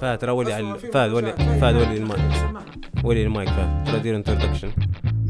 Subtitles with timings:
[0.00, 1.32] فهد ترى ولي على فهد ولي.
[1.32, 2.20] فهد ولي المايك.
[3.04, 3.84] ولي المايك فهد.
[3.86, 4.70] ترى دير introduction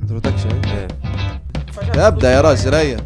[0.03, 0.89] introduction إيه.
[2.07, 2.97] ابدأ يا راجل هيا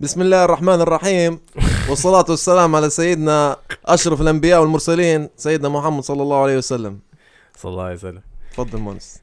[0.00, 1.40] بسم الله الرحمن الرحيم.
[1.88, 7.00] والصلاة والسلام على سيدنا أشرف الأنبياء والمرسلين سيدنا محمد صلى الله عليه وسلم.
[7.56, 8.22] صلى الله عليه وسلم.
[8.52, 9.22] تفضل مونس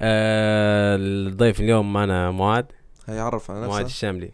[0.00, 2.66] آه الضيف اليوم معنا معاد
[3.06, 4.30] هيعرف على معاد نفسه الشاملي.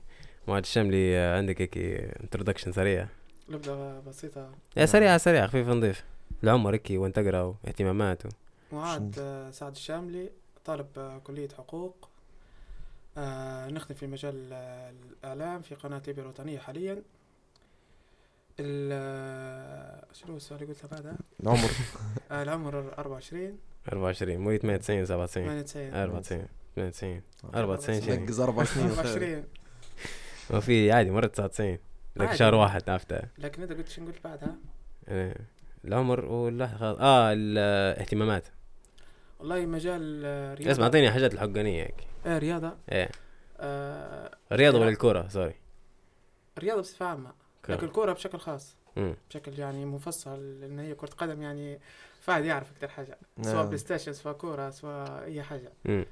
[0.48, 1.78] معاد الشاملي آه، عندك هيك
[2.22, 3.06] introduction سريع.
[3.48, 4.50] نبدأ بسيطة.
[4.76, 6.04] يا سريعة سريعة خفيف نضيف.
[6.44, 8.28] العمر هيك وين تقرا واهتماماته
[8.72, 10.30] معاد آه، سعد الشاملي
[10.64, 12.08] طالب آه، كلية حقوق.
[13.18, 14.52] آه، نخدم في مجال
[15.22, 16.92] الإعلام في قناة ليبيا الوطنيه حاليا.
[16.92, 17.02] ال
[20.12, 21.68] شنو السؤال اللي قلته بعدها؟ العمر.
[22.30, 23.58] آه، العمر 24
[23.88, 27.22] 24 مواليد 98 97 98 94 92
[27.54, 28.88] 94 شنو نقز أربع سنين.
[28.88, 28.98] خير.
[28.98, 29.44] 24
[30.50, 31.78] ما في عادي مرة 99
[32.16, 32.34] لك.
[32.34, 34.56] شهر واحد عرفتها لكن أنت قلت شنو قلت بعدها؟
[35.08, 35.40] يعني
[35.84, 36.98] العمر ولا خلاص.
[37.00, 38.44] آه الاهتمامات
[39.40, 40.72] والله مجال آه، رياضة.
[40.72, 41.94] اسمع أعطيني حاجات الحقانية هيك.
[42.26, 42.76] آه رياضة.
[42.92, 43.08] إيه.
[43.60, 44.90] آه الرياضة ولا لا.
[44.92, 45.54] الكورة؟ sorry
[46.58, 47.30] رياضه بصفة عامة.
[47.30, 47.47] كورة.
[47.68, 48.76] لكن الكورة بشكل خاص.
[48.96, 49.14] مم.
[49.30, 51.80] بشكل يعني مفصل لأن هي كرة قدم يعني
[52.20, 53.18] فهد يعرف أكثر حاجة.
[53.42, 53.66] سواء نعم.
[53.66, 55.72] PlayStation سواء كورة سواء أي حاجة.
[55.84, 56.06] مم.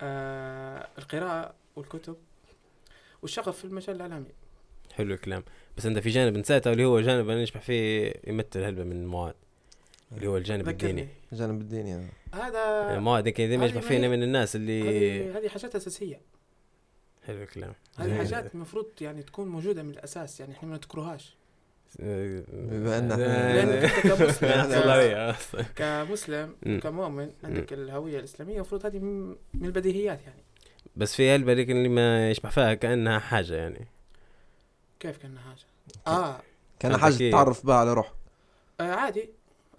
[0.00, 2.16] آه القراءة والكتب
[3.22, 4.32] والشغف في المجال الإعلامي.
[4.92, 5.44] حلو الكلام.
[5.76, 9.34] بس أنت في جانب نسيته اللي هو جانب أنا نشبح فيه يمثل هلبة من المواد.
[10.12, 11.02] اللي هو الجانب الديني.
[11.02, 15.48] ذكرني جانب الديني هذا هذا يعني المواد هذه يشبح فينا من الناس اللي هذه هذه
[15.48, 16.20] حاجات أساسية.
[17.26, 17.74] حلو الكلام.
[17.96, 18.16] هذه.
[18.16, 21.36] حاجات المفروض يعني تكون موجودة من الأساس يعني إحنا ما نذكرهاش
[21.98, 23.12] بما أنت
[24.02, 25.64] كمسلم-.
[25.76, 26.54] كمسلم.
[26.82, 30.42] كمؤمن عندك الهوية الإسلامية المفروض هذه من من البديهيات يعني.
[30.96, 33.86] بس في هلبة لكن اللي ما يشبح فيها كأنها حاجة يعني.
[35.00, 35.66] كيف كان حاجة؟
[36.06, 36.40] آه.
[36.80, 38.12] كان فهمتك حاجة كيف؟ تتعرف بها على روح
[38.80, 39.30] آه عادي.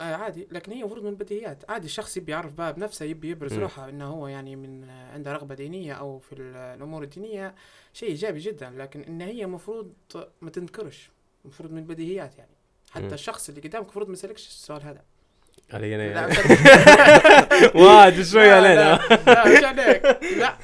[0.02, 0.48] آه عادي.
[0.52, 1.64] لكن هي المفروض من البديهيات.
[1.70, 3.54] عادي الشخص يبي يعرف بها بنفسه يبي يبرز.
[3.54, 7.56] روحه إنه هو يعني من آه، عنده رغبة دينية أو في ال- الأمور الدينية.
[7.94, 8.70] شيء إيجابي جدا.
[8.78, 9.94] لكن إن هي المفروض
[10.42, 11.10] ما تنكرش.
[11.46, 12.52] المفروض من البديهيات يعني.
[12.92, 13.14] حتى مم.
[13.14, 15.02] الشخص اللي قدامك المفروض ما يسألكش السؤال هذا.
[15.74, 16.36] علي لا أنا
[17.86, 19.00] واحد شوي علينا.
[19.28, 20.06] لا مش عليك.
[20.38, 20.58] لا.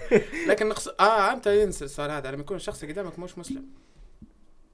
[0.48, 2.31] لكن نقص آه أنت ينسى السؤال هذا.
[2.31, 3.66] لما يكون الشخص اللي قدامك مش مسلم.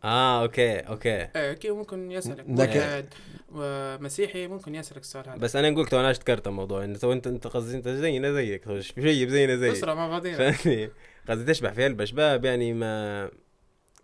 [0.03, 1.27] آه okay okay.
[1.35, 2.39] إيه كيف ممكن يسألك.
[2.39, 3.05] لكن- ملحد،
[3.51, 5.37] ومسيحي ممكن يسألك السؤال هذا.
[5.37, 8.79] بس أنا نقول تو أنا اشتكرت الموضوع انت تو انت أنت قصدي أنت زينا زيك.
[8.81, 10.89] شيء زينا زيك اسرع مع بعضينا فاهمني
[11.29, 13.29] قصدي تشبح في هلبة شباب يعني ما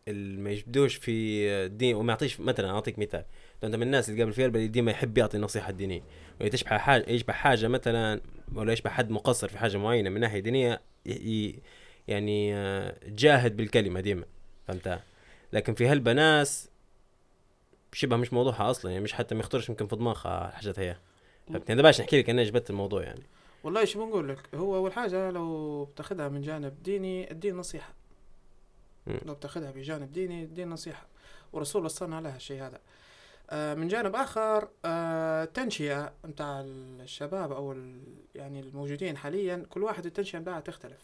[0.07, 1.11] اللي ما يجبدوش في
[1.65, 3.25] الدين وما يعطيش مثلا أعطيك مثال.
[3.63, 6.01] أنت من الناس اللي قبل في هلبة اللي ديما يحب يعطي النصيحة الدينية.
[6.41, 8.21] ولا تشبح حاجة يشبح حاجة مثلا
[8.55, 10.81] ولا يشبح حد مقصر في حاجة معينة من ناحية دينية.
[12.07, 14.23] يعني آه، جاهد بالكلمة ديما.
[14.67, 15.03] فهمتها
[15.53, 16.69] لكن في هلبة ناس
[17.93, 20.97] شبه مش موضوعها أصلا يعني مش حتى ما يخطرش يمكن في دماغها الحاجات هي.
[21.47, 23.23] فهمتني؟ أنا باش نحكي لك أنا جبت الموضوع يعني.
[23.63, 27.93] والله شو بنقول لك هو أول حاجة لو بتاخذها من جانب ديني الدين نصيحة.
[29.07, 29.19] مم.
[29.25, 31.07] لو بتاخذها بجانب ديني الدين نصيحة.
[31.53, 32.79] والرسول وصلنا عليها الشيء هذا.
[33.49, 37.75] آه من جانب آخر آه تنشئه نتاع الشباب أو
[38.35, 41.01] يعني الموجودين حاليا كل واحد التنشئة بتاعها تختلف.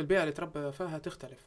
[0.00, 1.40] البيئة اللي تربى فيها تختلف.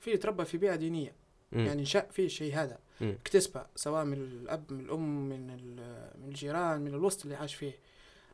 [0.00, 1.21] في اللي تربى في بيئة دينية.
[1.52, 1.66] مم.
[1.66, 2.78] يعني نشأ فيه الشيء هذا.
[3.02, 5.46] اكتسبه سواء من الأب من الأم من
[6.20, 7.72] من الجيران من الوسط اللي عاش فيه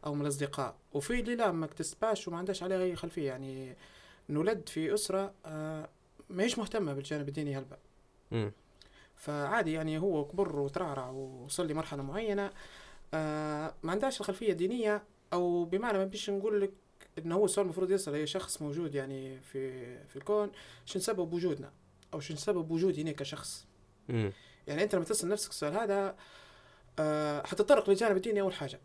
[0.06, 3.75] أو من الأصدقاء وفي اللي لا ما اكتسباش وما عندهاش عليه أي خلفية يعني
[4.31, 5.89] نولد في أسرة آه
[6.31, 7.77] ما هيش مهتمة بالجانب الديني هلبا.
[9.17, 12.50] فعادي يعني هو كبر وترعرع ووصل لمرحله معينة
[13.15, 15.03] آه ما عندهاش الخلفية الدينية
[15.33, 16.71] أو بمعنى ما بيش نقول لك
[17.19, 20.50] إنه هو السؤال المفروض يسال اي شخص موجود يعني في في الكون
[20.87, 21.73] شنو سبب وجودنا
[22.14, 23.66] أو شنو سبب وجودي هنا كشخص
[24.08, 24.32] مم.
[24.66, 26.16] يعني أنت لما تسأل نفسك السؤال هذا
[26.98, 28.80] آه حتتطرق للجانب الديني أول حاجة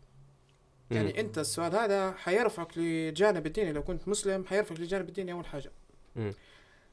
[0.90, 1.18] يعني مم.
[1.18, 5.70] أنت السؤال هذا حيرفعك للجانب الديني لو كنت مسلم حيرفعك للجانب الديني أول حاجة
[6.16, 6.32] مم.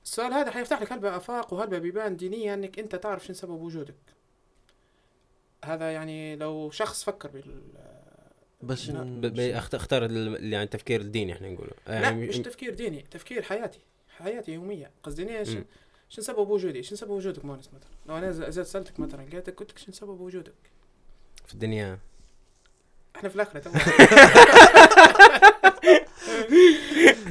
[0.04, 3.96] السؤال هذا حيفتح لك هلبة آفاق وهلبة بيبان دينيا إنك أنت تعرف شنو سبب وجودك
[5.66, 7.62] هذا يعني لو شخص فكر بال
[8.62, 9.58] بس لا.
[9.58, 13.80] أختار ال- يعني التفكير الديني إحنا نقوله لا يعني مش تفكير ديني تفكير حياتي
[14.18, 15.50] حياتي يومية قصدي إيش.
[16.12, 17.90] شنو سبب وجودي شنو سبب وجودك مونس مثلا.
[18.06, 20.54] لو أنا زاد سألتك مثلا قلت قلت لك شنو سبب وجودك.
[21.48, 22.00] في الدنيا.
[23.16, 23.70] إحنا في الآخرة تو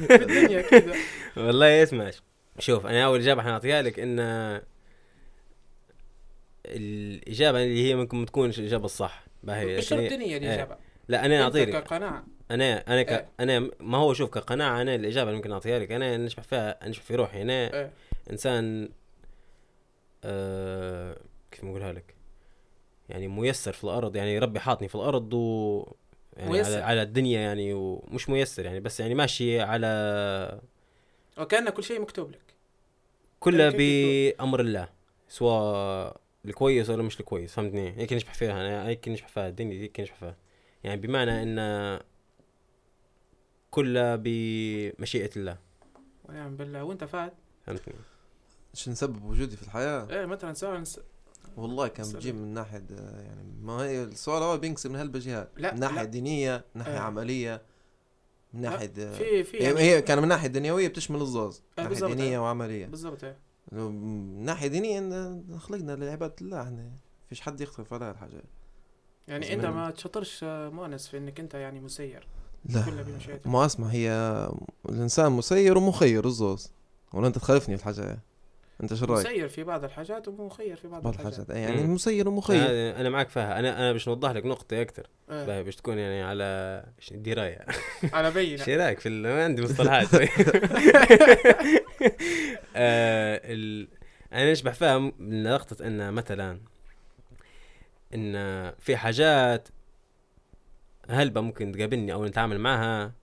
[0.07, 0.93] في الدنيا كذا
[1.37, 2.11] والله اسمع
[2.59, 4.19] شوف أنا أول إجابة حنعطيها لك إن
[6.65, 9.23] الإجابة اللي هي ممكن تكون الإجابة الصح.
[9.43, 10.37] باهي مش شرط لكن هي- دينيه إيه.
[10.37, 10.75] الاجابه
[11.07, 12.23] لا أنا أنت اعطي لك كقناعة.
[12.51, 13.09] أنا أنا ك...
[13.11, 13.29] إيه.
[13.39, 15.91] أنا ما هو شوف كقناعة أنا الإجابة اللي ممكن أعطيها لك.
[15.91, 17.41] أنا نشبح فيها نشبح في روحي.
[17.41, 17.91] أنا إيه.
[18.29, 18.89] إنسان
[20.23, 21.17] آه
[21.51, 22.15] كيف نقولها لك؟
[23.09, 25.85] يعني ميسر في الأرض يعني ربي حاطني في الأرض و
[26.37, 26.73] يعني ميسر.
[26.73, 30.61] على, على الدنيا يعني ومش ميسر يعني بس يعني ماشي على
[31.37, 32.41] وكان كل شيء مكتوب لك.
[33.39, 34.89] كله بامر الله
[35.27, 39.99] سواء الكويس ولا مش الكويس فهمتني؟ هيك نشبح فيها أنا هيك نشبح فيها الدنيا هيك
[39.99, 40.37] نشبح فيها.
[40.83, 41.99] يعني بمعنى إن
[43.71, 45.57] كله بمشيئة الله.
[46.25, 46.83] ونعم بالله.
[46.83, 47.33] وأنت فهد؟
[47.65, 47.95] فهمتني؟
[48.73, 50.99] شو نسبب وجودي في الحياة؟ إيه مثلا سواء س...
[51.57, 52.11] والله كان.
[52.11, 55.95] بتجيب من ناحية آه، يعني ما هي السؤال الأول بينقسم من هالبجهات لا، من ناحية
[55.95, 56.03] لا.
[56.03, 56.99] دينية من ناحية آه.
[56.99, 57.61] عملية
[58.53, 61.81] من ناحية آه، في في هي, يعني هي كان من ناحية دنيوية بتشمل الزوز آه،
[61.81, 62.41] ناحية بالضبط، دينية آه.
[62.41, 62.85] وعملية.
[62.85, 63.37] بالضبط إيه.
[63.71, 66.91] من ناحية دينية خلقنا لعباده الله إحنا
[67.29, 68.43] فيش حد يختلف على هالحاجه
[69.27, 72.27] يعني أنت من- ما تشطرش آه، مؤنس في إنك أنت يعني مسير.
[72.65, 73.05] لا
[73.45, 74.11] ما اسمع هي
[74.89, 76.71] الإنسان مسير ومخير الزوز.
[77.13, 78.19] ولا أنت تخالفني في الحاجة؟
[78.81, 81.39] أنت شو رأيك؟ مسير في بعض الحاجات ومخير في بعض بعض الحاجات.
[81.39, 81.93] الحاجات يعني مم.
[81.93, 82.61] مسير ومخير.
[82.65, 83.59] أنا أنا معك فيها.
[83.59, 85.07] أنا أنا باش نوضح لك نقطة أكثر.
[85.31, 85.61] إيه.
[85.61, 87.65] باش تكون يعني على دراية.
[88.13, 88.61] على بينة.
[88.61, 90.07] إيش رايك في ال- ما عندي مصطلحات.
[92.75, 93.87] آه ال...
[94.33, 96.59] أنا نشبح فيها لقطة إن مثلا
[98.13, 98.33] إن
[98.79, 99.67] في حاجات
[101.09, 103.13] هلبة ممكن تقابلني أو نتعامل معها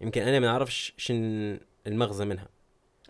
[0.00, 2.48] يمكن أنا ما نعرفش شن المغزى منها.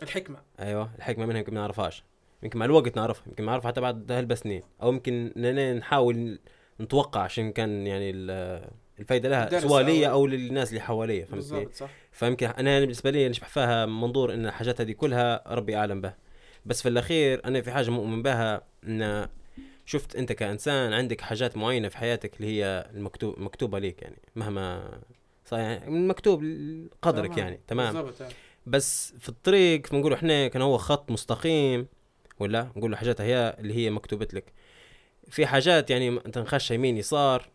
[0.03, 0.37] الحكمة.
[0.59, 2.03] أيوه الحكمة منها يمكن ما نعرفهاش.
[2.43, 6.39] يمكن مع الوقت نعرفها يمكن نعرفها حتى بعد هلبة سنين أو يمكن اننا نحاول
[6.81, 11.67] نتوقع عشان كان يعني ال- الفايدة لها سواء لي أو- أو للناس اللي حواليا فهمتني؟
[12.11, 16.17] فيمكن أنا بالنسبة لي نشبح فيها منظور إن الحاجات هذه كلها ربي أعلم بها.
[16.65, 19.27] بس في الأخير أنا في حاجة مؤمن بها إن
[19.85, 24.89] شفت أنت كإنسان عندك حاجات معينة في حياتك اللي هي المكتوب مكتوبة ليك يعني مهما
[25.45, 26.43] صار يعني من مكتوب
[27.01, 27.39] قدرك تمام.
[27.39, 28.29] يعني تمام؟ بالضبط إيه.
[28.67, 31.87] بس في الطريق بنقول إحنا كان هو خط مستقيم
[32.39, 34.53] ولا؟ نقول له حاجات هي اللي هي مكتوبت لك.
[35.29, 37.49] في حاجات يعني م- أنت نخش يمين يسار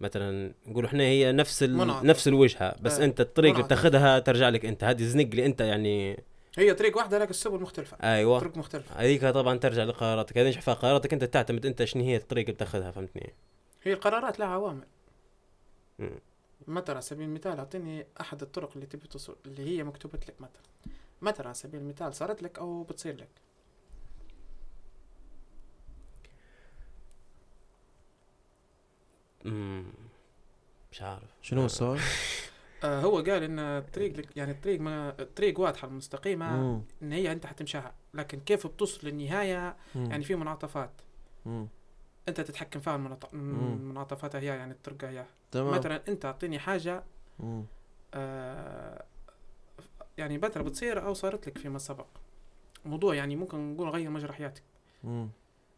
[0.00, 2.06] مثلا نقول إحنا هي نفس ال...
[2.06, 3.64] نفس الوجهة بس آه، أنت الطريق اللي.
[3.64, 4.84] بتاخذها ترجع لك أنت.
[4.84, 6.22] هذه زنق اللي أنت يعني
[6.58, 7.96] هي طريق واحدة لكن السبل مختلفة.
[8.02, 8.40] أيوه.
[8.40, 8.94] طرق مختلفة.
[9.00, 10.38] هذيك طبعا ترجع لقراراتك.
[10.38, 13.32] هذه فيها قراراتك أنت تعتمد أنت شنو هي الطريق اللي بتاخذها فهمتني؟
[13.82, 14.84] هي القرارات لها عوامل.
[16.68, 20.62] مثلا على سبيل المثال أعطيني أحد الطرق اللي تبي تصل اللي هي مكتوبت لك مثلا
[21.22, 23.28] مثلا على سبيل المثال صارت لك أو بتصير لك
[29.44, 29.84] مم.
[30.92, 32.00] مش عارف شنو السؤال؟
[32.84, 36.82] آه هو قال إن الطريق لك يعني الطريق ما الطريق واضحه مستقيمه مم.
[37.02, 40.10] إن هي أنت حتمشيها لكن كيف بتصل للنهاية مم.
[40.10, 40.90] يعني في منعطفات
[41.46, 41.68] مم.
[42.28, 45.78] أنت تتحكم فيها المنعط- المنعطفات هي يعني الطرق هي تمام.
[45.78, 47.04] مثلا أنت أعطيني حاجة
[47.38, 47.64] مم.
[48.14, 49.04] آه
[50.18, 52.06] يعني مثلا بتصير أو صارت لك فيما سبق.
[52.84, 54.62] موضوع يعني ممكن نقول غير مجرى حياتك.
[55.04, 55.28] آه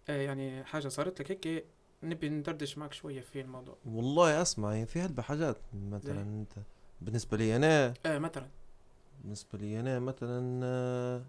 [0.09, 1.65] يعني حاجة صارت لك هيك
[2.03, 3.77] نبي ندردش معك شوية في الموضوع.
[3.87, 6.53] والله أسمع هي في هلبة حاجات مثلا زي؟ أنت.
[7.01, 7.95] بالنسبة لي أنا.
[8.07, 8.49] آه مثلا.
[9.23, 11.23] بالنسبة لي أنا مثلا آه،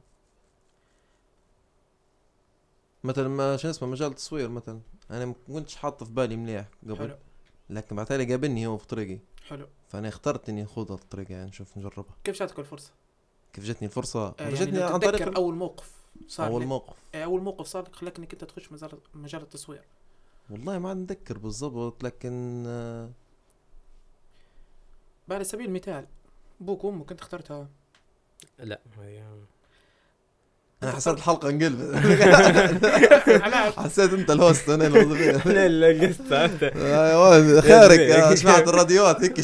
[3.04, 4.80] مثلا ما شو اسمه مجال التصوير مثلا.
[5.12, 6.98] أنا ما كنتش حاطه في بالي مليح قبل.
[6.98, 7.18] حلو.
[7.72, 9.20] لكن بعتالي قابلني هو في طريقي.
[9.48, 9.68] حلو.
[9.90, 12.92] فأنا اخترت إني أخوض الطريق يعني نشوف نجربها كيف جاتك الفرصة؟
[13.54, 15.92] كيف جتني الفرصة؟ آه يعني جتني لو عن طريق تتذكر أول موقف
[16.28, 16.96] صار أول لك- موقف.
[17.16, 19.82] آه أول موقف صار لك خلاك إنك أنت تخش مجال مجال التصوير.
[20.50, 23.10] والله ما نتذكر بالضبط لكن آه،
[25.32, 26.08] على سبيل المثال
[26.62, 27.68] أبوك وأمك انت اخترتها؟
[28.60, 29.24] لا هي
[30.84, 31.96] أنا حسيت الحلقة انقلبت؟
[33.80, 36.34] حسيت أنت الهوست أنا اللي قست
[36.76, 39.40] أيوه خيرك سمعت الراديوات هيك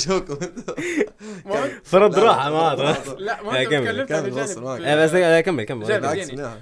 [1.46, 2.76] ما هو- فرد راحة ما
[3.18, 4.58] لا ما آه، أنت كمل، تكلمت.
[4.86, 5.86] آه، بس آه، كمل كمل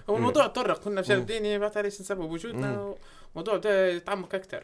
[0.10, 1.26] هو الموضوع تطرق كنا في جانب.
[1.26, 2.96] ديني بعد ليش نسبب وجودنا
[3.32, 4.64] الموضوع ده يتعمق أكثر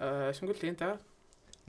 [0.00, 0.94] آه شو قلت لي أنت؟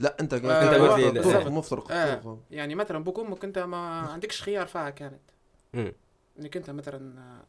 [0.00, 0.98] لا أنت آه، أنت قلت
[1.44, 1.50] لي-.
[1.50, 2.38] مفترق آه.
[2.50, 5.20] يعني مثلا أبوك وامك أنت ما عندكش خيار فيها كانت.
[6.38, 7.44] إنك أنت مثلا آه،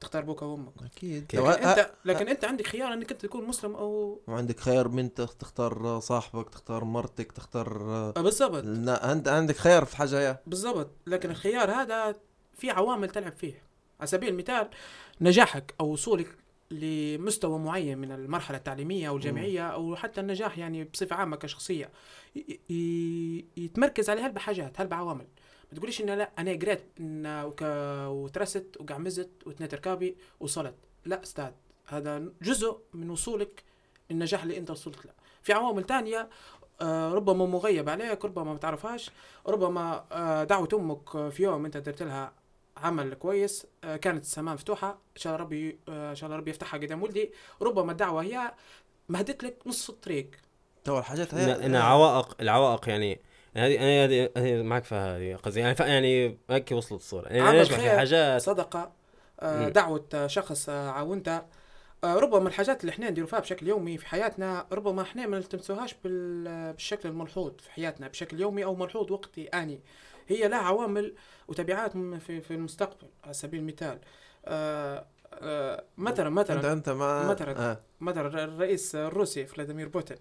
[0.00, 0.72] تختار أبوك أو أمك.
[0.84, 1.24] أكيد.
[1.34, 6.00] لكن انت لكن أنت عندك خيار إنك أنت تكون مسلم أو وعندك خيار بنت تختار
[6.00, 8.64] صاحبك تختار مرتك تختار آه، بالضبط.
[8.64, 10.40] لا انت عندك خيار في حاجة يا.
[10.46, 10.90] بالضبط.
[11.06, 12.16] لكن الخيار هذا
[12.54, 13.62] في عوامل تلعب فيه.
[14.00, 14.68] على سبيل المثال
[15.20, 16.36] نجاحك أو وصولك
[16.70, 21.90] لمستوى معين من المرحلة التعليمية أو الجامعية أو حتى النجاح يعني بصفة عامة كشخصية
[23.56, 25.26] يتمركز على هالبحاجات هالبعوامل
[25.74, 27.62] ما تقوليش إن لا أنا قريت إن وك...
[28.08, 30.74] وترست وقعمزت وتنيت ركابي وصلت.
[31.04, 31.50] لا أستاذ
[31.86, 33.62] هذا جزء من وصولك
[34.10, 35.12] للنجاح اللي أنت وصلت له.
[35.42, 36.28] في عوامل تانية
[36.80, 39.10] آه، ربما مغيب عليك ربما ما تعرفهاش
[39.46, 42.32] ربما آه، دعوة أمك في يوم أنت درت لها
[42.76, 46.80] عمل كويس آه، كانت السماء مفتوحة إن شاء الله ربي إن شاء الله ربي يفتحها
[46.80, 47.30] قدام ولدي.
[47.62, 48.52] ربما الدعوة هي
[49.08, 50.30] مهدت لك نص الطريق.
[50.84, 53.20] تو الحاجات إن- هي انها عوائق العوائق يعني
[53.56, 57.40] هذه أنا هذه هذه معك في هذه قصدي يعني ف- يعني هيك وصلت الصورة يعني
[57.40, 57.90] عمل أنا في.
[57.90, 58.92] حاجات صدقة
[59.40, 59.68] آه،.
[59.68, 61.42] دعوة شخص آه، عاونته
[62.04, 65.94] آه، ربما الحاجات اللي إحنا نديروا فيها بشكل يومي في حياتنا ربما إحنا ما نلتمسوهاش
[66.04, 69.80] بال- بالشكل الملحوظ في حياتنا بشكل يومي أو ملحوظ وقتي أني
[70.28, 71.14] هي لها عوامل
[71.48, 73.98] وتبعات في في المستقبل على سبيل المثال
[74.46, 75.06] آه،
[75.98, 77.70] مثلا انت مثلا أنت مع مثلاً.
[77.70, 77.80] آه.
[78.00, 80.16] مثلا الرئيس الروسي فلاديمير بوتين.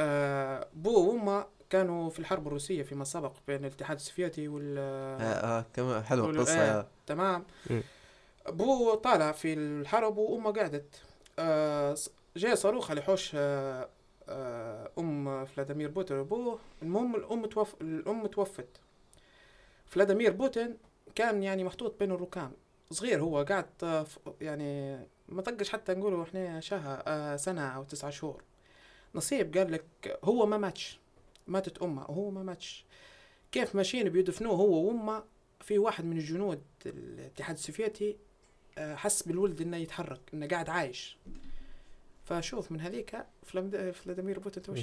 [0.00, 5.58] آه، بو وامه كانوا في الحرب الروسية فيما سبق بين الاتحاد السوفيتي وال آه.
[5.58, 5.64] آه.
[5.74, 6.68] كمان حلوة القصة إيه.
[6.76, 7.44] يا تمام.
[8.48, 11.02] بو طالع في الحرب وأمه قعدت
[11.38, 11.96] آه،
[12.36, 13.88] جاء صاروخ على حوش آه،
[14.28, 17.74] آه، أم فلاديمير بوتين وابوه المهم الأم توف...
[17.80, 18.68] الأم توفت
[19.86, 20.76] فلاديمير بوتين
[21.14, 22.52] كان يعني محطوط بين الركام
[22.90, 24.98] صغير هو قاعد آه، ف- يعني
[25.28, 28.42] ما طقش حتى نقولوا إحنا شهر آه، سنة أو تسعة شهور
[29.14, 30.99] نصيب قال لك هو ما ماتش
[31.50, 32.84] ماتت امه وهو ما ماتش.
[33.52, 35.24] كيف ماشيين بيدفنوه هو وأمه؟
[35.60, 38.16] في واحد من الجنود الاتحاد السوفيتي
[38.78, 41.18] آه، حس بالولد إنه يتحرك إنه قاعد عايش.
[42.24, 43.16] فشوف من هذيك
[43.92, 44.74] فلاديمير بوتين تو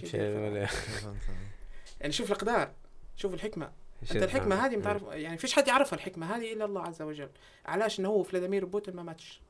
[2.01, 2.71] يعني شوف الإقدار
[3.15, 3.71] شوف الحكمة.
[4.01, 4.65] أنت الحكمة.
[4.65, 7.29] هذه متعرف يعني فيش حد يعرفها الحكمة هذه إلا الله عز وجل.
[7.65, 9.41] علاش؟ إنه هو فلاديمير بوتين ما ماتش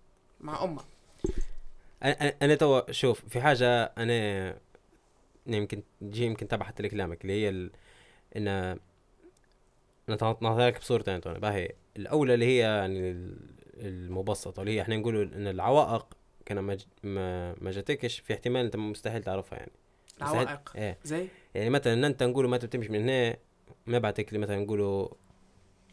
[0.41, 0.81] مع أمه.
[2.03, 4.57] أنا أنا تو شوف في حاجة أنا
[5.47, 7.71] يمكن تجي يمكن تبع حتى لكلامك اللي هي ال...
[8.37, 8.79] إن
[10.07, 13.37] نعطيها لك بصورتين تو باهي الأولى اللي هي يعني ال-
[13.77, 16.05] المبسطة اللي هي إحنا نقولوا إن العوائق
[16.45, 19.71] كان ما ج- ما, ما جاتكش في احتمال أنت مستحيل تعرفها يعني.
[20.21, 20.97] العوائق؟ إيه.
[21.03, 23.37] زي؟ يعني مثلا أنت نقولوا ما تمشي من هنا
[23.87, 25.07] ما بعتك مثلا نقولوا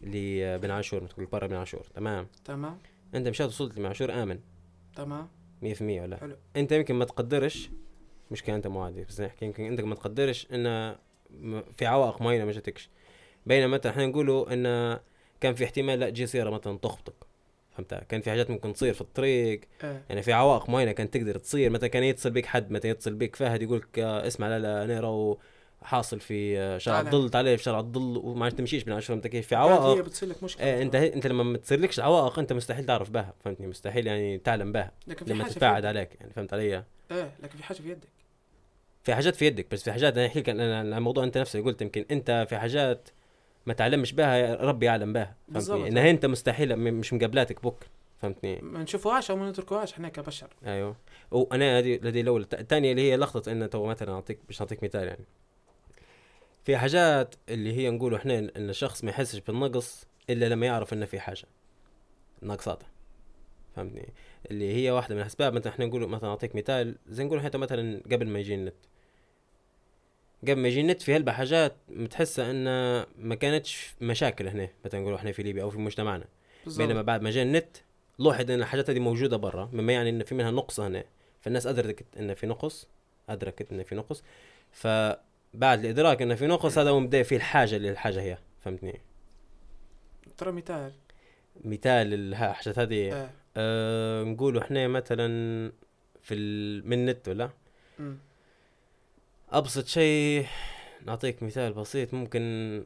[0.02, 1.86] لبن عاشور تقول برا بن عاشور.
[1.94, 2.78] تمام؟ تمام.
[3.14, 4.40] أنت مشيت وصلت لبن عاشور آمن.
[4.96, 5.28] تمام.
[5.64, 6.36] 100% ولا؟ حلو.
[6.56, 7.70] أنت يمكن ما تقدرش
[8.34, 10.96] مشكلة أنت معادي بس نحكي يمكن أنت ما تقدرش إن
[11.76, 12.88] في عوائق معينة ما جاتكش.
[13.46, 14.98] بينما مثلا إحنا نقولوا إن
[15.40, 17.14] كان في احتمال لا تجي سياره مثلا تخبطك
[17.76, 19.60] فهمت؟ كان في حاجات ممكن تصير في الطريق.
[19.82, 20.02] آه.
[20.08, 21.70] يعني في عوائق معينة كانت تقدر تصير.
[21.70, 24.84] مثلا كان يتصل بك حد مثلا يتصل بك فهد يقول لك آه، اسمع لا لا
[24.84, 25.38] أنا راهو
[25.82, 27.00] حاصل في آه، شارع.
[27.00, 29.16] الظل تعال في شارع الظل وما تمشيش من عشرة.
[29.16, 32.38] كيف في بعد هي عوائق؟ بتصير لك مشكلة إيه أنت أنت لما ما تصيرلكش عوائق
[32.38, 35.84] أنت مستحيل تعرف بها فهمتني؟ مستحيل يعني تعلم بها لكن في لما حاجة في تتباعد.
[35.84, 36.08] عليك.
[36.20, 38.08] يعني فهمت علي؟ إيه لكن في حاجة في يدك.
[39.04, 41.64] في حاجات في يدك بس في حاجات أنا أحكي لك أنا الموضوع أنت نفسك.
[41.64, 43.08] قلت يمكن أنت في حاجات
[43.66, 45.36] ما تعلمش بها ربي يعلم بها.
[45.54, 47.86] فهمتني؟ إنها أنت مستحيل مش مقابلاتك بك
[48.18, 50.48] فهمتني؟ ما نشوفوهاش أو ما نتركوهاش إحنا كبشر.
[50.66, 50.96] أيوه.
[51.30, 55.06] وأنا هذه هذه الاولى الثانية اللي هي لقطه إن تو مثلا اعطيك باش نعطيك مثال
[55.06, 55.24] يعني.
[56.64, 61.06] في حاجات اللي هي نقولوا إحنا ان الشخص ما يحسش بالنقص إلا لما يعرف إنه
[61.06, 61.46] في حاجة.
[62.42, 62.86] ناقصاته
[63.76, 64.08] فهمتني؟
[64.50, 66.96] اللي هي واحدة من الاسباب مثلا إحنا نقولوا مثلا أعطيك مثال.
[67.08, 68.74] زي نقول حتى مثلا قبل ما يجي النت.
[70.50, 72.64] قبل ما يجي النت في هلبة حاجات متحسة إن
[73.18, 76.24] ما كانتش مشاكل هنا مثلا نقولوا إحنا في ليبيا أو في مجتمعنا.
[76.66, 77.76] بينما بالضبط بعد ما جاء النت
[78.18, 81.04] لاحظ إن الحاجات هذه موجودة برا مما يعني إن في منها نقص هنا.
[81.40, 82.88] فالناس أدركت إن في نقص
[83.28, 84.22] أدركت إن في نقص.
[84.72, 89.00] فبعد الإدراك إن في نقص هذا هو في الحاجة اللي الحاجة هي فهمتني؟
[90.38, 90.92] ترى مثال.
[91.64, 93.12] مثال الحاجات هذه.
[93.12, 93.30] آه.
[93.56, 95.72] أه نقولوا إحنا مثلا
[96.20, 96.88] في ال...
[96.88, 97.50] من النت ولا؟
[97.98, 98.16] مم.
[99.54, 100.46] أبسط شيء
[101.06, 102.84] نعطيك مثال بسيط ممكن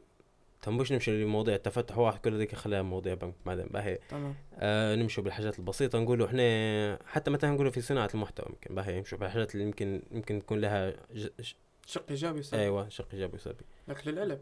[0.61, 4.35] تنبوش نمشي لمواضيع التفتح واحد كل ذيك خليها مواضيع بنك بعدين باهي تمام.
[4.55, 9.17] آه نمشوا بالحاجات البسيطة نقولوا إحنا حتى مثلا نقولوا في صناعة المحتوى يمكن باهي يمشوا
[9.17, 11.27] بالحاجات اللي يمكن يمكن تكون لها ج...
[11.41, 11.55] ش...
[11.85, 12.63] شق إيجابي وسلبي.
[12.63, 13.65] أيوه شق إيجابي وسلبي.
[13.87, 14.39] لكن للعلم.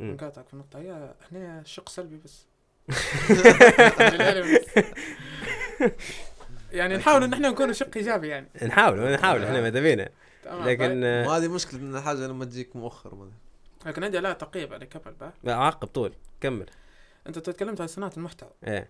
[0.00, 2.46] نقاطعك في النقطة هي إحنا شق سلبي بس.
[3.98, 4.84] يعني للعلم بس.
[6.72, 8.48] يعني نحاول إن إحنا نكون شق إيجابي يعني.
[8.62, 10.08] نحاول نحاول إحنا ماذا بينا
[10.46, 13.34] لكن آه، وهذه مشكلة إن الحاجة لما تجيك مؤخر ما أدري.
[13.86, 15.32] لكن عندي لا تقييم على قبل بقى.
[15.42, 16.12] لا، عقب طول.
[16.40, 16.66] كمل.
[17.26, 18.50] أنت تكلمت عن صناعة المحتوى.
[18.66, 18.88] إيه.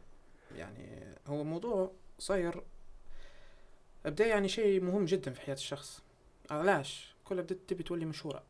[0.56, 2.62] يعني هو موضوع صاير
[4.06, 6.02] ابدا يعني شيء مهم جدا في حياة الشخص.
[6.50, 8.42] علاش؟ كل بدأت تبي تولي مشهورة.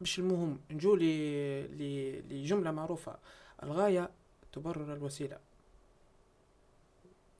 [0.00, 0.60] مش المهم.
[0.70, 3.18] نجو لي لي- لجملة معروفة.
[3.62, 4.10] الغاية
[4.52, 5.38] تبرر الوسيلة.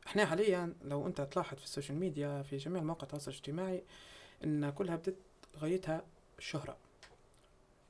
[0.06, 3.82] إحنا حاليا لو أنت تلاحظ في ال social media في جميع مواقع التواصل الاجتماعي
[4.44, 5.16] إن كلها بدت
[5.58, 6.02] غايتها
[6.38, 6.76] الشهرة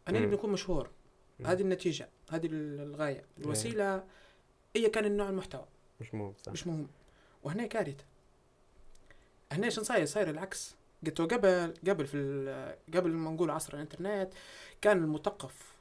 [0.08, 0.24] أنا مم.
[0.26, 0.90] نبي نكون مشهور.
[1.40, 1.46] مم.
[1.46, 3.24] هذه النتيجة هذه ال- الغاية.
[3.38, 4.04] الوسيلة
[4.76, 5.64] اي كان النوع المحتوى.
[6.00, 6.52] مش مهم صح.
[6.52, 6.88] مش مهم.
[7.42, 8.04] وهنا كارثة.
[9.52, 10.74] هنا شنو صاير؟ صاير العكس.
[11.06, 12.18] قلت قبل قبل في
[12.94, 14.32] قبل ما نقول عصر الإنترنت
[14.80, 15.72] كان المثقف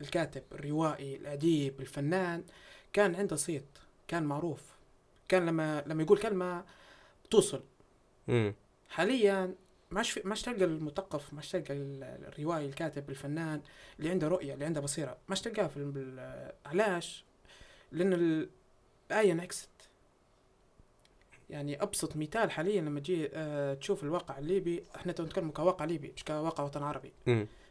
[0.00, 2.44] الكاتب الروائي الأديب الفنان
[2.92, 3.64] كان عنده صيت
[4.08, 4.62] كان معروف.
[5.28, 6.64] كان لما لما يقول كلمة
[7.30, 7.62] توصل.
[8.28, 8.54] امم
[8.90, 9.54] حاليا
[9.94, 13.60] ما عادش في- ما عادش تلقى المثقف ما عادش تلقى ال- الروائي الكاتب الفنان
[13.98, 17.24] اللي عنده رؤية اللي عنده بصيرة ما عادش تلقاه في ال- علاش
[17.92, 18.48] لأن ال-
[19.10, 19.68] الايه انعكست
[21.50, 26.12] يعني أبسط مثال حاليا لما تجي آه تشوف الواقع الليبي إحنا تو نتكلم كواقع ليبي
[26.16, 27.12] مش كواقع وطن عربي.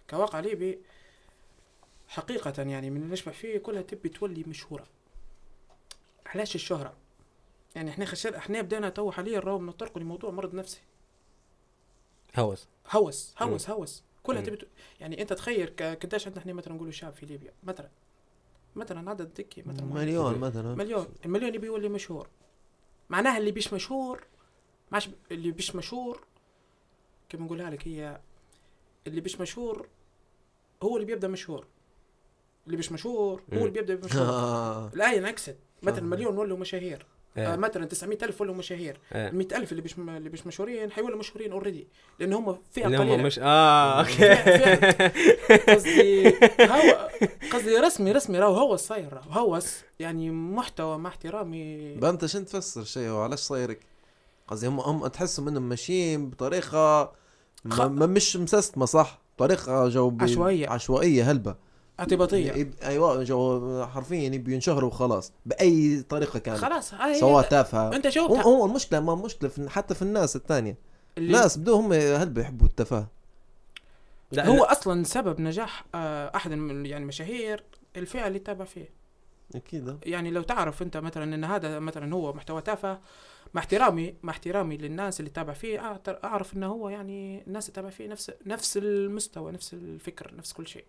[0.10, 0.80] كواقع ليبي
[2.08, 4.88] حقيقة يعني من اللي نشبح فيه كلها تبي تولي مشهورة.
[6.26, 6.94] علاش الشهرة؟
[7.76, 10.82] يعني إحنا خشر إحنا بدينا تو حاليا راهو بنطرقوا لموضوع مرض نفسي.
[12.36, 14.42] هوس هوس هوس هوس كلها.
[14.42, 14.68] تبي ت-
[15.00, 17.90] يعني أنت تخيل قديش عندنا إحنا مثلا نقولوا شعب في ليبيا مثلا
[18.76, 19.86] مثلا عدد دكي مثلا.
[19.86, 22.28] مليون مثلا مليون المليون يبي يولي مشهور
[23.10, 24.24] معناها اللي بيش مشهور
[24.92, 26.24] ماش اللي بيش مشهور
[27.30, 28.22] كيف نقولها لك هي
[29.08, 29.88] اللي بيش مشهور
[30.84, 31.68] هو اللي بيبدأ مشهور
[32.66, 33.58] اللي بيش مشهور هو.
[33.58, 34.88] اللي بيبدأ مشهور.
[34.96, 36.02] الآية انعكست مثلا.
[36.02, 37.06] مليون ولوا مشاهير
[37.38, 37.54] آه.
[37.54, 37.56] آه.
[37.56, 38.98] مثلا 900 ألف ولوا مشاهير.
[39.14, 39.30] آه.
[39.30, 41.88] ال 100 ألف اللي بيش اللي بيش مشهورين حيولوا مشهورين already
[42.20, 43.16] لأن هم فئة اللي قليلة.
[43.16, 44.34] هم مش آه okay.
[45.74, 46.28] قصدي
[46.62, 47.10] هو
[47.54, 49.32] قصدي رسمي رسمي راهو هو صاير راهو.
[49.54, 51.94] هوس يعني محتوى مع احترامي.
[52.10, 53.80] أنت شنو تفسر شيء؟ وعلاش صايرك؟
[54.48, 57.12] قصدي هم هم تحسهم انهم ماشيين بطريقة
[57.66, 60.70] ما ما مش مسستمة صح؟ طريقة جو عشوائية.
[60.70, 61.56] عشوائية هلبة.
[62.00, 62.52] اعتباطية.
[62.52, 66.58] يب- أيوه جو حرفيا يبي ينشهروا وخلاص بأي طريقة كانت.
[66.58, 67.96] خلاص هاي سواء تافهة.
[67.96, 70.78] أنت شوف هو, هو المشكلة ما مشكله في حتى في الناس الثانية.
[71.18, 73.08] اللي ناس بدو هم هلبة يحبوا التفاهة؟
[74.32, 77.64] لا هو هو أصلا سبب نجاح آه، أحد يعني المشاهير
[77.98, 78.90] الفئة اللي تتابع فيه.
[79.56, 83.00] أكيد يعني لو تعرف أنت مثلا إن هذا مثلا هو محتوى تافه
[83.54, 87.90] مع احترامي مع احترامي للناس اللي تتابع فيه أعرف إنه هو يعني الناس اللي تتابع
[87.90, 90.86] فيه نفس نفس المستوى نفس الفكر نفس كل شيء.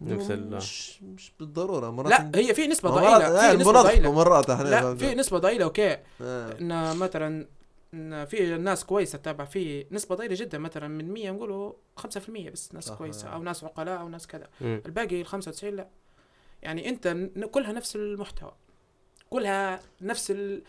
[0.00, 4.12] نفس ال- مش مش بالضرورة مرات لا هي في نسبة مرات ضئيلة في نسبة ضئيلة
[4.12, 6.56] مرات إحنا لا في نسبة ضئيلة أوكي آه.
[6.60, 7.46] إن مثلا
[8.26, 12.06] في ناس كويسة تتابع فيه نسبة ضئيلة جدا مثلا من 100 نقولوا 5%
[12.52, 13.28] بس ناس كويسة.
[13.28, 14.48] أو ناس عقلاء أو ناس كذا.
[14.60, 15.88] الباقي ال 95 لا
[16.62, 17.16] يعني أنت
[17.50, 18.52] كلها نفس المحتوى
[19.30, 20.62] كلها نفس ال...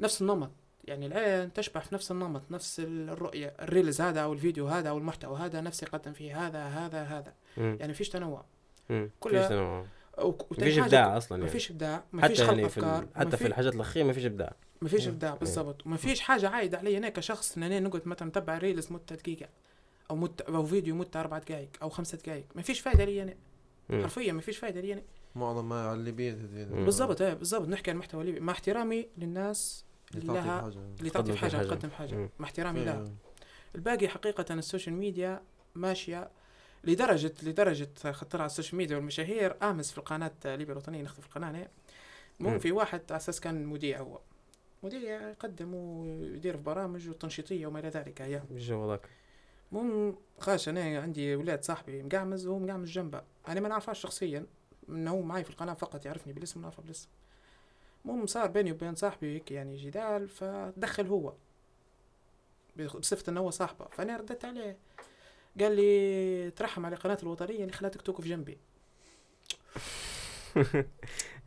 [0.00, 0.50] نفس النمط
[0.84, 5.38] يعني العين تشبه في نفس النمط نفس الرؤية الريلز هذا أو الفيديو هذا أو المحتوى
[5.38, 7.76] هذا نفس يقدم فيه هذا هذا هذا مم.
[7.80, 8.44] يعني فيش تنوع.
[9.20, 9.84] كلها-
[10.50, 11.52] مفيش إبداع أصلا ما يعني.
[11.58, 13.08] فيش إبداع ما حتى فيش خلق يعني في أفكار ال...
[13.16, 14.52] حتى في الحاجات الاخيره ما فيش إبداع.
[14.82, 15.12] ما فيش مم.
[15.12, 15.86] إبداع بالضبط.
[15.86, 19.48] وما فيش حاجة عايدة علي أنا كشخص إن أنا نقعد مثلا نتبع reels مدة دقيقة
[20.10, 23.34] أو مدة أو فيديو مدة أربع دقائق أو خمسة دقائق ما فيش فايدة لي أنا.
[24.02, 25.02] حرفيا ما فيش فايدة لي أنا.
[25.34, 26.84] معظم ما على الليبيين مم.
[26.84, 27.68] بالضبط إيه بالضبط.
[27.68, 30.68] نحكي عن المحتوى الليبي مع احترامي للناس اللي لها
[31.00, 31.50] اللي تعطي في حاجة.
[31.62, 32.30] تقدم حاجة.
[32.38, 32.84] مع احترامي.
[32.84, 33.04] لها.
[33.74, 35.42] الباقي حقيقة ال social media
[35.74, 36.30] ماشية.
[36.86, 39.56] لدرجه لدرجة خطر على ال social media والمشاهير.
[39.62, 41.68] آمس في القناة ليبيا الوطنية نخطف في القناة.
[42.40, 44.20] مو في واحد على أساس كان مذيع هو.
[44.82, 48.42] مذيع يقدم ويدير في برامج وتنشيطيه وما إلى ذلك هي.
[48.50, 49.08] الجو ذاك.
[49.72, 53.22] المهم خاش أنا عندي ولاد صاحبي مقعمز وهو مقعمز جنبه.
[53.48, 54.46] أنا ما نعرفهاش شخصيا
[54.88, 57.08] إنه هو معي في القناة فقط يعرفني بالاسم نعرفه بالاسم.
[58.04, 61.32] المهم صار بيني وبين صاحبي هيك يعني جدال فدخل هو.
[62.76, 63.84] بصفة إنه هو صاحبه.
[63.84, 64.76] فأنا ردت عليه.
[65.60, 68.58] قال لي ترحم على القناة الوطنية اللي خلاتك توقف جنبي.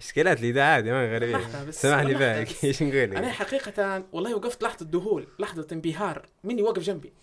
[0.01, 1.71] إشكالات الاذاعات يا مان غريبة.
[1.71, 2.63] سامحني بس.
[2.65, 6.25] إيش نقول؟ أنا لك؟ حقيقة والله وقفت لحظة ذهول لحظة انبهار.
[6.43, 7.13] مني واقف جنبي.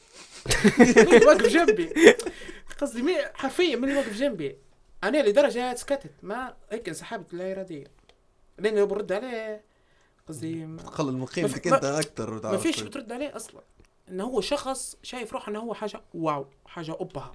[0.78, 1.92] مني واقف جنبي.
[2.80, 4.56] قصدي مي حرفيا مني واقف جنبي.
[5.04, 6.10] أنا لدرجة سكتت.
[6.22, 7.84] ما هيك انسحبت لا اراديا.
[8.58, 9.62] لأني لو برد عليه
[10.28, 13.60] قصدي ما- تقلل من قيمتك ما- أنت أكثر ما فيش بترد عليه أصلا.
[14.08, 17.32] انه هو شخص شايف روحه انه هو حاجة واو حاجة أبها.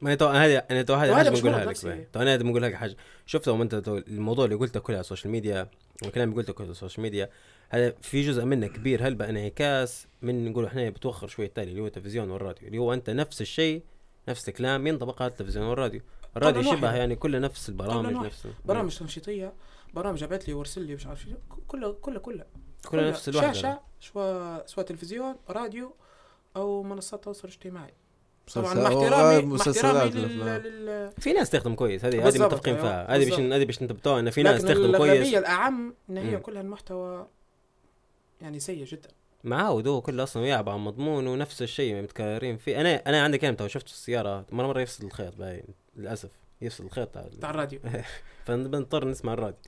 [0.00, 2.08] ما تو هذه أنا تو هذه وهذا حاجة بقولها لك.
[2.12, 2.96] تو أنا بقول لك حاجة.
[3.26, 5.68] شفت أنت تو الموضوع اللي قلته كله على ال social media
[6.02, 7.30] والكلام اللي قلته كله على ال social media
[7.68, 9.06] هذا في جزء منه كبير.
[9.06, 13.10] هلبة انعكاس من نقول إحنا بتوخر شوية التالي اللي هو التلفزيون والراديو اللي هو أنت
[13.10, 13.82] نفس الشيء
[14.28, 16.00] نفس الكلام ينطبق على التلفزيون والراديو.
[16.36, 16.94] الراديو شبه.
[16.94, 19.52] يعني كله نفس البرامج نفس برامج تنشيطية
[19.94, 21.26] برامج ابعت لي وارسل لي مش عارف
[21.68, 22.18] كله كله.
[22.18, 22.44] كله
[22.90, 23.08] كله.
[23.08, 23.52] نفس الوحدة.
[23.52, 25.94] شاشة سواء سواء تلفزيون راديو
[26.56, 27.94] أو منصات تواصل اجتماعي.
[28.54, 30.38] طبعا مع احترامي مع احترامي لل...
[30.46, 31.12] لل...
[31.18, 33.16] في ناس تخدم كويس هذه هذه متفقين أيوة، فيها.
[33.16, 33.40] هذه باش.
[33.40, 35.12] هذه باش ننتبهوا إن في ناس تخدم كويس.
[35.12, 36.36] الأغلبية الأعم إن هي.
[36.36, 37.26] كلها المحتوى
[38.40, 39.08] يعني سيء جدا.
[39.44, 42.80] معاه هو كله أصلا يلعب على مضمون ونفس الشيء متكررين فيه.
[42.80, 45.64] أنا أنا عندي كلام تو شفت في السيارة؟ مره مرة يفصل الخيط باين
[45.96, 46.30] للأسف.
[46.60, 47.80] يفصل الخيط تاع بتاع الراديو.
[48.46, 49.60] فبنضطر نسمع الراديو.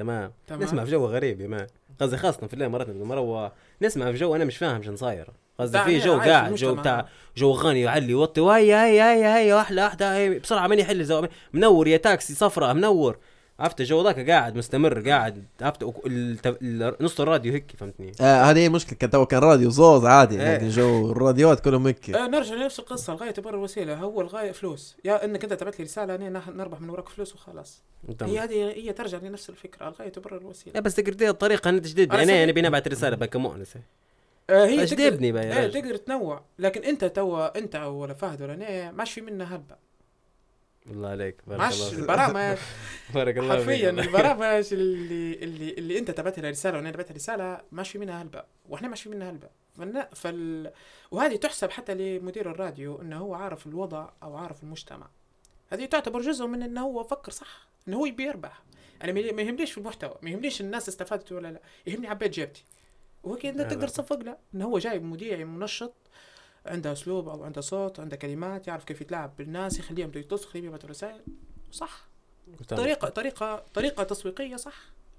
[0.00, 0.32] تمام.
[0.46, 0.62] تمام.
[0.62, 1.66] نسمع في جو غريب يا man.
[2.00, 5.30] قصدي خاصة في الليل مرات مروة نسمع في جو أنا مش فاهم شنو صاير.
[5.58, 6.74] قصدي في جو قاعد جو.
[6.74, 9.64] بتاع جو غني يعلي يوطي وهي هي هي هي
[10.02, 13.18] هي بسرعة من يحل زو منور يا تاكسي صفراء منور.
[13.60, 18.42] عرفت الجو ذاك قاعد مستمر قاعد عرفت وك- الت- ال- نص الراديو هيك فهمتني؟ آه
[18.42, 20.42] هذه هي المشكلة كان تو كان راديو زوز عادي إيه.
[20.42, 22.10] يعني جو الراديوات كلهم هيك.
[22.10, 24.96] آه نرجع لنفس القصة الغاية تبرر الوسيله هو الغاية فلوس.
[25.04, 27.82] يا إنك أنت تبعت لي رسالة أنا نربح من وراك فلوس وخلاص.
[28.22, 31.86] هي هذه هي ترجع لنفس الفكرة الغاية تبرر الوسيله لا بس تقدر دي الطريقة انت
[32.12, 33.80] على أنا سبيل- نبي نبعت رسالة بقى كمؤنسة
[34.50, 35.72] آه هي تقدر راجل.
[35.72, 39.89] تقدر تنوع لكن أنت توا أنت ولا فهد ولا أنا ماش في منا هلبة
[40.86, 41.36] الله عليك.
[41.46, 41.92] بارك الله.
[41.92, 42.58] البرامج
[43.14, 43.66] بارك الله فيك.
[43.66, 43.90] حرفيا.
[43.90, 48.44] البرامج اللي اللي اللي انت تبعت لها رسالة وأنا تبعت رسالة ماشي منها هلبة.
[48.68, 49.48] وإحنا ماشي منها هلبة.
[49.78, 50.72] فالنا فال
[51.10, 55.08] وهذه تحسب حتى لمدير الراديو إنه هو عارف الوضع أو عارف المجتمع.
[55.68, 58.62] هذه تعتبر جزء من إنه هو فكر صح إنه هو يبي يربح.
[59.04, 61.60] أنا ما ما يهمنيش في المحتوى ما يهمنيش الناس استفادت ولا لا.
[61.86, 62.64] يهمني عبيت جيبتي.
[63.22, 63.88] وهو أنت تقدر.
[63.88, 65.94] تصفق له إنه هو جايب مذيع منشط.
[66.66, 70.88] عنده اسلوب أو عنده صوت عنده كلمات يعرف كيف يتلاعب بالناس يخليهم يتصل يخليهم يبعثوا
[70.90, 71.20] رسائل.
[71.72, 72.08] صح.
[72.68, 72.82] تمام.
[72.82, 74.74] طريقة طريقة طريقة تسويقية صح.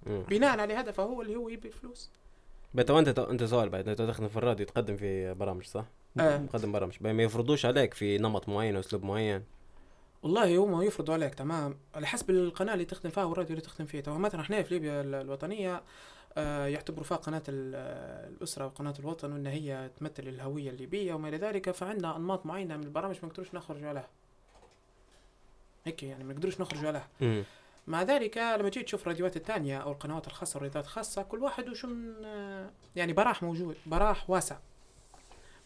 [0.06, 0.22] مم.
[0.30, 2.10] بناء على هدفه هو اللي هو يبي فلوس.
[2.74, 3.88] بيتو انت انت سؤال بعد.
[3.90, 5.86] انت تخدم في الراديو تقدم في برامج صح؟
[6.20, 6.38] آه.
[6.38, 6.94] تقدم برامج.
[7.02, 9.44] ما يفرضوش عليك في نمط معين واسلوب معين.
[10.24, 11.78] والله هم يفرضوا عليك تمام.
[11.96, 14.02] على حسب القناة اللي تخدم فيها والراديو اللي تخدم فيه.
[14.02, 15.82] تو مثلا إحنا في ليبيا ال- الوطنية
[16.38, 21.38] يعتبروا فيها قناة ال- آه، الأسرة وقناة الوطن وان هي تمثل الهوية الليبية وما إلى
[21.38, 24.08] ذلك فعندنا أنماط معينة من البرامج ما نقدروش نخرجوا عليها.
[25.86, 27.08] هيك يعني ما نقدروش نخرجوا عليها.
[27.88, 31.88] مع ذلك لما تجي تشوف الراديوات الثانية أو القنوات الخاصة والراديوات الخاصة كل واحد وشو
[32.26, 34.58] آه، يعني براح موجود براح واسع.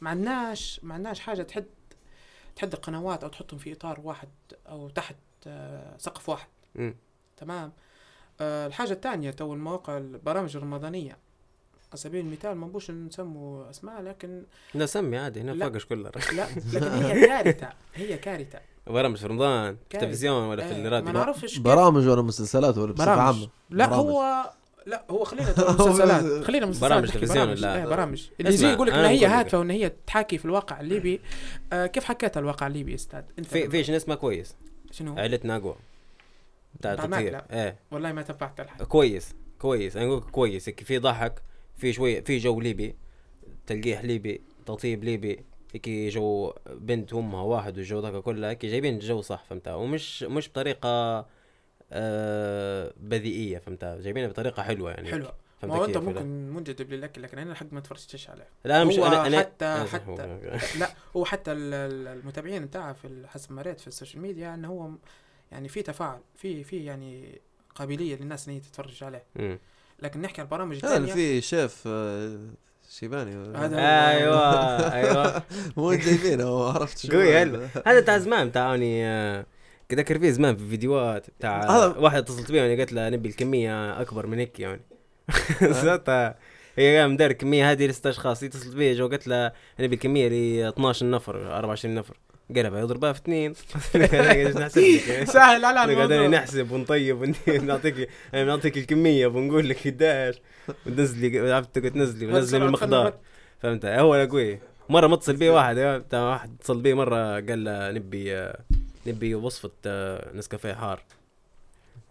[0.01, 1.65] ما عندناش ما عندناش حاجة تحد
[2.55, 4.29] تحد القنوات أو تحطهم في إطار واحد
[4.69, 5.15] أو تحت
[5.47, 6.47] آه، سقف واحد.
[6.75, 6.95] مم.
[7.37, 7.71] تمام؟
[8.41, 11.17] آه، الحاجة الثانية تو المواقع البرامج الرمضانية.
[11.91, 14.43] على سبيل المثال ما نبوش نسموا أسماء لكن
[14.73, 15.69] لا سمي عادي هنا لا.
[15.69, 16.11] فوقش كلها.
[16.33, 17.69] لا لكن هي كارثة.
[17.95, 18.59] هي كارثة.
[18.87, 20.05] برامج في رمضان في كارثة.
[20.05, 21.59] التلفزيون ولا في آه، ما الراديو نعرفش كيف.
[21.63, 23.19] برامج ولا مسلسلات ولا برامج.
[23.19, 24.05] عامة؟ لا برامج.
[24.09, 24.51] هو
[24.85, 26.43] لا هو خلينا مسلسلات.
[26.43, 28.27] خلينا مسلسلات برامج تلفزيون ولا- إيه برامج.
[28.39, 29.25] اللي يجي يقول لك ان هي.
[29.25, 31.21] هادفه وإن هي تحاكي في الواقع الليبي
[31.73, 34.55] آه كيف حكيت الواقع الليبي أستاذ؟ أنت في في شنو اسمه كويس؟
[34.91, 35.75] شنو عائلتنا أقوى.
[36.75, 37.45] بتاع لا.
[37.51, 37.79] إيه.
[37.91, 39.97] والله ما تبعت الحق كويس كويس.
[39.97, 40.69] أنا أقول لك كويس.
[40.69, 41.41] هيك في ضحك
[41.77, 42.95] في شوية في جو ليبي
[43.67, 45.45] تلقيح ليبي تطيب ليبي.
[45.73, 50.49] هيك جو بنت وامها واحد والجو ذاك كله هيك جايبين الجو صح فهمتها ومش مش
[50.49, 51.25] بطريقة
[51.91, 55.11] آه بذيئية فهمتها جايبينها بطريقة حلوة يعني.
[55.11, 55.33] حلوة.
[55.63, 58.47] ما هو أنت؟ ممكن منجذب للأكل لكن أنا الحق ما تفرجتش عليه.
[58.65, 62.65] لا مش هو أنا أنا حتى آه، حتى هو- لا هو حتى ال- ال- المتابعين
[62.65, 64.89] بتاعه في حسب ما قريت في ال social media إنه هو
[65.51, 67.41] يعني في تفاعل في في يعني
[67.75, 69.23] قابلية للناس إن هي تتفرج عليه.
[69.35, 69.59] مم.
[70.01, 72.39] لكن نحكي عن البرامج الثانية في شيف آه،
[72.89, 73.57] شيباني.
[73.57, 73.77] هذا-
[74.09, 75.43] أيوه أيوه.
[75.77, 77.37] مو جايبينه عرفت شو قوي.
[77.37, 77.99] هذا.
[77.99, 79.45] بتاع زمان بتاعوني آه،
[79.89, 83.29] كذا ذكر فيه زمان في فيديوهات بتاع هذا- واحد اتصلت بيه يعني قالت له نبي
[83.29, 84.81] الكمية أكبر من هيك يعني.
[86.77, 88.43] هي قام دار الكمية هذه لست أشخاص.
[88.43, 92.17] اتصلت بيه جو قالت له نبي الكمية ل 12 نفر 24 نفر.
[92.55, 93.53] قلبها يضربها في اثنين.
[95.33, 100.35] سهل على قاعدين الموضوع نحسب ونطيب ون- نعطيك نعطيك الكمية ونقول لك قداش
[100.85, 103.13] وتنزلي عرفت تقعد تنزلي ونزل المقدار.
[103.61, 105.77] فهمت؟ هو قوي مرة متصل بيه واحد
[106.13, 108.51] واحد اتصل بيه مرة قال له نبي
[109.07, 111.01] نبي وصفة آه، نسكافيه حار.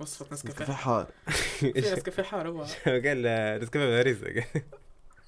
[0.00, 1.06] وصفة في نسكافيه حار.
[1.26, 2.64] في نسكافيه حار هو.
[3.06, 4.18] قال له نسكافيه باريس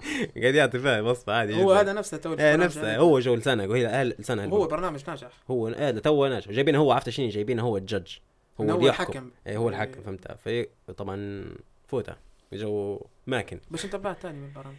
[0.43, 1.81] قاعد يعطي فيها وصفة عادي هو جداً.
[1.81, 2.97] هذا نفسه تو إيه نفسه.
[2.97, 5.31] هو جو لسانه وهي أهل لسانه هو برنامج ناجح.
[5.51, 6.51] هو إيه تو ناجح.
[6.51, 8.17] جايبينه هو عرفت شنو؟ جايبينه هو ال judge.
[8.61, 9.31] هو هو الحكم.
[9.47, 11.45] إيه هو الحكم فهمت؟ في طبعا
[11.87, 12.15] فوته.
[12.53, 13.61] جو ماكن.
[13.71, 14.77] باش نتبع ثاني من البرامج.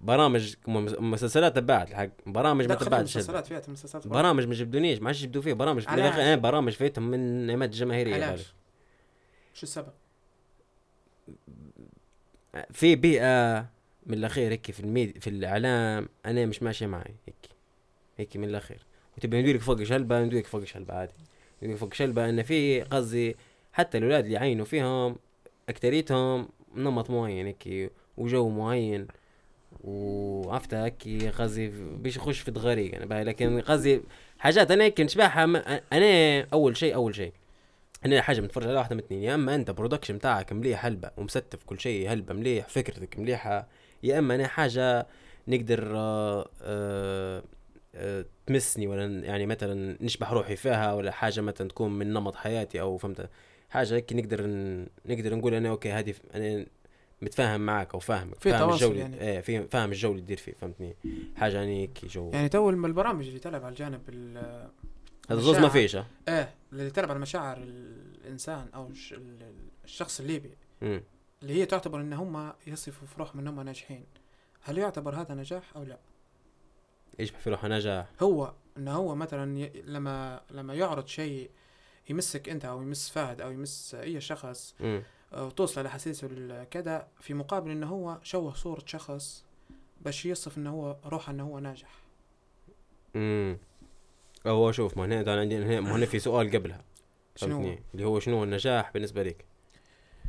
[0.00, 0.54] برامج
[0.98, 5.06] مسلسلات تبعت الحق برامج ما لا خلي تبعت المسلسلات فيها المسلسلات برامج ما جبدونيش ما
[5.06, 7.82] عادش يجبدوا فيه برامج في؟ الآخر إيه برامج فيتهم من نعمات.
[7.82, 8.54] علاش؟
[9.54, 9.92] شو السبب؟
[12.70, 13.66] في بيئة
[14.06, 17.36] من الأخير هيك في الميد في الإعلام أنا مش ماشيه معي هيك
[18.18, 18.86] هيك من الأخير.
[19.16, 21.12] وتبي ندير لك فوق شلبة ندير لك فوق شلبة عادي.
[21.62, 23.36] لك فوق شلبة إن في قصدي
[23.72, 25.16] حتى الأولاد اللي يعينوا فيهم
[25.68, 29.06] أكتريتهم نمط معين هيك وجو معين.
[29.84, 34.00] وعرفت هيك قصدي بيش يخش في دغريق أنا باهي لكن قصدي
[34.38, 35.44] حاجات أنا هيك نشبعها
[35.92, 37.32] أنا أول شيء أول شيء
[38.06, 39.22] أنا حاجة بنتفرج عليها واحدة من اثنين.
[39.22, 43.68] يا أما أنت برودكشن بتاعك مليح هلبة ومستف كل شيء هلبة مليح فكرتك مليحة
[44.02, 45.06] يا إما أنا حاجة
[45.48, 47.42] نقدر آه آه
[47.94, 52.80] آه تمسني ولا يعني مثلا نشبح روحي فيها ولا حاجة مثلا تكون من نمط حياتي
[52.80, 53.30] أو فهمت
[53.70, 54.86] حاجة هيك نقدر ن...
[55.06, 56.66] نقدر نقول أنا okay هذه أنا
[57.22, 59.20] متفاهم معك أو فاهمك في فاهم الجو يعني.
[59.20, 60.96] إيه في فاهم الجو اللي تدير فيه فهمتني
[61.36, 64.68] حاجة يعني هيك جو يعني تو البرامج اللي تلعب على الجانب ال-
[65.30, 65.68] هذا زوز ما.
[65.68, 69.52] فيش ها؟ إيه اللي تلعب على مشاعر الإنسان أو الش- ال-
[69.84, 70.50] الشخص الليبي
[70.82, 71.02] مم.
[71.42, 74.04] اللي هي تعتبر إن هم يصفوا في روحهم انهم ناجحين.
[74.62, 75.98] هل يعتبر هذا نجاح أو لا؟
[77.18, 79.82] يشبه في روحه نجاح؟ هو إن هو مثلا ي...
[79.84, 81.50] لما لما يعرض شيء
[82.10, 84.74] يمسك أنت أو يمس فهد أو يمس أي شخص.
[85.32, 89.44] وتوصل لاحاسيسه ال- كذا في مقابل انه هو شوه صورة شخص
[90.00, 91.94] باش يصف انه هو روحه انه هو ناجح.
[93.16, 93.58] امم
[94.46, 96.84] هو شوف ما هنا أنا عندي هنا في سؤال قبلها؟
[97.36, 99.44] فهمتني؟ اللي هو شنو النجاح بالنسبة لك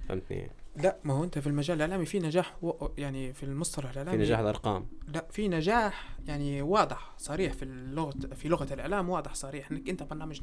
[0.10, 2.88] فهمتني؟ لا ما هو أنت في المجال الإعلامي في نجاح و...
[2.98, 4.88] يعني في المصطلح في الاعلامي نجاح الأرقام.
[5.08, 10.04] لا في نجاح يعني واضح صريح في اللغة في لغة الإعلام واضح صريح إنك أنت
[10.04, 10.42] برنامج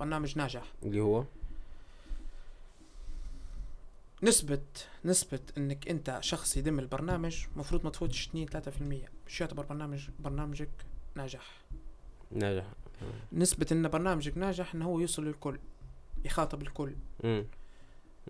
[0.00, 0.62] برنامج ناجح.
[0.82, 1.24] اللي هو؟
[4.22, 4.60] نسبة
[5.04, 8.60] نسبة إنك أنت شخص يدم البرنامج مفروض ما تفوتش 2 3%
[9.26, 10.70] مش يعتبر برنامج برنامجك
[11.14, 11.62] ناجح.
[12.32, 12.64] نجاح
[13.32, 15.58] نسبة إن برنامجك ناجح انه هو يوصل للكل
[16.24, 16.94] يخاطب الكل.
[17.24, 17.44] امم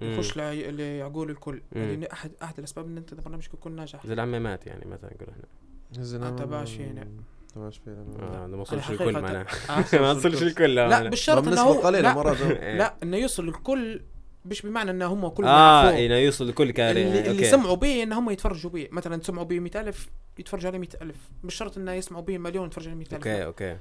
[0.02, 1.60] يخش لع- لعقول الكل.
[1.72, 1.82] مم.
[1.82, 4.06] يعني احد أحد الأسباب إن أنت برنامجك يكون ناجح.
[4.06, 6.28] زي العمامات يعني مثلا نقول إحنا.
[6.28, 7.06] أنت باش هنا.
[7.54, 9.46] تباش فينا آه، ما وصلش الكل معناها.
[9.70, 10.74] آه، ما وصلش الكل.
[10.74, 11.10] لا معناها.
[11.10, 14.00] بالشرط إنه هو قليلة لا, مرات لا إنه يوصل للكل
[14.44, 15.90] مش بمعنى إنه هم كلهم آه.
[15.90, 17.44] إنه يوصل لكل كاري اللي, اللي okay.
[17.44, 18.88] سمعوا به إن هم يتفرجوا به.
[18.92, 20.08] مثلا سمعوا به 100000
[20.38, 23.76] يتفرجوا عليه 100000 مش شرط إنه يسمعوا به مليون يتفرجوا عليه 100000 okay okay.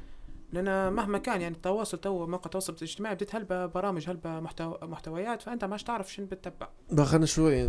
[0.54, 5.42] لأن مهما كان يعني التواصل تو موقع التواصل الاجتماعي بديت هلبة برامج هلبة محتوى محتويات
[5.42, 6.68] فأنت ماش تعرف شنو بتتبع.
[6.92, 7.68] بقى خلينا شوي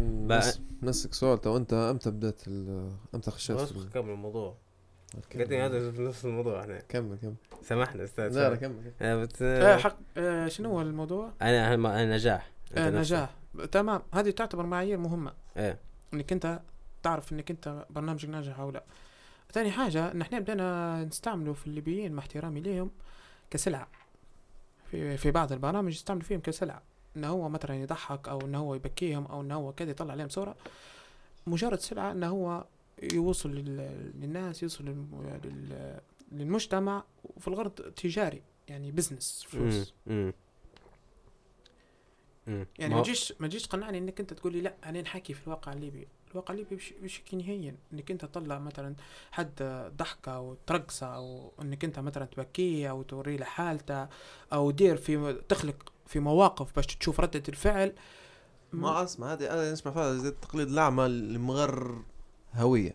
[0.82, 4.56] نسك سؤال تو أنت أمتى بدأت ال- أمتى خشيت بس في كمل الموضوع.
[5.34, 7.34] قلت هذا في نفس الموضوع إحنا كمل كمل.
[7.62, 8.92] سامحنا أستاذ لا لا كمل كمل.
[9.02, 12.50] آه، بس آه حق آه شنو هو الموضوع؟ أنا أهم- أنا نجاح.
[12.70, 12.90] أنت آه.
[13.00, 13.30] نجاح.
[13.72, 14.02] تمام.
[14.14, 15.32] هذه تعتبر معايير مهمة.
[15.56, 15.78] إيه.
[16.14, 16.60] إنك أنت
[17.02, 18.84] تعرف إنك أنت برنامجك ناجح أو لا.
[19.52, 22.90] ثاني حاجة ان إحنا بدنا نستعمله في الليبيين مع احترامي ليهم
[23.50, 23.88] كسلعة
[24.90, 26.82] في في بعض البرامج يستعملوا فيهم كسلعة
[27.16, 30.56] إن هو مثلا يضحك أو إن هو يبكيهم أو إن هو كذا يطلع عليهم صورة.
[31.46, 32.64] مجرد سلعة إن هو
[33.12, 36.00] يوصل لل- للناس يوصل للم- لل-
[36.32, 37.04] للمجتمع
[37.36, 39.94] وفي الغرض تجاري يعني business فلوس.
[42.78, 45.72] يعني ما تجيش ما تجيش تقنعني إنك أنت تقول لي لأ أنا نحكي في الواقع
[45.72, 46.08] الليبي.
[46.32, 47.74] الواقع الليبي بش- بشكل نهائيا.
[47.92, 48.94] إنك أنت تطلع مثلا
[49.32, 49.50] حد
[49.96, 54.06] ضحكة أو ترقصة أو إنك أنت مثلا تبكية أو توري له حالته
[54.52, 57.92] أو دير في تخلق في مواقف باش تشوف ردة الفعل
[58.72, 61.98] ما اسمع هذه أنا نسمع فيها زي التقليد الأعمى اللي مغر
[62.54, 62.94] هوية.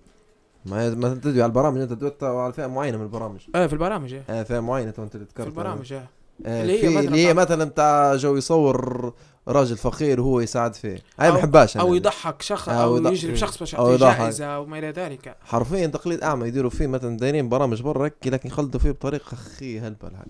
[0.65, 3.41] ما ما تدوي على البرامج أنت تدوي على فئة معينة من البرامج.
[3.55, 4.23] آه في البرامج إيه.
[4.29, 6.07] آه فئة معينة أنت اللي في البرامج آه
[6.45, 6.83] آه اللي
[7.27, 9.13] هي مثلاً اللي بتاع جو يصور
[9.47, 10.97] راجل فقير وهو يساعد فيه.
[11.19, 11.84] هاي أو- ما بحبهاش أنا.
[11.84, 14.17] أو يضحك شخص أو أو يضحك- يجري بشخص باش أو يعطيه.
[14.23, 15.36] جائزة وما إلى ذلك.
[15.41, 19.79] حرفيا تقليد أعمى يديروا فيه مثلا دايرين برامج برا هيك لكن يخلطوا فيه بطريقة خي
[19.79, 20.25] هلبة الحال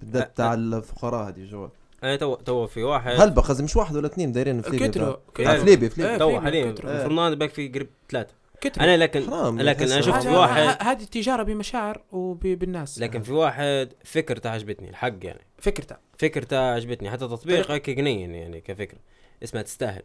[0.00, 1.68] بالذات تاع الفقراء هذه جوا
[2.04, 3.20] أنا تو تو في واحد.
[3.20, 5.46] هلبة قصدي مش واحد ولا اثنين دايرين في ليبيا كتروا ترى.
[5.46, 6.74] آه، في ليبيا في ليبيا إيه، تو في حاليا
[7.06, 8.34] إنه باك في قريب ثلاثة.
[8.60, 8.84] كتروا.
[8.86, 10.00] أنا لكن حرام لكن أنا.
[10.00, 15.40] شفت هذا- واحد هذه التجارة بمشاعر وبالناس لكن في واحد فكرته عجبتني الحق يعني.
[15.58, 15.96] فكرته.
[16.18, 18.98] فكرته عجبتني حتى تطبيق هيك جنين يعني كفكره
[19.44, 20.02] اسمها تستاهل.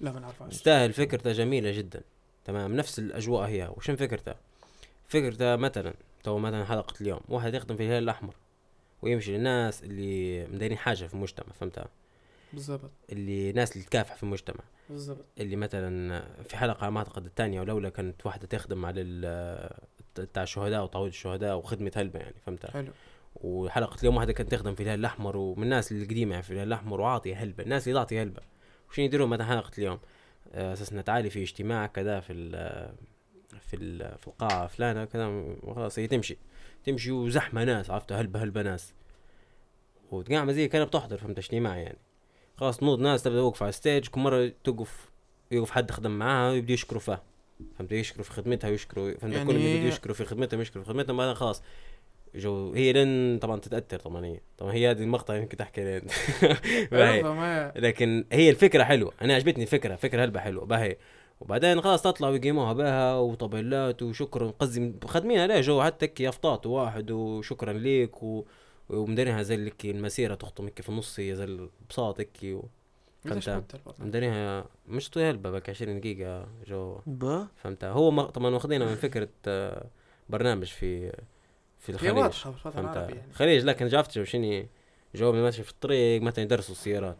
[0.00, 2.02] لا ما نعرفهاش تستاهل فكرته جميلة جدا.
[2.44, 3.70] تمام؟ نفس الأجواء هي.
[3.76, 4.34] وشن فكرته
[5.08, 8.34] فكرته مثلا تو مثلا حلقة اليوم واحد يخدم في الهلال الأحمر
[9.02, 11.86] ويمشي للناس اللي مديرين حاجة في المجتمع فهمتها
[12.52, 12.90] بالضبط.
[13.12, 14.60] اللي ناس اللي تكافح في المجتمع.
[14.90, 15.24] بالضبط.
[15.40, 19.70] اللي مثلا في حلقة ما أعتقد الثانية ولولا كانت واحدة تخدم على ال-
[20.18, 22.92] بتاع الشهداء وتعويض الشهداء وخدمة هلبة يعني فهمتها حلو.
[23.34, 27.00] وحلقة اليوم واحدة كانت تخدم في الهلال الأحمر ومن الناس القديمة يعني في الهلال الأحمر
[27.00, 28.42] وعاطية هلبة الناس اللي تعطي هلبة.
[28.90, 29.98] وشين يديروا مثلا حلقة اليوم؟
[30.52, 32.50] آه، أساس نتعالي في اجتماع كذا في ال
[33.60, 36.36] في ال في القاعة فلانة كذا خلاص هي تمشي.
[36.84, 38.94] تمشي وزحمة ناس عرفت؟ هلبة هلبة ناس.
[40.10, 41.98] وتقعد زي كأنها بتحضر فهمت؟ اجتماع يعني.
[42.56, 45.10] خلاص نوض ناس تبدأ توقف على ال stage كل مرة توقف
[45.50, 47.22] يوقف حد خدم معاها ويبدا يشكروا فيها.
[47.78, 50.84] فهمت؟ يشكروا في خدمتها ويشكروا فهمت؟ يعني يعني كل اللي بده يشكروا في خدمتها ويشكروا
[50.84, 51.62] في خدمتها بعدين خلاص.
[52.34, 54.40] جو هي لن طبعا تتأثر طبعا هي.
[54.58, 56.02] طبعا هي هذه المقطع يمكن تحكي لين.
[56.92, 57.72] باهي.
[57.76, 59.12] لكن هي الفكرة حلوة.
[59.22, 60.96] أنا عجبتني الفكرة فكرة هلبة حلوة باهي.
[61.40, 64.50] وبعدين خلاص تطلع ويقيموها بها وطبلات وشكرا.
[64.50, 68.44] قصدي خدمينها ليه جو حتى هيك يافطات واحد وشكرا ليك و...
[68.88, 72.62] ومديرينها زي اللي المسيرة تخطم هيك في النص هي زي البساط هيك و...
[73.24, 73.80] فهمت.
[73.98, 76.98] مديرينها مش طويل هلبة بك 20 دقيقة جو.
[77.06, 77.46] با.
[77.56, 79.86] فهمت هو م- طبعا واخدينها من فكرة آه،
[80.28, 81.12] برنامج في
[81.84, 82.16] في الخليج.
[82.16, 83.32] واضحة في الوطن فهمت؟ العربي يعني.
[83.34, 84.68] خليج لكن جافت شني
[85.14, 87.18] جو ماشي في الطريق مثلا يدرسوا السيارات.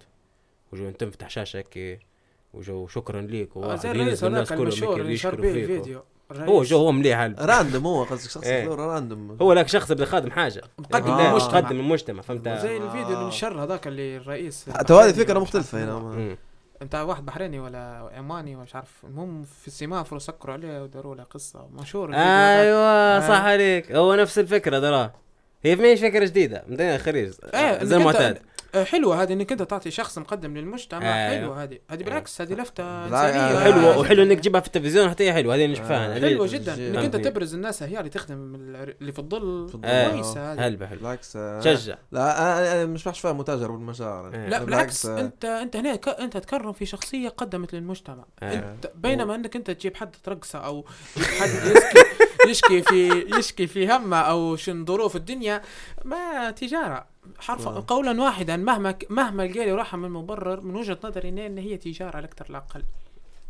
[0.73, 2.01] وجو انت فتح شاشه هيك
[2.55, 5.35] وجو شكرا ليك آه، وواحد ينزل الناس كلهم بيه فيك.
[5.35, 8.65] الفيديو هو جو هو مليح راندوم هو قصدك شخص إيه.
[8.65, 10.63] فلور راندوم هو لك شخص بده خادم حاجة.
[10.79, 11.31] مقدم آه.
[11.31, 13.29] المجتمع قدم المجتمع فهمت؟ زي الفيديو اللي آه.
[13.29, 14.65] نشر هذاك اللي الرئيس.
[14.65, 16.37] تو هذه فكرة مختلفة هنا.
[16.85, 16.89] مم.
[16.89, 21.67] بتاع واحد بحريني ولا عماني ومش عارف المهم في السمافر وسكروا عليه وداروا له قصة
[21.73, 22.15] مشهور.
[22.15, 23.51] أيوه صح آه.
[23.51, 25.11] عليك هو نفس الفكرة ترى
[25.65, 28.39] هي مش فكرة جديدة مدينة خريج إيه زي المعتاد
[28.83, 31.41] حلوة هذه إنك أنت تعطي شخص مقدم للمجتمع أيوة.
[31.41, 33.57] حلوة هذه هذه بالعكس هذه لفتة إنسانية حلوة-
[33.87, 35.85] وحلو وحلو إنك تجيبها في التلفزيون حتى هي حلوة هذه مش آه.
[35.85, 37.17] فاهم حلوة جدا إنك أنت.
[37.17, 39.71] تبرز الناس هي اللي تخدم ال- اللي في الظل.
[39.85, 40.09] آه.
[40.11, 44.31] كويسة هذه هلبة حلو بالعكس آه، شجع لا أنا مش بحش فيها متاجر بالمشاعر.
[44.49, 45.99] لا بالعكس آه، انت أنت هنا.
[46.21, 48.55] أنت تكرم في شخصية قدمت للمجتمع آه.
[48.75, 50.85] انت بينما إنك أنت تجيب حد ترقصه أو
[51.17, 52.05] تجيب حد يشكي
[52.51, 55.63] يشكي في يشكي في همه أو شن ظروف الدنيا
[56.05, 57.07] ما تجارة
[57.39, 57.85] حرف آه.
[57.89, 62.21] قولا واحدا مهما مهما لقى لي راحه من مبرر من وجهة نظري ان هي تجارة
[62.21, 62.83] لا أكثر لا أقل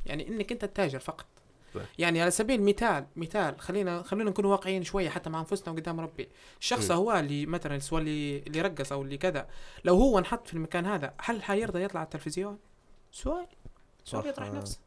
[0.06, 1.26] يعني إنك أنت تتاجر فقط
[1.74, 1.80] صح.
[1.98, 6.28] يعني على سبيل المثال مثال خلينا خلينا نكون واقعيين شوية حتى مع أنفسنا وقدام ربي
[6.60, 6.90] الشخص.
[6.90, 9.46] هو اللي مثلا سواء اللي اللي رقص أو اللي كذا
[9.84, 12.58] لو هو انحط في المكان هذا هل حيرضى يطلع على التلفزيون
[13.12, 13.46] سؤال
[14.04, 14.52] سؤال يطرح.
[14.52, 14.78] نفسه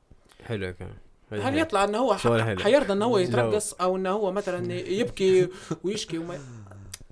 [0.43, 0.93] حلو كان
[1.31, 2.15] هل يطلع إنه هو.
[2.59, 3.17] حيرضى إنه هو.
[3.17, 5.49] يترقص أو إنه هو مثلا يبكي
[5.83, 6.39] ويشكي وما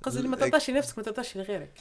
[0.05, 1.71] قصدي ما ترضاش لنفسك ما ترضاش لغيرك.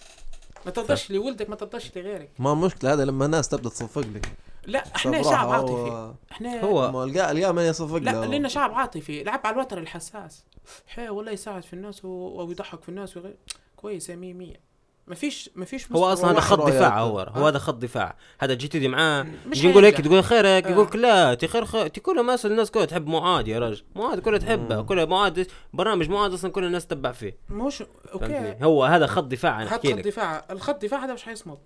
[0.67, 2.31] ما ترضاش لولدك ما ترضاش لغيرك.
[2.39, 4.33] ما مشكلة هذا لما الناس تبدأ تصفق لك.
[4.67, 5.73] لا إحنا شعب عاطفي.
[5.73, 9.23] هو- إحنا هو ما القى القى من يصفق لا لنا شعب عاطفي.
[9.23, 10.45] لعب على الوتر الحساس.
[10.87, 13.37] حي والله يساعد في الناس و- أو يضحك في الناس وغير
[13.77, 14.61] كويس يا مية مية.
[15.07, 17.01] ما فيش ما فيش هو أصلا هذا خط دفاع.
[17.01, 17.49] هو هو آه.
[17.49, 18.17] هذا خط دفاع.
[18.39, 19.27] هذا جيت تدي معاه.
[19.47, 20.01] مش يجي يقول هيك.
[20.01, 20.71] تقول خيرك آه.
[20.71, 23.85] يقول لك لا تي خير خير تي كل الناس الناس كلها تحب معاد يا رجل.
[23.95, 24.83] معاد كلها تحبه.
[24.83, 27.37] كلها معاد برنامج معاد أصلا كل الناس تتبع فيه.
[27.51, 27.83] مش
[28.13, 28.57] okay.
[28.63, 30.05] هو هذا خط دفاع أنا أحكي خط لك.
[30.05, 30.45] دفاع.
[30.51, 31.59] الخط دفاع هذا مش حيصمد.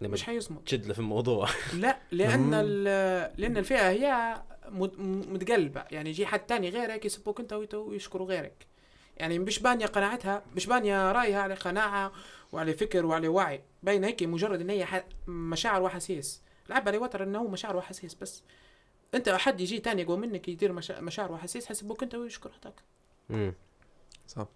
[0.00, 0.64] لما مش حيصمد.
[0.66, 1.48] تشد له في الموضوع.
[1.80, 2.50] لا لأن
[3.36, 4.34] لأن الفئة هي
[4.98, 5.84] متقلبة.
[5.90, 8.71] يعني يجي حد تاني غيرك يسبوك أنت ويشكروا غيرك.
[9.16, 12.12] يعني مش بانيه قناعتها مش بانيه رأيها على قناعة
[12.52, 13.62] وعلى فكر وعلى وعي.
[13.82, 18.14] باينه هيك مجرد إن هي ح- مشاعر واحاسيس لعب على وتر إنه هو مشاعر واحاسيس
[18.14, 18.42] بس.
[19.14, 21.00] أنت حد يجي تاني يقوى منك يدير مشا...
[21.00, 22.74] مشاعر واحاسيس حيسبوك أنت ويشكر هذاك
[23.30, 23.54] مم.
[24.28, 24.46] صح.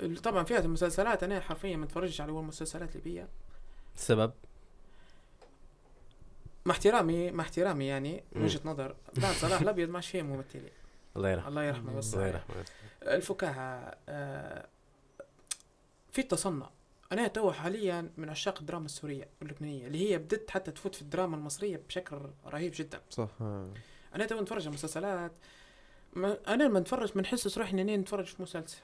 [0.00, 3.28] ال- طبعا فئه المسلسلات أنا حرفيا ما اتفرجش على المسلسلات الليبيه
[3.96, 4.32] السبب
[6.64, 8.44] مع احترامي مع احترامي يعني من.
[8.44, 8.96] وجهة نظر.
[9.16, 10.70] بعد صلاح الأبيض ما عادش فيه ممثلين
[11.16, 11.48] الله يرحمه.
[11.48, 12.28] الله يرحمه ويوسع الله.
[12.28, 12.64] يرحمه.
[13.02, 14.66] الفكاهة آه،
[16.12, 16.70] في التصنع.
[17.12, 21.36] أنا تو حاليا من عشاق الدراما السورية واللبنانية اللي هي بدت حتى تفوت في الدراما
[21.36, 23.00] المصرية بشكل رهيب جدا.
[23.10, 23.28] صح.
[23.40, 23.68] آه.
[24.14, 25.32] أنا تو نتفرج على مسلسلات
[26.12, 28.78] ما أنا لما نتفرج ما نحسش روحي إني نتفرج في مسلسل.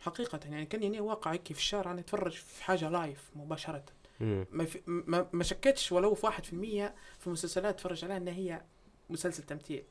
[0.00, 3.84] حقيقة يعني كأني واقع هيك في الشارع نتفرج في حاجة live مباشرة.
[4.20, 4.46] مم.
[4.52, 8.32] ما, في ما, ما شكتش ولو في واحد في المية في المسلسلات أتفرج عليها إنها
[8.34, 8.62] هي
[9.10, 9.84] مسلسل تمثيل.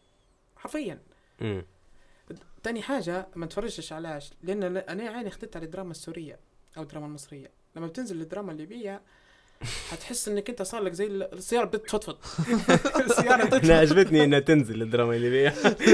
[0.58, 1.00] حرفيا.
[1.42, 1.66] مم.
[2.64, 6.40] تاني حاجة ما تفرجتش علاش لأن أنا عيني خدت على الدراما السورية
[6.78, 7.52] أو الدراما المصرية.
[7.76, 9.02] لما بتنزل الدراما الليبية
[9.92, 12.18] حتحس إنك أنت صار لك زي ال- السيارة بتفضفض
[13.06, 15.50] السيارة أنا تطفط عجبتني إنها تنزل الدراما الليبية.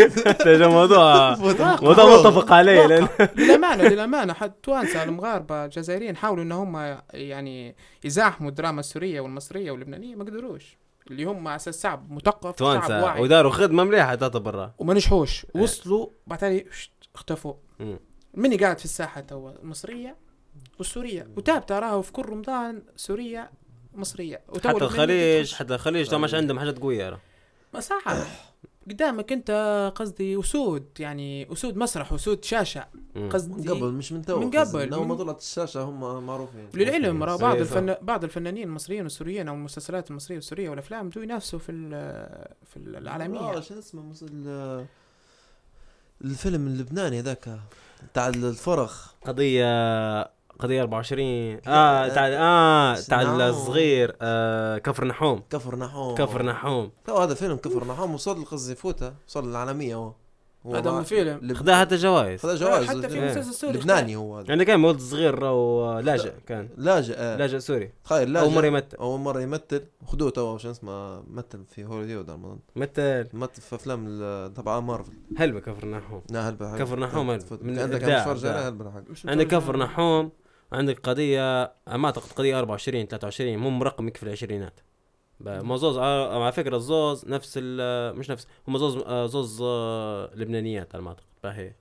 [0.48, 1.36] هذا موضوع
[1.82, 4.34] موضوع متفق عليه لأن للأمانة للأمانة.
[4.34, 10.78] حتى توانسة المغاربة الجزائريين حاولوا إن هم يعني يزاحموا الدراما السورية والمصرية واللبنانية ما قدروش.
[11.12, 13.22] اللي هم على أساس شعب مثقف شعب واعي.
[13.22, 16.66] وداروا خدمه مليحه تعتبر وما نجحوش وصلوا بعد
[17.16, 17.54] اختفوا.
[18.34, 20.18] مني قاعد في الساحة توا المصريه
[20.78, 21.28] والسورية.
[21.38, 23.52] وتاب تراها في كل رمضان سورية
[23.94, 24.42] مصرية.
[24.56, 25.54] حتى الخليج.
[25.54, 27.20] حتى الخليج تو مش عندهم حاجات قويه.
[27.74, 28.18] ما صعب
[28.90, 29.52] قدامك انت
[29.96, 32.86] قصدي اسود يعني اسود مسرح اسود شاشة.
[33.32, 34.52] قصدي من قبل مش من تو من.
[34.60, 37.56] قبل، لو ما طلعت الشاشة هم معروفين للعلم راه بعض.
[37.58, 37.96] الفن...
[38.02, 43.40] بعض الفنانين المصريين والسوريين أو المسلسلات المصرية والسوريه والأفلام بدوا ينافسوا في ال- في العالمية
[43.40, 44.86] آه شو اسمه ال-
[46.22, 47.60] الفيلم اللبناني ذاك
[48.14, 49.66] تاع الفرخ قضية
[50.60, 53.42] قضية 24 آه تاع آه تاع نعم.
[53.42, 55.44] الصغير آه كفر نحوم.
[55.50, 56.16] كفر نحوم.
[56.16, 56.92] كفر نحوم.
[57.06, 60.14] تو هذا فيلم كفر نحوم وصل قصدي فوته وصل العالمية هو.
[60.76, 61.40] هذا من فيلم.
[61.42, 62.42] لب- خذا حتى جوائز.
[62.42, 62.88] خذا جوائز.
[62.88, 63.32] حتى في إيه.
[63.32, 63.74] مسلسل سوري.
[63.78, 64.52] لبناني هو هذا.
[64.52, 66.70] عندنا كان ولد صغير ولاجئ كان.
[66.78, 67.38] لاجئ آه.
[67.38, 67.92] لاجئ سوري.
[68.06, 68.98] تخيل لاجئ أول مرة يمثل.
[69.00, 69.84] أول مرة يمثل.
[70.08, 73.28] خذوه تو شو اسمه مثل في هوليوود ما اظن مثل.
[73.34, 74.06] مثل في أفلام
[74.56, 75.14] تبع مارفل.
[75.38, 76.22] هلبة كفر نحوم.
[76.30, 77.58] لا هلبة كفر نحوم هلبة.
[77.62, 79.48] من عندك.
[79.48, 80.32] كفر نحوم.
[80.74, 84.80] عندك قضية ما أعتقد قضية 24 23 مو مرقم في العشرينات.
[85.40, 89.60] ب- ما زوز آه، على فكرة الزوز نفس ال- مش نفس هم زوز آه، زوز
[89.62, 91.74] آه، لبنانيات على ما أعتقد باهي.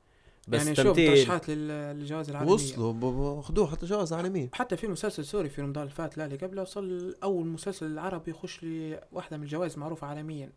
[0.48, 1.68] بس يعني شوف تمثيل ترشيحات لل-
[1.98, 2.52] للجوائز العالمية.
[2.54, 4.50] وصلوا خذوه حتى جوائز عالمية.
[4.52, 8.30] حتى في مسلسل سوري في رمضان اللي فات لا اللي قبله وصل أول مسلسل عربي
[8.30, 10.52] يخش لي واحدة من الجوائز معروفة عالميا.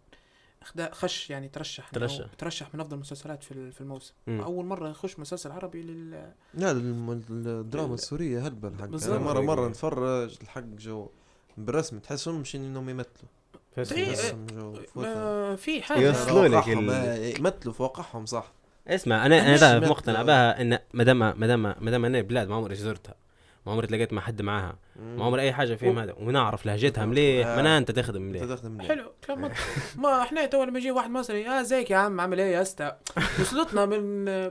[0.91, 2.25] خش يعني ترشح ترشح.
[2.37, 4.41] ترشح من أفضل المسلسلات في ال- في الموسم مم.
[4.41, 8.83] أول مرة يخش مسلسل عربي لل لا الدراما السورية هلبة الحق.
[9.05, 11.09] أنا مره مرة نتفرج الحق جو
[11.57, 13.29] بالرسم تحسهم مش إنهم يمثلوا
[13.91, 15.49] إيه، فوتها.
[15.49, 15.81] ما في.
[15.81, 18.51] حاجة يوصلوا لك آه، يمثلوا فوقعهم صح
[18.87, 22.55] اسمع أنا أنا مقتنع بها إن ما دام ما دام ما دام أنا بلاد ما
[22.55, 23.15] عمري زرتها
[23.65, 24.75] ما عمري تلاقيت مع حد معاها.
[24.99, 26.13] ما عمري أي حاجة فيهم هذا.
[26.19, 27.47] ونعرف لهجتها مليح.
[27.47, 27.55] آه.
[27.55, 28.55] معناها أنت تخدم أنت مليح.
[28.55, 29.11] تخدم ليه؟ حلو.
[29.27, 29.57] كلام منطقي
[30.03, 32.97] ما إحنا تو لما يجي واحد مصري آه زيك يا عم عامل إيه يا استا
[33.39, 33.99] وصلتنا من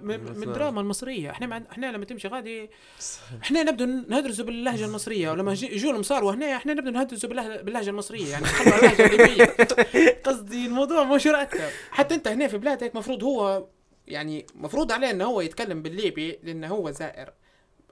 [0.04, 0.42] من.
[0.42, 1.30] الدراما المصرية.
[1.30, 2.70] إحنا مع إحنا لما تمشي غادي
[3.42, 5.30] إحنا نبدا ندرسوا باللهجة المصرية.
[5.30, 8.28] ولما يجوا المصاروا هنا إحنا نبدا ندرسوا باللهجة, المصرية.
[8.30, 9.44] يعني اللهجة الليبيه
[10.26, 11.58] قصدي الموضوع مش يرتب
[11.90, 13.66] حتى أنت هنا في بلادك مفروض هو
[14.06, 17.32] يعني مفروض عليه إنه هو يتكلم بالليبي لأنه هو زائر.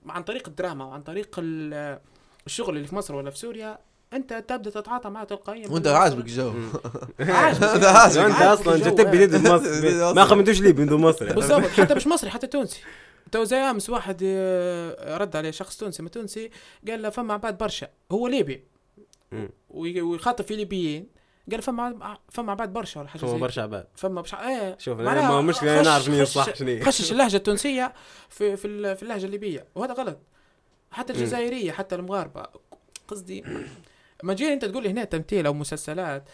[0.06, 1.98] عن طريق الدراما وعن طريق ال-
[2.46, 3.78] الشغل اللي في مصر ولا في سوريا
[4.12, 6.52] أنت تبدأ تتعاطى معه تلقائيا وأنت عاجبك جو.
[7.20, 7.62] عاجبك.
[8.26, 9.26] أنت أصلا الجو، انت تبي.
[9.26, 11.36] تدي مصر ما خمنتوش ليه بندو مصر يعني.
[11.36, 11.66] بالضبط.
[11.66, 12.80] حتى مش مصري حتى تونسي.
[13.32, 16.50] تو زي أمس واحد آه، رد عليه شخص تونسي ما تونسي
[16.88, 18.64] قال له فما عباد برشا هو ليبي.
[19.70, 21.06] ويخاطب في ليبيين.
[21.50, 23.86] قال فما فما عباد برشا ولا حاجة زي برشا عباد.
[23.94, 24.78] فما بش إيه.
[24.78, 27.92] شوف معناها ما أنا خش- نعرف مين صح شنو خشش اللهجة التونسية
[28.28, 29.66] في في ال- في اللهجة الليبية.
[29.74, 30.18] وهذا غلط.
[30.90, 32.46] حتى الجزائرية حتى المغاربة.
[33.08, 33.44] قصدي
[34.22, 36.28] ما تجي أنت تقول لي هنا تمثيل أو مسلسلات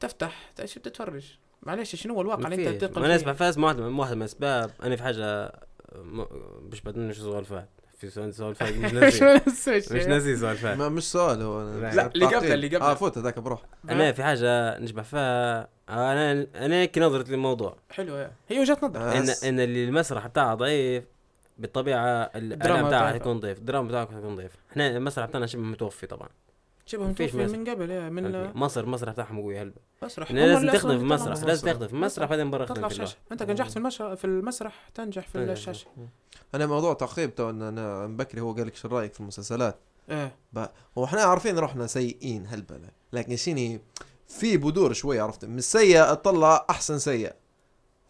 [0.00, 1.24] تفتح إيش بتتفرج.
[1.62, 4.70] معلش شنو هو الواقع اللي أنت تنقل أنا؟ اسمع فاز واحدة من الأسباب.
[4.82, 5.52] أنا في حاجة
[6.72, 7.44] مش بدنا شو سؤال
[8.02, 8.92] في سؤال سؤال فات مش
[9.22, 9.94] ناسي.
[9.94, 12.06] مش ناسي سؤال ما مش سؤال هو أنا- لا.
[12.14, 12.54] اللي قبله،.
[12.54, 12.90] اللي قبله.
[12.90, 18.28] آه فوت هذاك بروح أنا في حاجة نشبه فيها أنا أنا هيك نظرتي للموضوع حلو.
[18.48, 19.44] هي وجهة نظر ان بس.
[19.44, 21.04] إن اللي المسرح بتاعه ضعيف
[21.58, 23.12] بالطبيعة الدراما الإعلام بتاعه ضعيفة.
[23.18, 26.28] حيكون ضعيف الدراما بتاعه حيكون ضعيف إحنا المسرح بتاعنا شبه متوفي طبعا
[26.86, 27.34] شبه مسرح.
[27.34, 29.80] من قبل يا من مصر المسرح بتاعهم قوي هلبة.
[30.02, 30.32] مسرح.
[30.32, 31.70] لازم تخدم في من لازم.
[31.70, 33.16] تخدم في المسرح بعدين برا تطلع في الشاشة.
[33.32, 35.50] أنت كنجحت في المسرح في المسرح تنجح في تنجح.
[35.50, 35.86] الشاشة.
[36.54, 39.76] أنا موضوع تعقيب تو أنا بكري هو قال لك شو رأيك في المسلسلات؟
[40.10, 40.34] إيه.
[40.98, 43.80] هو إحنا عارفين روحنا سيئين هالبلا لكن شيني
[44.28, 47.32] في بدور شوي عرفت؟ من السيء تطلع أحسن سيء.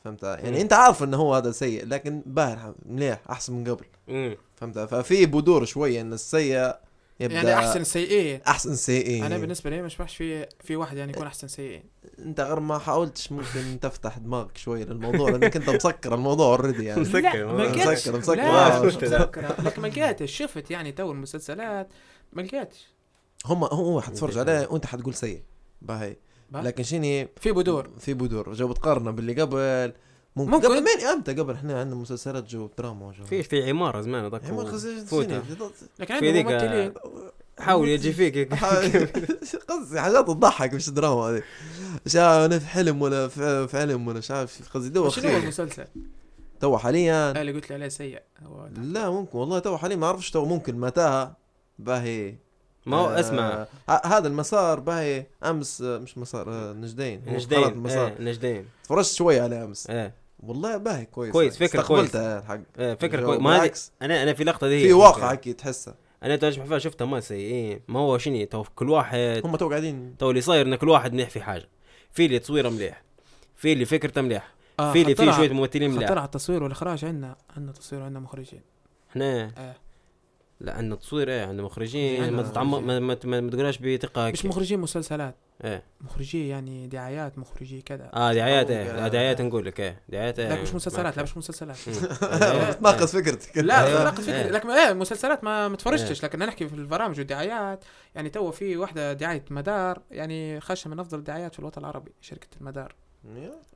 [0.05, 0.57] فهمت؟ يعني مم.
[0.57, 3.85] أنت عارف إنه هو هذا سيء لكن باهر مليح أحسن من قبل.
[4.09, 4.37] مم.
[4.57, 6.75] فهمت؟ ففي بدور شوي إن السيء
[7.23, 9.25] يبدأ يعني أحسن السيئين أحسن سيئين.
[9.25, 11.83] أنا بالنسبة لي مش بحش في في واحد يعني يكون أحسن سيئين.
[12.19, 17.01] أنت غير ما حاولتش ممكن تفتح دماغك شوي للموضوع لأنك أنت مسكر الموضوع already يعني.
[17.01, 18.35] مسكر، ما مسكر، مسكر.
[18.35, 20.37] لا مسكرة لكن ما لقيتش.
[20.37, 21.89] شفت يعني تو المسلسلات
[22.33, 22.89] ما لقيتش.
[23.47, 25.43] هم هو حتفرج عليه وأنت حتقول سيء.
[25.83, 26.17] باهي.
[26.53, 27.91] لكن شيني؟ في بدور.
[27.99, 28.53] في بدور.
[28.53, 29.93] جو بتقارنه باللي قبل
[30.37, 30.67] ممكن, ممكن.
[30.67, 33.25] قبل مين إمتى؟ قبل إحنا عندنا مسلسلات جو دراما وجو.
[33.25, 34.81] في في عمارة زمان هذاك فوتها.
[35.11, 35.43] شيني.
[35.99, 36.95] لكن ذيك- ممثلين.
[37.59, 38.55] حاول يجي فيك.
[39.69, 41.43] قصدي حاجات تضحك مش دراما هذه.
[42.07, 44.89] مش عارف أنا في حلم ولا في في علم ولا مش عارف قصدي.
[44.89, 45.85] دو شنو المسلسل؟
[46.61, 47.31] تو حاليا.
[47.39, 48.23] آه، اللي قلت لي عليه سيء.
[48.77, 49.11] لا.
[49.11, 49.39] ممكن.
[49.39, 51.37] والله تو حاليا ما أعرفش تو ممكن متاهه
[51.79, 52.35] باهي.
[52.87, 53.67] ما هو آه، اسمع.
[54.05, 55.27] هذا المسار باهي.
[55.45, 57.23] أمس آه، مش مسار آه، نجدين.
[57.27, 57.65] نجدين.
[57.65, 58.09] المسار.
[58.09, 58.67] إيه نجدين.
[58.85, 59.91] تفرجت شوي عليه أمس.
[59.91, 60.22] إيه.
[60.43, 63.71] والله باهي كويس كويس، فكرة استقبلتها الحق إيه فكرة جو كويس ما
[64.07, 67.81] أنا أنا في لقطة دي في واقع أكيد تحسه أنا تو فيها شفتها ما سيئين
[67.89, 71.13] ما هو شنو تو كل واحد هم تو قاعدين تو اللي صاير إن كل واحد
[71.13, 71.69] مليح في حاجة.
[72.13, 73.03] في اللي تصويره مليح.
[73.57, 74.53] في اللي فكرته مليح.
[74.81, 76.11] آه، في اللي في شوية ممثلين مليح.
[76.11, 78.61] على التصوير والإخراج عندنا عندنا تصوير وعندنا مخرجين.
[79.11, 79.75] إحنا؟ آه.
[80.61, 84.47] لا عندنا تصوير إيه عندنا مخرجين ما تتعمق ما, ما, ما, تقولهاش بثقة مش.
[84.47, 85.35] مخرجين مسلسلات.
[85.65, 85.83] إيه.
[86.01, 88.11] مخرجي يعني دعايات مخرجي كذا.
[88.15, 89.05] آه دعايات إيه.
[89.05, 90.01] آه، دعايات نقول لك إيه.
[90.09, 90.49] دعايات إيه.
[90.49, 91.77] لا مش مسلسلات لا مش مسلسلات.
[91.89, 93.59] مسلسلات تناقض فكرتك.
[93.59, 94.05] لا أيوة.
[94.05, 94.51] ناقص فكرة إيه.
[94.51, 97.85] لكن إيه مسلسلات ما ما تفرجتش لكن نحكي في البرامج والدعايات
[98.15, 102.49] يعني تو في واحدة دعاية مدار يعني خاشه من أفضل الدعايات في الوطن العربي شركة
[102.61, 102.95] المدار.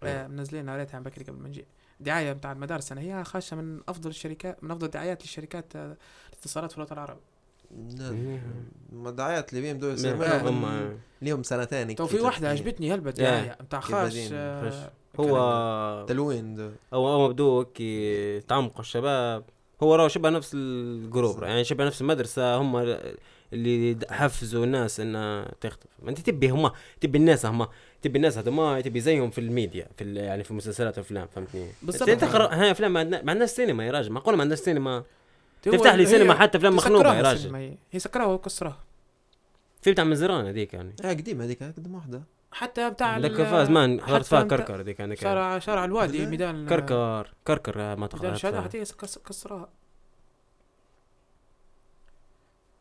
[0.02, 1.66] آه منزلين قريتها عن بكري قبل ما نجي.
[2.00, 5.96] دعاية بتاع المدار السنة هي خاشه من أفضل الشركات من أفضل الدعايات للشركات آه،
[6.32, 7.20] الاتصالات في الوطن العربي.
[9.16, 12.68] دعايات اللي يسمونهم هم- من- ليهم سنتين تو في واحدة جاتني.
[12.68, 14.90] عجبتني هلبة دعايه بتاع كيف خاش؟ آه،.
[15.20, 16.72] هو تلوين.
[16.94, 19.44] هو هو بدو كي تعمقوا الشباب.
[19.82, 22.56] هو راه شبه نفس ال group يعني شبه نفس المدرسة.
[22.56, 22.96] هم
[23.52, 25.52] اللي حفزوا الناس انها
[26.02, 26.70] ما أنت تبي هم
[27.00, 27.66] تبي الناس هم
[28.02, 31.66] تبي الناس هذا ما تبي زيهم في الميديا في ال- يعني في المسلسلات والافلام فهمتني؟
[31.82, 32.08] بالضبط.
[32.08, 34.12] أنت تقرأ هاي أفلام ما عندنا- ما عندناش سينما يا راجل.
[34.12, 35.04] معقول ما عندناش سينما؟
[35.72, 37.98] تفتح لي سينما حتى افلام تسكروها يا راجل هي.
[37.98, 38.78] سكروها وكسروها
[39.82, 40.92] في بتاع من زران هذيك يعني.
[41.04, 42.22] آه قديمة هذيك قدم واحدة.
[42.52, 45.84] حتى بتاع عندك ال- فاز مان حتى حضرت فيها بتاع- كركر كان كان شارع شارع
[45.84, 49.68] الوادي؟ ميدان كركر كركر ما ميدان تخرجت الشهداء حتى كس- كسرها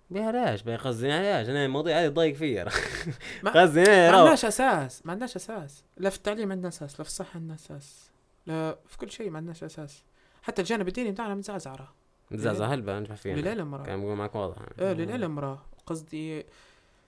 [0.09, 2.63] بيها ليش؟ بيها قصدي ليش؟ أنا المواضيع هذه ضايق فيها
[3.43, 5.83] ما- قصدي أنا ما عندناش أساس ما عندناش أساس.
[5.97, 8.09] لا في التعليم عندنا أساس لا في الصحة عندنا أساس
[8.47, 10.03] لا في كل شيء ما عندناش أساس.
[10.43, 11.93] حتى الجانب الديني بتاعنا متزعزع راه
[12.31, 13.35] مزازة هلبة نجح فيها.
[13.35, 14.57] للعلم راه كان بقول معك واضح.
[14.79, 16.45] إيه للعلم راه قصدي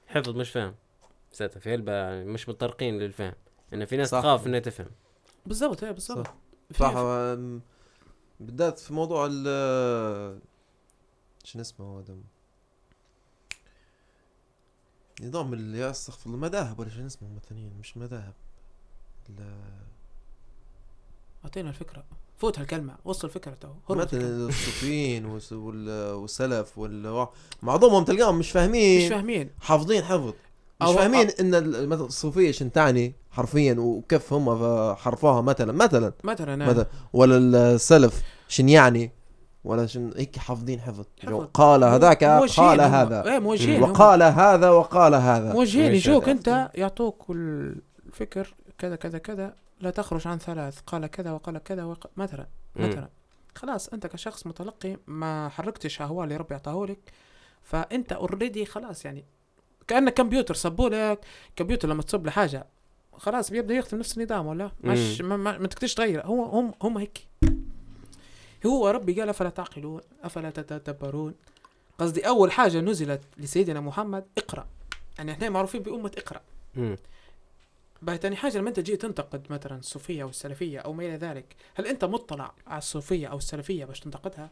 [0.07, 0.75] حفظ مش فاهم.
[1.31, 3.33] ساعتها في هلبة مش متطرقين للفهم.
[3.73, 4.09] إن في ناس.
[4.11, 4.87] تخاف إنها تفهم.
[5.45, 6.27] بالضبط إيه بالضبط.
[6.73, 6.93] صح.
[8.39, 10.41] بالذات في موضوع ال
[11.43, 12.15] شنو اسمه هذا؟
[15.21, 18.33] نظام اللي استغفر الله مذاهب ولا شنو اسمه مثلا مش مذاهب.
[19.29, 19.87] ال-
[21.45, 22.05] أعطينا الفكرة.
[22.37, 23.29] فوت هالكلمة وصل
[23.89, 24.21] هرب مثلا.
[24.47, 27.27] الصوفيين والس- وال- والسلف وال
[27.61, 29.03] معظمهم تلقاهم مش فاهمين.
[29.05, 29.49] مش فاهمين.
[29.61, 30.33] حافظين حفظ.
[30.81, 34.49] مش فاهمين إن ال- مثلا الصوفية شن تعني حرفيا وكيف هم
[34.95, 36.13] حرفوها مثلا مثلا.
[36.23, 36.85] مثلا مثلا.
[37.13, 37.37] ولا
[37.75, 39.11] السلف شن يعني
[39.63, 41.05] ولا شن هيك حافظين حفظ.
[41.53, 42.81] قال هذاك قال.
[42.81, 43.21] هذا.
[43.37, 43.81] هم.
[43.83, 45.53] وقال هذا وقال هذا.
[45.53, 46.29] موجهين يجوك.
[46.29, 49.53] أنت يعطوك الفكر كذا كذا كذا.
[49.79, 52.09] لا تخرج عن ثلاث قال كذا وقال كذا وق...
[52.17, 52.47] مثلا.
[52.75, 53.09] مثلا.
[53.55, 57.11] خلاص أنت كشخص متلقي ما حركتش اهواء اللي ربي اعطاه لك
[57.63, 59.25] فأنت اوريدي خلاص يعني
[59.87, 61.19] كأنك كمبيوتر صبوا لك
[61.55, 62.65] كمبيوتر لما تصب له حاجة
[63.17, 66.25] خلاص بيبدأ يخدم نفس النظام ولا؟ مش ما, ما, ما تقدرش تغير.
[66.25, 67.27] هو هم هم هيك.
[68.65, 71.33] هو ربي قال أفلا تعقلون؟ أفلا تتدبرون؟
[71.99, 74.67] قصدي أول حاجة نزلت لسيدنا محمد اقرأ.
[75.17, 76.41] يعني إحنا معروفين بأمة اقرأ.
[76.75, 76.97] مم.
[78.01, 81.55] بعد تاني حاجة لما انت جيت تنتقد مثلا الصوفية أو السلفية أو ما إلى ذلك،
[81.75, 84.51] هل أنت مطلع على الصوفية أو السلفية باش تنتقدها؟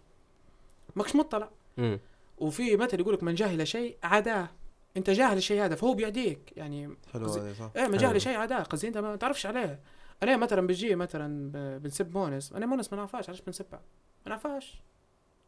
[0.96, 2.00] ماكش مطلع، مم.
[2.38, 4.50] وفي مثل يقولك من جهل شيء عداه،
[4.98, 7.98] أنت جاهل الشيء هذا فهو بيعديك، يعني حلو هذه صح إيه من.
[7.98, 9.80] جهل شيء عداه، قصدي أنت ما تعرفش عليه.
[10.24, 13.82] أنا مثلا بجي مثلا ب- بنسب مونس، أنا مونس ما نعرفهاش علاش بنسبها؟
[14.26, 14.82] ما نعرفهاش.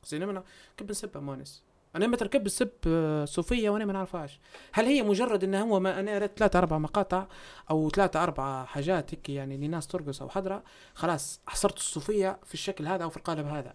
[0.03, 0.43] قصدي أنا
[0.77, 1.63] كيف بنسبها مونس؟
[1.97, 4.39] أنا مثلا كيف بنسب آه، صوفية وأنا ما نعرفهاش؟
[4.73, 7.27] هل هي مجرد ان هو ما أنا قريت ثلاثة أربع مقاطع
[7.69, 12.87] أو ثلاثة أربع حاجات هيك يعني لناس ترقص أو حضرة خلاص حصرت الصوفية في الشكل
[12.87, 13.73] هذا أو في القالب هذا؟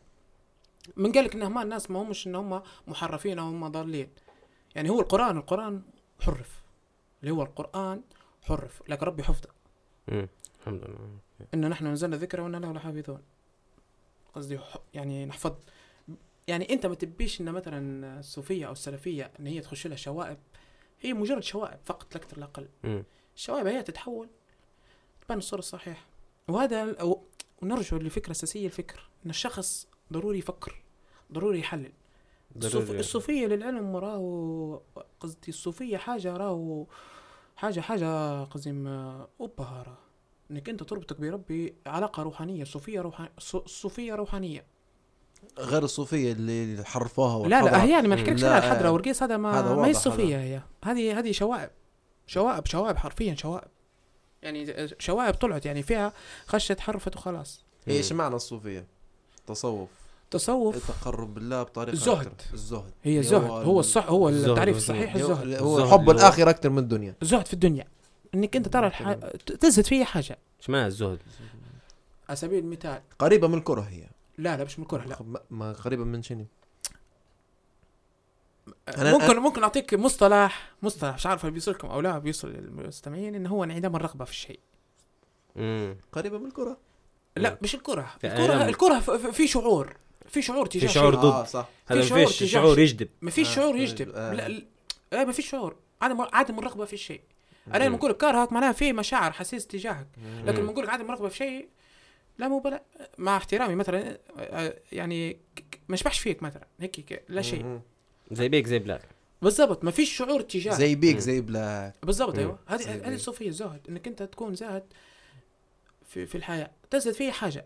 [0.97, 4.09] من قال لك إن هم الناس ما همش إن هم محرفين أو هم ضالين.
[4.75, 5.83] يعني هو القرآن القرآن
[6.21, 6.63] حرف.
[7.23, 8.03] اللي هو القرآن
[8.43, 8.83] حرف.
[8.89, 9.49] لكن ربي حفظه.
[10.09, 10.29] مم.
[10.61, 10.99] الحمد لله.
[11.55, 13.23] إن نحن نزلنا ذكر وإنا له لحافظون.
[14.35, 14.59] قصدي
[14.95, 15.53] يعني نحفظ.
[16.49, 20.39] يعني أنت ما تبيش إن مثلا الصوفية أو السلفية إن هي تخش لها شوائب
[21.01, 23.05] هي مجرد شوائب فقط لا أكثر لا مم.
[23.37, 24.29] الشوائب هي تتحول
[25.23, 26.07] تبان الصورة الصحيحة
[26.49, 27.23] وهذا أو
[27.63, 30.83] ونرجع لفكرة أساسية الفكر إن الشخص ضروري يفكر
[31.33, 31.93] ضروري يحلل.
[32.59, 33.01] ضروري.
[33.01, 34.81] الصوفية للعلم راهو
[35.21, 36.87] قصدي الصوفية حاجة راهو
[37.57, 38.71] حاجة حاجة قصدي
[39.59, 39.99] راه
[40.51, 44.65] إنك أنت تربطك بربي علاقة روحانية صوفية روحانية الصوفية روحانية
[45.59, 47.83] غير الصوفية اللي حرفوها لا لا.
[47.83, 49.89] هي يعني ما نحكيلكش لا، على الحضرة آه، والقيس هذا ما هذا ما هي واضح
[49.89, 50.61] الصوفية هي.
[50.85, 51.71] هذه هذه شوائب.
[52.27, 53.69] شوائب شوائب حرفيا شوائب.
[54.43, 56.13] يعني شوائب طلعت يعني فيها
[56.47, 57.65] خشت حرفت وخلاص.
[57.87, 57.99] هي مم.
[57.99, 58.87] إيش معنى الصوفية؟
[59.47, 59.89] تصوف.
[60.31, 60.77] تصوف.
[60.77, 62.27] التقرب بالله بطريقة الزهد.
[62.27, 62.45] أكتر.
[62.53, 62.91] الزهد.
[63.03, 64.77] هي الزهد هو هو الصح هو التعريف.
[64.77, 65.55] الصحيح الزهد.
[65.63, 67.15] هو حب اللي هو- الآخر أكثر من الدنيا.
[67.23, 67.87] الزهد في الدنيا.
[68.35, 69.13] إنك أنت ترى الح...
[69.61, 70.39] تزهد في أي حاجة.
[70.61, 71.19] إيش معنى الزهد؟
[72.29, 73.01] على سبيل المثال.
[73.19, 74.03] قريبة من الكره هي.
[74.43, 76.47] لا لا مش من الكره لا ما- قريبه من شنو؟
[78.91, 83.49] أنا- ممكن ممكن أعطيك مصطلح مصطلح مش عارف هل بيوصلكم أو لا بيوصل للمستمعين انه
[83.51, 84.61] هو انعدام الرغبه في الشيء
[85.57, 85.97] مم.
[86.13, 86.77] قريبه من الكرة
[87.37, 87.59] لا.
[87.63, 89.97] مش الكرة في الكرة الكرة في شعور
[90.29, 91.15] في شعور تجاه في شعور.
[91.15, 91.25] ضد.
[91.25, 92.79] آه صح هذا شعور فيش شعور.
[92.79, 94.33] يجذب ما فيش آه، شعور آه، يجذب آه.
[94.35, 94.49] لا
[95.13, 97.21] لا ما فيش شعور عدم عدم الرغبه في الشيء
[97.69, 97.97] أنا لما.
[97.97, 100.07] نقول لك كارهك معناها في مشاعر حسيس تجاهك
[100.45, 100.63] لكن.
[100.63, 101.69] لما نقول لك عدم الرغبه في شيء
[102.39, 102.83] لا مو بلا
[103.19, 107.81] مع احترامي مثلا آه، يعني ك- ك- ما يشبحش فيك مثلا هيك لا شيء.
[108.33, 109.03] زي بيك زي بلاك
[109.43, 111.19] بالضبط ما فيش شعور تجاه زي بيك.
[111.19, 112.39] زي بلاك بالضبط.
[112.39, 113.15] أيوه هذه هذه.
[113.15, 114.85] الصوفيه الزهد إنك أنت تكون زاهد
[116.07, 117.65] في في الحياة تزهد في حاجة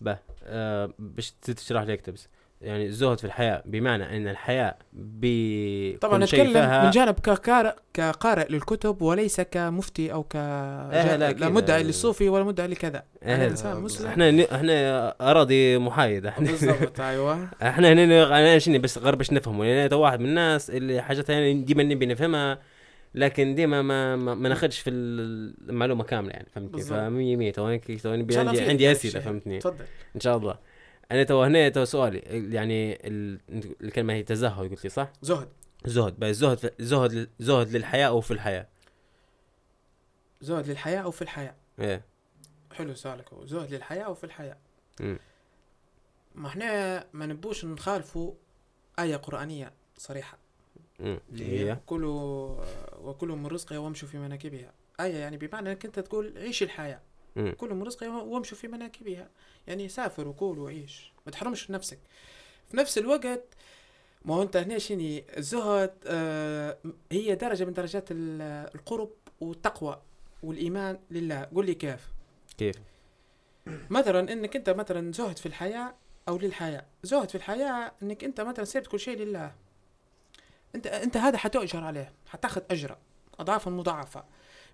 [0.00, 2.28] به آه باش تشرح لي اكتبس
[2.62, 9.02] يعني الزهد في الحياة بمعنى إن الحياة بكل طبعا نتكلم من جانب كقارئ كقارئ للكتب
[9.02, 11.48] وليس كمفتي أو ك لا، لا, كده.
[11.48, 13.02] مدعي للصوفي ولا مدعي لكذا.
[13.22, 14.08] إيه، مسلم.
[14.08, 16.28] إحنا إحنا أراضي محايدة.
[16.28, 17.48] إحنا بالضبط أيوه.
[17.62, 21.28] إحنا هنا أنا شنو بس غير باش نفهمه لأن أنا واحد من الناس اللي حاجات
[21.28, 22.58] يعني ديما نبي نفهمها
[23.14, 26.82] لكن ديما ما ما, ما ناخذش في المعلومة كاملة يعني فهمتني.
[26.82, 29.20] في المية مية تو هيك تو إن نبي شاء الله عندي عندي هذا أسئلة.
[29.20, 29.84] فهمتني؟ تفضل.
[30.16, 30.71] إن شاء الله.
[31.12, 32.18] أنا تو هنا تو سؤالي
[32.54, 33.40] يعني ال-
[33.84, 35.48] الكلمة هي تزهد قلت لي صح؟ زهد.
[35.84, 38.68] زهد بس زهد زهد زهد للحياة أو في الحياة؟
[40.40, 41.54] زهد للحياة أو في الحياة.
[41.80, 42.02] إيه.
[42.72, 43.46] حلو سؤالك هو.
[43.46, 44.56] زهد للحياة أو في الحياة.
[45.00, 45.18] مم.
[46.34, 48.32] ما إحنا ما نبوش نخالفوا
[48.98, 50.38] آية قرآنية صريحة.
[51.00, 52.56] اللي هي؟ كلوا
[52.98, 54.72] وكلوا من رزقها وامشوا في مناكبها.
[55.00, 57.00] آية يعني بمعنى إنك أنت تقول عيش الحياة.
[57.36, 59.28] من رزقها وامشوا في مناكبها
[59.66, 61.12] يعني سافر وكول وعيش.
[61.26, 61.98] ما تحرمش نفسك.
[62.70, 63.44] في نفس الوقت
[64.24, 66.78] ما هو انت هنا شني الزهد آه
[67.12, 69.10] هي درجة من درجات ال- القرب
[69.40, 70.02] والتقوى
[70.42, 71.48] والإيمان لله.
[71.54, 72.08] قول لي كيف؟
[72.58, 72.76] كيف؟
[73.90, 75.94] مثلا إنك أنت مثلا زهد في الحياة
[76.28, 76.86] أو للحياة.
[77.02, 79.54] زهد في الحياة إنك أنت مثلا سبت كل شيء لله.
[80.74, 82.98] أنت أنت هذا حتؤجر عليه حتاخذ اجره
[83.38, 84.24] اضعافا مضاعفة.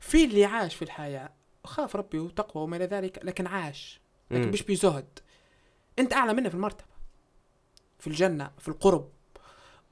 [0.01, 1.31] في اللي عاش في الحياة
[1.69, 4.01] خاف ربي وتقوى وما إلى ذلك لكن عاش
[4.31, 4.51] لكن.
[4.51, 5.19] مش بزهد
[5.99, 6.89] أنت أعلى منه في المرتبة
[7.99, 9.09] في الجنة في القرب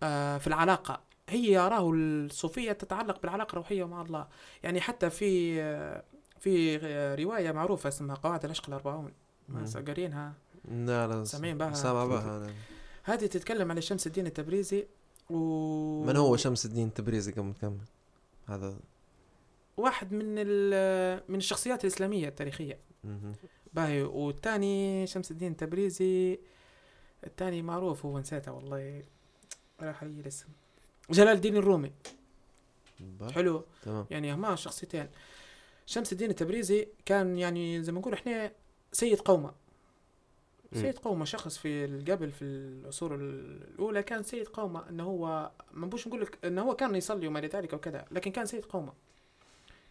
[0.02, 4.26] آه في العلاقة هي راه الصوفية تتعلق بالعلاقة الروحية مع الله
[4.62, 6.02] يعني حتى في آه
[6.40, 9.12] في آه، رواية معروفة اسمها قواعد العشق الأربعون
[9.48, 9.84] ما.
[9.86, 10.34] قارينها
[10.68, 12.50] لا لا سامعين بها؟ سامع بها.
[13.02, 14.86] هذه تتكلم على شمس الدين التبريزي
[15.30, 17.78] و من هو شمس الدين التبريزي قبل نكمل
[18.46, 18.76] هذا
[19.76, 22.78] واحد من ال- من الشخصيات الإسلامية التاريخية.
[23.74, 26.38] باهي والثاني شمس الدين التبريزي.
[27.26, 29.02] الثاني معروف هو نسيته والله.
[29.80, 30.46] راح لي الاسم.
[31.10, 31.92] جلال الدين الرومي.
[33.32, 33.64] حلو.
[33.82, 34.06] تمام.
[34.10, 35.08] يعني هما شخصيتين.
[35.86, 38.52] شمس الدين التبريزي كان يعني زي ما نقول إحنا
[38.92, 39.54] سيد قومة.
[40.72, 46.06] سيد قومة شخص في قبل في العصور الأولى كان سيد قومة إنه هو ما نبوش
[46.08, 48.92] نقول لك إنه هو كان يصلي وما ذلك وكذا لكن كان سيد قومة.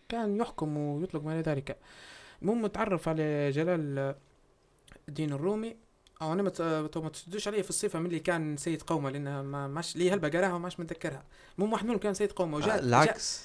[0.10, 1.78] كان يحكم ويطلق ما إلى ذلك.
[2.42, 4.16] المهم متعرف على جلال
[5.10, 5.76] الدين الرومي
[6.22, 6.62] أو أنا مت...
[6.98, 10.30] ما تشدوش عليه في الصفة من اللي كان سيد قومة لأنها ما ماش لي هلبة
[10.30, 11.24] قراها وماش متذكرها.
[11.58, 13.42] المهم واحد منهم كان سيد قومة وجاء آه، العكس.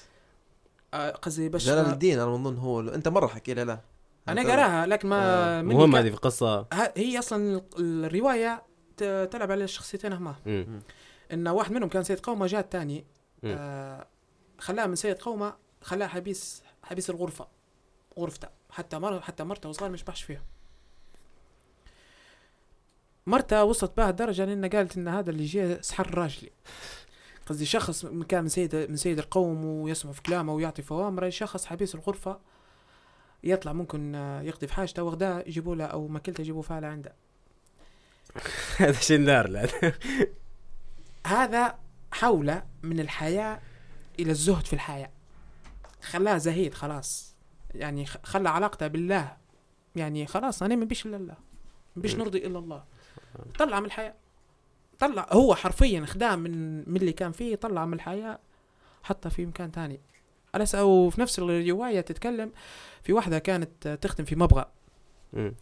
[0.93, 3.79] جاء- آه، قصدي بس جلال الدين أنا اظن هو أنت مرة حكي لي لا.
[4.27, 5.19] أنا قراها لكن ما
[5.59, 6.67] آه، من مهم هذه في قصة.
[6.97, 8.63] هي أصلا ال- الرواية
[8.97, 10.35] ت- تلعب على الشخصيتين هما.
[11.33, 13.05] إن واحد منهم كان سيد قومة جاء الثاني.
[13.45, 14.07] آه
[14.59, 17.47] خلاه من سيد قومة خلاه حبيس حبيس الغرفة
[18.19, 20.43] غرفته حتى مر حتى مرته وصغار ما يشبعش فيها.
[23.27, 26.51] مرته وصلت بها الدرجة لأن قالت إن هذا اللي جاء سحر راجلي.
[27.45, 31.65] قصدي شخص من كان من سيد من سيد القوم ويسمع في كلامه ويعطي فوامره شخص
[31.65, 32.39] حبيس الغرفة
[33.43, 37.15] يطلع ممكن آه، يقضي في حاجته وغداه يجيبوا له أو ماكلته يجيبوا فيها عنده
[38.77, 39.71] هذا شندار
[41.25, 41.79] هذا
[42.11, 43.59] حول من الحياة
[44.19, 45.09] إلى الزهد في الحياة.
[46.01, 47.35] خلاه زهيد خلاص.
[47.75, 49.37] يعني خلى علاقته بالله.
[49.95, 51.35] يعني خلاص أنا ما بيش إلا الله.
[51.95, 52.15] ما بيش.
[52.15, 52.83] نرضي إلا الله.
[53.59, 54.13] طلع من الحياة.
[54.99, 58.39] طلع هو حرفيا خداه من من اللي كان فيه طلع من الحياة
[59.03, 59.99] حطه في مكان تاني.
[60.53, 62.51] على وفي نفس الرواية تتكلم
[63.03, 64.65] في واحدة كانت تخدم في مبغى.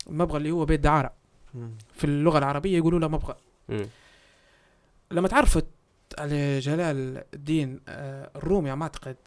[0.07, 1.13] المبغى اللي هو بيت دعارة.
[1.53, 1.71] مم.
[1.93, 3.35] في اللغة العربية يقولوا له مبغى.
[5.11, 5.65] لما تعرفت
[6.17, 9.17] على جلال الدين آه، الرومي ما أعتقد.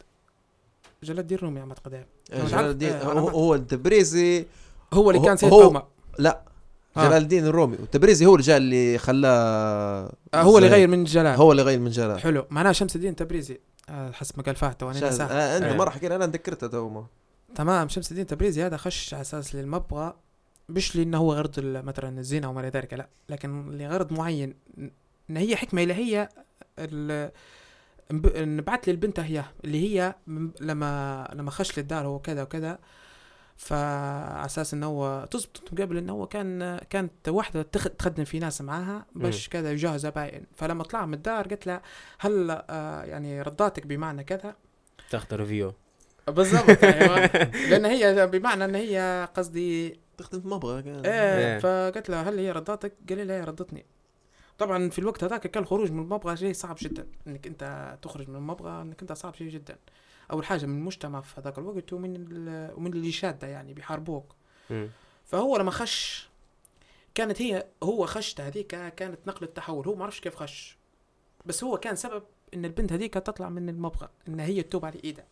[1.03, 2.07] جلال الدين ما اعتقد إيه.
[2.33, 4.45] لما جلال الدين آه، هو, هو التبريزي
[4.93, 5.83] هو اللي كان سيد هو- قومه
[6.19, 6.41] لا
[6.97, 7.07] آه.
[7.09, 9.29] جلال الدين الرومي والتبريزي هو اللي جاء اللي خلاه
[10.33, 13.15] آه، هو اللي غير من جلال هو اللي غير من جلال حلو معناه شمس الدين
[13.15, 15.03] تبريزي آه، حسب ما قال فهد شاهد.
[15.03, 15.77] نساه آه أنت آه.
[15.77, 17.05] مره حكينا أنا تذكرتها تو ما.
[17.55, 20.13] تمام شمس الدين تبريزي هذا خش على أساس للمبغى
[20.69, 24.53] مش لأنه هو غرض مثلا الزنا وما إلى ذلك لا لكن لغرض معين
[25.29, 26.29] إن هي حكمة إلهية
[28.35, 30.15] نبعت لي البنت هي اللي هي
[30.61, 32.79] لما لما خش للدار هو كذا وكذا
[33.57, 38.61] فعلى أساس انه هو تزبط قبل انه هو كان كانت واحدة تخ- تخدم في ناس
[38.61, 41.81] معاها باش كذا يجاه زباين فلما طلع من الدار قلت له
[42.19, 44.55] هل آه يعني رضاتك بمعنى كذا؟
[45.09, 45.73] تاخذ ريفيو
[46.27, 47.25] بالضبط أيوه
[47.69, 51.59] لأن هي بمعنى إن هي قصدي تخدم في مبغى كان إيه إيه.
[51.59, 53.85] فقلت لها هل هي ردتك؟ قال لي لا هي ردتني.
[54.65, 57.07] طبعا في الوقت هذاك كان الخروج من المبغى شيء صعب جدا.
[57.27, 59.77] إنك أنت تخرج من المبغى إنك أنت صعب شيء جدا.
[60.31, 64.35] أول حاجة من المجتمع في هذاك الوقت ومن ال- ومن اللي شادة يعني بيحاربوك.
[65.25, 66.29] فهو لما خش
[67.15, 70.77] كانت هي هو خشته هذيك كانت نقله تحول هو ما عرفش كيف خش.
[71.45, 75.25] بس هو كان سبب إن البنت هذيك تطلع من المبغى إن هي تتوب على ايدها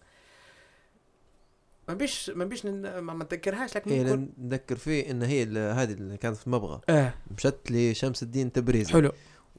[1.87, 5.91] ما بيش ما بيش نن- ما نتذكرهاش لكن إيه ممكن نذكر فيه إن هي هذه
[5.93, 6.81] اللي كانت في مبغى.
[6.89, 8.93] آه مشت لشمس الدين تبريزي.
[8.93, 9.11] حلو.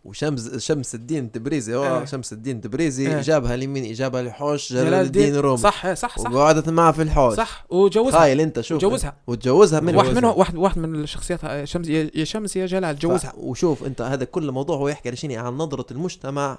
[0.04, 2.04] وشمس شمس الدين تبريزي هو آه.
[2.04, 3.20] شمس الدين تبريزي آه.
[3.20, 5.34] جابها لمين جابها لحوش جلال الدين.
[5.34, 6.30] الرومي صح إيه، صح صح.
[6.32, 7.36] وقعدت معاه في الحوش.
[7.36, 8.18] صح وجوزها.
[8.20, 8.80] تخيل أنت شوف.
[8.80, 9.16] جوزها.
[9.26, 10.10] وتجوزها من واحد.
[10.16, 13.32] منهم واحد واحد من الشخصيات آه، شمس يا شمس يا جلال جوزها.
[13.36, 16.58] وشوف أنت هذا كل موضوع هو يحكي على عن نظرة المجتمع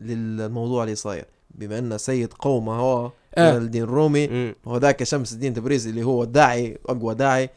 [0.00, 1.24] للموضوع اللي صاير.
[1.50, 3.50] بما انه سيد قومه هو آه.
[3.50, 4.54] جلال الدين الرومي.
[4.64, 7.50] وهذاك شمس الدين تبريزي اللي هو الداعي أقوى داعي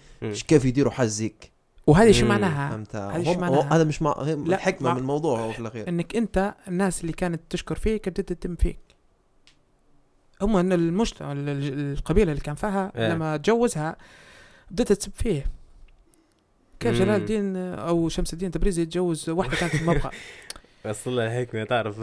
[0.47, 1.51] كيف يديروا حاج زيك
[1.87, 2.25] وهذه شو.
[2.25, 4.15] معناها هذه شو؟ هذا مش مع...
[4.21, 8.33] الحكمه مع- من الموضوع هو في الأخير إنك أنت الناس اللي كانت تشكر فيك بدأت
[8.33, 8.79] تتم فيك
[10.41, 13.13] هم إن المجتمع ال- ال- القبيلة اللي كان فيها إيه.
[13.13, 13.95] لما تجوزها
[14.71, 15.45] بدأت تسب فيه
[16.79, 16.95] كيف.
[16.99, 20.11] جلال الدين أو شمس الدين تبريزي يتجوز واحدة كانت في المبغى
[20.85, 21.99] وصل لها الحكمه تعرف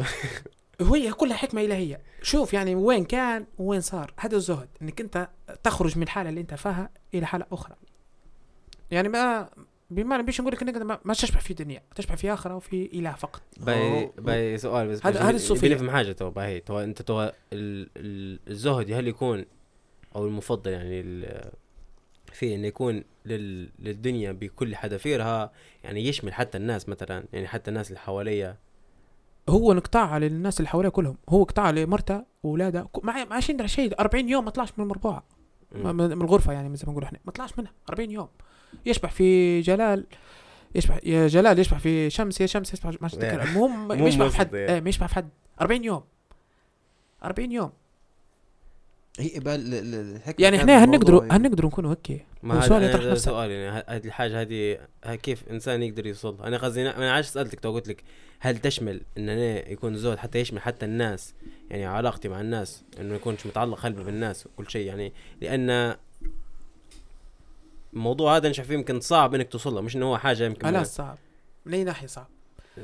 [0.80, 4.12] وهي كلها حكمة الهيه شوف يعني وين كان وين صار.
[4.18, 5.28] هذا الزهد إنك أنت
[5.62, 7.76] تخرج من الحالة اللي أنت فيها إلى حالة أخرى.
[8.90, 9.48] يعني ما
[9.90, 13.12] بما بيش نقول لك إنك ما- ما تشبع في دنيا تشبع في آخرة وفي إله
[13.12, 13.42] فقط.
[13.60, 15.06] باي باي سؤال بس.
[15.06, 15.68] هذا- هذا الصوفية.
[15.68, 16.60] بنفهم حاجة تو باي.
[16.60, 17.32] تو أنت تو ال-
[17.96, 19.44] ال- الزهد هل يكون
[20.16, 21.50] أو المفضل يعني ال-
[22.32, 25.52] في إنه يكون لل للدنيا بكل حذافيرها؟
[25.84, 28.56] يعني يشمل حتى الناس مثلا يعني حتى الناس اللي حواليا.
[29.48, 31.16] هو انقطاع للناس اللي حواليه كلهم.
[31.28, 34.00] هو قطاع لمرته واولاده ك- ما عايشين على شيء.
[34.00, 35.22] 40 يوم ما طلعش من المربوعة.
[35.72, 35.96] مم.
[35.96, 37.18] من الغرفة يعني زي ما نقول إحنا.
[37.24, 37.72] ما طلعش منها.
[37.90, 38.28] 40 يوم.
[38.86, 40.06] يشبح في جلال.
[40.74, 42.40] يشبح يا جلال يشبح في شمس.
[42.40, 43.10] يا شمس يشبح ما.
[43.22, 44.54] يعني المهم يشبح في حد.
[44.54, 44.72] يعني.
[44.72, 45.28] إيه يشبح في حد.
[45.60, 46.02] 40 يوم.
[47.24, 47.70] 40 يوم.
[49.18, 51.22] هي الحكمة يعني إحنا هنقدروا.
[51.30, 53.24] هنقدروا نكونوا هيك ما سؤال يطرح هذا نفسه.
[53.30, 54.78] سؤال يعني ه- هذه الحاجة هذه
[55.22, 58.02] كيف إنسان يقدر يوصل أنا قصدي أنا عايش سألتك تو قلت لك
[58.40, 61.34] هل تشمل إن أنا يكون زود حتى يشمل حتى الناس
[61.70, 65.96] يعني علاقتي مع الناس إنه ما يكونش متعلق قلبي بالناس وكل شيء يعني لأن
[67.94, 70.82] الموضوع هذا نشوف فيه يمكن صعب إنك توصل له مش إنه هو حاجة يمكن لا
[70.82, 71.18] صعب
[71.66, 72.28] من اي ناحية صعب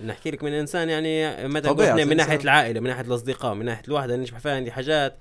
[0.06, 2.40] نحكي لك من إنسان يعني قلنا من ناحية.
[2.40, 5.16] العائلة من ناحية الأصدقاء من ناحية الوحدة نشبح فيها عندي حاجات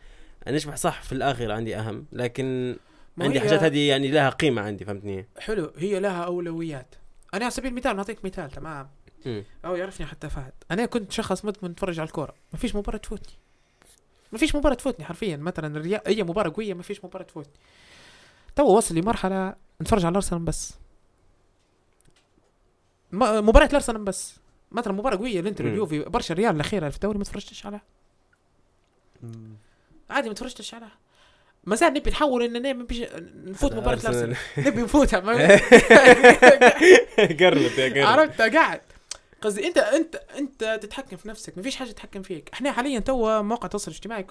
[0.47, 2.75] نشبح صح في الآخر عندي أهم لكن
[3.17, 6.95] عندي حاجات هذه يعني لها قيمة عندي فهمتني؟ حلو هي لها أولويات.
[7.33, 8.89] أنا على سبيل المثال نعطيك مثال تمام.
[9.65, 10.53] أو يعرفني حتى فهد.
[10.71, 12.33] أنا كنت شخص مدمن اتفرج على الكورة.
[12.53, 13.33] ما فيش مباراة تفوتني.
[14.31, 15.37] ما فيش مباراة تفوتني حرفيا.
[15.37, 15.99] مثلا.
[16.07, 17.53] أي مباراة قوية ما فيش مباراة تفوتني.
[18.55, 20.73] تو وصل لمرحلة نتفرج على الأرسنال بس.
[23.11, 24.35] مباراة الأرسنال بس.
[24.71, 25.67] مثلا مباراة قوية الانتر.
[25.67, 25.99] اليوفي.
[25.99, 27.81] البرشا الريال الأخيرة في الدوري ما تفرجتش عليها.
[30.09, 30.97] عادي ما تفرجتش عليها.
[31.63, 33.07] ما زال نبي نحول إن نبي
[33.45, 34.35] نفوت مباراة الأرسنال.
[34.67, 35.19] نبي نفوتها
[37.39, 37.97] قربت يا قربت.
[37.97, 38.81] عرفت قاعد.
[39.41, 42.49] قصدي أنت أنت أنت تتحكم في نفسك ما فيش حاجة تتحكم فيك.
[42.53, 44.27] إحنا حاليا تو مواقع التواصل الاجتماعي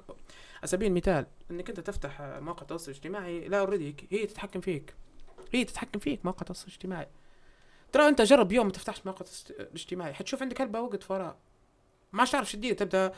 [0.58, 4.94] على سبيل المثال إنك أنت تفتح مواقع التواصل الاجتماعي لا أوريدي هي تتحكم فيك.
[5.52, 7.06] هي تتحكم فيك مواقع التواصل الاجتماعي.
[7.92, 11.32] ترى أنت جرب يوم ما تفتحش مواقع التواصل الاجتماعي حتشوف عندك هلبة وقت فراغ.
[12.12, 13.12] ما عادش تعرف شديد تبدأ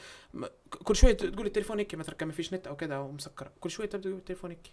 [0.84, 3.51] كل شوية تقول التليفون هيك مثلا كان ما فيش نت أو كذا أو مسكر.
[3.61, 4.70] كل شوية تبدأ تقول التليفون هيك.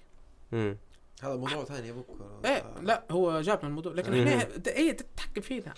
[1.24, 3.94] هذا موضوع ثاني يا بكره إيه لا هو جاب من الموضوع.
[3.94, 4.28] لكن.
[4.28, 5.74] إحنا هي تتحكم فينا.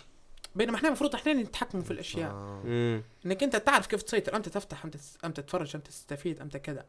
[0.56, 2.32] بينما إحنا المفروض إحنا نتحكم في الأشياء.
[2.32, 3.02] آه.
[3.26, 4.36] إنك أنت تعرف كيف تسيطر.
[4.36, 6.86] إمتى تفتح إمتى إمتى تتفرج إمتى تستفيد إمتى كذا.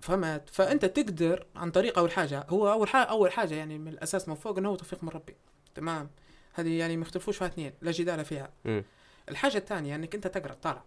[0.00, 4.28] فهمت؟ فأنت تقدر عن طريق أول حاجة هو أول حاجة أول حاجة يعني من الأساس
[4.28, 5.36] من فوق إنه هو توفيق من ربي.
[5.74, 6.10] تمام؟
[6.52, 8.50] هذه يعني ما يختلفوش فيها اثنين لا جدال فيها.
[8.64, 8.84] مم.
[9.30, 10.82] الحاجة الثانية انك انت تقرأ طالع.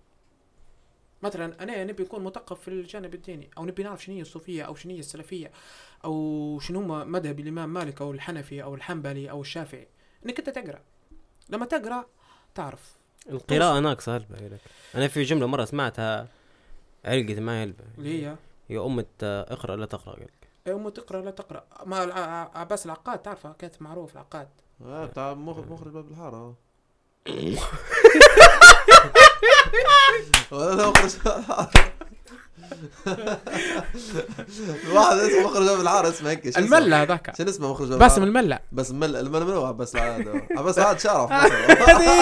[1.23, 4.75] مثلا أنا نبي نكون مثقف في الجانب الديني أو نبي نعرف شنو هي الصوفية أو
[4.75, 5.51] شنو هي السلفية
[6.05, 9.87] أو شنو هم مذهب الإمام مالك أو الحنفي أو الحنبلي أو الشافعي.
[10.25, 10.81] إنك انت تقرأ.
[11.49, 12.05] لما تقرأ
[12.55, 12.91] تعرف.
[13.29, 14.57] القراءة ناقصة هلبة
[14.95, 16.27] أنا في جملة مرة سمعتها
[17.05, 18.35] علقت معي هلبة اللي هي؟
[18.69, 20.27] هي أمة آه، اقرأ لا تقرأ قال
[20.67, 21.63] يا أم تقرا لا تقرأ.
[21.85, 24.47] ما الع- ع- عباس العقاد تعرفه كاتب معروف العقاد.
[24.85, 26.55] آه، بتاع مخرج مخرج باب الحارة.
[30.51, 31.11] مخرج.
[34.93, 37.35] واحد اسمه مخرج باب الحاره اسمه هيك شو اسمه؟ الملا هذاك.
[37.37, 40.27] شنو اسمه مخرج باب باسم؟ الملا بس مل المل من هو عباس العاد.
[40.27, 40.41] هو.
[40.57, 41.31] عباس العاد شرف.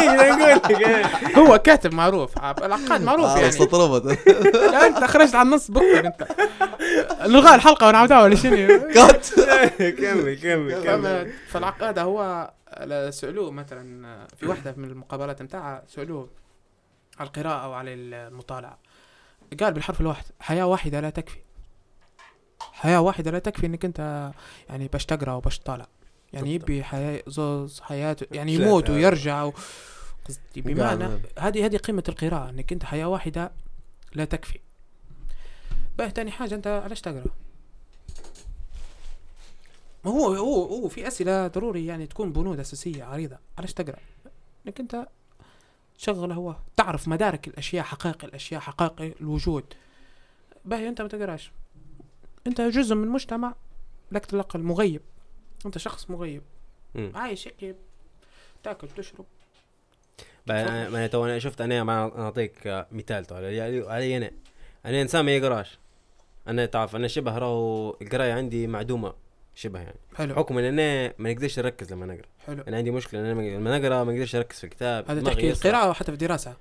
[1.40, 3.50] هو كاتب معروف العقاد معروف آه، يعني.
[3.50, 4.28] استطربت
[4.84, 6.28] انت خرجت على النص بكتر انت.
[7.22, 9.28] نلغى الحلقة ونعودها ولا شنو؟ كات.
[9.80, 12.52] كمل كمل كما فالعقاد هو
[13.10, 16.30] سألوه مثلا في واحدة من المقابلات متاعها سألوه
[17.20, 18.78] على القراءة أو على المطالعة.
[19.60, 21.40] قال بالحرف الواحد حياة واحدة لا تكفي.
[22.72, 24.32] حياة واحدة لا تكفي إنك أنت
[24.70, 25.88] يعني باش تقرا وباش تطالع
[26.34, 26.54] يعني.
[26.54, 28.90] يبي حياة زوز حياته يعني يموت.
[28.90, 29.54] ويرجع و...
[30.28, 31.22] قصدي بمعنى.
[31.40, 33.52] هذه هذه قيمة القراءة إنك أنت حياة واحدة
[34.14, 34.60] لا تكفي.
[35.98, 37.26] بقى تاني حاجة أنت علاش تقرأ؟
[40.06, 43.38] ما هو هو هو في أسئلة ضروري يعني تكون بنود أساسية عريضة.
[43.58, 44.00] علاش تقرأ؟
[44.68, 45.08] إنك أنت
[46.00, 46.56] تشغل هو.
[46.76, 49.74] تعرف مدارك الأشياء حقائق الأشياء حقائق الوجود.
[50.66, 51.52] باهي أنت ما تقراش.
[52.48, 53.56] أنت جزء من مجتمع
[54.12, 55.02] لك الاقل مغيب
[55.66, 56.42] أنت شخص مغيب.
[56.96, 57.12] مم.
[57.16, 57.76] عايش هيك
[58.64, 59.26] تأكل تشرب.
[60.48, 63.36] ما أنا تو أنا شفت أنا ما نعطيك مثال تو.
[63.36, 64.32] على علي علي أنا.
[64.86, 65.80] أنا إنسان ما يقراش.
[66.48, 69.14] أنا تعرف أنا شبه راهو القراية عندي معدومة.
[69.60, 70.00] شبه يعني.
[70.16, 70.36] حلو.
[70.36, 72.28] حكم إن أنا ما نقدرش أركز لما نقرأ.
[72.46, 72.64] حلو.
[72.68, 75.66] أنا عندي مشكلة إن أنا لما نقرأ ما نقدرش أركز في الكتاب هذا تحكي يسرح.
[75.66, 76.58] القراءة وحتى في الدراسة؟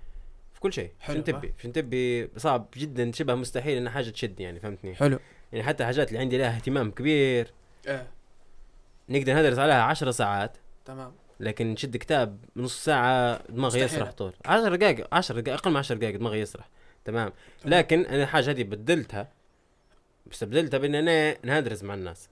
[0.54, 0.90] في كل شيء.
[1.00, 5.18] حلو، تبي تبي صعب جدا شبه مستحيل ان حاجة تشدني يعني فهمتني؟ حلو.
[5.52, 7.52] يعني حتى حاجات اللي عندي لها اهتمام كبير.
[7.86, 8.06] إيه.
[9.08, 10.56] نقدر ندرس عليها عشر ساعات.
[10.84, 11.12] تمام.
[11.40, 13.80] لكن نشد كتاب نص ساعة دماغي.
[13.80, 14.32] يسرح طول.
[14.44, 16.68] 10 دقائق 10 دقائق أقل من 10 دقائق دماغي يسرح.
[17.04, 17.32] تمام.
[17.62, 17.78] تمام.
[17.78, 19.28] لكن أنا الحاجة هذه بدلتها
[20.32, 22.28] استبدلتها بإن أنا نهدرز مع الناس.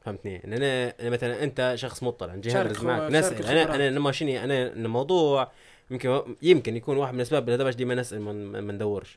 [0.00, 2.34] فهمتني؟ ان أنا مثلا أنت شخص مطلع
[2.78, 3.46] خو- معك نسأل.
[3.46, 3.74] أنا.
[3.74, 5.52] أنا لما شني أنا الموضوع
[5.90, 9.16] يمكن يمكن يكون واحد من الأسباب اللي باش ديما نسأل ما ندورش.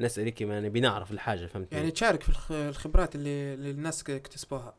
[0.00, 4.10] نسأل هيك ما نبي نعرف الحاجة فهمتني؟ يعني تشارك في الخ- الخبرات اللي, اللي الناس
[4.10, 4.74] اكتسبوها.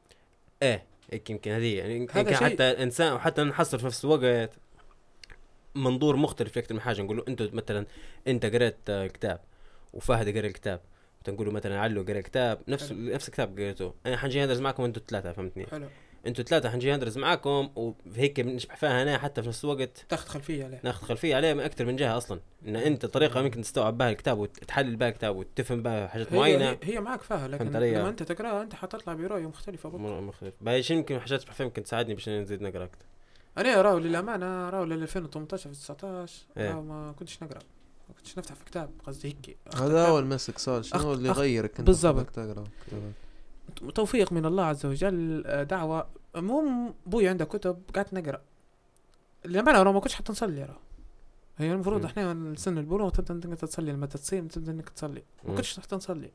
[0.64, 1.78] إيه هيك يمكن هذه.
[1.78, 4.52] يعني يمكن هذا حتى إنسان وحتى نحصر في نفس الوقت
[5.76, 7.02] منظور مختلف في أكثر من حاجة.
[7.02, 7.86] نقول له انت مثلا
[8.28, 9.40] أنت قريت كتاب
[9.94, 10.82] وفهد قرأ الكتاب.
[11.24, 12.98] تنقول له مثلا علو قرأ كتاب نفس حلو.
[13.14, 15.88] نفس الكتاب قريته أنا حنجي ندرس معكم أنتوا الثلاثة فهمتني؟ حلو.
[16.28, 20.06] أنتوا الثلاثة حنجي ندرس معكم وهيك بنشبح فيها أنا حتى في نفس الوقت.
[20.10, 20.80] تاخذ خلفية عليه.
[20.84, 22.40] ناخذ خلفية عليه من أكثر من جهة أصلا.
[22.68, 26.78] إن أنت طريقة ممكن تستوعب بها الكتاب وتحلل بها الكتاب وتفهم بها حاجات هي, معينة.
[26.84, 30.22] هي, معك فيها لكن؟ لما أنت تقرأها أنت حتطلع برؤيه مختلفة برضه.
[30.22, 33.06] م- مختلف باي شيء يمكن حاجات فيها يمكن تساعدني باش نزيد نقرأ أكثر
[33.58, 36.82] أنا راهو للأمانة راهو لل 2018 في 19 إيه.
[36.82, 37.60] ما كنتش نقرأ.
[38.22, 39.58] كنتش نفتح في كتاب قصدي هيك.
[39.76, 42.40] هذا أول مسك صار شنو أخ- اللي يغيرك أنت؟ بالضبط.
[43.96, 46.08] توفيق من الله عز وجل آه، دعوة.
[46.36, 48.42] مو بوي عنده كتب قعدت نقرأ.
[49.46, 50.78] للامانه راهو ما كنتش حتى نصلي راهو
[51.58, 52.06] هي المفروض.
[52.06, 53.92] إحنا سن البلوغ تبدأ إنك تصلي.
[53.92, 55.24] لما تصيم تبدأ إنك تصلي.
[55.44, 55.56] ما.
[55.56, 56.32] كنتش حتى نصلي.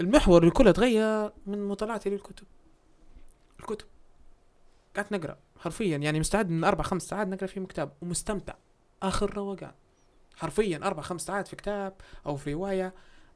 [0.00, 2.46] المحور اللي كله تغير من مطالعتي للكتب.
[3.60, 3.86] الكتب.
[4.96, 7.92] قعدت نقرأ حرفيا يعني مستعد من أربع خمس ساعات نقرأ فيهم كتاب.
[8.02, 8.54] ومستمتع.
[9.02, 9.72] آخر روقان.
[10.36, 11.92] حرفيا أربع خمس ساعات في كتاب
[12.26, 12.92] أو في رواية.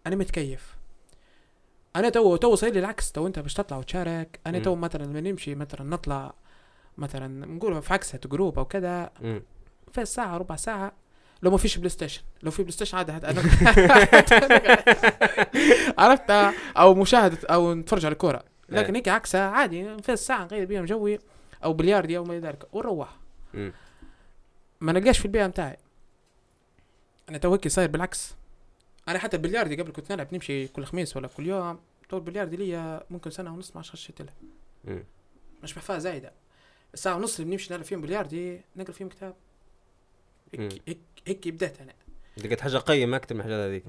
[0.06, 0.76] أنا متكيف.
[1.96, 3.12] أنا تو تو صاير لي العكس.
[3.12, 4.40] تو أنت باش تطلع وتشارك.
[4.46, 4.58] أنا.
[4.58, 6.34] تو مثلا لما نمشي مثلا نطلع
[6.98, 9.10] مثلا نقول في عكسة group أو كذا.
[9.92, 10.92] في ساعة ربع ساعة.
[11.42, 12.22] لو ما فيش PlayStation.
[12.42, 13.40] لو في PlayStation عادي هت- أنا
[15.98, 16.30] عرفت؟
[16.76, 20.02] أو مشاهدة أو نتفرج على الكورة لكن هيك عكسها عادي.
[20.02, 21.18] في ساعة نغير بيها جوي.
[21.64, 22.64] أو بلياردي أو ما ذلك.
[22.72, 23.08] ونروح.
[24.80, 25.76] ما نلقاش في البيئة متاعي
[27.28, 28.34] أنا تو هيك صاير بالعكس.
[29.08, 31.80] أنا حتى البلياردي قبل كنت نلعب نمشي كل خميس ولا كل يوم.
[32.08, 34.34] تو البلياردي ليا ممكن سنة ونص ما عادش خشيت لها.
[35.62, 36.32] مش نحقاها زايدة.
[36.94, 39.34] الساعة ونص اللي بنمشي نلعب فيهم بلياردي نقرأ فيهم كتاب.
[40.54, 41.92] هيك هيك هيك بديت أنا.
[42.36, 43.84] لقيت حاجة قيمة أكثر من الحاجات هذيك.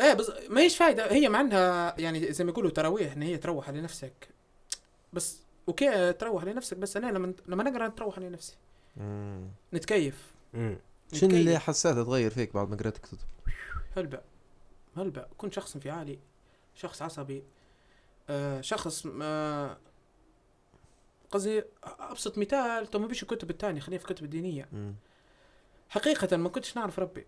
[0.00, 1.12] إيه بس ما هيش فايدة.
[1.12, 4.28] هي مع إنها يعني زي ما يقولوا تراويح إن هي تروح على نفسك.
[5.12, 8.56] بس أوكي تروح على نفسك بس أنا لما لما نقرأ تروح على نفسي.
[8.98, 9.48] مم.
[9.74, 10.76] نتكيف مم.
[11.12, 11.58] شنو اللي.
[11.58, 13.18] حسيته تغير فيك بعد ما قريت كتب؟
[13.96, 14.20] هلبة
[14.96, 16.18] هلبة كنت شخص انفعالي
[16.74, 17.42] شخص عصبي
[18.30, 19.78] آه شخص آه
[21.30, 24.94] قصدي أبسط مثال تو ما بيش الكتب الثانية خلينا في الكتب الدينية مم.
[25.88, 27.26] حقيقة ما كنتش نعرف ربي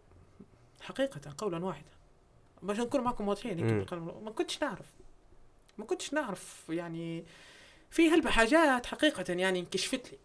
[0.81, 1.91] حقيقة قولا واحدا
[2.63, 3.85] باش نكون معكم واضحين.
[4.25, 4.87] ما كنتش نعرف
[5.79, 7.25] ما كنتش نعرف يعني
[7.91, 10.19] في هلبة حاجات حقيقة يعني انكشفت لي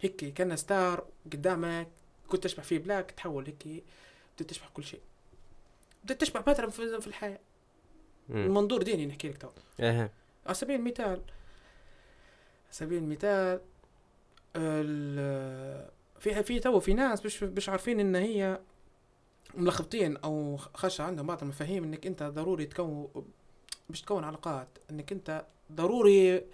[0.00, 1.88] هيك كان ستار قدامك
[2.28, 3.84] كنت تشبح فيه black تحول هيك
[4.36, 5.00] بدأت تشبح كل شيء.
[6.04, 7.38] بدأت تشبح مثلا في الحياة.
[8.28, 8.50] من.
[8.50, 9.48] منظور ديني نحكي لك تو.
[9.80, 10.10] إيه.
[10.46, 11.20] على سبيل المثال على
[12.70, 13.60] سبيل المثال
[14.56, 15.90] ال-
[16.20, 18.60] في في تو في ناس مش مش عارفين إن هي
[19.54, 23.08] ملخبطين أو خش عندهم بعض المفاهيم إنك أنت ضروري تكون
[23.90, 26.44] مش تكون علاقات إنك أنت ضروري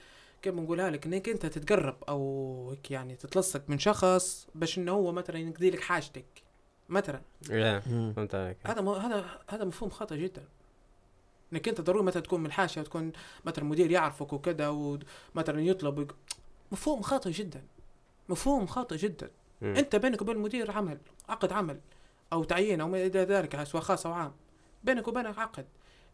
[0.42, 5.12] كيف بنقولها لك؟ إنك أنت تتقرب أو هيك يعني تتلصق من شخص باش إنه هو
[5.12, 6.42] مثلا يقضي لك حاجتك
[6.88, 7.20] مثلا.
[7.50, 8.12] مم.
[8.16, 8.56] فهمت عليك.
[8.64, 8.80] هذا.
[8.80, 10.44] هذا هذا مفهوم خطأ جدا.
[11.52, 13.12] إنك أنت ضروري مثلا تكون من الحاشيه وتكون
[13.44, 16.16] مثلا مدير يعرفك وكذا ومثلا يطلب ويق...
[16.72, 17.62] مفهوم خاطئ جدا.
[18.28, 19.30] مفهوم خاطئ جدا.
[19.62, 19.76] مم.
[19.76, 21.80] أنت بينك وبين المدير عمل عقد عمل
[22.32, 24.32] أو تعيين أو ما إلى ذلك سواء خاص أو عام.
[24.84, 25.66] بينك وبينك عقد.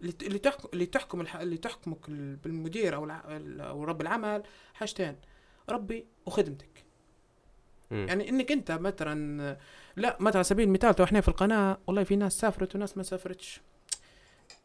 [0.02, 1.36] اللي تحكم اللي تحكم الح...
[1.36, 3.22] اللي تحكمك ال- بالمدير أو الع...
[3.60, 4.42] أو رب العمل
[4.74, 5.16] حاجتين
[5.68, 6.84] ربي وخدمتك
[7.90, 8.06] مم.
[8.08, 9.56] يعني إنك أنت مثلا
[9.96, 13.02] لا مثلا على سبيل المثال تو إحنا في القناة والله في ناس سافرت وناس ما
[13.02, 13.60] سافرتش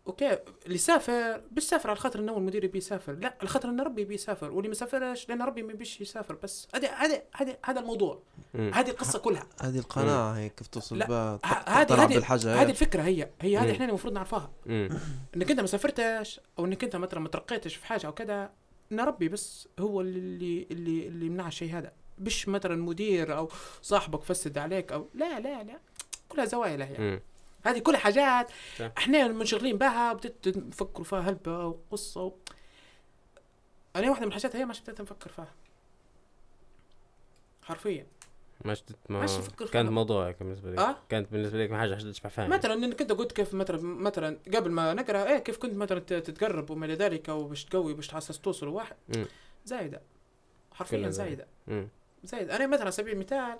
[0.07, 3.13] أوكي اللي سافر مش سافر على خاطر إنه المدير يبي يسافر.
[3.13, 6.35] لا على خاطر ان ربي يبي يسافر واللي ما سافرش لأن ربي ما يبيش يسافر
[6.43, 6.67] بس.
[6.75, 8.21] هذا هذا هذا هذا الموضوع.
[8.55, 9.43] هذه القصة كلها.
[9.61, 12.69] هذه القناعة هي كيف توصل لا، بها؟ هذه- هذه-.
[12.69, 13.29] الفكرة هي.
[13.41, 13.71] هي هذه.
[13.71, 14.51] إحنا المفروض نعرفها.
[15.35, 18.49] إنك أنت ما سافرتش أو إنك أنت مثلا ما ترقيتش في حاجة أو كذا
[18.91, 21.91] إن ربي بس هو اللي اللي اللي يمنع الشيء هذا.
[22.19, 23.49] مش مثلا مدير أو
[23.81, 25.79] صاحبك فسد عليك أو لا لا لا.
[26.29, 27.19] كلها زوايا هي مم.
[27.65, 28.51] هذه كل حاجات.
[28.79, 28.91] صح.
[28.97, 32.33] إحنا منشغلين بها نفكروا فيها هلبة وقصة و...
[33.95, 35.53] أنا واحدة من الحاجات هي ما بديت نفكر فيها.
[37.63, 38.07] حرفيا.
[38.65, 39.67] ما شدت ما فيها.
[39.67, 40.77] كانت موضوع هيك بالنسبة لي.
[40.81, 44.37] آه؟ كانت بالنسبة لي حاجة حاجة تشبع فاهم مثلا انك انت قلت كيف مثلا مثلا
[44.55, 48.39] قبل ما نقرأ إيه كيف كنت مثلا تتقرب وما إلى ذلك وباش تقوي باش تحسس
[48.39, 48.95] توصل واحد.
[49.65, 50.01] زايدة.
[50.71, 51.47] حرفيا زايدة.
[51.67, 51.87] مم.
[52.23, 53.57] زايد أنا مثلا على سبيل المثال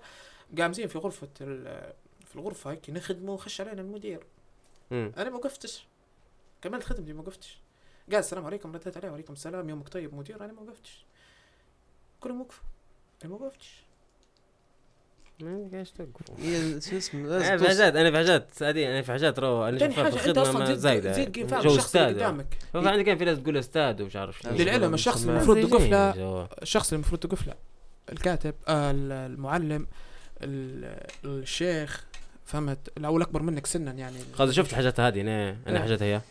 [0.57, 1.93] قامزين في غرفة ال-
[2.31, 4.23] في الغرفة هيك نخدموا خش علينا المدير.
[4.91, 5.11] مم.
[5.17, 5.87] أنا ما وقفتش.
[6.61, 7.57] كملت خدمتي ما وقفتش.
[8.11, 11.05] قال السلام عليكم رديت عليه وعليكم السلام يومك طيب مدير؟ أنا ما وقفتش.
[12.19, 12.63] كلهم وقفوا
[13.25, 13.83] أنا ما وقفتش.
[15.41, 19.39] ما قاعدش توقفوا هي شو اسمه؟ أنا حاجات أنا في حاجات عادي أنا في حاجات
[19.39, 21.13] رو أنا في الخدمة تزيد زايدة.
[21.13, 22.15] فاهم جو الشخص اللي أستاذ.
[22.15, 22.57] قدامك.
[22.73, 24.49] فعندي كان في ناس تقول أستاذ ومش عارف شو.
[24.49, 26.49] للعلم الشخص اللي المفروض تقف زي له.
[26.61, 27.53] الشخص اللي المفروض تقف له.
[28.11, 29.87] الكاتب آه ال- المعلم
[30.41, 32.05] ال- الشيخ
[32.51, 34.17] فهمت؟ أو الأكبر منك سنا يعني.
[34.33, 35.79] خلاص شفت الحاجات هذه أنا أنا إيه.
[35.79, 36.21] حاجات هي.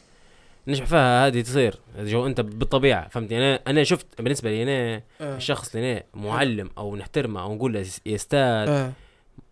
[0.68, 1.74] نشبح فيها هذه تصير.
[1.98, 5.36] جو أنت بالطبيعة فهمتني؟ أنا أنا شفت بالنسبة لي أنا آه.
[5.36, 8.88] الشخص اللي أنا معلم أو نحترمه أو نقول له يا أستاذ.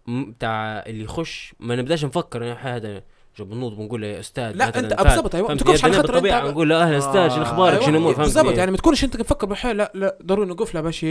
[0.06, 3.02] م- بتاع اللي يخش ما نبداش نفكر هذا
[3.44, 6.68] بنوض بنقول له يا أستاذ لا أنت؟ بالضبط أيوه ما؟ تكونش على خاطر انت نقول
[6.68, 9.16] له أهلا أستاذ شنو آه، أخبارك؟ أيوة، شنو امور فهمت؟ بالضبط يعني ما تكونش أنت
[9.16, 11.06] تفكر بحال لا لا ضروري نقف له باش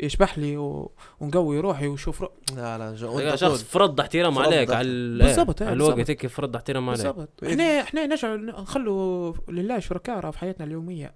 [0.00, 0.92] يشبح لي و...
[1.20, 2.30] ونقوي روحي ويشوف رو...
[2.56, 6.10] لا لا شخص فرض احترام عليك على ال- بالضبط، على إيه، الوقت بالضبط.
[6.10, 7.06] هيك فرض احترام عليك.
[7.06, 7.44] بالضبط.
[7.44, 11.14] إحنا إحنا نجعل نخلوا لله شركاء في حياتنا اليومية.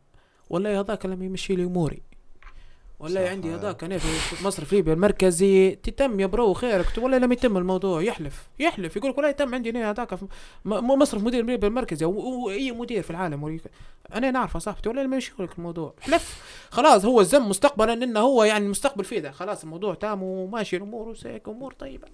[0.51, 2.03] والله هذاك لما يمشي لي أموري.
[3.01, 3.29] والله.
[3.29, 6.87] عندي هذاك أنا في مصرف ليبيا المركزي تتم يا برو خيرك.
[6.99, 8.97] والله لم يتم الموضوع يحلف يحلف.
[8.97, 10.19] يقول لك والله يتم عندي أنا هذاك
[10.65, 13.63] مصرف مدير ليبيا المركزي أو أو أي مدير في العالم وريك.
[14.15, 15.95] أنا نعرفه صاحبتي والله ما يمشي لك الموضوع.
[16.01, 16.43] حلف.
[16.71, 19.31] خلاص هو الزم مستقبلا انه هو يعني المستقبل فيه ده.
[19.31, 22.09] خلاص الموضوع تام وماشي الأمور وسيك أمور طيبة.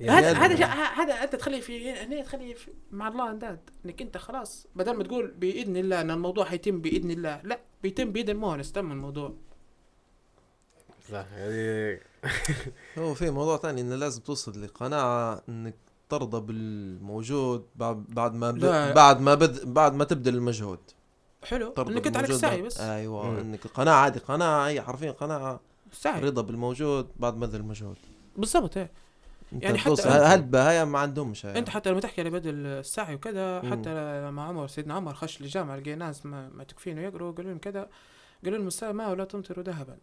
[0.00, 3.70] هذا هذا هذا أنت تخلي في هنا تخلي في مع الله أنداد.
[3.84, 8.12] إنك أنت خلاص بدل ما تقول بإذن الله إن الموضوع حيتم بإذن الله لا بيتم
[8.12, 9.34] باذن مونس تم الموضوع.
[11.12, 12.00] صح يعني
[12.98, 15.74] هو في موضوع ثاني إنه لازم توصل لقناعة إنك
[16.08, 18.58] ترضى بالموجود بعد بعد ما ب...
[18.94, 19.64] بعد ما بد...
[19.74, 20.78] بعد ما تبذل المجهود.
[21.44, 22.62] حلو إنك أنت عليك ده.
[22.62, 22.80] بس.
[22.80, 23.36] أيوه مم.
[23.38, 25.60] إنك القناعه عادي قناعة هي حرفيا قناعة.
[25.92, 27.96] السعي رضا بالموجود بعد ما بذل المجهود.
[28.36, 28.90] بالضبط إيه.
[29.52, 31.58] يعني حتى- هل بهايا ما عندهمش هاي.
[31.58, 33.70] أنت حتى لما تحكي على بدل السعي وكذا مم.
[33.72, 37.58] حتى لما عمر سيدنا عمر خش للجامعه لقى ناس ما, ما تكفين ويقروا قالوا لهم
[37.58, 37.88] كذا
[38.44, 39.96] قالوا لهم السماء ولا تمطر ذهبا.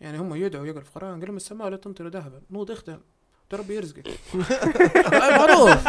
[0.00, 2.40] يعني هم يدعوا يقروا القران قالوا لهم السماء ولا تمطر ذهبا.
[2.50, 2.98] نوض اخدم
[3.50, 4.06] ده ربي يرزقك.
[5.12, 5.86] معروف.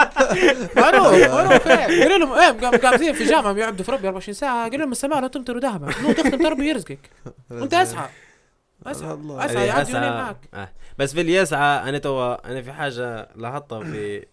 [0.78, 1.68] معروف معروف.
[1.68, 4.92] إيه قالوا لهم إيه قام قاعدين في جامعة بيعبدوا في ربي 24 ساعة قالوا لهم
[4.92, 5.94] السماء لا تمطر ذهبا.
[6.02, 7.10] نوض اخدم ده ربي يرزقك.
[7.52, 8.10] أنت اسعى
[8.86, 9.46] اسعى الله.
[9.46, 10.70] اسعى يعني يعدي معك آه.
[10.98, 14.26] بس في اللي يسعى أنا توا أنا في حاجة لاحظتها في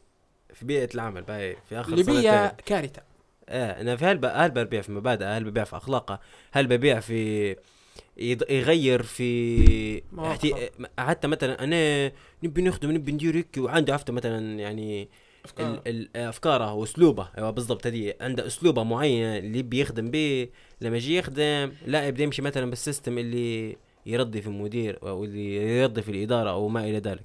[0.54, 2.64] في بيئة العمل باي في آخر ليبيا سنتين.
[2.66, 3.02] كارثة.
[3.48, 4.26] إيه أنا في هل.
[4.26, 6.20] هل ببيع في مبادئ هل ببيع في أخلاقة
[6.52, 7.56] هل ببيع في
[8.16, 10.02] يغير في.
[10.18, 10.70] احتي...
[10.98, 12.12] حتى مثلا أنا
[12.42, 15.08] نبي نخدم نبي ندير هيك وعنده عرفت مثلا يعني.
[16.16, 17.28] أفكاره وأسلوبه.
[17.38, 18.14] أيوه بالضبط هذه.
[18.20, 20.48] عنده أسلوبة معين اللي يبي يخدم به
[20.80, 23.76] لما يجي يخدم لا يبدا يمشي مثلا بالسيستم اللي
[24.06, 27.24] يرضي في المدير أو اللي يرضي في الإدارة أو ما إلى ذلك.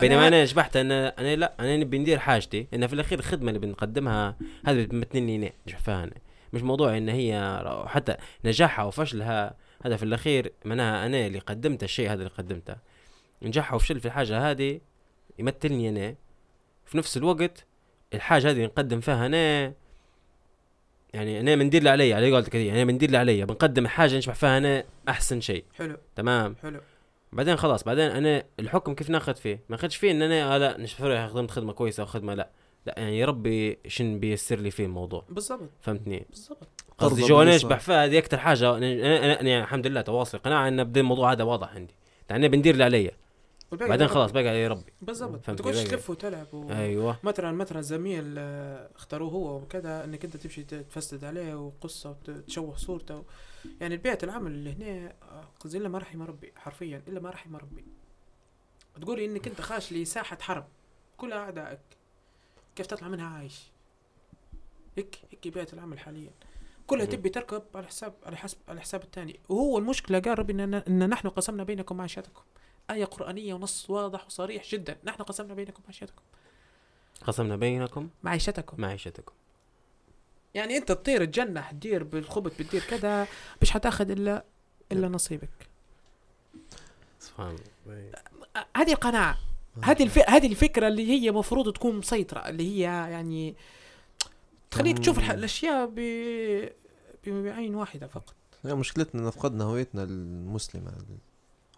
[0.00, 2.66] بينما أنا شبحت أنا أنا لا أنا نبي ندير حاجتي.
[2.74, 4.36] ان في الأخير الخدمة اللي بنقدمها
[4.66, 6.12] هذا بتمثلني أنا نجح فيها أنا
[6.52, 12.06] مش موضوع إن هي حتى نجاحها وفشلها هذا في الأخير معناها أنا اللي قدمت الشيء
[12.06, 12.76] هذا اللي قدمته.
[13.42, 14.80] نجاحها وفشل في الحاجة هذه
[15.38, 16.14] يمثلني أنا.
[16.86, 17.66] في نفس الوقت
[18.14, 19.72] الحاجة هذه نقدم فيها أنا
[21.14, 24.34] يعني أنا بندير اللي علي على قولتك هذه أنا بندير اللي علي بنقدم حاجة نشبح
[24.34, 25.64] فيها أنا أحسن شيء.
[25.74, 25.96] حلو.
[26.16, 26.80] تمام؟ حلو.
[27.32, 30.78] بعدين خلاص بعدين أنا الحكم كيف ناخذ فيه؟ ما اخذش فيه إن أنا آه لا
[30.78, 32.50] نشوف خدمت خدمة كويسة أو خدمة لا.
[32.88, 35.24] لا يعني يا ربي شن بيسر لي فيه الموضوع.
[35.28, 35.70] بالضبط.
[35.80, 36.68] فهني بالضبط.
[36.98, 37.56] قصدي جو أنا.
[37.56, 40.84] اشبح فيها هذه أكثر حاجة أنا أنا, أنا, أنا يعني الحمد لله تواصل قناعة إن
[40.84, 41.94] بدي الموضوع هذا واضح عندي.
[42.30, 43.10] يعني بندير اللي علي
[43.72, 44.92] بعدين خلاص بقى علي ربي.
[45.02, 45.50] بالضبط.
[45.50, 46.70] ما كيف؟ تلف وتلعب و...
[46.70, 47.18] أيوه.
[47.22, 53.16] مثلا مثلا زميل آه، اختاروه هو وكذا إنك أنت تمشي تفسد عليه وقصة وتشوه صورته
[53.16, 53.22] و...
[53.80, 57.56] يعني بيئه العمل اللي هنا آه، قصدي إلا ما رحم ربي حرفيا إلا ما رحم
[57.56, 57.84] ربي.
[59.00, 60.64] تقولي إنك أنت خاش لساحة حرب
[61.16, 61.97] كل أعدائك.
[62.78, 63.62] كيف تطلع منها عايش؟
[64.96, 66.30] هيك هيك بيئة العمل حاليا.
[66.86, 67.04] كلها.
[67.04, 71.08] تبي تركب على حساب على حسب على حساب الثاني وهو المشكلة قال ربي ان, إن
[71.08, 72.42] نحن قسمنا بينكم معيشتكم.
[72.90, 74.98] آية قرآنية ونص واضح وصريح جدا.
[75.04, 76.22] نحن قسمنا بينكم معيشتكم.
[77.24, 78.82] قسمنا بينكم معيشتكم.
[78.82, 79.32] معيشتكم.
[80.54, 83.26] يعني أنت تطير تجنح تدير بالخبط بتدير كذا
[83.62, 84.44] مش حتاخذ إلا
[84.92, 85.68] إلا نصيبك.
[87.18, 87.56] سبحان
[87.86, 88.12] الله.
[88.76, 89.38] هذه القناعه
[89.84, 90.18] هذه الف...
[90.18, 93.54] هذه الفكرة اللي هي مفروض تكون مسيطرة اللي هي يعني
[94.70, 95.30] تخليك تشوف الح...
[95.30, 95.94] الأشياء ب...
[97.26, 98.34] بعين واحدة فقط.
[98.64, 100.92] هي مشكلتنا إن فقدنا هويتنا المسلمة.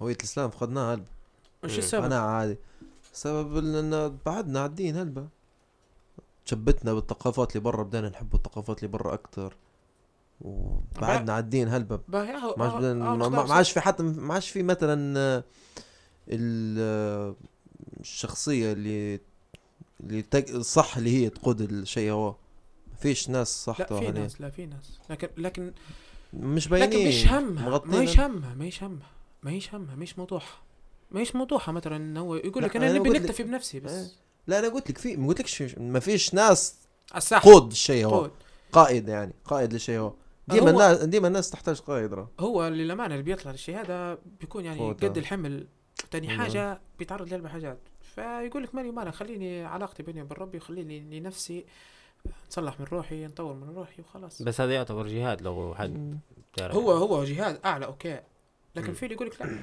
[0.02, 1.06] هوية الإسلام فقدناها هلبة.
[1.64, 1.78] وش.
[1.78, 2.56] السبب؟ أنا عادي.
[3.12, 5.28] السبب ان بعدنا على الدين هلبة.
[6.44, 9.56] شبتنا بالثقافات اللي برا بدينا نحب الثقافات اللي برا أكتر.
[10.40, 11.68] وبعدنا على الدين
[12.40, 15.44] أهو- ما عادش بدنا- أهو ما- عادش في حتى ما عادش في مثلا آه،
[16.28, 17.34] ال-
[18.00, 19.20] الشخصية اللي
[20.00, 20.58] اللي تق...
[20.58, 22.30] صح اللي هي تقود الشيء هو.
[22.90, 24.98] ما فيش ناس صح لا في ناس لا في ناس.
[25.10, 25.72] لكن لكن
[26.32, 29.10] مش باينين لكن مش همها ما هيش همها ما هيش همها
[29.42, 30.62] ما هيش همها مش موضوعها
[31.10, 33.84] ما هيش موضوعها مثلا انه هو يقول لك أنا نبي نكتفي بنفسي إيه.
[33.84, 34.14] بس
[34.46, 36.74] لا أنا قلت لك في ما قلت لكش ما فيش ناس
[37.16, 38.20] الساحه قود الشيء هو.
[38.20, 38.30] قود.
[38.72, 40.12] قائد يعني قائد للشيء هو.
[40.48, 42.30] ديما الناس ديما الناس تحتاج قائد راه.
[42.40, 45.18] هو للامانه اللي بيطلع للشيء هذا بيكون يعني قد.
[45.18, 45.66] الحمل.
[46.10, 46.40] تاني نعم.
[46.40, 47.78] حاجة بيتعرض لأربع حاجات
[48.20, 51.64] فيقول لك مالي مالك خليني علاقتي بيني وبين ربي خليني لنفسي
[52.48, 56.18] نصلح من روحي نطور من روحي وخلاص بس هذا يعتبر جهاد لو حد
[56.60, 58.20] هو هو جهاد أعلى أوكي
[58.76, 58.92] لكن.
[58.92, 59.58] في اللي يقول لك لا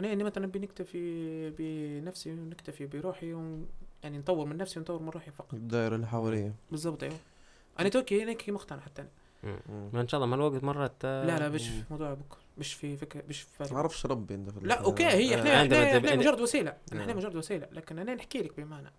[0.00, 3.58] أنا إني مثلا نبي نكتفي بنفسي ونكتفي بروحي و...
[4.02, 7.16] يعني نطور من نفسي ونطور من روحي فقط الدائرة اللي حواليه بالضبط أيوه
[7.80, 9.04] أنا تو هكي هيك مقتنع حتى.
[9.42, 9.58] مم.
[9.92, 11.58] ما إن شاء الله مع الوقت مرات آه، لا لا.
[11.58, 13.76] في موضوع بكرة مش في فكره مش في ما.
[13.76, 17.00] أعرفش ربي انت في لا أوكي هي آه، إحنا إحنا, إحنا مجرد وسيلة آه.
[17.00, 18.92] إحنا مجرد وسيلة لكن أنا نحكي لك بمعنى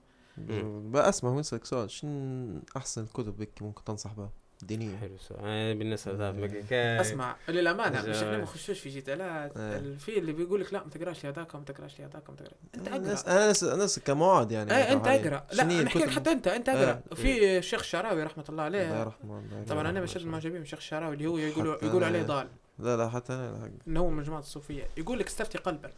[0.91, 4.29] بقى أسمع وينسألك سؤال شنو أحسن الكتب هيك ممكن تنصح بها
[4.61, 6.45] دينية حلو السؤال بالنسبة لذا مم.
[6.47, 9.51] كيف أسمع للأمانة جا- مش إحنا ما نخشوش في جدالات.
[9.57, 12.37] ال- في اللي بيقول لك لا ما تقراش لي هذاك وما تقراش لي هذاك وما
[12.37, 15.07] تقراش أنت أنا أقرأ أنا ناس ناس كمعاد يعني إيه أنت.
[15.07, 16.69] أقرأ لا نحكي لك؟ حتى أنت أنت.
[16.69, 20.15] أقرأ في الشيخ الشعراوي رحمة الله الله عليه يرحمه الله طبعا أنا يرحمه.
[20.21, 22.23] من المعجبين بالشيخ الشعراوي اللي هو يقولوا يقولوا عليه.
[22.23, 22.47] ضال
[22.79, 23.69] لا لا حتى أنا حق.
[23.87, 24.87] إنه هو من جماعة الصوفية.
[24.97, 25.93] يقول لك استفتي قلبك.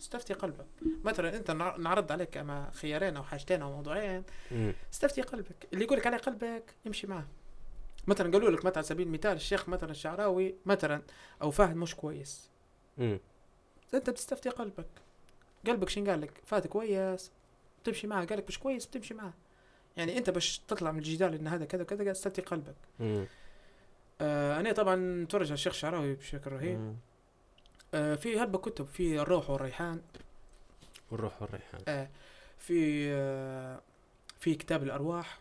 [0.00, 0.66] استفتي قلبك.
[1.04, 4.22] مثلا أنت نع- نعرض عليك أما خيارين أو حاجتين أو موضوعين.
[4.92, 5.66] استفتي قلبك.
[5.72, 7.26] اللي يقول لك عليه قلبك يمشي معه
[8.06, 11.02] مثلا قالوا لك مثلا على سبيل المثال الشيخ مثلا الشعراوي مثلا
[11.42, 12.50] أو فهد مش كويس.
[12.98, 13.18] مم.
[13.94, 14.86] أنت بتستفتي قلبك.
[15.66, 17.30] قلبك شين قال لك؟ فهد كويس.
[17.84, 19.32] تمشي معه قال لك مش كويس بتمشي معه
[19.96, 22.74] يعني أنت باش تطلع من الجدال إن هذا كذا كذا استفتي قلبك.
[23.00, 23.26] مم.
[24.20, 26.96] آه أنا طبعا متفرج على الشيخ الشعراوي بشكل رهيب.
[27.94, 30.02] آه في هلبة كتب في الروح والريحان.
[31.10, 31.80] والروح والريحان.
[31.88, 32.08] آه
[32.58, 33.80] في آه
[34.40, 35.38] في كتاب الأرواح.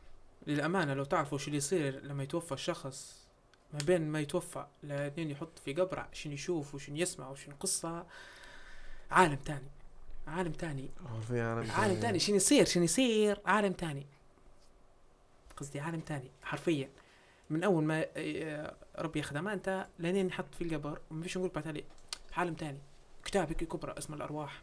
[0.48, 3.28] للأمانة لو تعرفوا شو اللي يصير لما يتوفى الشخص
[3.74, 8.06] ما بين ما يتوفى لين يحط في قبره شنو يشوف وشنو يسمع وشنو قصه
[9.12, 9.68] عالم تاني
[10.28, 10.90] عالم تاني.
[11.28, 12.20] في عالم عالم تاني.
[12.20, 14.06] شنو يصير؟ شنو يصير؟ عالم تاني.
[15.58, 16.90] قصدي عالم تاني حرفيا.
[17.50, 21.84] من أول ما آه، ربي ياخذ امانته لين يحط في القبر ما فيش نقول بعد
[22.38, 22.80] عالم تاني.
[23.26, 24.62] كتاب هيك كبرى اسمه الأرواح.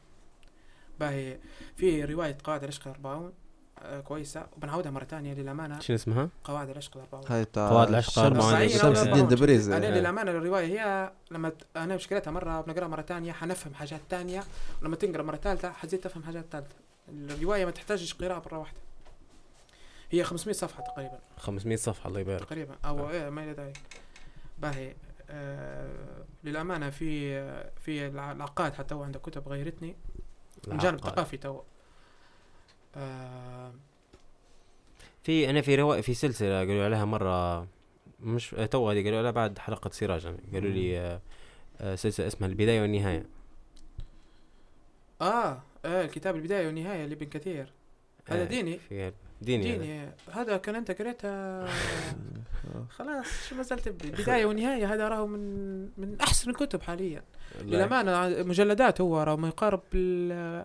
[1.01, 1.39] باهي
[1.77, 3.33] في رواية قواعد العشق الأربعون
[3.79, 5.81] آه كويسة وبنعودها مرة ثانية للأمانة.
[5.81, 7.25] شنو اسمها؟ قواعد العشق الأربعون.
[7.29, 9.29] هاي بتاع قواعد العشق أو شمس الدين.
[9.29, 9.71] دبريز.
[9.71, 9.99] أنا.
[9.99, 14.45] للأمانة الرواية هي لما أنا مش قريتها مرة بنقراها مرة ثانية حنفهم حاجات ثانية
[14.83, 16.75] ولما تنقرأ مرة ثالثه حتزيد تفهم حاجات ثالثه
[17.09, 18.79] الرواية ما تحتاجش قراءة مره واحدة
[20.11, 21.19] هي 500 صفحة تقريبا.
[21.39, 22.41] 500 صفحة الله يبارك.
[22.45, 23.79] تقريبا أو إيه ما إلى ذلك.
[24.59, 24.95] باهي.
[25.31, 29.97] آه للأمانة في آه، في الع- العقاد حتى هو عنده كتب غيرتني.
[30.69, 31.01] من جانب.
[31.01, 31.61] ثقافي تو.
[32.97, 33.73] آه
[35.23, 37.67] في أنا في رواية في سلسلة قالوا عليها مرة
[38.21, 40.27] مش آه، تو هذه قالوا عليها بعد حلقة سراج.
[40.27, 41.21] قالوا لي آه،
[41.81, 43.27] آه، سلسلة اسمها البداية والنهاية.
[45.23, 47.73] آه آه الكتاب البداية والنهاية لابن كثير.
[48.29, 48.81] هذا آه، ديني.
[49.39, 49.83] في ديني, هذا.
[49.83, 51.69] ديني هذا كان انت قريتها آه.
[52.99, 57.23] خلاص شو ما زلت تبدي البدايه والنهايه هذا راهو من من أحسن الكتب حاليا.
[57.63, 60.65] للأمانة مجلدات هو راهو ما يقارب ال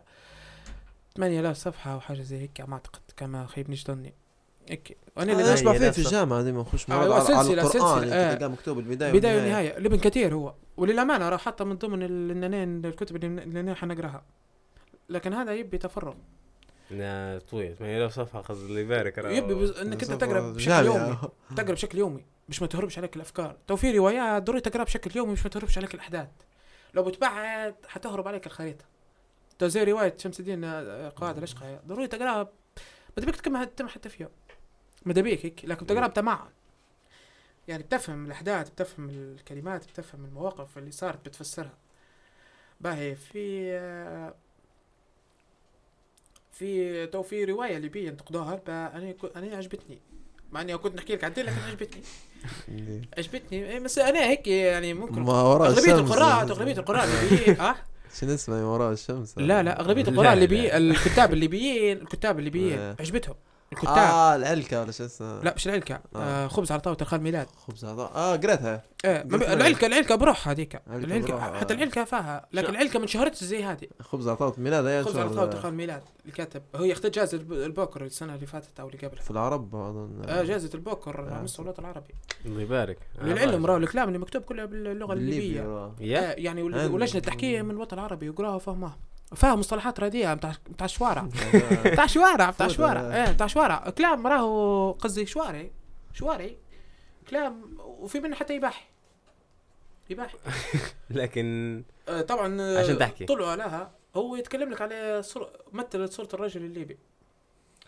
[1.15, 4.13] 8000 صفحة أو حاجة زي هيك ما أعتقد كما خيبني ظني
[4.69, 7.69] هيك وأنا أنا اللي هي فيه في الجامعة ديما نخش آه، على, على سلسلة- القرآن
[7.71, 8.33] سلسلة، آه.
[8.33, 9.69] تلقاه مكتوب البداية بداية والنهاية.
[9.69, 14.23] ونهاية لابن كثير هو وللأمانة راح حتى من ضمن النانين الكتب اللي اللي حنقراها
[15.09, 16.13] لكن هذا يبي تفرغ
[17.39, 17.75] طويل.
[17.75, 19.17] 8000 صفحة قصد الله يبارك.
[19.17, 19.71] يبي بز...
[19.71, 20.85] إنك أنت تقرأ بشكل.
[20.85, 21.17] يومي.
[21.57, 22.25] تقرأ بشكل يومي.
[22.49, 23.57] مش ما تهربش عليك الأفكار.
[23.67, 26.29] تو في روايات ضروري تقرا بشكل يومي مش ما تهربش عليك الأحداث.
[26.93, 28.85] لو بتبعد حتهرب عليك الخريطة.
[29.59, 32.43] تو زي رواية شمس الدين آه، قواعد العشق هي، ضروري تقراها
[33.17, 34.31] ما تبيك تكمل تم حتى في يوم
[35.05, 36.49] ما تبيك هيك لكن بتقرأها بتمعن.
[37.67, 41.77] يعني بتفهم الأحداث بتفهم الكلمات بتفهم المواقف اللي صارت بتفسرها.
[42.81, 44.33] باهي في آه،
[46.51, 49.99] في تو في رواية ليبيه انتقدوها أنا أنا عجبتني.
[50.51, 52.01] مع إني كنت نحكي لك عدل لكن عجبتني.
[53.17, 53.69] عجبتني.
[53.69, 55.95] إيه، بس أنا هيك يعني ممكن ما وراء أغلبية.
[55.95, 57.75] القراء أغلبية القراء الليبيين آه؟
[58.19, 59.37] شنو اسمه؟ وراء الشمس.
[59.37, 60.33] لا لا أغلبية القراء.
[60.33, 62.95] الليبيين الكتاب الليبيين الكتاب الليبيين.
[62.99, 63.35] عجبتهم.
[63.73, 63.97] الكتاب.
[63.97, 65.95] آه العلكة ولا شو اسمه؟ لا مش العلكة.
[66.15, 66.17] آه.
[66.45, 67.47] آه خبز على طاولة الخال ميلاد.
[67.67, 68.83] خبز هذا آه قريتها.
[69.05, 69.21] إيه.
[69.31, 70.81] العلكة العلكة بروحها هذيك.
[70.87, 71.77] بروحها، حتى آه.
[71.77, 72.47] العلكة فيها.
[72.53, 73.87] لكن شو- العلكة من شهرتها زي هذه.
[74.01, 76.61] خبز عطاوة ميلاد يا خبز على طاولة الخال ميلاد الكاتب.
[76.75, 79.23] هو ياخذ جائزة الب- البوكر السنة اللي فاتت أو اللي قبلها.
[79.23, 81.33] في العرب اظن آه جائزة البوكر آه.
[81.33, 82.13] على مستوى الوطن العربي.
[82.45, 82.97] الله يبارك.
[83.21, 85.61] للعلم راهو الكلام اللي مكتوب كله باللغة بالليبي، الليبية.
[85.61, 85.95] آه.
[86.37, 86.61] يعني.
[86.63, 88.97] ولجنة التحكيم من الوطن العربي يقراها وفهمها
[89.35, 91.21] فاهم مصطلحات رديئة بتاع بتاع الشوارع
[91.53, 93.01] هذا- بتاع شوارع بتاع فوت، شوارع.
[93.01, 93.25] آه.
[93.25, 93.89] إيه بتاع شوارع.
[93.89, 95.71] كلام راهو قصدي شوارعي
[96.13, 96.57] شوارعي
[97.29, 98.85] كلام وفي منه حتى يباحي
[100.09, 100.37] يباحي
[101.09, 103.25] لكن آه، طبعا آه، عشان تحكي.
[103.25, 103.91] طلعوا عليها.
[104.15, 106.97] هو يتكلم لك على صور مثل صورة الرجل الليبي.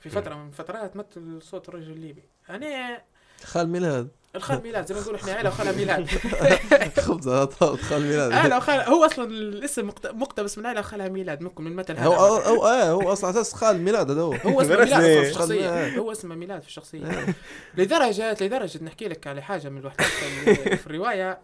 [0.01, 2.23] في فترة من فترات مثل صورة الرجل الليبي.
[2.49, 3.01] أنا
[3.43, 6.07] خال ميلاد الخال ميلاد زي ما نقول إحنا عيلة وخالها ميلاد.
[6.99, 8.31] خبز عطاوة خال ميلاد.
[8.31, 12.05] عيلة وخالها هو أصلا الاسم مقت- مقتبس من عيلة وخالها ميلاد ممكن من المثل هذا
[12.07, 14.33] هو هو هو, آه هو أصلا أساس خال ميلاد هذا هو.
[14.33, 14.75] هو اسمه.
[14.75, 14.87] ميلاد
[15.33, 15.97] في ميلاد.
[15.97, 17.25] هو اسمه ميلاد في الشخصية.
[17.77, 20.07] لدرجة لدرجة نحكي لك على حاجة من الوحدات
[20.47, 21.39] اللي في الرواية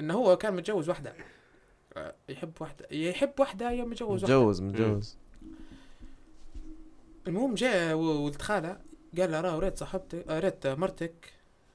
[0.00, 1.12] انه هو كان متجوز واحدة.
[1.96, 4.38] آه، يحب واحدة يحب واحدة يوم متجوز واحدة.
[4.38, 5.16] متجوز متجوز.
[7.28, 8.76] المهم جاء ولد خالة
[9.18, 11.32] قال له راه ريت صاحبتك آه، ريت مرتك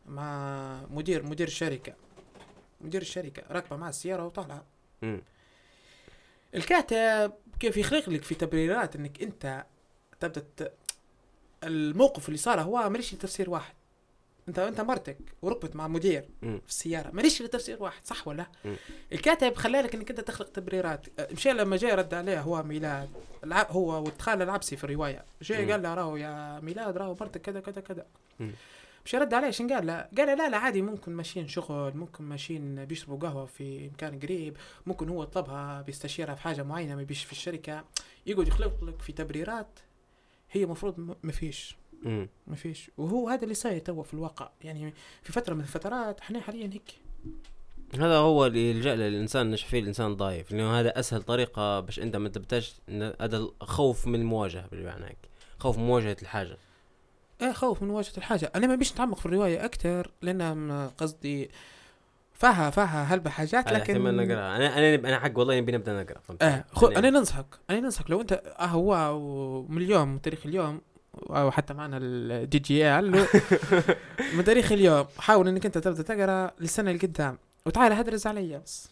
[0.08, 1.94] مع مدير مدير الشركة
[2.82, 4.64] مدير الشركة راكبة مع السيارة وطالعة
[5.02, 5.22] مم.
[6.56, 9.66] الكاتب كيف يخلق لك في تبريرات إنك أنت
[10.20, 10.72] تبدأ ت...
[11.64, 13.74] الموقف اللي صار هو ماليش تفسير واحد
[14.48, 16.60] انت أنت مرتك وركبت مع مدير مم.
[16.66, 18.76] في السيارة ماليش إلا تفسير واحد صح ولا مم.
[19.14, 23.10] الكاتب خلالك إنك أنت تخلق تبريرات مشى لما جاء رد عليه هو ميلاد.
[23.54, 25.72] هو والخال العبسي في الرواية جاء مم.
[25.72, 28.06] قال له راهو يا ميلاد راهو مرتك كذا كذا كذا
[29.08, 32.86] مشى رد عليه شن قال له قال لا لا عادي ممكن ماشيين شغل ممكن ماشيين
[32.86, 37.32] بيشربوا قهوة في مكان قريب ممكن هو طلبها بيستشيرها في حاجة معينة ما بيش في
[37.32, 37.86] الشركة.
[38.26, 39.80] يقعد يخلق لك في تبريرات
[40.52, 41.78] هي مفروض ما فيش.
[42.48, 42.92] ما فيش.
[42.98, 44.50] وهو هذا اللي صاير تو في الواقع.
[44.62, 44.94] يعني
[45.24, 46.92] في فترة من الفترات إحنا حاليا هيك.
[47.96, 52.00] هذا هو اللي يلجأ له الإنسان نشوف فيه الإنسان ضايف لأنه هذا أسهل طريقة باش
[52.00, 52.76] أنت ما تبتاش
[53.22, 55.30] هذا الخوف من المواجهة بالمعنى هيك.
[55.60, 56.58] خوف مواجهة الحاجة.
[57.42, 58.52] إيه خوف من مواجهه الحاجة.
[58.56, 61.52] أنا ما بيش نتعمق في الرواية أكثر لأن قصدي
[62.34, 66.20] فيها فيها هلبة حاجات احتمال لكن نقرا أنا أنا أنا حق والله نبي نبدأ نقرأ.
[66.20, 70.46] فهمت آه خو أنا ننصحك أنا ننصحك لو أنت آه هو ومن اليوم من تاريخ
[70.46, 70.82] اليوم
[71.30, 73.12] أو حتى معنا الدي جي ال
[74.36, 75.06] من تاريخ اليوم.
[75.20, 78.90] حاول إنك أنت تبدأ تقرأ للسنة اللي قدام وتعال هدرس علي بس.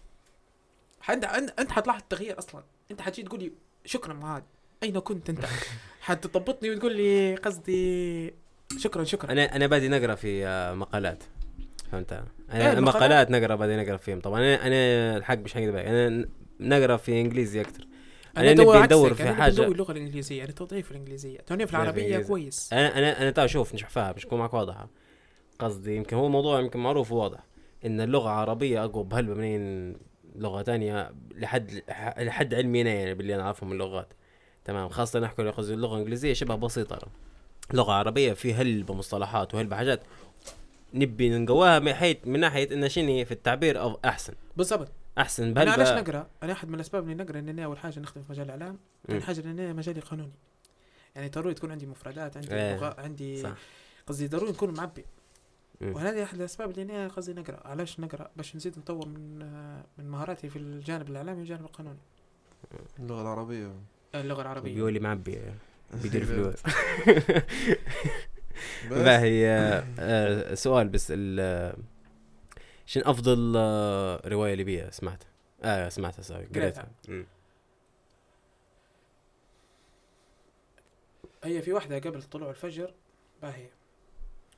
[1.10, 1.24] أنت
[1.60, 2.64] أنت حتلاحظ التغيير أصلا.
[2.92, 3.52] أنت حتجي تقول لي
[3.86, 4.42] شكرا معاذ
[4.84, 5.45] أين كنت أنت؟
[6.02, 8.34] حتطبطني وتقول لي قصدي
[8.77, 9.31] شكرا شكرا.
[9.31, 11.23] أنا أنا بادي نقرأ في آه، مقالات.
[11.91, 12.22] فهمت؟ إيه،
[12.52, 12.95] أنا المقالات.
[12.95, 14.19] مقالات نقرأ بادي نقرأ فيهم.
[14.19, 15.76] طبعا أنا أنا الحق مش عليك.
[15.76, 16.26] أنا
[16.60, 17.88] نقرأ في إنجليزي أكثر
[18.38, 19.52] أنا أنا تو نبي ندور في أنا حاجة.
[19.52, 20.43] ندور اللغة الإنجليزية.
[20.43, 21.38] أنا توا الإنجليزية.
[21.38, 22.18] توني في العربية.
[22.18, 22.73] كويس.
[22.73, 24.89] أنا أنا أنا تا شوف فيها باش تكون معك واضحة.
[25.60, 27.39] قصدي يمكن هو موضوع يمكن معروف وواضح.
[27.85, 29.95] إن اللغة العربيه أقوى بهلبة منين
[30.35, 31.81] لغة تانية لحد
[32.18, 34.14] لحد علمي يعني باللي أنا اعرفه من اللغات.
[34.66, 37.08] تمام خاصة نحكي قصدي اللغة الإنجليزية شبه بسيطة.
[37.74, 40.02] لغة عربية في هلبة مصطلحات وهلبة حاجات
[40.94, 44.34] نبي نقواها من حيث من ناحية إن شنو في التعبير أو أحسن.
[44.58, 44.92] بالضبط.
[45.18, 45.58] أحسن.
[45.58, 48.32] أنا علاش نقرأ؟ أنا أحد من الأسباب اللي نقرأ ان أنا أول حاجة نخدم في
[48.32, 48.78] مجال الإعلام.
[49.08, 50.32] ثاني حاجة ان أنا مجالي قانوني.
[51.16, 53.54] يعني ضروري تكون عندي مفردات عندي لغة عندي
[54.08, 55.06] قصدي ضروري نكون معبي.
[55.82, 57.68] وهذه أحد الأسباب اللي أنا قصدي نقرأ.
[57.68, 59.40] علاش نقرأ؟ باش نزيد نطور من
[59.98, 62.00] من مهاراتي في الجانب الإعلامي والجانب القانوني.
[63.00, 63.72] اللغة العربية.
[64.22, 64.74] اللغة العربية.
[64.76, 65.40] بيقول لي معبي
[66.04, 66.74] بيدير فلوس بس.
[68.90, 69.48] باهي
[70.00, 71.74] آه، سؤال بس ال
[72.86, 75.24] شنو أفضل آه، رواية ليبية سمعت
[75.64, 76.88] آه سمعتها سوري قريتها.
[81.44, 82.94] هي في واحدة قبل طلوع الفجر
[83.42, 83.70] باهية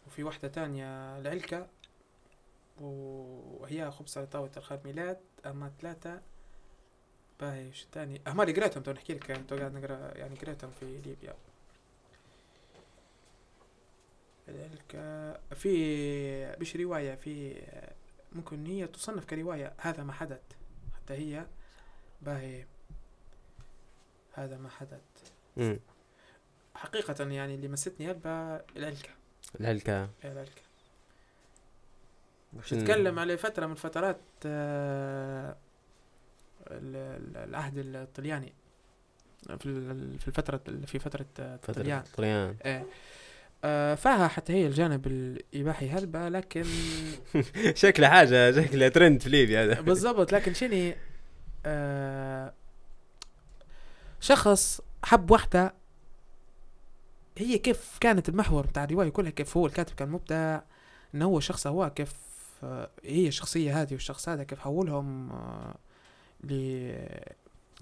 [0.07, 1.67] وفي واحدة تانية العلكة
[2.81, 6.21] وهي خبز على طاولة الخال ميلاد أما ثلاثة
[7.39, 10.85] باهي وش تاني؟ أما اللي قريتهم تو نحكي لك تو قاعد نقرأ يعني قريتهم في
[10.85, 11.33] ليبيا.
[14.47, 17.61] العلكة في مش رواية في
[18.31, 20.41] ممكن هي تصنف كرواية هذا ما حدث
[20.95, 21.45] حتى هي
[22.21, 22.65] باهي
[24.33, 25.01] هذا ما حدث.
[25.57, 25.79] مم.
[26.75, 29.09] حقيقة يعني اللي مستني هلبة العلكة
[29.59, 30.61] العلكة
[32.63, 35.55] شنو؟ تتكلم على فترة من فترات آه،
[36.71, 38.53] العهد الطلياني.
[39.47, 39.57] في
[40.19, 41.25] في الفترة في فترة
[41.61, 42.03] فترة الطليان.
[42.17, 42.85] طليان إيه.
[43.63, 46.65] آه، فيها حتى هي الجانب الإباحي هلبة لكن
[47.83, 49.81] شكله حاجة شكله ترند في ليبيا هذا.
[49.91, 50.95] بالضبط لكن شني
[51.65, 52.53] آه
[54.19, 55.73] شخص حب واحدة
[57.37, 60.59] هي كيف كانت المحور بتاع الرواية كلها كيف هو الكاتب كان مبدع
[61.15, 62.13] إنه هو شخص هو كيف
[62.63, 65.75] آه، هي الشخصية هذه والشخص هذا كيف حولهم آه،
[66.43, 66.91] ل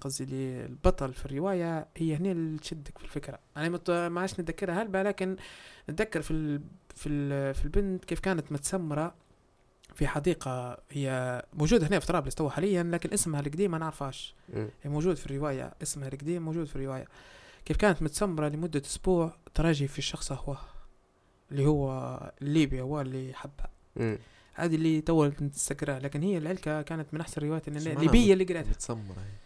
[0.00, 4.08] قصدي للبطل في الرواية هي هنا اللي تشدك في الفكرة أنا.
[4.08, 5.36] ما عادش نتذكرها هلبة لكن
[5.90, 6.60] نتذكر في ال...
[6.94, 7.54] في ال...
[7.54, 9.14] في البنت كيف كانت متسمرة
[9.94, 14.34] في حديقة هي موجودة هنا في طرابلس تو حاليا لكن اسمها القديم ما نعرفهاش.
[14.82, 17.04] هي موجود في الرواية اسمها القديم موجود في الرواية
[17.64, 20.56] كيف كانت متسمرة لمدة أسبوع تراجي في الشخص هو
[21.52, 23.70] اللي هو الليبي هو اللي حبها.
[24.56, 29.14] هذه اللي تو نتذكرها لكن هي العلكة كانت من أحسن الروايات الليبية اللي قريتها متسمر
[29.14, 29.36] هي.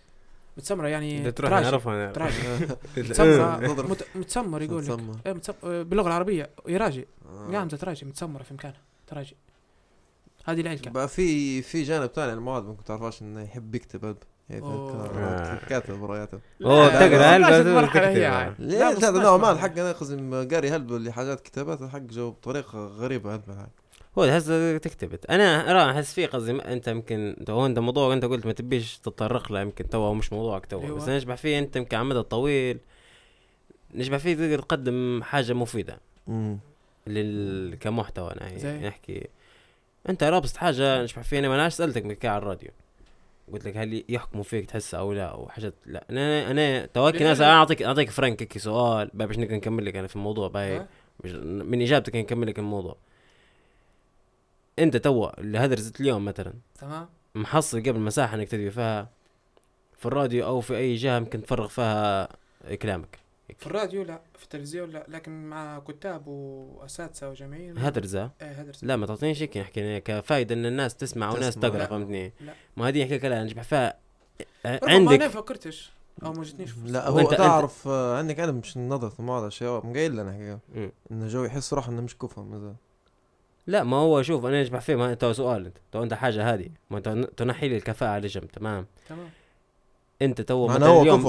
[0.56, 0.88] متسمرة.
[0.88, 2.78] يعني تروح تراجي نعرفها تراجي إيه.
[3.02, 3.66] متسمرة.
[3.66, 3.90] تضرب.
[3.90, 4.04] مت...
[4.14, 4.90] متسمر يقول لك.
[4.90, 5.16] متسمر.
[5.26, 5.52] إيه متسم...
[5.64, 6.50] آه، باللغة العربية.
[6.68, 7.52] يراجي آه.
[7.52, 8.80] قاعدة تراجي متسمرة في مكانها.
[9.06, 9.36] تراجي
[10.44, 10.90] هذه العلكة.
[10.90, 14.16] بقى في في جانب ثاني المواد ممكن تعرفهاش إنه يحب يكتب
[15.68, 16.40] كاتب رواياته.
[16.64, 17.38] أوه لا، هلبة لا،
[18.58, 22.30] لا، هذا بس نوع ما الحق أنا قصدي قاري هلب اللي حاجات كتاباته الحق جو
[22.30, 23.68] بطريقة غريبة هلب الحق.
[24.20, 24.46] هو تحس
[24.82, 28.98] تكتبت أنا أرى أحس فيه قصدي أنت يمكن هو انت موضوع أنت قلت ما تبيش
[28.98, 30.96] تتطرق له يمكن تو مش موضوعك تو أيوة.
[30.96, 32.78] بس نشبه فيه أنت يمكن على المدى الطويل
[33.94, 36.00] نشبه فيه تقدر تقدم حاجة مفيدة.
[36.28, 36.58] امم
[37.06, 37.74] لل...
[37.80, 39.26] كمحتوى أنا؟ يعني نحكي.
[40.08, 42.70] أنت رابط حاجة نشبه فيه أنا ما أنا سألتك من على الراديو.
[43.52, 46.04] قلت لك هل يحكموا فيك تحس أو لا أو حاجات لا.
[46.10, 46.88] أنا أنا
[47.20, 50.86] ناس أنا أعطيك أعطيك فرانك سؤال باش نقدر نكمل لك أنا في الموضوع باهي؟
[51.24, 52.96] مش- من إجابتك نكمل لك الموضوع.
[54.78, 59.08] انت توا اللي هدرزت اليوم مثلا تمام محصل قبل مساحة انك تدوي فيها
[59.98, 62.28] في الراديو أو في اي جهة ممكن تفرغ فيها
[62.82, 63.18] كلامك
[63.58, 68.96] في الراديو لا في التلفزيون لا لكن مع كتاب وأساتذة وجماهير هدرزة إيه هدرزة لا
[68.96, 71.54] ما تعطينيش هيك نحكي أنا كفايدة إن الناس تسمع وناس.
[71.54, 71.86] تقرأ.
[71.86, 72.52] فهمتني لا.
[72.76, 73.94] ما هذه نحكي لك لا نجيب فيها
[74.66, 75.92] أنا عندك فكرتش
[76.24, 76.70] أو ما جتنيش.
[76.84, 80.58] لا هو أنت- تعرف آه، عندك أنا مش نظرة الموضوع شيء مقايل لنا.
[81.10, 82.74] إنه جو يحس روحه إنه مش كفى مازال
[83.66, 85.76] لا ما هو شوف أنا نجمع فيه ما تو سؤال أنت.
[85.92, 89.28] تو انت حاجة هذه ما أنت تنحي لي الكفاءة على جنب تمام؟ تمام.
[90.22, 91.20] أنت تو مثلا هو اليوم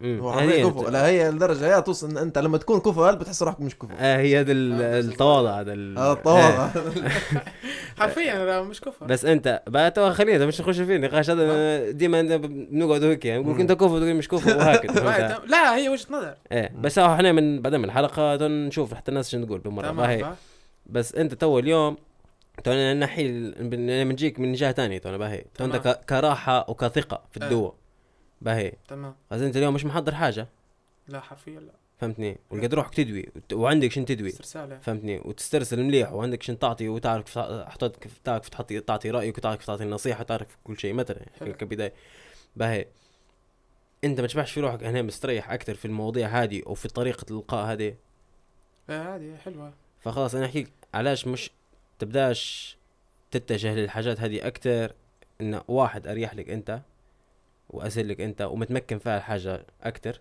[0.00, 0.20] مم.
[0.20, 0.32] هو
[0.70, 3.78] كفى لا هي لدرجة هي توصل إن أنت لما تكون كفى هل بتحس روحك مش
[3.78, 6.68] كفى آه هي هذا ال- آه، التواضع هذا ال- هذا التواضع
[7.98, 12.36] حرفيا أنا مش كفو بس أنت بقى تو خلينا مش نخش فيه النقاش هذا ديما
[12.36, 16.34] بنقعد هيك يعني نقول أنت كفو تقول مش كفو وهكذا؟ لا هي وجهة نظر.
[16.52, 20.36] إيه بس إحنا من بعدين من الحلقة نشوف حتى الناس شنو تقول بالمرة.
[20.88, 21.96] بس انت تو اليوم
[22.64, 25.44] تو أنا نحي بنجيك من جهة ثانية تو أنا باهي.
[25.54, 27.44] تو انت كراحة وكثقة في آه.
[27.44, 27.74] الدواء.
[28.40, 28.72] باهي.
[28.88, 29.14] تمام.
[29.30, 30.48] بس انت اليوم مش محضر حاجة؟
[31.08, 31.72] لا حرفيا لا.
[31.98, 34.28] فهمتني؟ ولقد روحك تدوي وعندك شن تدوي.
[34.28, 39.84] استرسال فهمتني؟ وتسترسل مليح وعندك شن تعطي وتعرف حطيت تعرف تعطي تعطي رأيك وتعرف تعطي
[39.84, 41.18] النصيحة وتعرف كل شيء مثلا.
[41.40, 41.92] كبداية.
[42.56, 42.86] باهي.
[44.04, 44.84] انت ما تشبعش في روحك.
[44.84, 47.94] هنا مستريح أكثر في المواضيع هذه وفي طريقة الإلقاء هذه.
[48.90, 49.72] إيه، هذه حلوة.
[50.00, 50.70] فخلاص أنا أحكيك.
[50.94, 51.50] علاش مش
[51.98, 52.76] تبداش
[53.30, 54.92] تتجه للحاجات هذه أكثر
[55.40, 56.80] إن واحد أريح لك أنت
[57.70, 60.20] وأسهل لك أنت ومتمكن فيها الحاجة أكثر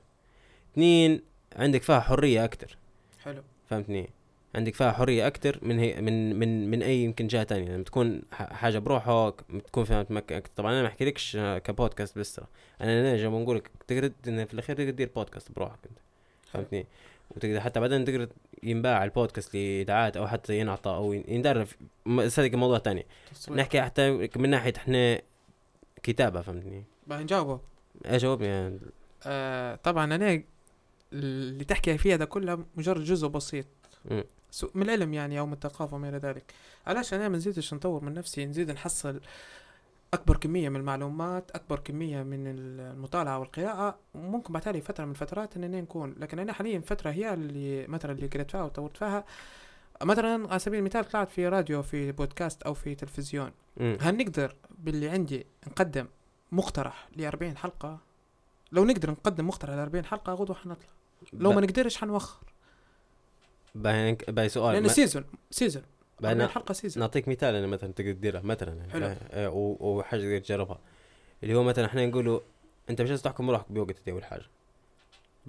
[0.73, 1.22] اثنين
[1.56, 2.77] عندك فيها حرية أكثر
[3.23, 3.41] حلو.
[3.69, 4.10] فهمتني؟
[4.56, 7.72] عندك فيها حرية أكثر من هي من من من أي يمكن جهة تانية.
[7.72, 9.34] لما تكون ح- حاجة بروحك
[9.68, 10.52] تكون فيها متمكن أكتر.
[10.56, 12.39] طبعا أنا ما احكي لكش آه، كبودكاست بس.
[12.81, 14.11] أنا أنا جاي بنقول لك تقدر
[14.45, 15.98] في الأخير تقدر تدير بودكاست بروحك أنت.
[16.53, 16.85] فهمتني؟
[17.30, 18.28] وتقدر حتى بعدين تقدر
[18.64, 21.14] ينباع البودكاست لدعايات أو حتى ينعطى أو
[22.06, 22.78] م- هذا موضوع
[23.34, 23.58] تصوير.
[23.60, 25.22] نحكي حتى من ناحية إحنا
[26.04, 26.84] كتابة فهمتني؟
[27.22, 27.60] نجاوبه
[28.06, 28.80] إيش جاوبني يعني
[29.26, 30.44] آه طبعا أنا
[31.14, 33.66] اللي تحكي فيها ده كله مجرد جزء بسيط.
[34.52, 36.54] سو- من العلم يعني أو من الثقافة وما إلى ذلك.
[36.88, 39.22] علاش أنا ما نزيدش نطور من نفسي نزيد نحصل
[40.14, 45.82] أكبر كمية من المعلومات أكبر كمية من المطالعة والقراءة ممكن بعد فتره من الفترات اننا
[45.82, 49.26] نكون لكن أنا حاليا فترة هي اللي مثلا اللي قريت فيها وطورت فيها.
[50.04, 53.52] مثلا على سبيل المثال طلعت في راديو في بودكاست أو في تلفزيون.
[53.78, 53.98] مم.
[54.02, 56.08] هل نقدر باللي عندي نقدم
[56.52, 57.98] مقترح ل 40 حلقة؟
[58.72, 60.90] لو نقدر نقدم مقترح ل 40 حلقة غدوة حنطلع.
[61.34, 62.40] لو ما نقدرش حنوخر.
[63.76, 65.84] باهي باهي سؤال لأن ما- سيزون سيزون
[66.26, 68.91] 40 نا- حلقه season نعطيك مثال أنا مثلا تقدر تديرها مثلا يعني.
[68.91, 69.15] حلو.
[69.31, 70.80] آه، و- وحاجة تقدر تجربها.
[71.44, 72.39] اللي هو مثلا إحنا نقولوا
[72.89, 74.44] أنت مش لازم تحكم روحك بوقت دي أول حاجة.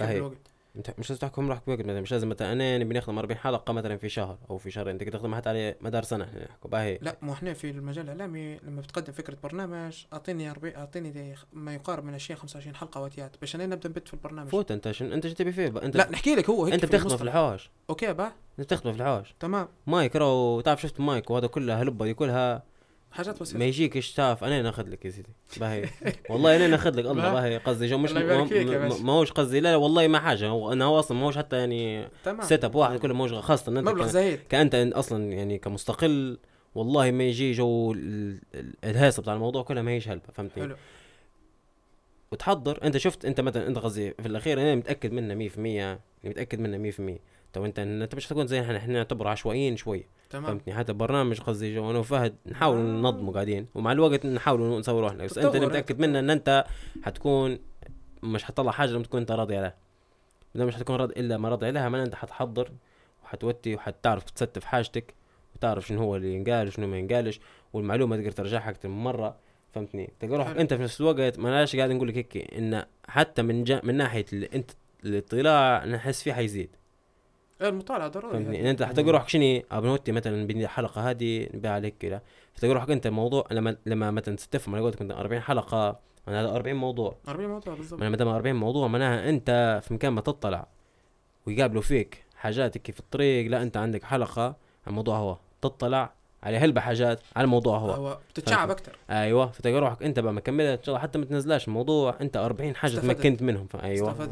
[0.01, 0.36] انت
[0.99, 3.97] مش لازم تحكم روحك بوقت مثلا مش لازم مثلا أنا نبي نخدم 40 حلقة مثلا
[3.97, 6.99] في شهر أو في شهرين تقدر تخدم حتى على مدار سنة إحنا نحكوا باهي.
[7.03, 12.05] لا مو إحنا في المجال الإعلامي لما بتقدم فكرة برنامج أعطيني 40 أعطيني ما يقارب
[12.05, 13.36] من 20 25 حلقة واتيات.
[13.40, 14.49] باش أنا نبدا نبت في البرنامج.
[14.51, 17.16] فوت أنت شن أنت تبي فيه؟ أنت لا نحكي لك هو هيك أنت في بتخدم
[17.16, 17.23] في.
[17.23, 19.69] الحواش أوكي بقى أنت بتخدم في الحواش تمام.
[19.86, 22.62] مايك رو تعرف شفت مايك؟ وهذا كلها هلبة دي كلها
[23.13, 23.59] حاجات بسيطة.
[23.59, 25.29] ما يجيك شتاف أنا ناخذ لك يا سيدي.
[25.57, 25.85] باهي.
[26.31, 27.33] والله أنا ناخذ لك الله.
[27.35, 30.49] باهي قصدي جو مش ما- هوش قصدي لا لا والله ما حاجة.
[30.49, 32.09] هو أنا هو أصلا ما هوش حتى يعني
[32.41, 34.41] setup واحد كله ما هوش خاصة أنت مبلغ زايد.
[34.49, 36.39] كأنت أصلا يعني كمستقل
[36.75, 40.77] والله ما يجي جو ال- ال- الهيصه بتاع الموضوع كلها ما هيش هلبة فهمتني؟ حلو.
[42.33, 42.79] وتحضر.
[42.85, 46.79] أنت شفت أنت مثلا أنت قصدي في الأخير أنا متأكد منها 100% يعني متأكد منها
[46.79, 47.19] 100%
[47.53, 50.47] تو أنت أنت مش حتكون زي إحنا إحنا نعتبر عشوائيين شوي تمام.
[50.47, 52.83] فهمتني؟ حتى برنامج قصدي جو أنا وفهد نحاول آه.
[52.83, 55.25] ننظمه قاعدين ومع الوقت نحاول نسوي روحنا.
[55.25, 56.65] بس أنت اللي متأكد منه إن أنت
[57.03, 57.59] حتكون
[58.23, 59.75] مش حتطلع حاجة لما تكون أنت راضي عليها.
[60.57, 62.73] إذا مش حتكون راضي إلا ما راضي عليها ما أنت حتحضر
[63.25, 65.15] وحتوتي وحتعرف تستف حاجتك
[65.57, 67.41] وتعرف شنو هو اللي ينقال وشنو ما ينقالش
[67.73, 69.37] والمعلومة تقدر ترجعها أكثر من مرة.
[69.73, 70.57] فهمتني؟ تلقى روحك.
[70.57, 71.39] أنت في نفس الوقت.
[71.39, 74.71] ما قاعد نقول لك هيك؟ إن حتى من جا من ناحية اللي انت
[75.05, 76.77] الاطلاع نحس فيه حيزيد.
[77.63, 78.71] المطالعة ضروري هذه.
[78.71, 82.23] أنت حتلقى روحك شنو ابنوتي مثلا بني الحلقة هذه نبيع عليك كذا
[82.55, 85.99] فتلقى روحك أنت موضوع لما لما مثلا تستفهم أنا قلت لك 40 حلقة
[86.29, 87.17] أنا هذا 40 موضوع.
[87.29, 88.03] 40 موضوع بالضبط.
[88.03, 90.67] ما دام 40 موضوع معناها أنت في مكان ما تطلع
[91.47, 94.55] ويقابلوا فيك حاجات هيك في الطريق لا أنت عندك حلقة عن
[94.87, 96.13] الموضوع هو تطلع
[96.43, 97.91] على هلبة حاجات على الموضوع هو.
[97.91, 98.71] هو بتتشعب.
[98.71, 99.47] أكثر أيوه.
[99.51, 102.97] فتلقى روحك أنت بقى مكملها إن شاء الله حتى ما تنزلاش الموضوع أنت 40 حاجة.
[102.97, 103.67] تمكنت منهم.
[103.83, 104.11] أيوه.
[104.11, 104.31] استفدت.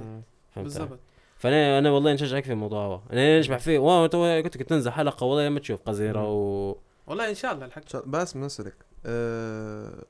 [0.56, 0.98] بالضبط.
[1.36, 2.86] فانا أنا والله نشجعك في الموضوع.
[2.86, 3.78] هو أنا نشبع فيه.
[3.78, 5.26] واو تو قلت لك تنزل حلقة.
[5.26, 6.76] والله لما تشوف قزيرة و
[7.06, 8.06] والله إن شاء الله الحق.
[8.06, 8.76] بس نسألك
[9.06, 10.04] أه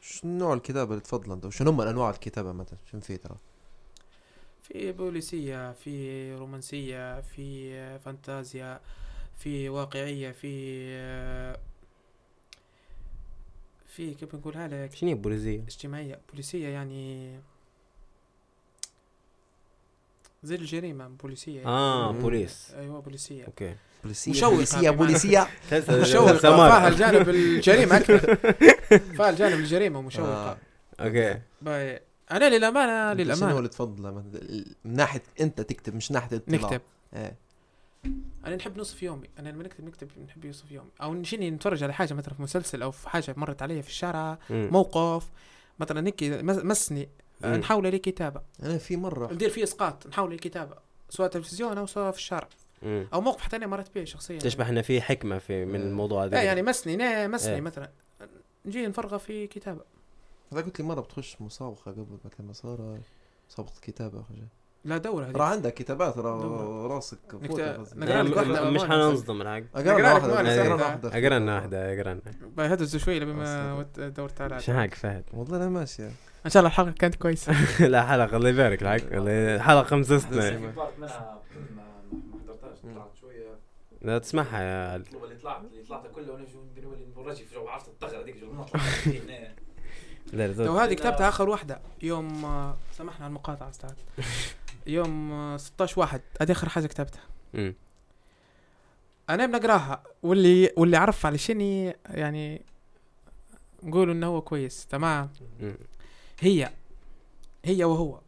[0.00, 3.36] شنو نوع الكتابة اللي تفضل أنت؟ وشنو هم أنواع الكتابة مثلا؟ شنو في ترى؟
[4.62, 8.80] في بوليسية في رومانسية في فانتازيا
[9.36, 10.52] في واقعية في
[13.86, 16.20] في كيف نقولها لك؟ شنو هي بوليسية؟ اجتماعية.
[16.30, 17.40] بوليسية يعني
[20.42, 22.18] زي الجريمة بوليسية آه مم.
[22.18, 22.70] بوليس.
[22.76, 23.44] أيوه بوليسية.
[23.44, 23.74] okay.
[24.02, 24.30] بوليسية.
[24.30, 25.48] مشوقة بوليسية بوليسية.
[25.80, 26.32] مشوقة.
[26.36, 28.36] فيها الجانب الجريمة أكثر.
[29.16, 30.02] فيها الجانب الجريمة آه.
[30.02, 30.58] مشوقه
[31.00, 31.40] okay.
[31.62, 32.00] باهي.
[32.30, 33.58] أنا للأمانة للأمانة.
[33.58, 36.80] اللي تفضله من ناحية أنت تكتب مش ناحية الاطلاع نكتب.
[37.14, 37.34] إيه.
[38.46, 39.28] أنا نحب نصف يومي.
[39.38, 40.88] أنا لما نكتب نكتب نحب نوصف يومي.
[41.02, 44.38] أو نجيني نتفرج على حاجة مثلا في مسلسل أو في حاجة مرت علي في الشارع.
[44.50, 45.26] موقف
[45.80, 47.08] مثلا نحكي مس- مسني.
[47.44, 47.54] آه، مم.
[47.54, 48.40] نحول لي كتابة.
[48.62, 50.74] أنا في مرة ندير فيه إسقاط نحول لي كتابة
[51.10, 52.48] سواء تلفزيون أو سواء في الشارع.
[52.82, 53.06] مم.
[53.14, 54.38] أو موقف حتى أنا مرت به شخصيا.
[54.38, 55.84] تشبه ان في حكمة في من آه.
[55.84, 56.38] الموضوع هذا.
[56.38, 57.60] إيه يعني مسني نا مسني إيه.
[57.60, 57.90] مثلا.
[58.66, 59.80] نجي نفرغه في كتابة.
[60.52, 62.98] هذا قلت لي مرة بتخش مسابقة قبل ما كان صار
[63.50, 64.48] مسابقة كتابة حاجة
[64.84, 65.32] لا دور هذه.
[65.32, 66.86] راه عندك كتابات راه.
[66.86, 67.82] راسك لك واحدة
[68.70, 68.80] م- مش.
[68.82, 69.62] حننظم الحق.
[69.78, 70.34] أقرأ واحدة.
[70.34, 70.74] أقرأ سهلة.
[70.74, 71.08] واحدة.
[71.08, 72.20] أقرأ واحدة أقرأ
[72.74, 75.24] هدزوا شوي لما دورت على هاك فهد.
[75.32, 76.10] والله لا ماشية.
[76.46, 77.52] إن شاء الله الحلقة كانت كويسة.
[77.86, 80.02] لا حلقة الله يبارك الله حلقة
[83.20, 83.58] شوية.
[84.02, 86.44] لا تسمعها يا اللي طلعت اللي طلعت كلها وأنا
[87.16, 88.52] نورجي في جو عرفت الطغرة هذيك جو
[90.32, 91.80] لا لا تو هذه كتبتها آخر واحدة.
[92.02, 93.90] يوم آه، سامحنا على المقاطعة أستاذ.
[94.86, 96.20] يوم آه، 16 واحد.
[96.40, 97.22] هذه آخر حاجة كتبتها.
[99.30, 100.02] أنا بنقراها.
[100.22, 102.62] واللي واللي عرف على شني يعني
[103.82, 104.86] نقول إنه هو كويس.
[104.86, 105.30] تمام.
[106.40, 106.70] هي
[107.64, 108.20] هي وهو.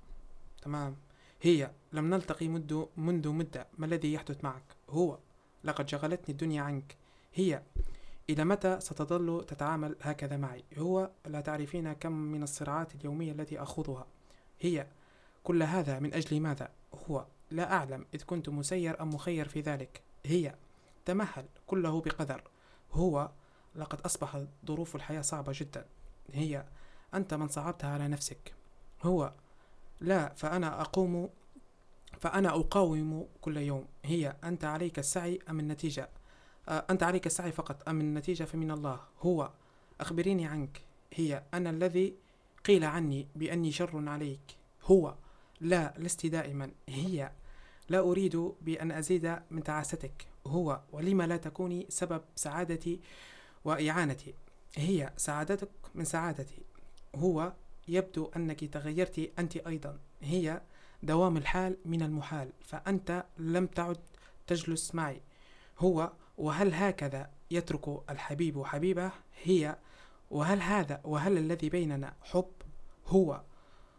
[0.63, 0.97] تمام.
[1.43, 3.67] هي لم نلتقي منذ منذ مدة.
[3.79, 5.19] ما الذي يحدث معك؟ هو.
[5.65, 6.97] لقد شغلتني الدنيا عنك.
[7.35, 7.63] هي.
[8.31, 11.11] إلى متى ستظل تتعامل هكذا معي؟ هو.
[11.27, 14.07] لا تعرفين كم من الصراعات اليومية التي أخوضها.
[14.61, 14.87] هي.
[15.45, 16.69] كل هذا من أجل ماذا؟
[17.09, 17.27] هو.
[17.51, 20.03] لا أعلم إذ كنت مسير أم مخير في ذلك.
[20.27, 20.55] هي.
[21.05, 22.43] تمهل كله بقدر.
[22.93, 23.31] هو.
[23.75, 25.87] لقد أصبحت ظروف الحياة صعبة جدا.
[26.33, 26.65] هي.
[27.15, 28.55] أنت من صعبتها على نفسك.
[29.03, 29.33] هو
[30.01, 31.31] لا فأنا أقوم
[32.21, 33.85] فأنا أقاوم كل يوم.
[34.05, 36.09] هي أنت عليك السعي أم النتيجة؟
[36.69, 39.01] آه، أنت عليك السعي فقط أم النتيجة؟ فمن الله.
[39.23, 39.51] هو
[40.01, 40.81] أخبريني عنك.
[41.15, 42.15] هي أنا الذي
[42.65, 44.57] قيل عني بأني شر عليك.
[44.85, 45.15] هو
[45.61, 46.71] لا لست دائما.
[46.89, 47.33] هي
[47.89, 50.27] لا أريد بأن أزيد من تعاستك.
[50.47, 53.01] هو ولم لا تكوني سبب سعادتي
[53.65, 54.35] وإعانتي؟
[54.77, 56.59] هي سعادتك من سعادتي.
[57.15, 57.53] هو
[57.89, 59.99] يبدو أنك تغيرت أنت أيضا.
[60.21, 60.61] هي
[61.03, 63.99] دوام الحال من المحال فأنت لم تعد
[64.47, 65.21] تجلس معي.
[65.79, 69.11] هو وهل هكذا يترك الحبيب حبيبه؟
[69.43, 69.77] هي
[70.31, 72.53] وهل هذا وهل الذي بيننا حب؟
[73.07, 73.43] هو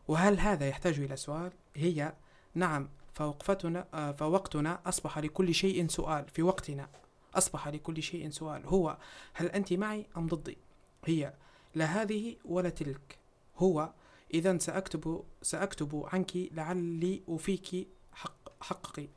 [0.08, 2.14] وهل هذا يحتاج إلى سؤال؟ هي
[2.54, 6.90] نعم فوقفتنا آه، فوقتنا أصبح لكل شيء سؤال في وقتنا
[7.36, 8.66] أصبح لكل شيء سؤال.
[8.66, 8.98] هو
[9.34, 10.58] هل أنت معي أم ضدي؟
[11.06, 11.34] هي
[11.76, 13.18] لا هذه ولا تلك.
[13.58, 13.94] هو
[14.34, 19.08] إذا سأكتب سأكتب عنك لعلي أوفيك حق حقي.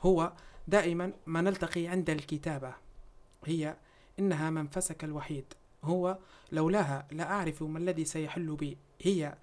[0.00, 0.32] هو
[0.68, 2.74] دائما ما نلتقي عند الكتابة.
[3.44, 3.76] هي
[4.18, 5.44] إنها منفسك الوحيد.
[5.84, 6.18] هو
[6.52, 8.78] لولاها لا أعرف ما الذي سيحل بي.
[9.00, 9.36] هي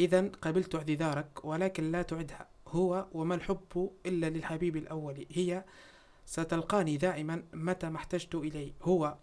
[0.00, 2.48] إذا قبلت اعتذارك ولكن لا تعدها.
[2.68, 5.26] هو وما الحب إلا للحبيب الأول.
[5.30, 5.64] هي
[6.26, 8.72] ستلقاني دائما متى ما احتجت إليه.
[8.82, 9.16] هو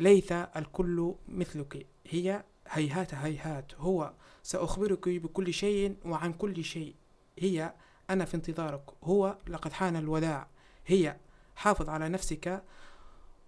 [0.00, 1.86] ليس الكل مثلك.
[2.08, 3.74] هي هيهات هيهات.
[3.78, 4.12] هو
[4.42, 6.94] سأخبرك بكل شيء وعن كل شيء.
[7.38, 7.72] هي
[8.10, 8.82] أنا في انتظارك.
[9.04, 10.46] هو لقد حان الوداع.
[10.86, 11.16] هي
[11.56, 12.62] حافظ على نفسك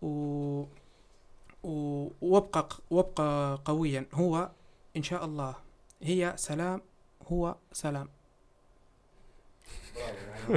[0.03, 0.65] و...
[1.63, 2.09] و...
[2.21, 4.07] وابقى وابقى قويا.
[4.13, 4.51] هو
[4.97, 5.55] إن شاء الله.
[6.03, 6.81] هي سلام.
[7.33, 8.09] هو سلام.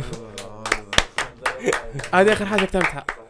[2.13, 3.24] هذه آخر حاجة كتبتها.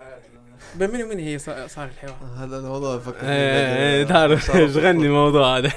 [0.80, 2.18] بين من ومن هي صار الحوار.
[2.38, 5.72] هذا الموضوع فكر إيه إيه، تعرف إيش غني الموضوع هذا؟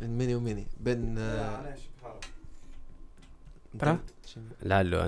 [0.00, 1.74] بين ميني وميني بين آه،
[3.78, 3.98] ترى؟
[4.62, 5.04] لعله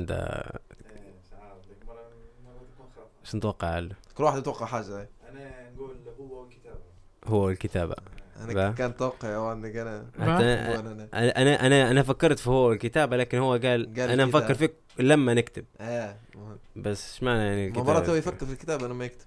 [2.78, 5.08] خطأ شو نتوقع لعله كل واحد يتوقع حاجة هاي.
[5.30, 6.78] أنا نقول هو والكتابة.
[7.26, 7.94] هو الكتابة
[8.36, 8.72] أنا بقى.
[8.72, 13.38] كان توقع وانك أنا حتى أنا وأنا أنا أنا أنا فكرت في هو الكتابة لكن
[13.38, 14.54] هو قال, قال أنا مفكر.
[14.54, 16.58] فيك لما نكتب آه مهم.
[16.76, 19.26] بس إيش معنى يعني ما مرات هو يفكر في الكتاب أنا ما يكتب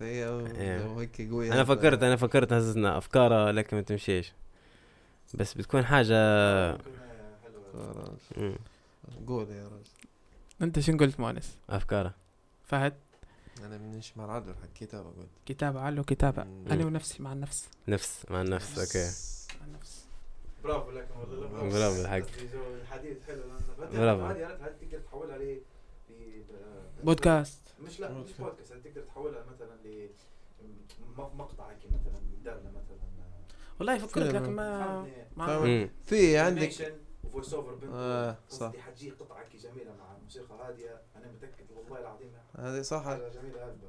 [0.00, 0.84] هي إيه.
[0.84, 4.32] هو هيك قوي أنا فكرت أنا فكرت هزنا أفكاره لكن ما تمشيش
[5.34, 5.82] بس بتكون
[8.36, 8.56] مم.
[9.26, 9.90] قول يا راجل
[10.62, 12.14] أنت شنو قلت مؤنس أفكاره
[12.64, 12.94] فهد
[13.64, 16.44] أنا منيش مع العدل حق الكتابه قلت كتابة علو كتابة.
[16.44, 16.64] مم.
[16.70, 17.68] أنا ونفسي مع النفس.
[17.88, 19.10] نفس مع النفس أوكي.
[19.60, 20.06] مع النفس.
[20.64, 22.14] برافو لكن والله برافو الحق.
[22.80, 23.42] الحديث حلو.
[23.78, 24.22] برافو.
[24.24, 25.60] هذه تقدر تحولها ل
[27.04, 27.60] بودكاست.
[27.80, 28.72] مش لا مش بودكاست.
[28.72, 30.08] هذه تقدر تحولها مثلا ل
[31.16, 33.00] مقطع هيك مثلا دالة مثلا.
[33.78, 35.88] والله فكرت لكن ما.
[36.04, 38.66] في عندك و voice over بنت صح.
[38.66, 41.00] قصدي حتجي قطعه جميلة مع موسيقى هادية.
[41.16, 43.06] أنا متأكد والله العظيم هذه صح.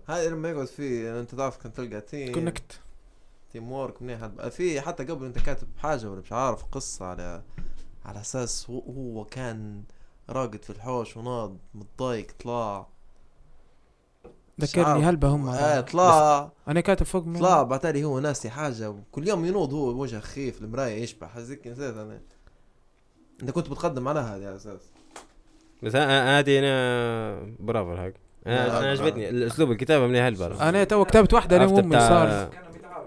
[0.08, 2.34] هذه لما يقعد فيه انت تعرف كنت تلقى team.
[2.34, 2.80] connect.
[3.52, 4.26] teamwork منيح.
[4.28, 7.44] في حتى قبل أنت كاتب حاجة ولا مش عارف قصة على
[8.06, 9.84] على أساس هو, هو كان
[10.30, 12.88] راقد في الحوش وناض متضايق طلع.
[14.62, 15.48] ذكرني هلبة هم.
[15.48, 16.52] آه طلع.
[16.68, 18.96] أنا كاتب فوق من طلع بعتالي هو ناسي حاجة.
[19.12, 22.22] كل يوم ينوض هو بوجه خفيف المراية يشبح هذيك نسيت أنا.
[23.42, 24.82] أنت كنت بتقدم على هذه على أساس.
[25.84, 28.12] بس هذه أنا برافو الحق.
[28.48, 28.90] أنا, أنا.
[28.90, 32.50] عجبتني الأسلوب الكتابة منيح هلبة أنا تو كتبت عرفت وأمي بتاع- صار.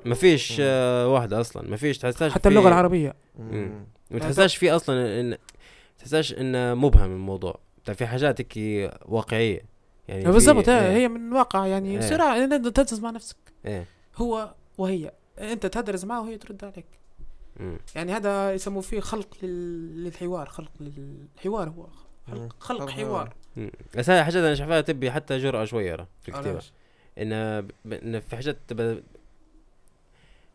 [0.05, 1.69] ما فيش آه، واحدة أصلا.
[1.71, 3.15] ما فيش تحساش حتى اللغة العربية.
[3.39, 3.87] مم.
[4.11, 5.37] ما تحساش في أصلا ان
[5.99, 7.59] تحساش انه مبهم الموضوع.
[7.95, 9.63] في حاجات هيك واقعية.
[10.09, 10.81] يعني في- بالضبط إيه.
[10.81, 12.01] هي هي من الواقع يعني إيه.
[12.01, 13.37] صراع أنت تدرس مع نفسك.
[13.67, 13.87] إيه.
[14.17, 15.13] هو وهي.
[15.39, 16.87] أنت تدرس معه وهي ترد عليك.
[17.61, 17.79] مم.
[17.95, 21.87] يعني هذا يسموه فيه خلق لل- للحوار خلق للحوار هو.
[22.61, 23.35] خلق, حوار.
[23.97, 26.73] بس هاي حاجات أنا شايفها تبي حتى جرأة شوية راه في الكتابه علاش؟
[28.03, 29.03] إن في حاجات تبقى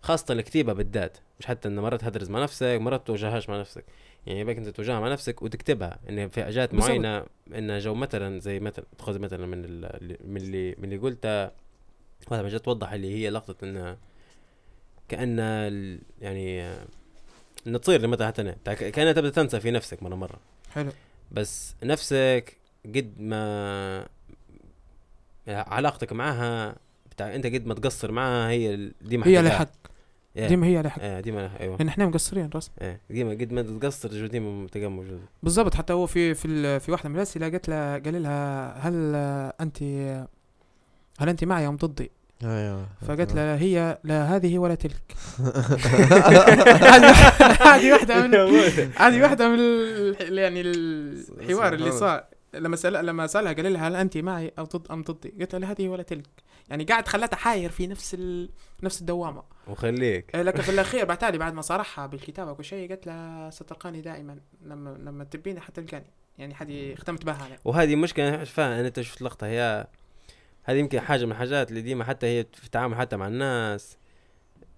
[0.01, 3.83] خاصة الكتيبة بالذات مش حتى إن مرات تدرس مع نفسك مرات توجههاش مع نفسك
[4.27, 6.73] يعني يبقى أنت توجهها مع نفسك وتكتبها إن في حاجات.
[6.73, 7.25] معينة
[7.55, 11.43] إن جو مثلا زي مثلا تاخذ مثلا من ال- من اللي من اللي قلته
[12.27, 13.97] واحدة من جد توضح اللي هي لقطة انها
[15.09, 16.61] كأن ال- يعني
[17.67, 18.55] إن تصير مثلا حتى
[18.91, 20.39] كأنها تبدأ تنسى في نفسك مرة مرة
[20.73, 20.91] حلو
[21.31, 24.07] بس نفسك قد ما
[25.47, 26.75] علاقتك معها
[27.11, 29.41] بتاع انت قد ما تقصر معها هي ديما هي.
[29.41, 29.69] لها حق
[30.37, 30.47] إيه.
[30.47, 33.61] ديما هي لها حق إيه ديما أيوه لأن إحنا مقصرين رسم إيه ديما قد ما
[33.61, 37.97] تقصر ديما تلقاها موجودة بالضبط حتى هو في في في واحدة من الأسئلة قالت لها
[37.97, 39.15] قال لها هل
[39.61, 39.83] انت
[41.19, 42.11] هل انت معي ام ضدي؟
[42.43, 42.87] أيوه.
[43.07, 45.15] فقالت لها هي لا هذه ولا تلك.
[47.61, 48.35] هذه واحدة من
[49.03, 52.23] هذه واحدة من ال- يعني الحوار اللي صار.
[52.53, 55.59] لما سأل لما سألها قال لها هل أنت معي أو ضد أم ضدي؟ قالت له
[55.59, 56.27] لا هذه ولا تلك.
[56.69, 58.49] يعني قاعد خلتها حاير في نفس ال...
[58.83, 59.43] نفس الدوامة.
[59.67, 60.35] وخليك.
[60.35, 64.37] إيه، لكن في الأخير بعتالي بعد ما صارحها بالكتابة وكل شيء قالت لها ستلقاني دائما
[64.65, 66.11] لما لما تبيني حتلقاني.
[66.37, 67.57] يعني هذه ختمت بها أنا.
[67.65, 69.87] وهذه مشكلة فاهم انت شفت لقطة هي
[70.69, 73.97] هذه يمكن حاجة من الحاجات اللي ديما حتى هي في التعامل حتى مع الناس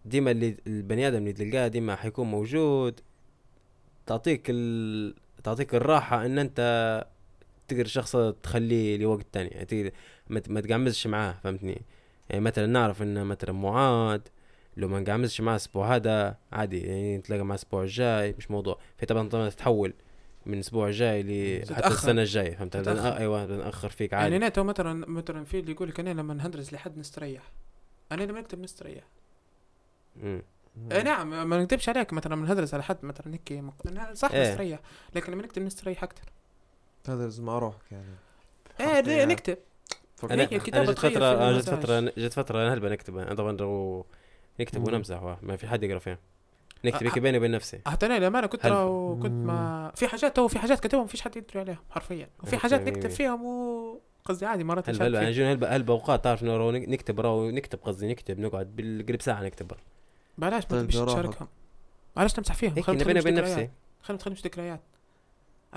[0.06, 3.00] ديما اللي البني آدم اللي تلقاه ديما حيكون موجود
[4.06, 5.16] تعطيك ال...
[5.44, 6.60] تعطيك الراحة إن أنت
[7.68, 9.94] تقدر الشخص تخليه لوقت تاني يعني
[10.30, 11.82] ما, ما تقعمزش معاه فهمتني؟
[12.30, 14.30] يعني مثلا نعرف ان مثلا معاد
[14.78, 18.80] لو ما نقعمزش معاه الأسبوع هذا عادي يعني نتلاقى معاه الأسبوع الجاي مش موضوع.
[18.98, 19.94] في طبعا طبعا تتحول.
[20.46, 21.88] من الأسبوع الجاي ل حتى.
[21.88, 23.18] السنة الجاية فهمت تتأخر.
[23.18, 26.74] أيوه بنأخر فيك يعني عادي ناتو مثلا مثلا في اللي يقول لك أنا لما نهدرس
[26.74, 27.52] لحد نستريح
[28.12, 29.04] أنا لما نكتب نستريح
[30.16, 30.42] مم.
[30.92, 34.52] أي نعم ما نكتبش عليك مثلا من هدرس على حد مثلا هيك مق- صح إيه.
[34.52, 34.80] نستريح
[35.16, 36.26] لكن لما نكتب نستريح أكثر
[37.04, 38.06] تدرس مع روحك يعني
[38.80, 39.00] إيه.
[39.00, 39.58] ليه نكتب
[40.24, 41.70] أنا الكتابة جت أنا جت.
[41.70, 43.52] فتره جت فترة أنا هلبا نكتب أنا طبعا
[44.60, 44.88] نكتب.
[44.88, 46.18] ونمزح ما في حد يقرأ فيها
[46.86, 50.36] نكتب هيك أه، بيني وبين نفسي حتى أنا للامانه كنت هل- كنت ما في حاجات
[50.36, 52.30] تو في حاجات كتبهم فيش حد يدري عليهم حرفيا.
[52.44, 53.10] وفي حاجات نكتب.
[53.10, 55.30] فيهم و قصدي عادي مرات هلبا نشارك هلبا فيها.
[55.30, 59.72] يجون هلبا هلبا اوقات تعرف إنه نكتب راهو نكتب قصدي نكتب نقعد بالقريب ساعة نكتب
[60.38, 61.12] بلاش ما تبيش روحك.
[61.20, 61.48] تشاركهم.
[62.18, 63.58] علاش تمسح فيهم هيك خلي بيني وبين ذكريات.
[63.60, 63.70] نفسي.
[64.02, 64.80] خلي ما تخليش ذكريات.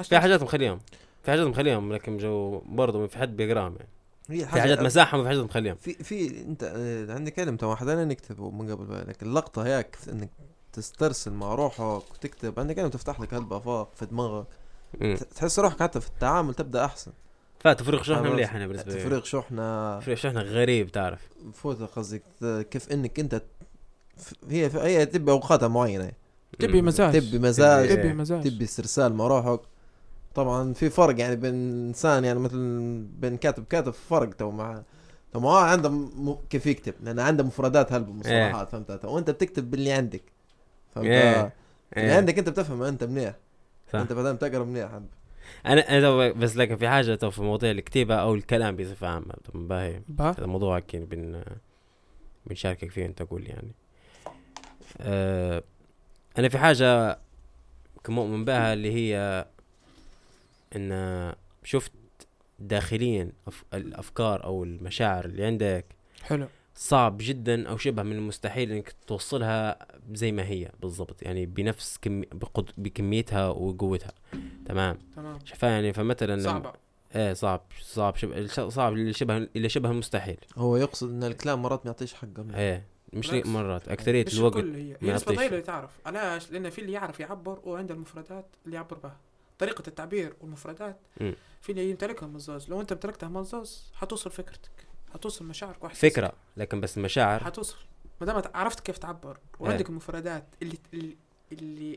[0.03, 0.81] في؟ حاجات مخليهم.
[1.23, 3.89] في حاجات مخليهم لكن جو برضه في حد بيقراهم يعني.
[4.29, 5.77] في حاجات مساحه وفي حاجات مخليهم.
[5.77, 10.31] في في أنت آه، عندي كلمة واحدة أنا نكتبه من قبل بالك اللقطة هيك إنك
[10.75, 12.61] تسترسل مع روحك وتكتب.
[12.61, 14.47] عندك كلمة تفتح لك هلبة افاق في دماغك.
[15.01, 17.13] ت- تحس روحك حتى في التعامل تبدأ أحسن.
[17.61, 18.33] فتفريغ شحنه.
[18.33, 19.01] مليح أنا بالنسبة لي.
[19.01, 21.21] تفريغ شحنة تفريغ شحنه غريب تعرف.
[21.55, 22.23] فوت قصدك
[22.71, 23.43] كيف إنك أنت
[24.51, 26.13] هي هي تبي أوقاتها معينة.
[26.59, 26.83] تبي.
[26.83, 27.13] مزاج.
[27.13, 27.89] تبي مزاج.
[27.89, 28.13] تبي- إيه.
[28.13, 28.43] مزاج.
[28.45, 29.61] تبي استرسال مع روحك.
[30.35, 31.55] طبعا في فرق يعني بين
[31.89, 32.57] إنسان يعني مثل
[33.19, 34.83] بين كاتب كاتب فرق تو مع
[35.33, 36.37] تو عنده م...
[36.51, 36.95] كيف يكتب.
[37.03, 40.23] لأن عنده مفردات هلبة مصطلحات فهمت؟ وانت بتكتب باللي عندك.
[40.95, 41.53] فهمت إيه.
[41.97, 42.17] إيه.
[42.17, 43.35] عندك انت بتفهم انت منيح
[43.93, 43.99] صح.
[43.99, 44.91] انت بعدين بتقرا منيح.
[45.67, 50.01] أنا أنا بس لكن في حاجة تو في مواضيع الكتابه أو الكلام بصفه عامة باهي
[50.09, 51.45] با هذا موضوع كين بن
[52.47, 53.73] بنشاركك فيه أنت قول يعني
[55.01, 55.63] أه
[56.39, 57.19] أنا في حاجة
[58.05, 59.47] كمؤمن بها اللي هي
[60.77, 61.33] إن
[61.65, 61.93] شفت
[62.59, 63.33] داخليا.
[63.75, 65.85] الأفكار أو المشاعر اللي عندك
[66.23, 71.99] حلو صعب جدا أو شبه من المستحيل إنك توصلها زي ما هي بالضبط يعني بنفس
[72.03, 72.21] كم...
[72.21, 72.71] بقد...
[72.79, 74.13] بكميتها وقوتها.
[74.67, 75.39] تمام؟ تمام.
[75.45, 76.73] شايفها يعني فمثلا صعبة.
[77.17, 81.87] إيه صعب صعب شبه صعب اللي شبه اللي شبه المستحيل هو يقصد إن الكلام مرات
[81.87, 82.47] ما يعطيش حقه.
[82.55, 83.49] إيه مش بالعكس.
[83.49, 84.97] مرات أكثرية مش الوقت الكل هي.
[85.01, 85.19] ما هي.
[85.19, 89.17] ضئيلة اللي تعرف علاش؟ لأن في اللي يعرف يعبر وعنده المفردات اللي يعبر بها.
[89.59, 91.35] طريقة التعبير والمفردات مم.
[91.61, 92.71] في اللي يمتلكها مزاز.
[92.71, 94.84] لو أنت امتلكتها مزاز حتوصل فكرتك.
[95.15, 97.45] حتوصل مشاعرك واحد فكرة لكن بس المشاعر.
[97.45, 97.77] حتوصل
[98.21, 101.17] ما دام عرفت كيف تعبر وعندك المفردات اللي اللي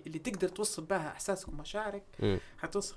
[0.06, 2.04] اللي, تقدر توصل بها إحساسك ومشاعرك.
[2.58, 2.96] حتوصل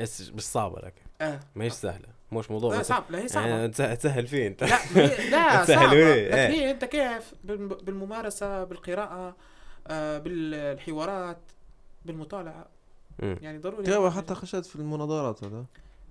[0.00, 1.40] بس مش صعبة لكن آه.
[1.56, 2.08] مش سهلة.
[2.32, 3.46] مش موضوع لا صعب لا هي صعبة.
[3.46, 4.62] يعني تسهل تسهل فيه أنت.
[4.64, 6.34] لا هي- لا لكن إيه.
[6.48, 9.36] هي أنت كيف؟ بالم- بالممارسة بالقراءة
[9.86, 11.38] آه بالحوارات
[12.04, 12.66] بالمطالعة.
[13.18, 13.38] مم.
[13.42, 15.64] يعني ضروري كيف حتى خشيت في المناظرات ولا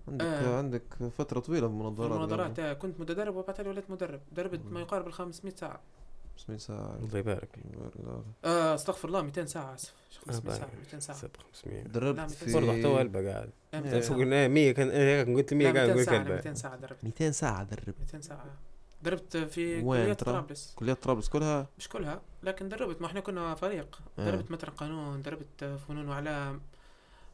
[0.07, 0.57] عندك آه.
[0.57, 0.83] عندك
[1.17, 4.21] فترة طويلة في بالمناظرات المناظرات آه، كنت متدرب وبعدين وليت مدرب.
[4.31, 4.81] دربت ما.
[4.81, 5.79] يقارب ال 500 ساعة.
[6.37, 6.95] بسم ساعة.
[6.95, 7.49] الله يبارك.
[8.45, 9.73] آه استغفر الله 200 ساعة.
[9.73, 9.93] آسف.
[10.11, 11.17] مش 500 آه، ساعة؟ 200 ساعة.
[11.17, 13.49] ست 500 لا، دربت 200 في برضه محتوى قلبه قاعد.
[13.73, 13.85] لا، إيه.
[13.85, 16.53] 200 ساعة قلنا 100 كان إيه، قلت 100 لا، قاعد 200 قلت ساعة كلبه 200
[16.53, 17.03] ساعة دربت.
[17.03, 18.45] 200 ساعة درب 200 ساعة.
[19.03, 20.73] دربت في كلية؟ طرابلس.
[20.75, 23.01] كلية طرابلس كلها؟ مش كلها لكن دربت.
[23.01, 23.99] ما إحنا كنا فريق.
[24.19, 24.31] آه.
[24.31, 26.61] دربت مثلا قانون دربت فنون وإعلام.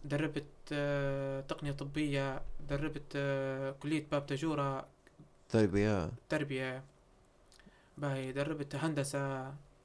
[0.05, 4.85] دربت آه، تقنية طبية دربت آه، كلية باب تجورة
[5.49, 6.11] تربية.
[6.29, 6.83] تربية.
[7.97, 9.43] باهي دربت هندسة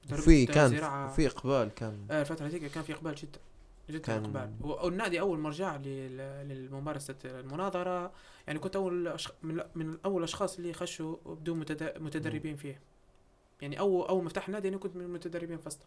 [0.09, 1.13] دربت في كان زراعة.
[1.13, 2.07] في إقبال كان.
[2.11, 3.39] آه، الفترة هذيك كان في إقبال جدا
[3.91, 4.53] جدا كان- إقبال.
[4.61, 8.13] والنادي أول ما رجع للممارسة المناظرة.
[8.47, 9.33] يعني كنت أول أشخ...
[9.43, 11.99] من, من أول الأشخاص اللي خشوا بدون متد...
[12.03, 12.81] متدربين فيه.
[13.63, 15.79] يعني أول أول ما فتح النادي أنا كنت من المتدربين فسط.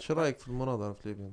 [0.00, 1.32] شو رأيك في المناظرة في ليبيا؟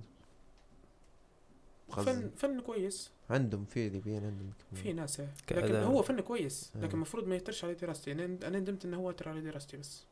[1.92, 2.30] فن.
[2.38, 4.84] فن كويس عندهم في ليبيين عندهم كمان.
[4.84, 5.30] في ناس إيه.
[5.52, 6.80] لكن هو فن كويس آه.
[6.82, 10.04] لكن المفروض ما يترش على دراستي أنا أنا ندمت إنه هو يتر على دراستي بس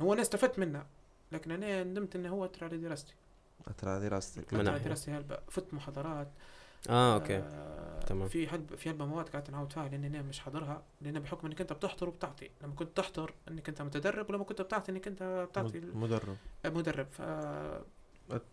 [0.00, 0.84] هو أنا استفدت منه
[1.32, 3.14] لكن أنا ندمت إنه هو يتر على دراستي
[3.78, 4.80] ترى دراستك من يتر على.
[4.82, 6.28] دراستي هلبا فت محاضرات
[6.90, 8.28] آه okay آه تمام.
[8.28, 11.60] في هلب في هلبا مواد قاعد نعاود فيها لأن أنا مش حاضرها لأن بحكم إنك
[11.60, 15.80] أنت بتحضر وبتعطي لما كنت تحضر إنك أنت متدرب ولما كنت بتعطي إنك أنت بتعطي
[15.80, 17.22] مد- مدرب مدرب ف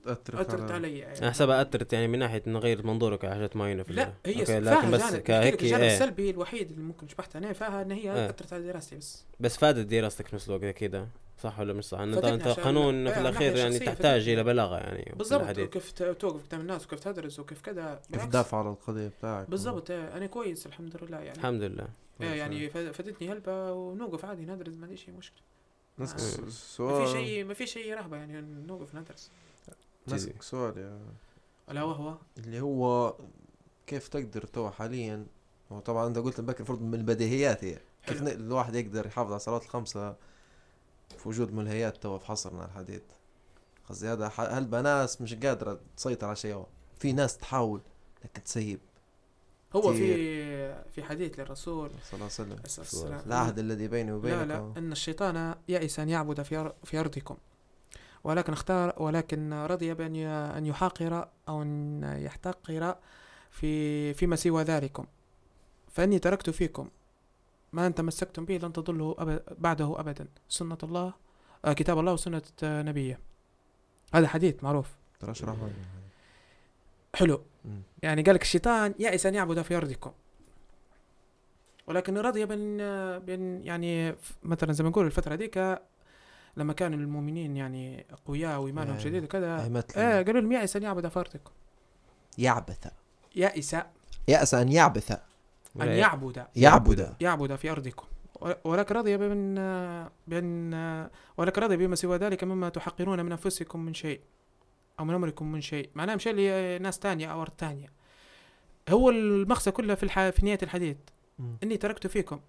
[0.08, 1.20] اثرت علي يعني.
[1.20, 4.60] أنا حسبها اثرت يعني من ناحية نغير منظورك على حاجات معينة في لا هي okay،
[4.60, 8.30] لكن بس كهيك الجانب إيه السلبي الوحيد اللي ممكن شبحت أنا فيها إن هي إيه.
[8.30, 11.08] اثرت على دراستي بس بس فادت دراستك في نفس الوقت كده
[11.44, 14.30] صح ولا مش صح؟ أنت أنت قانون إيه، في الأخير يعني تحتاج.
[14.30, 15.58] إلى بلاغة يعني بالضبط.
[15.60, 18.26] وكيف توقف قدام الناس وكيف تدرس وكيف كذا كيف.
[18.26, 21.88] تدافع على القضية بتاعك بالضبط إيه، أنا كويس الحمد لله يعني الحمد لله
[22.22, 25.42] إيه يعني فاد- فادتني هلبة ونوقف عادي ندرس ما عندي شيء مشكلة
[26.00, 26.50] نسألك آه.
[26.50, 29.32] س- ما في شيء ما في شيء رهبة يعني نوقف ندرس
[30.08, 31.00] نسألك سؤال يا
[31.72, 33.16] الا وهو اللي هو
[33.88, 35.26] كيف تقدر تو حاليا
[35.72, 37.80] هو طبعا أنت قلت بكر المفروض من البديهيات هي.
[38.08, 40.16] كيف الواحد يقدر يحافظ على الصلوات الخمسة
[41.18, 43.02] في وجود ملهيات تو في حصرنا الحديث؟
[43.90, 46.64] قصدي هذا ح- هل بناس مش قادرة تسيطر على شيء؟
[47.00, 47.82] في ناس تحاول
[48.26, 48.80] لكن تسيب.
[49.76, 49.94] هو.
[49.94, 52.52] في في حديث للرسول صلى الله عليه وسلم.
[52.52, 54.48] عليه الصلاة والسلام العهد الذي بيني لا وبينك.
[54.48, 56.42] لا أن الشيطان يئس أن يعبد
[56.84, 57.38] في أرضكم.
[58.26, 62.96] ولكن اختار ولكن رضي بأن ي- أن يحاقر أو أن يحتقر
[63.52, 65.06] في فيما سوى ذلكم.
[65.92, 66.90] فإني تركت فيكم
[67.74, 70.28] ما أن تمسكتم به لن تضلوا أبد بعده أبدا.
[70.50, 71.14] سنة الله
[71.66, 73.20] آه كتاب الله وسنة نبيه.
[74.14, 74.90] هذا حديث معروف.
[75.20, 75.74] ترى اشرحه لي.
[77.16, 77.42] حلو.
[78.04, 80.12] يعني قال لك الشيطان يأس أن يعبد في أرضكم.
[81.88, 82.78] ولكن رضي بأن
[83.20, 85.80] بأن يعني مثلا زي ما نقول الفترة هذيك
[86.58, 89.00] لما كان المؤمنين يعني أقوياء وإيمانهم آه.
[89.00, 89.84] شديد وكذا.
[89.98, 91.52] آه قالوا لهم يأس أن يعبد في أرضكم
[92.38, 92.88] يعبث
[93.36, 93.76] يأس
[94.28, 95.12] يأس أن يعبث.
[95.82, 96.46] أن يعبد.
[96.56, 97.16] يعبد.
[97.22, 98.06] يعبد في أرضكم.
[98.42, 99.56] ول- ولكن رضي بأن
[100.28, 104.20] بأن ولكن رضي بما سوى ذلك مما تحقرون من أنفسكم من شيء
[105.00, 105.90] أو من أمركم من شيء.
[105.96, 106.32] معناه مشى
[106.78, 107.88] لناس تانية أو أرض تانية.
[108.90, 110.30] هو المقصد كله في الح...
[110.30, 110.98] في نهاية الحديث.
[111.64, 112.40] إني تركت فيكم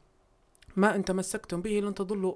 [0.76, 2.34] ما إن تمسكتم به لن تضلوا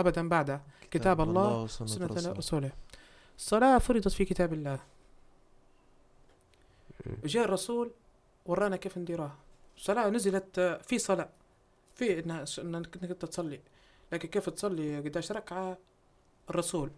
[0.00, 2.72] أبدا بعده كتاب الله وسنة سنة رسوله.
[3.36, 4.78] الصلاة فرضت في كتاب الله.
[7.24, 7.90] جاء الرسول
[8.46, 9.36] ورانا كيف نديروها
[9.76, 11.28] الصلاة نزلت في صلاة
[11.94, 12.18] في
[12.58, 13.60] إنك أنت تصلي.
[14.12, 15.78] لكن كيف تصلي؟ قداش ركعة؟
[16.50, 16.90] الرسول.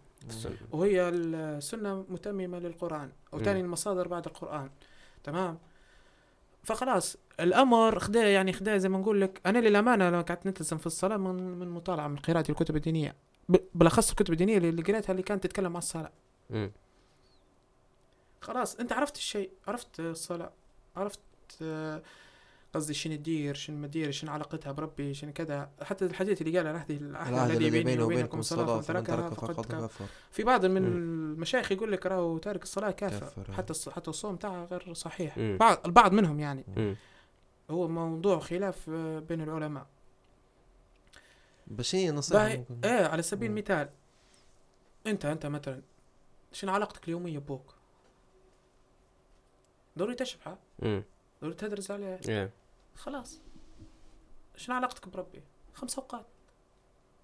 [0.71, 3.39] وهي السنة متممة للقرآن أو.
[3.39, 4.69] تاني المصادر بعد القرآن.
[5.23, 5.59] تمام؟
[6.63, 10.87] فخلاص الأمر خدا يعني خدا زي ما نقول لك أنا للأمانة لما قعدت نلتزم في
[10.87, 13.15] الصلاة من من مطالعة من قراءة الكتب الدينية
[13.49, 16.11] ب- بالأخص الكتب الدينية اللي قريتها اللي كانت تتكلم عن الصلاة
[16.49, 16.71] مم.
[18.41, 20.51] خلاص أنت عرفت الشيء عرفت الصلاة
[20.95, 21.19] عرفت
[21.61, 22.01] آه،
[22.73, 26.67] قصدي شنو تدير شنو ما تدير شنو علاقتها بربي شنو كذا حتى الحديث اللي قال
[26.67, 30.77] العهد العهد الذي بيني وبينكم الصلاة فمن تركها فقد كفر في بعض من.
[30.87, 33.53] المشايخ يقول لك راهو تارك الصلاة كافر كافر.
[33.53, 35.39] حتى الص- حتى الصوم تاعه غير صحيح.
[35.39, 36.95] بعض البعض منهم يعني مم.
[37.71, 39.87] هو موضوع خلاف آه، بين العلماء
[41.67, 42.87] باش هي نصيحة باهي ممكن.
[42.89, 43.57] إيه على سبيل مم.
[43.57, 43.89] المثال
[45.07, 45.81] أنت أنت مثلا
[46.51, 47.73] شنو علاقتك اليومية بوك
[49.97, 51.03] ضروري تشبعه مم.
[51.41, 52.49] ضروري تدرس عليه Yeah.
[52.99, 53.39] خلاص
[54.55, 55.43] شنو علاقتك بربي
[55.73, 56.25] خمس أوقات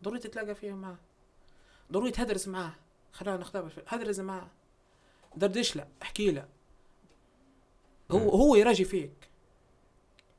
[0.03, 0.97] ضروري تتلاقى فيها معاه
[1.91, 2.73] ضروري تهدرس معاه
[3.11, 3.71] خلينا نختبر.
[3.87, 4.47] هدرس معاه
[5.35, 6.47] دردش له أحكي له
[8.11, 8.29] هو.
[8.29, 9.29] هو يراجي فيك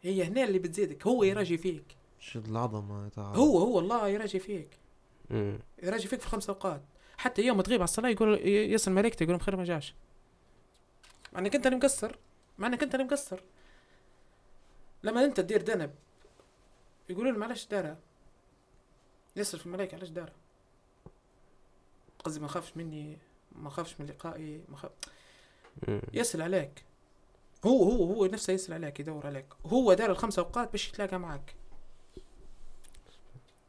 [0.02, 1.84] هي هنا اللي بتزيدك هو يراجي فيك.
[2.20, 4.68] شو العظمة تاع هو هو الله يراجي فيك.
[5.30, 5.58] مم.
[5.82, 6.82] يراجي فيك في الخمس أوقات.
[7.18, 9.94] حتى يوم تغيب على الصلاة يقول ي- يصل ملائكته يقول خير ما جاش.
[11.32, 12.16] مع إنك أنت اللي مقصر.
[12.58, 13.40] مع إنك أنت اللي مقصر.
[15.02, 15.94] لما أنت تدير ذنب
[17.08, 17.98] يقولوا له معلش دارها
[19.36, 20.32] يصرف الملائكة علاش دارها
[22.24, 23.18] قصدي ما خافش مني
[23.52, 24.90] ما خافش من لقائي ما خاف.
[26.12, 26.84] يسأل عليك.
[27.66, 29.46] هو هو هو نفسه يسأل عليك يدور عليك.
[29.66, 31.54] هو دار الخمس أوقات باش يتلاقى معك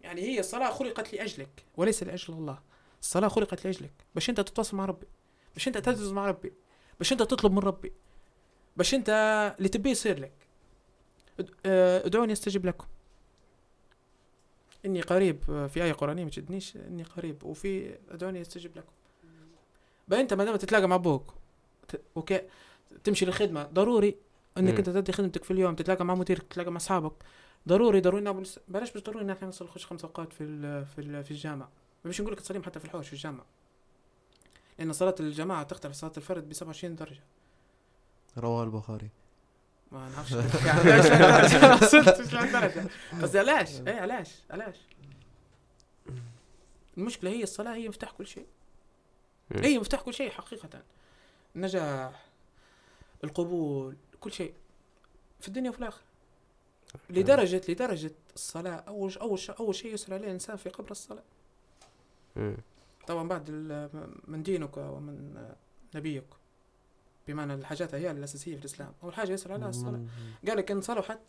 [0.01, 2.59] يعني هي الصلاة خلقت لأجلك وليس لأجل الله.
[3.01, 3.91] الصلاة خلقت لأجلك.
[4.15, 5.07] باش أنت تتواصل مع ربي
[5.53, 6.53] باش أنت تدرس مع ربي
[6.99, 7.93] باش أنت تطلب من ربي
[8.77, 9.09] باش أنت
[9.57, 10.33] اللي تبيه يصير لك.
[11.65, 12.87] آه، ادعوني أستجب لكم.
[14.85, 16.75] إني قريب آه، في آية قرآنية ما تشدنيش.
[16.75, 18.91] إني قريب وفي ادعوني أستجب لكم.
[20.07, 21.33] بقى أنت ما دام تتلاقى مع أبوك
[22.17, 22.41] أوكي؟
[23.03, 23.63] تمشي للخدمة.
[23.63, 24.15] ضروري
[24.57, 24.77] إنك.
[24.77, 27.13] أنت تدي خدمتك في اليوم تتلاقى مع مديرك تتلاقى مع أصحابك.
[27.67, 31.23] ضروري ضروري بلاش مش ضروري ان إحنا نصل نخش خمس أوقات في ال في ال
[31.23, 31.67] في الجامع
[32.05, 33.43] مش نقول لك تصليهم حتى في الحوش في الجامع
[34.79, 37.23] لأن صلاة الجماعة تختلف صلاة الفرد ب 27 درجة.
[38.37, 39.09] رواه البخاري.
[39.91, 40.31] ما نعرفش.
[40.31, 42.89] يعني علاش لهالدرجة
[43.21, 44.75] قصدي علاش؟ اي علاش؟ علاش؟
[46.97, 48.45] المشكلة هي الصلاة هي مفتاح كل شيء.
[49.55, 50.83] هي مفتاح كل شيء حقيقة.
[51.55, 52.28] النجاح
[53.23, 54.53] القبول كل شيء.
[55.39, 56.03] في الدنيا وفي الآخرة.
[57.09, 61.23] لدرجة لدرجة الصلاة أول أول شيء أول شيء يسأل عليه الإنسان في قبر الصلاة.
[62.35, 62.57] مم.
[63.07, 63.51] طبعا بعد
[64.27, 65.45] من دينك ومن
[65.95, 66.25] نبيك
[67.27, 68.93] بمعنى الحاجات هي الأساسية في الإسلام.
[69.03, 70.05] أول حاجة يسأل عليها الصلاة.
[70.47, 71.19] قال لك إن صلحت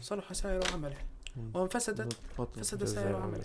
[0.00, 1.06] صلح سائر عمله.
[1.54, 2.12] وإن فسدت
[2.56, 3.42] فسد سائر عمله.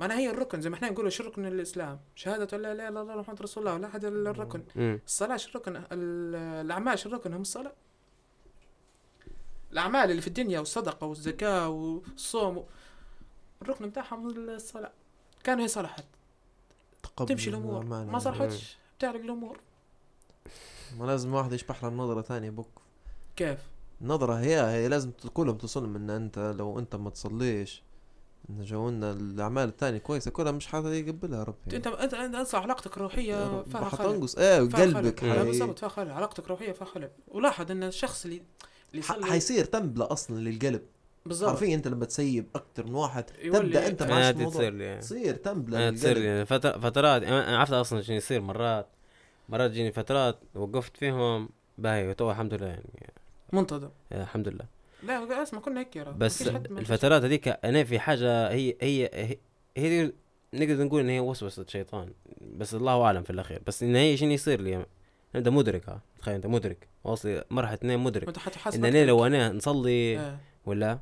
[0.00, 3.16] معناها هي الركن زي ما إحنا نقول شو ركن الإسلام؟ شهادة لا إله إلا الله
[3.16, 4.62] محمد رسول الله ولا أحد إلا الركن.
[5.06, 6.34] الصلاة شو الركن؟ ال-
[6.66, 7.72] الأعمال شو الركن؟ هم الصلاة.
[9.72, 12.64] الأعمال اللي في الدنيا والصدقة والزكاة والصوم و-
[13.62, 14.92] الركن بتاعهم الصلاة.
[15.44, 16.04] كان هي صلحت
[17.16, 17.84] تمشي الأمور.
[17.84, 19.58] ما صلحتش بتعرق الأمور.
[20.98, 22.68] ما لازم واحد يشبح لها نظرة ثانية بوك.
[23.36, 23.58] كيف؟
[24.00, 27.82] النظرة هي هي لازم كلهم توصلهم ان أنت لو أنت ما تصليش.
[28.50, 31.76] إن جونا الأعمال الثانية كويسة كلها مش حدا يقبلها ربي.
[31.76, 34.28] أنت أنت أنت أنصح علاقتك الروحية فيها خلل.
[34.38, 35.28] إيه وقلبك خلل.
[35.30, 35.44] لا حي...
[35.44, 36.10] بالضبط فيها خلل.
[36.10, 37.10] علاقتك الروحية فيها خلل.
[37.28, 38.42] ولاحظ إن الشخص اللي
[38.94, 40.82] اللي حيصير تنبلة أصلا للقلب.
[41.26, 41.48] بالضبط.
[41.48, 44.02] عارفين أنت لما تسيب أكثر من واحد تبدأ أنت.
[44.02, 44.50] مع الموضوع.
[44.52, 44.98] تصير لي.
[44.98, 48.40] تصير تنبلة آه، تصير فتر- فترات أنا أنا عرفت أصلا شنو يصير.
[48.40, 48.86] مرات
[49.48, 51.48] مرات تجيني فترات وقفت فيهم
[51.78, 53.12] باهي تو الحمد لله يعني.
[53.52, 53.88] منتظم.
[54.12, 54.73] آه، الحمد لله.
[55.06, 56.04] لا اسمع كنا هيك يا.
[56.04, 59.36] بس الفترات هذيك أنا في حاجة هي هي هي,
[59.76, 60.12] هي
[60.54, 62.12] نقدر نقول إن هي وسوسة شيطان.
[62.40, 63.62] بس الله أعلم في الأخير.
[63.66, 64.86] بس إن هي شنو يصير لي؟
[65.34, 66.88] أنت مدرك ها؟ تخيل أنت مدرك.
[67.04, 68.38] واصل مرحلة اثنين مدرك.
[68.74, 70.38] إن أنا لو أنا نصلي آه.
[70.66, 70.98] ولا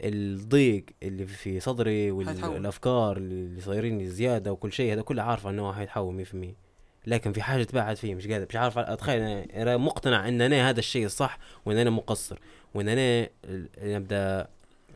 [0.00, 2.10] الضيق اللي في صدري.
[2.10, 6.63] والأفكار اللي صايرين لي زيادة وكل شيء هذا كله عارفه إنه حيتحول 100%
[7.06, 8.46] لكن في حاجة تبعد فيه مش قادر.
[8.48, 12.38] مش عارف أتخيل أنا مقتنع إن أنا هذا الشيء الصح وإن أنا مقصر
[12.74, 13.28] وإن أنا
[13.78, 14.48] أبدأ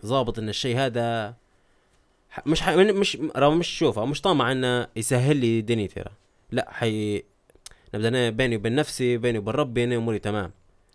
[0.06, 1.34] ضابط إن الشيء هذا
[2.46, 2.68] مش ح...
[2.70, 6.12] مش راه مش شوفه مش طامع إنه يسهل لي دنيتي راه
[6.52, 7.22] لا حي
[7.94, 10.50] نبدأ أنا بيني وبين نفسي بيني وبين ربي أنا أموري تمام.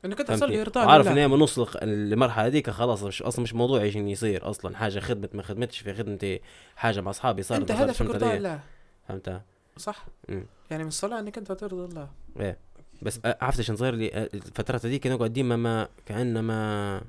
[0.05, 3.53] إنك أنت فهمتني؟ تصلي ارضاء وعارف ان من الخ- المرحله هذيك خلاص مش أصلا مش
[3.53, 4.77] موضوع إيش يصير أصلا.
[4.77, 6.41] حاجة خدمة ما خدمتش في خدمتي
[6.75, 8.59] حاجة مع أصحابي صارت أنت هدفك ارضاء؟ الله
[9.07, 9.41] فهمت
[9.77, 10.45] صح مم.
[10.71, 12.09] يعني من الصلاه إنك أنت ترضى الله
[12.39, 12.57] إيه
[13.01, 17.01] بس أ- عرفت إيش صاير لي أ- الفترات هذيك نقعد ديما ما كانه ما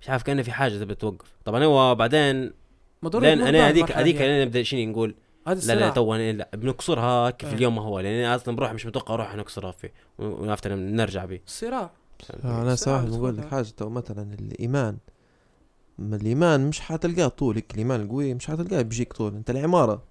[0.00, 2.52] مش عارف كأنه في حاجة تبي توقف طبعا هو بعدين
[3.02, 4.24] ما ضروري لأن أنا هذيك هذيك دي.
[4.26, 5.14] أنا نبدأ شنو نقول
[5.46, 5.90] لا لا.
[5.90, 7.54] تو لا بنكسرها كيف إيه.
[7.56, 11.90] اليوم ما هو لأن أصلا بروح مش متوقع أروح نكسرها فيه ونعرف نرجع به الصراع
[12.44, 13.44] أنا صراحة بقول لك.
[13.48, 14.96] حاجة تو مثلا الإيمان
[15.98, 20.02] ما الإيمان مش حتلقاه طول هيك الإيمان القوي مش حتلقاه بيجيك طول أنت العمارة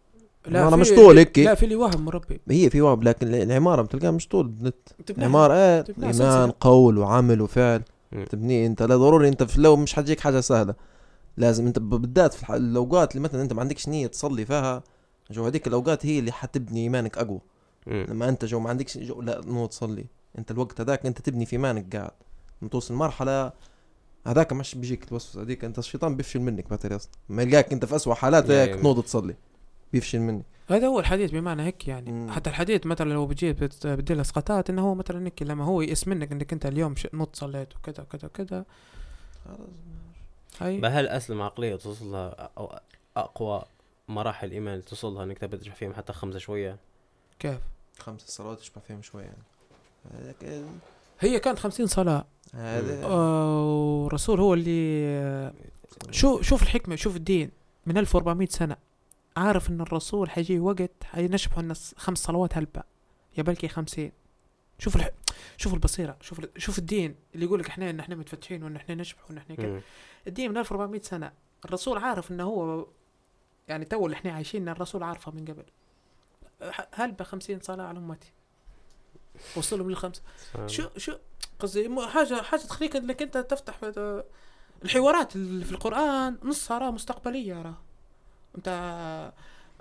[0.47, 1.39] العمارة في- مش طول هيك.
[1.39, 4.75] لا في اللي وهم مربي هي في واب لكن العمارة بتلقاها مش طول بنت.
[5.17, 6.53] العمارة إيه تبنيها إيمان سلسلة.
[6.59, 7.81] قول وعمل وفعل.
[8.11, 8.25] مم.
[8.25, 8.83] تبنيه أنت.
[8.83, 10.75] لا ضروري أنت في لو مش حتجيك حاجة سهلة.
[11.37, 14.83] لازم أنت بالذات في الأوقات اللي مثلا أنت ما عندكش نية تصلي فيها
[15.31, 17.39] جو هذيك الأوقات هي اللي حتبني إيمانك أقوى.
[17.87, 18.05] مم.
[18.09, 20.05] لما أنت جو ما عندكش جو لا مو تصلي.
[20.37, 22.11] أنت الوقت هذاك أنت تبني في إيمانك قاعد.
[22.61, 23.51] لما توصل مرحله
[24.27, 25.63] هذاك مش بيجيك الوسوسة هذيك.
[25.63, 29.35] أنت الشيطان بيفشل منك أصلا ما يلقاك أنت في اسوء حالات هيك تنوض تصلي.
[29.93, 30.43] بيفشل مني.
[30.69, 32.11] هذا هو الحديث بمعنى هيك يعني.
[32.11, 32.31] مم.
[32.31, 35.81] حتى الحديث مثلا لو بتجي بت- بتدي له اسقاطات إنه هو مثلا هيك لما هو
[35.81, 38.65] يئس منك إنك أنت اليوم ش- نط صليت وكذا وكذا وكذا.
[40.59, 40.81] هاي.
[40.85, 42.79] هل اسلم عقليه توصل لها أو
[43.17, 43.63] أقوى
[44.07, 46.77] مراحل الإيمان توصل لها إنك تبي تشرح فيهم حتى خمسة شوية؟
[47.39, 47.57] كيف؟
[47.99, 50.63] خمس صلوات تشبع فيهم شوي يعني.
[51.19, 52.25] هي كانت خمسين صلاة.
[52.55, 53.63] آه،
[54.03, 55.53] والرسول هو اللي آه،
[56.11, 57.51] شو شوف الحكمة شوف الدين.
[57.85, 58.75] من 1400 سنة.
[59.37, 62.83] عارف إن الرسول حيجي وقت حينشبحوا الناس خمس صلوات هلبة
[63.37, 64.11] يا بلكي خمسين.
[64.79, 65.09] شوف الح...
[65.57, 66.49] شوف البصيرة شوف ال...
[66.57, 69.81] شوف الدين اللي يقول لك إحنا إن إحنا متفتحين وإن إحنا نشبح وإن إحنا كذا.
[70.27, 71.31] الدين من 1400 سنة.
[71.65, 72.87] الرسول عارف إنه هو
[73.67, 75.63] يعني تو اللي إحنا عايشين الرسول عارفه من قبل.
[76.93, 78.31] هلبة خمسين صلاة على أمتي.
[79.57, 80.21] وصلهم للخمسة
[80.67, 81.13] شو شو
[81.59, 84.23] قصدي؟ حاجة حاجة تخليك إنك أنت تفتح في-
[84.85, 87.77] الحوارات اللي في القرآن نصها راه مستقبلية راه.
[88.57, 88.67] انت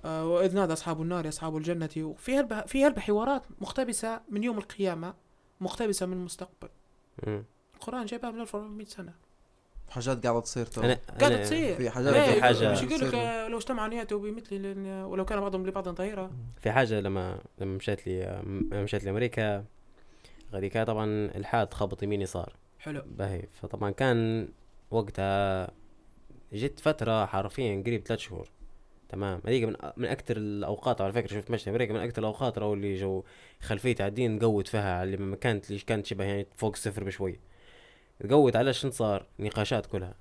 [0.05, 1.91] آه، وإذ نادى أصحاب النار أصحاب الجنة.
[1.99, 5.15] وفي هلبة في هلبة حوارات مقتبسة من يوم القيامة
[5.61, 6.69] مقتبسة من المستقبل.
[7.27, 7.45] مم.
[7.75, 9.15] القرآن جايبها من 1400 سنة.
[9.91, 10.83] حاجات قاعدة تصير تو.
[10.83, 10.97] أنا-
[11.43, 11.77] تصير.
[11.77, 13.15] في حاجات في؟ حاجة- مش يقول لك.
[13.15, 16.31] آه، لو اجتمع نياته بمثل لأن- ولو كان بعضهم لبعض ظهيرا
[16.61, 19.65] في حاجة لما لما مشيت لي لما مشيت لأمريكا
[20.53, 22.53] غاديكا طبعا الحاد خبط يمين يسار.
[22.79, 23.03] حلو.
[23.07, 23.43] باهي.
[23.53, 24.49] فطبعا كان
[24.91, 25.71] وقتها
[26.53, 28.49] جيت فترة حرفيا قريب ثلاث شهور.
[29.13, 29.41] تمام.
[29.47, 32.95] هذيك من من أكثر الأوقات على فكرة شفت مشي أمريكا من أكثر الأوقات راهو اللي
[32.95, 33.25] جو
[34.01, 37.41] على الدين قوت فيها على اللي ما كانت اللي كانت شبه يعني فوق الصفر بشوي.
[38.31, 40.15] قوت على شنو صار؟ نقاشات كلها.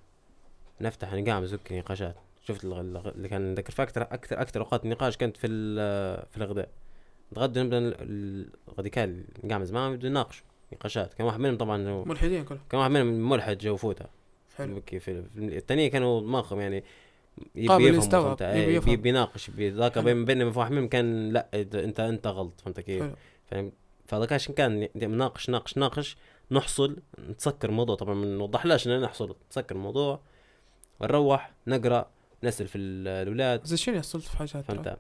[0.81, 2.15] نفتح نقام زك نقاشات.
[2.43, 6.69] شفت اللي كان ذكر في أكثر أكثر أوقات النقاش كانت في ال- في الغداء.
[7.31, 11.13] نتغدى نبدأ ال- ال- غادي كان نقام زمان يبدو يناقشوا نقاشات.
[11.13, 12.61] كان واحد منهم طبعا هو- ملحدين كلهم.
[12.69, 14.09] كان واحد منهم ملحد جو فوتها.
[14.57, 14.81] حلو.
[14.81, 16.83] كيف في الثانية كانوا دماغهم يعني
[17.55, 18.93] يبي يفهم إيه، يفهم.
[18.93, 20.03] يبي يناقش يبي ذاك حلو.
[20.03, 23.03] بين بينما في واحد منهم كان لا أنت أنت غلط فهمت كيف؟
[23.51, 23.71] فاهم
[24.07, 26.17] فهذاك عشان كان ناقش ناقش ناقش
[26.51, 26.97] نحصل
[27.37, 27.95] نسكر الموضوع.
[27.95, 30.19] طبعا ما نوضحلاش نحصل نسكر الموضوع
[30.99, 32.09] ونروح نقرأ
[32.43, 33.65] نسأل في ال- الأولاد.
[33.65, 34.97] زي شنو يحصل في حاجات؟ فهمت؟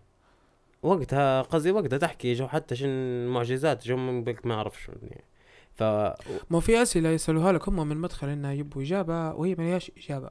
[0.83, 3.97] وقتها قصدي وقتها تحكي جو حتى شن معجزات جو
[4.43, 5.23] ما أعرف شو يعني.
[5.75, 5.83] ف
[6.49, 10.29] ما في أسئلة يسألوها لك هم من مدخل انها يبوا إجابة وهي ما هياش إجابة.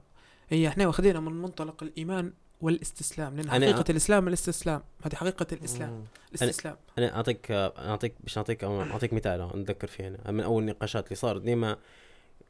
[0.50, 5.90] هي إحنا واخذينها من منطلق الإيمان والإستسلام لأن أنا- حقيقة الإسلام الإستسلام هذه حقيقة الإسلام
[5.90, 6.04] مم.
[6.28, 6.76] الإستسلام.
[6.98, 11.16] أنا أعطيك أعطيك باش نعطيك أو أعطيك مثال نتذكر فيه هنا من أول النقاشات اللي
[11.16, 11.76] صارت ديما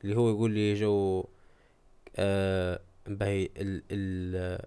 [0.05, 1.25] اللي هو يقول لي جو
[2.17, 4.61] آه باهي ال ال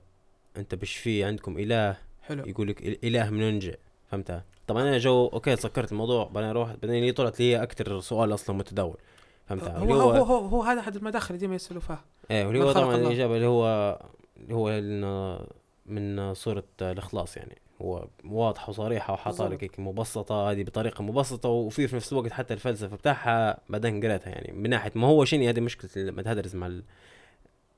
[0.57, 2.45] أنت بش في عندكم إله حلو.
[2.45, 3.79] يقول لك الاله من جاء
[4.11, 8.55] فهمتها طبعا أنا جو okay سكرت الموضوع بعدين روحت بعدين طلعت لي أكثر سؤال أصلا
[8.55, 8.97] متداول.
[9.45, 12.63] فهمتها هو اللي هو هو, هو, هو هذا أحد المداخل ديما يسالوا فيها إيه واللي
[12.63, 13.07] هو طبعا الله.
[13.07, 13.99] الإجابة اللي هو
[14.37, 14.69] اللي هو
[15.85, 19.63] من صورة الإخلاص يعني هو واضحة وصريحة وحاطة لك.
[19.63, 24.51] هيك مبسطة هذه بطريقة مبسطة وفي في نفس الوقت حتى الفلسفة بتاعها بعدين قريتها يعني
[24.53, 26.83] من ناحية ما هو شنو هذه مشكلة لما تدرس مع ال...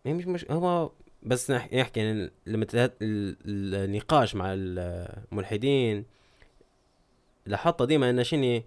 [0.06, 0.90] يعني مش مش هو
[1.24, 2.66] بس نح- نحكي يعني لما
[3.02, 3.36] ال-
[3.76, 6.06] النقاش مع الملحدين
[7.46, 8.62] لاحظت ديما انه شنو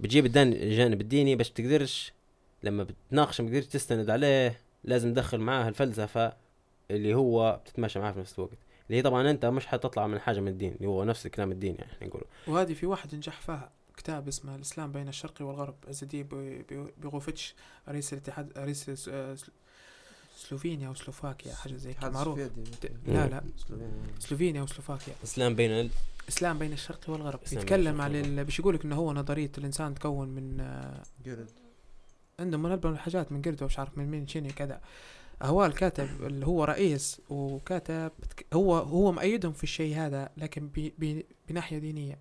[0.00, 2.12] بتجيب الجانب الديني بس تقدرش
[2.62, 6.32] لما بتناقش ما تقدرش تستند عليه لازم تدخل معاه الفلسفة
[6.90, 8.52] اللي هو بتتماشى معاه في نفس الوقت.
[8.86, 11.78] اللي هي طبعا أنت مش حتطلع من حاجة من الدين اللي هو نفس الكلام الديني
[11.78, 12.24] يعني إحنا نقوله.
[12.46, 16.64] وهذه في واحد نجح فيها كتاب اسمه الإسلام بين الشرق والغرب الدين بي-
[17.02, 17.54] بيغوفيتش
[17.88, 18.90] رئيس الاتحاد رئيس
[20.36, 22.38] سلوفينيا أو سلوفاكيا حاجة زي كده معروف.
[23.06, 23.42] لا لا.
[24.18, 24.62] سلوفينيا.
[24.62, 25.14] وسلوفاكيا.
[25.24, 25.90] اسلام بين ال...
[26.28, 27.40] اسلام بين الشرق والغرب.
[27.52, 28.20] يتكلم على.
[28.20, 28.44] ال...
[28.44, 31.02] باش يقولك إنه هو نظرية الإنسان تكون من آه،
[32.40, 34.80] عنده من ألبن الحاجات من قرده ومش عارف من مين شنو كذا.
[35.42, 38.12] هو الكاتب اللي هو رئيس وكاتب
[38.52, 40.90] هو هو مؤيدهم في الشيء هذا لكن ب...
[40.98, 41.22] ب...
[41.48, 42.18] بناحية دينية.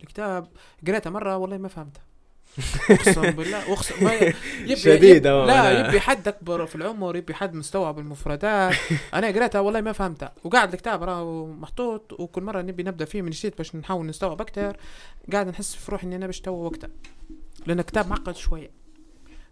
[0.00, 0.48] الكتاب
[0.86, 2.00] قريته مرة والله ما فهمته.
[2.90, 7.54] أقسم بالله واقسم ما يبي شديد يبي لا يبي حد أكبر في العمر يبي حد
[7.54, 8.74] مستوعب المفردات.
[9.14, 13.30] أنا قريتها والله ما فهمتها وقاعد الكتاب راه محطوط وكل مرة نبي نبدأ فيه من
[13.30, 14.76] جديد باش نحاول نستوعب أكثر
[15.32, 16.90] قاعد نحس في روحي إني أنا باش تو وقتها
[17.66, 18.79] لأن الكتاب معقد شوية.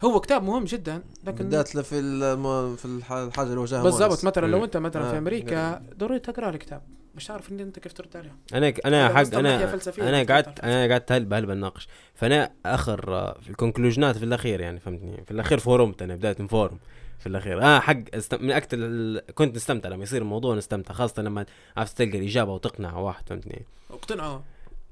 [0.05, 4.25] هو كتاب مهم جدا لكن بالذات في الم- في الح- الحاجة اللي واجهها بالضبط.
[4.25, 4.47] مثلا.
[4.47, 6.83] لو أنت مثلا في آه، أمريكا ضروري تقرأ الكتاب.
[7.15, 8.37] مش ان إنت كيف ترد عليهم.
[8.55, 10.61] أنا أنا هذا حق أنا أنا قعدت.
[10.61, 13.01] أنا قعدت هلبة هلبة نناقش فأنا آخر
[13.43, 16.79] في ال conclusion ات في الأخير يعني فهمتني؟ في الأخير form ت أنا بداية form
[17.19, 17.63] في الأخير.
[17.63, 18.35] آه حق است...
[18.35, 19.23] من أكثر ال...
[19.35, 21.47] كنت نستمتع لما يصير الموضوع نستمتع خاصة لما
[21.77, 24.39] عرفت تلقى الإجابة وتقنع واحد فهمتني؟ اقتنعوا.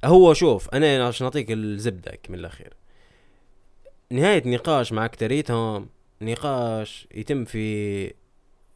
[0.04, 2.72] هو شوف أنا عشان أعطيك الزبدة من الأخير.
[4.10, 5.88] نهاية نقاش مع أكتريتهم
[6.22, 8.06] نقاش يتم في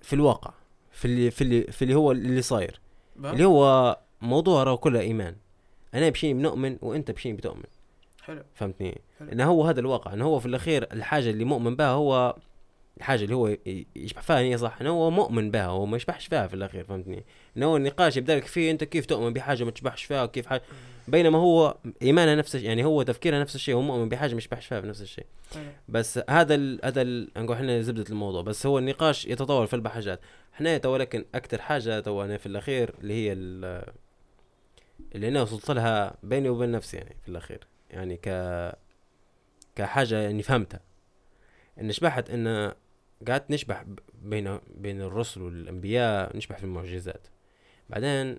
[0.00, 0.52] في الواقع
[0.92, 2.80] في اللي في اللي في اللي هو اللي صاير.
[3.24, 5.36] اللي هو موضوع راه كله إيمان.
[5.94, 7.64] أنا بشيء بنؤمن وأنت بشيء بتؤمن.
[8.22, 8.42] حلو.
[8.54, 9.32] فهمتني؟ حلو.
[9.32, 10.12] إنه هو هذا الواقع.
[10.12, 12.36] إنه هو في الأخير الحاجة اللي مؤمن بها هو
[12.96, 13.56] الحاجة اللي هو
[13.96, 17.24] يشبح فيها هي صح؟ إنه هو مؤمن بها هو ما يشبحش فيها في الأخير فهمتني؟
[17.56, 20.62] إنه هو النقاش يبدأ لك فيه أنت كيف تؤمن بحاجة ما تشبحش فيها وكيف حاجة
[21.08, 24.66] بينما هو إيمانه نفس الشيء يعني هو تفكيره نفس الشيء هو مؤمن بحاجة ما يشبحش
[24.66, 25.26] فيها بنفس الشيء.
[25.54, 28.42] حلو بس هذا ال هذا ال نقول إحنا زبدة الموضوع.
[28.42, 30.20] بس هو النقاش يتطور في أربع حاجات
[30.54, 33.84] إحنا تو لكن أكثر حاجة تو في الأخير اللي هي ال-
[35.14, 37.66] اللي أنا وصلت لها بيني وبين نفسي يعني في الأخير.
[37.90, 38.28] يعني ك
[39.76, 40.80] كحاجة يعني فهمتها.
[41.80, 42.72] إن شبحت إن
[43.28, 43.84] قعدت نشبح
[44.22, 47.26] بين بين الرسل والأنبياء نشبح في المعجزات.
[47.90, 48.38] بعدين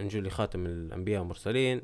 [0.00, 1.82] نجي لخاتم الأنبياء والمرسلين.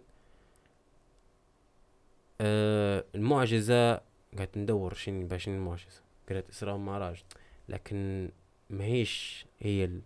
[2.40, 4.01] آه المعجزة
[4.39, 7.24] قعدت ندور شنو باش شنو المعجزة؟ قريت إسراء ومعراج
[7.68, 8.30] لكن
[8.70, 10.01] ما هيش هي ال...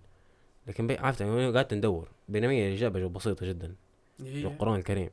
[0.67, 0.99] لكن بي...
[0.99, 3.75] عرفت يعني قعدت ندور بينما هي الاجابه جو بسيطة جدا.
[4.19, 5.11] شو هي القرآن الكريم.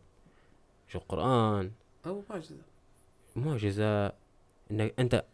[0.87, 1.71] شو القرآن.
[2.05, 2.55] أو معجزة.
[3.35, 4.05] معجزة
[4.71, 5.25] إنك انت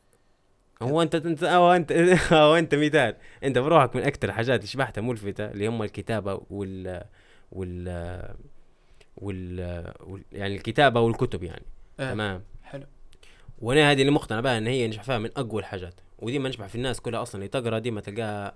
[0.82, 1.92] هو انت انت هو انت
[2.34, 3.16] هو أنت مثال.
[3.44, 7.04] أنت بروحك من أكثر الحاجات اللي شبحتها ملفتة اللي هم الكتابة وال
[7.52, 8.36] وال
[9.18, 10.24] وال, وال...
[10.32, 11.66] يعني الكتابة والكتب يعني.
[12.00, 12.12] آه.
[12.12, 12.44] تمام.
[12.64, 12.86] حلو.
[13.60, 15.94] وأنا هذه اللي مقتنع بها إن هي نشبح فيها من أقوى الحاجات.
[16.20, 17.36] ودي ما نشبح في الناس كلها أصلا.
[17.36, 18.56] اللي تقرأ دي ما تلقاها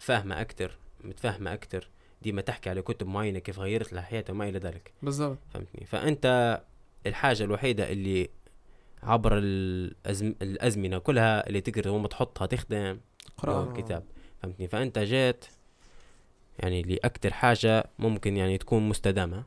[0.00, 1.88] فاهمة أكثر متفاهمة أكثر
[2.22, 4.92] دي ما تحكي على كتب معينة كيف غيرت لها حياتها وما إلى ذلك.
[5.02, 5.38] بالضبط.
[5.54, 6.60] فهمتني؟ فأنت
[7.06, 8.28] الحاجة الوحيدة اللي
[9.02, 10.34] عبر الأزم...
[10.42, 12.98] الأزمنة كلها اللي تقدر وما تحطها تخدم هو
[13.38, 14.04] قران الكتاب.
[14.42, 15.44] فهمتني؟ فأنت جيت
[16.58, 19.44] يعني لأكثر حاجة ممكن يعني تكون مستدامة.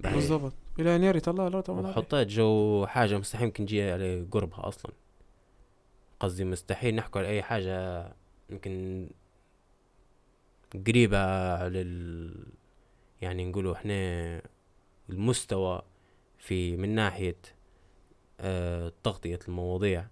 [0.00, 0.52] بالضبط.
[0.78, 1.84] إلى أن يرث الله الأرض ومن.
[1.84, 4.92] وحطيت جو حاجة مستحيل يمكن تجي على قربها أصلا.
[6.20, 8.08] قصدي مستحيل نحكي على أي حاجة
[8.50, 9.06] يمكن
[10.86, 11.18] قريبة
[11.66, 12.46] ال...
[13.20, 14.42] يعني نقولوا إحنا
[15.10, 15.82] المستوى
[16.38, 17.36] في من ناحية
[18.40, 20.06] آه تغطية المواضيع.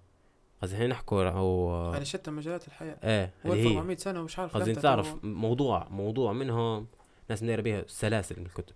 [0.62, 2.97] قصدي إحنا نحكوا أو يعني شتى مجالات الحياة.
[3.05, 3.76] إيه هو اللي هي.
[3.76, 6.86] 400 سنة ومش عارف قصدي تعرف و- موضوع موضوع منهم
[7.30, 8.74] ناس ندير بها سلاسل من الكتب.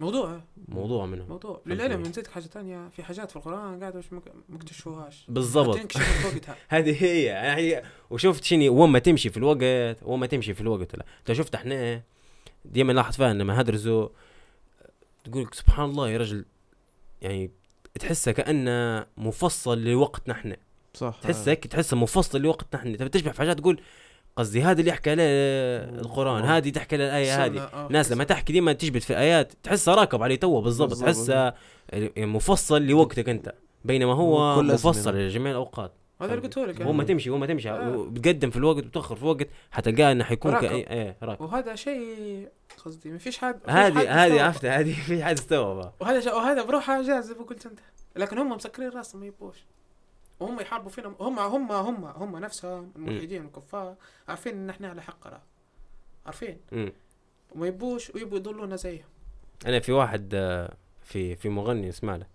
[0.00, 1.28] موضوع موضوع منهم.
[1.28, 1.60] موضوع.
[1.66, 2.88] للعلم نزيدك حاجة تانية.
[2.88, 5.78] في حاجات في القرآن قاعدة مش مك- مكتشفوهاش بالضبط.
[6.68, 7.22] هذه هي.
[7.24, 10.96] يعني وشفت شنو وما تمشي في الوقت وما تمشي في الوقت.
[10.96, 11.04] لا.
[11.20, 12.02] أنت شفت إحنا
[12.64, 14.08] ديما نلاحظ فيها لما هدرزوا
[15.24, 16.44] تقول سبحان الله يا رجل
[17.22, 17.50] يعني
[18.00, 20.56] تحسها كأنه مفصل لوقتنا إحنا.
[20.94, 21.14] صح.
[21.22, 23.80] تحس هيك تحسها مفصل لوقتنا إحنا تبي تشبه في حاجات تقول
[24.36, 25.24] قصدي هذا اللي يحكي عليه
[26.00, 27.60] القرآن هذه تحكي على الآية هذه.
[27.60, 30.94] آه، ناس لما تحكي ديما تجبد في آيات تحسها راكب عليه تو بالضبط.
[30.94, 31.54] تحسها
[32.16, 33.54] مفصل لوقتك أنت.
[33.84, 34.62] بينما هو.
[34.62, 35.92] مفصل لجميع الأوقات.
[36.20, 36.82] هذا اللي قلته لك.
[36.82, 37.14] هو ما يعني.
[37.14, 37.70] تمشي هو ما تمشي.
[37.70, 38.06] آه.
[38.10, 40.60] بتقدم في الوقت وتأخر في وقت حتلقاه إنه حيكون.
[40.60, 41.40] كأي إيه راكب.
[41.40, 42.48] وهذا شيء
[42.84, 44.42] قصدي ما فيش حد هذه هذه.
[44.42, 47.78] عرفتها هذه في حد استوعبها وهذا وهذا بروحه ما قلت انت
[48.16, 49.64] لكن هم مسكرين راسهم ما يبوش
[50.40, 51.14] وهم يحاربوا فينا.
[51.20, 53.94] هم هم هم هم نفسهم الملحدين الكفار
[54.28, 55.42] عارفين إن إحنا على حق راه.
[56.26, 56.60] عارفين.
[57.54, 59.08] وما يبوش ويبوا يضلونا زيهم.
[59.66, 62.26] أنا في واحد آه، في في مغني اسمع له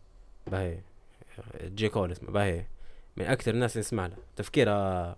[0.47, 0.79] باهي
[1.63, 1.89] J.
[1.89, 2.65] Cole اسمه باهي
[3.17, 4.15] من أكثر الناس اللي اسمع له.
[4.35, 5.17] تفكيره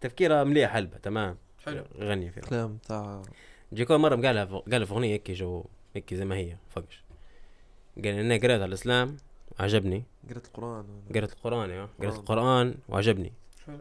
[0.00, 1.84] تفكيره مليح هلبة تمام؟ حلو.
[1.98, 3.22] غني فيها كلام تاع
[3.72, 3.84] J.
[3.84, 7.02] Cole مرة قالها قالها في أغنية هيك جو هيك زي ما هي فقش
[7.96, 9.16] قال أنا قريت على الإسلام
[9.58, 10.04] عجبني.
[10.30, 11.88] قريت القرآن قريت القرآن أيوه.
[12.00, 12.14] قريت.
[12.14, 13.32] القرآن وعجبني.
[13.66, 13.80] حلو.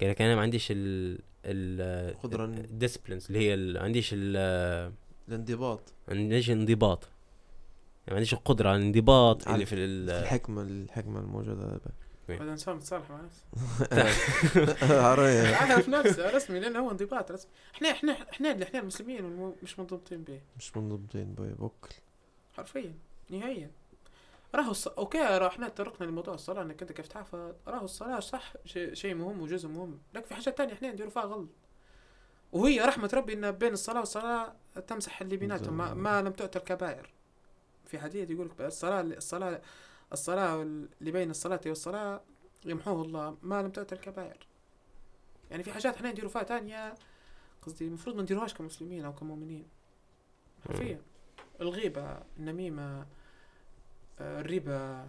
[0.00, 4.10] قال لك أنا ما عنديش ال ال قدرة إن- ال disciplines اللي هي ال- عنديش
[4.12, 4.36] ال
[5.28, 5.80] الانضباط.
[6.08, 7.04] عنديش انضباط.
[7.04, 11.80] يعني ما عنديش القدرة على الانضباط اللي في في ال الحكمة الحكمة الموجودة.
[12.28, 13.44] هذا انسان متصالح مع نفسه.
[15.60, 17.50] عارف نفسه رسمي لأنه هو انضباط رسمي.
[17.74, 21.94] إحنا إحنا إحنا اللي إحنا المسلمين مش منضبطين به مش منضبطين بي بكل.
[22.56, 22.94] حرفيا
[23.30, 23.70] نهائيا.
[24.54, 24.88] راهو الص...
[24.88, 29.14] okay راه إحنا تطرقنا لموضوع الصلاة إنك أنت كيف تحفظ راهو الصلاة صح شيء شيء
[29.14, 31.48] مهم وجزء مهم لكن في حاجات تانية إحنا نديروا فيها غلط
[32.52, 34.56] وهي رحمة ربي إن بين الصلاة والصلاة
[34.86, 37.12] تمسح اللي بيناتهم ما, ما لم تؤتى الكبائر.
[37.86, 39.60] في حديث يقول لك الصلاة الصلاة
[40.12, 42.20] الصلاة اللي بين الصلاة والصلاة
[42.64, 44.46] يمحوه الله ما لم تؤتى الكبائر.
[45.50, 46.94] يعني في حاجات إحنا نديروا فيها تانية
[47.62, 49.68] قصدي المفروض ما نديروهاش كمسلمين أو كمؤمنين.
[50.68, 51.02] حرفيا
[51.60, 53.06] الغيبة النميمة آه،
[54.20, 55.08] الربا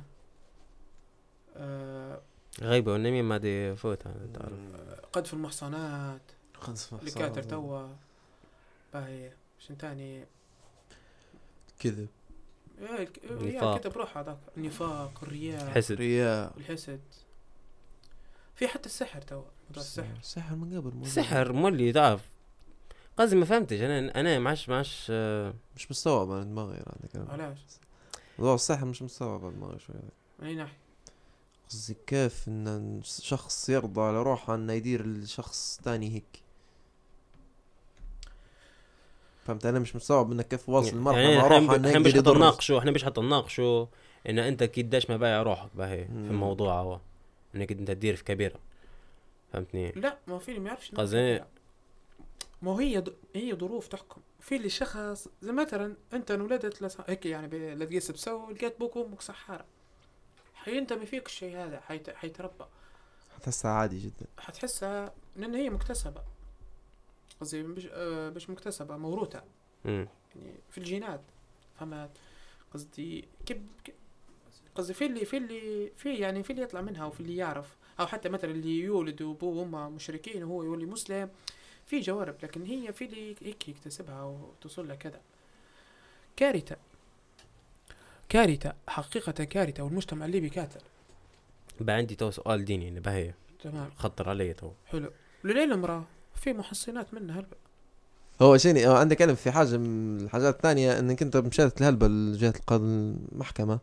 [1.57, 2.21] آه،
[2.61, 4.53] غيبه والنميمة ما دي فوتها تعرف.
[5.13, 6.21] قذف المحصنات.
[6.53, 7.87] خلص اللي كاتر توا.
[8.93, 10.25] باهي شن تاني؟
[11.79, 12.07] كذب.
[13.31, 13.79] النفاق.
[13.79, 14.37] كتب روح هذاك.
[14.57, 15.69] النفاق الرياء.
[15.69, 17.01] حسد رياء الحسد.
[18.55, 20.19] في حتى السحر توا موضوع السحر.
[20.21, 21.07] سحر من قبل موجود.
[21.07, 22.29] سحر مولي تعرف.
[23.17, 27.59] قصدي ما فهمتش أنا أنا معش معش آه، مش مستوعب أنا دماغي هذا الكلام علاش؟
[28.39, 29.95] موضوع السحر مش مستوعب على دماغي شوي.
[30.39, 30.77] من أي ناحيه
[31.69, 36.43] قصدي كيف إن شخص يرضى على روحه إنه يدير الشخص تاني هيك؟
[39.45, 42.13] فهمت أنا مش مستوعب إنك كيف واصل مرحله يعني مع إحنا روحه إنه إحنا مش
[42.13, 43.85] حتى نناقشوا إحنا مش حتى نناقشوا
[44.29, 46.11] إن أنت قديش ما بايع روحك باهي في.
[46.11, 46.99] الموضوع هو.
[47.55, 48.59] إنك أنت تدير في كبيرة.
[49.53, 51.43] فهمتني؟ لا ما في اللي ما يعرفش قصدي-.
[52.65, 53.13] ما هي ض...
[53.35, 54.21] هي ظروف تحكم.
[54.39, 56.97] في اللي شخص زي مثلا أنت انولدت لس...
[57.07, 57.53] هيك يعني ب...
[57.53, 59.65] لا تقيس بسو لقيت بوك وأمك سحارة.
[60.53, 62.09] حينتمي فيك الشيء هذا حيت...
[62.09, 62.65] حيتربى.
[63.35, 64.25] حتحسها عادي جدا.
[64.37, 66.21] حتحسها لأن هي مكتسبة.
[67.41, 69.43] قصدي مش آه مش مكتسبة موروثة.
[69.85, 70.07] يعني
[70.71, 71.21] في الجينات.
[71.79, 72.09] فهمت؟
[72.73, 73.61] قصدي كيف-
[74.75, 77.75] قصدي في اللي في اللي في يعني في اللي يطلع منها وفي اللي يعرف.
[77.99, 81.29] أو حتى مثلا اللي يولد وأبوه وأمه مشركين وهو يولي مسلم.
[81.85, 85.19] في جوارب لكن هي في اللي هيك يكتسبها وتصل لها كذا.
[86.35, 86.75] كارثة.
[88.29, 90.81] كارثة حقيقة كارثة والمجتمع الليبي كاتل.
[91.79, 93.33] بقى عندي تو سؤال ديني اللي باهي
[93.63, 93.89] تمام.
[93.97, 94.71] خطر علي تو.
[94.85, 95.11] حلو.
[95.43, 96.03] للعلم راه
[96.35, 97.55] في محصنات منها هلبا.
[98.41, 102.53] هو شيني هو عندك علم في حاجة من الحاجات الثانية إنك أنت مشيت لهلبة لجهة
[102.55, 103.79] القضاء المحكمة.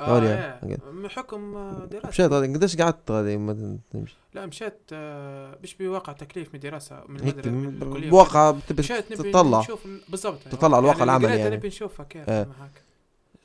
[0.00, 0.60] آه
[1.08, 2.08] حكم آه، دراسة.
[2.08, 7.04] مشيت هذا قديش قعدت هذه ما تمشي؟ لا مشيت آه، مش بواقع تكليف من دراسة
[7.08, 8.10] من المدرسة من الكلية.
[8.10, 9.64] بواقع نبي تطلع.
[10.08, 10.38] بالضبط.
[10.50, 11.56] تطلع الواقع اللي العملي يعني.
[11.56, 12.28] نبي نشوفها كيف.
[12.30, 12.82] معاك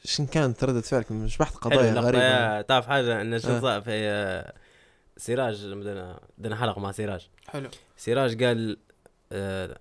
[0.04, 3.60] شن كانت ردة فعلك؟ مش بحث قضايا غريبة يا- تعرف حاجة؟ إن شو آه.
[3.60, 4.52] صار في
[5.18, 7.30] سراج لما بدنا حلقة مع سراج.
[7.48, 7.70] حلو.
[7.98, 8.78] سراج قال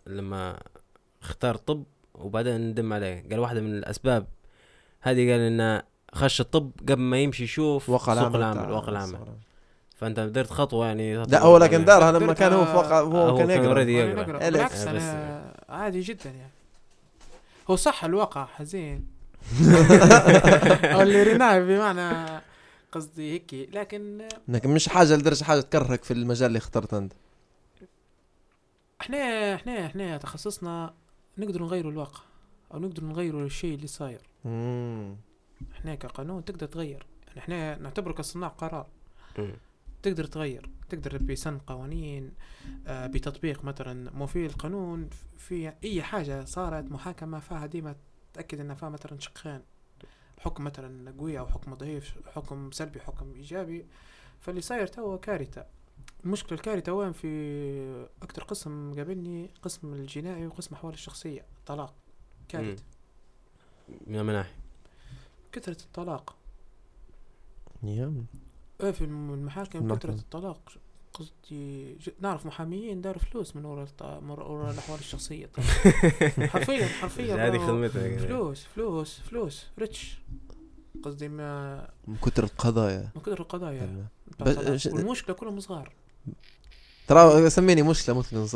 [0.07, 0.59] لما
[1.23, 1.85] اختار طب
[2.15, 4.27] وبعدين ندم عليه قال واحدة من الأسباب.
[5.01, 5.83] هذه قال إنه
[6.15, 9.19] خش الطب قبل ما يمشي يشوف واقع سوق العمل العمل بتاع واقع العمل.
[9.97, 11.25] فأنت درت خطوة يعني.
[11.25, 13.85] لا هو لكن دارها لما كان هو في واقع آه، هو هو كان يقرأ.
[14.51, 16.53] بالعكس آه، أنا عادي جدا يعني.
[17.71, 19.07] هو صح الواقع حزين.
[20.85, 22.41] أو اللي ريناه بمعنى
[22.93, 27.13] قصدي هيك لكن انك مش حاجة لدرجه حاجة تكرهك في المجال اللي اخترته أنت.
[29.01, 30.95] إحنا إحنا إحنا تخصصنا
[31.39, 32.21] نقدر نغيروا الواقع
[32.75, 34.21] أو نقدر نغيروا الشيء اللي صاير.
[35.73, 37.07] إحنا كقانون تقدر تغير.
[37.27, 38.87] يعني إحنا نعتبره كصناع قرار.
[39.39, 39.55] مم.
[40.03, 40.71] تقدر تغير.
[40.89, 42.33] تقدر بسن قوانين
[42.87, 47.97] آه، بتطبيق مثلا مو في القانون في أي حاجة صارت محاكمة فيها ديما
[48.35, 49.61] تأكد إنها فيها مثلا شقين.
[50.39, 53.87] حكم مثلا قوي أو حكم ضعيف حكم سلبي حكم إيجابي.
[54.41, 55.67] فاللي صاير توا كارثة.
[56.25, 61.95] المشكلة الكارثة وين؟ في أكتر قسم قابلني قسم الجنائي وقسم أحوال الشخصية طلاق
[62.49, 62.83] كارثة.
[64.07, 64.53] من مناحي
[65.53, 66.35] كثرة الطلاق
[67.83, 68.13] يا
[68.83, 69.95] إيه في الم- المحاكم.
[69.95, 70.61] كثرة الطلاق
[71.15, 75.67] قصدي نعرف محاميين داروا فلوس من ورا الط- من ورا الأحوال الشخصية طبعاً.
[76.53, 80.19] حرفيا حرفيا هذه راهو خدمتك فلوس فلوس فلوس ريتش
[81.05, 84.05] قصدي ما من كتر القضايا من كثر القضايا يعني.
[84.41, 84.77] بس- الطلاق.
[84.77, 85.93] ش- والمشكلة كلهم صغار
[87.09, 88.47] ترى سميني مشكلة ممكن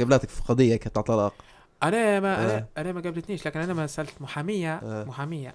[0.00, 1.34] قبلاتك في قضية كانت على طلاق
[1.82, 2.56] أنا ما آه.
[2.58, 5.04] أنا, أنا ما قابلتنيش لكن أنا ما سألت محامية آه.
[5.04, 5.54] محامية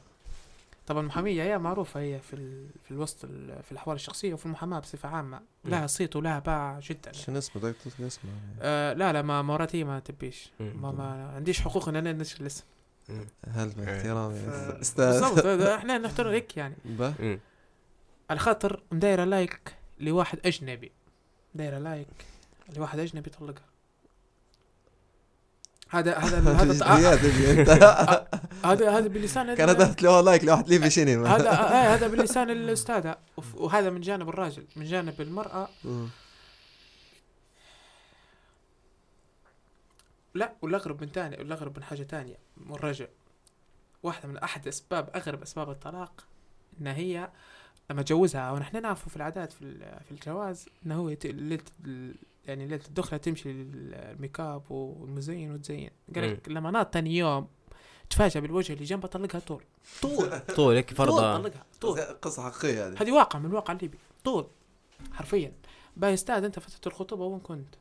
[0.92, 2.68] طبعا المحاميه هي معروفة هي في ال...
[2.84, 3.64] في الوسط ال...
[3.64, 5.42] في الاحوال الشخصية وفي المحاماة بصفة عامة.
[5.66, 7.12] لها صيت ولها باع جدا.
[7.12, 8.32] شنو اسمه؟ بدك تذكر اسمه؟
[8.62, 10.52] آه لا لا ما مراتي ما تبيش.
[10.60, 12.64] ما, ما عنديش حقوق إن أنا ننشر الاسم.
[13.48, 14.50] هل باحترامي؟ ف-
[14.82, 15.22] أستاذ.
[15.22, 15.46] بالضبط.
[15.78, 16.76] إحنا نحترم هيك يعني.
[18.30, 20.92] على خاطر مدايرة لايك لواحد أجنبي.
[21.56, 22.08] دايره like
[22.78, 23.66] لواحد أجنبي طلقها.
[25.92, 28.28] هذا هذا هذا
[28.66, 33.18] هذا هذا بلسان كانت له like لواحد ليبي شنو هذا آه هذا بلسان الأستاذة.
[33.54, 35.70] وهذا من جانب الراجل من جانب المرأة.
[40.34, 42.38] لا والأغرب من تاني والأغرب من حاجة تانية
[42.70, 43.08] والرجل
[44.04, 46.26] واحدة من أحد أسباب أغرب أسباب الطلاق
[46.82, 47.30] إن هي
[47.90, 51.64] لما تجوزها ونحن نعرفه في العادات في في الجواز انه هو ليله
[52.46, 55.90] يعني ليله الدخله تمشي لل make up والمزين وتزين.
[56.16, 57.48] قال لك لما ناط تاني يوم
[58.10, 59.64] تفاجأ بالوجه اللي جنبها طلقها طول.
[60.02, 60.40] طول.
[60.40, 62.00] طول هيك طول فرضا طلقها طول.
[62.00, 63.02] قصة حقيقية هذه.
[63.02, 63.98] هذه واقع من الواقع الليبي.
[64.24, 64.48] طول.
[65.14, 65.52] حرفيا.
[65.98, 67.76] باهي أستاذ أنت فترة الخطوبة وين كنت؟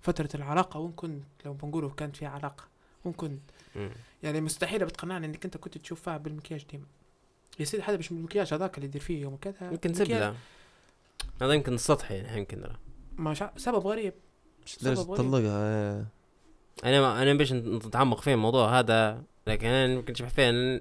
[0.00, 2.64] فترة العلاقة وين كنت؟ لو بنقولوا كانت في علاقة
[3.04, 3.42] وين كنت؟
[3.76, 3.90] مم.
[4.22, 6.86] يعني مستحيل بتقنعني إنك أنت كنت تشوف فيها بالمكياج ديما.
[7.58, 10.36] يا سيدي هذا مش من المكياج هذاك اللي يدير فيه يوم كذا يمكن سبلة.
[11.42, 12.72] هذا يمكن سطحي يعني يمكن
[13.16, 13.52] ما شا...
[13.56, 14.14] سبب غريب
[14.66, 14.96] مش غريب.
[14.96, 16.06] تطلقها إيه.
[16.84, 20.80] أنا ما أنا باش نتعمق في الموضوع هذا لكن أنا ممكن نشبه فيها إن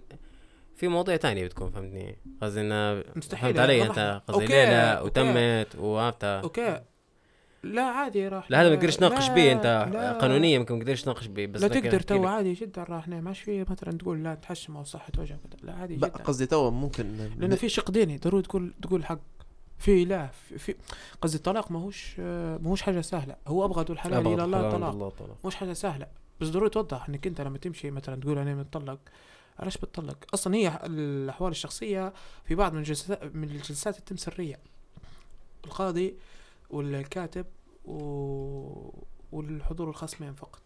[0.75, 4.15] في مواضيع تانية بتكون فهمتني قصدي انه مستحيل فهمت علي والله.
[4.15, 5.03] أنت قصدي ليلة.
[5.03, 6.81] وتمت وعرفتها أوكي
[7.63, 10.11] لا عادي راح لا هذا ما تقدرش تناقش به أنت لا.
[10.11, 12.27] قانونيا ممكن ما تقدرش تناقش به بس لا تقدر تو.
[12.27, 16.07] عادي جدا راح ماش في مثلا تقول لا تحشم أو صحة وجهك لا عادي جدا
[16.07, 19.19] قصدي تو ممكن لأن في شق ديني ضروري تقول تقول حق
[19.81, 20.27] في لا
[20.57, 20.75] في,
[21.21, 23.35] قصدي الطلاق ماهوش ماهوش حاجة سهلة.
[23.47, 24.67] هو ابغض الحلال أبغض إلى الله
[25.07, 26.07] الطلاق مش حاجة سهلة.
[26.39, 28.99] بس ضروري توضح إنك أنت لما تمشي مثلا تقول أنا متطلق
[29.59, 32.13] علاش بتطلق؟ أصلا هي الأحوال الشخصية
[32.45, 34.59] في بعض من الجلسات من الجلسات تتم سرية.
[35.65, 36.15] القاضي
[36.69, 37.45] والكاتب
[37.85, 37.93] و...
[39.31, 40.61] والحضور الخصمين فقط.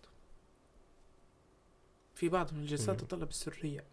[2.15, 2.99] في بعض من الجلسات.
[2.99, 3.83] تتطلب السرية.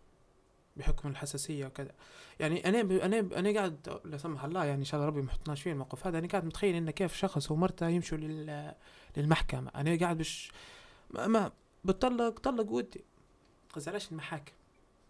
[0.76, 1.92] بحكم الحساسية وكذا.
[2.40, 2.92] يعني أنا ب...
[2.92, 3.32] أنا ب...
[3.32, 6.18] أنا قاعد لا سمح الله يعني إن شاء الله ربي ما يحطناش فيه الموقف هذا.
[6.18, 8.72] أنا قاعد متخيل انه كيف شخص ومرته يمشوا لل...
[9.16, 9.70] للمحكمة.
[9.74, 10.52] أنا قاعد بش
[11.10, 11.52] ما, ما
[11.84, 13.04] بتطلق طلق ودي.
[13.72, 14.52] قصدي علاش المحاكم.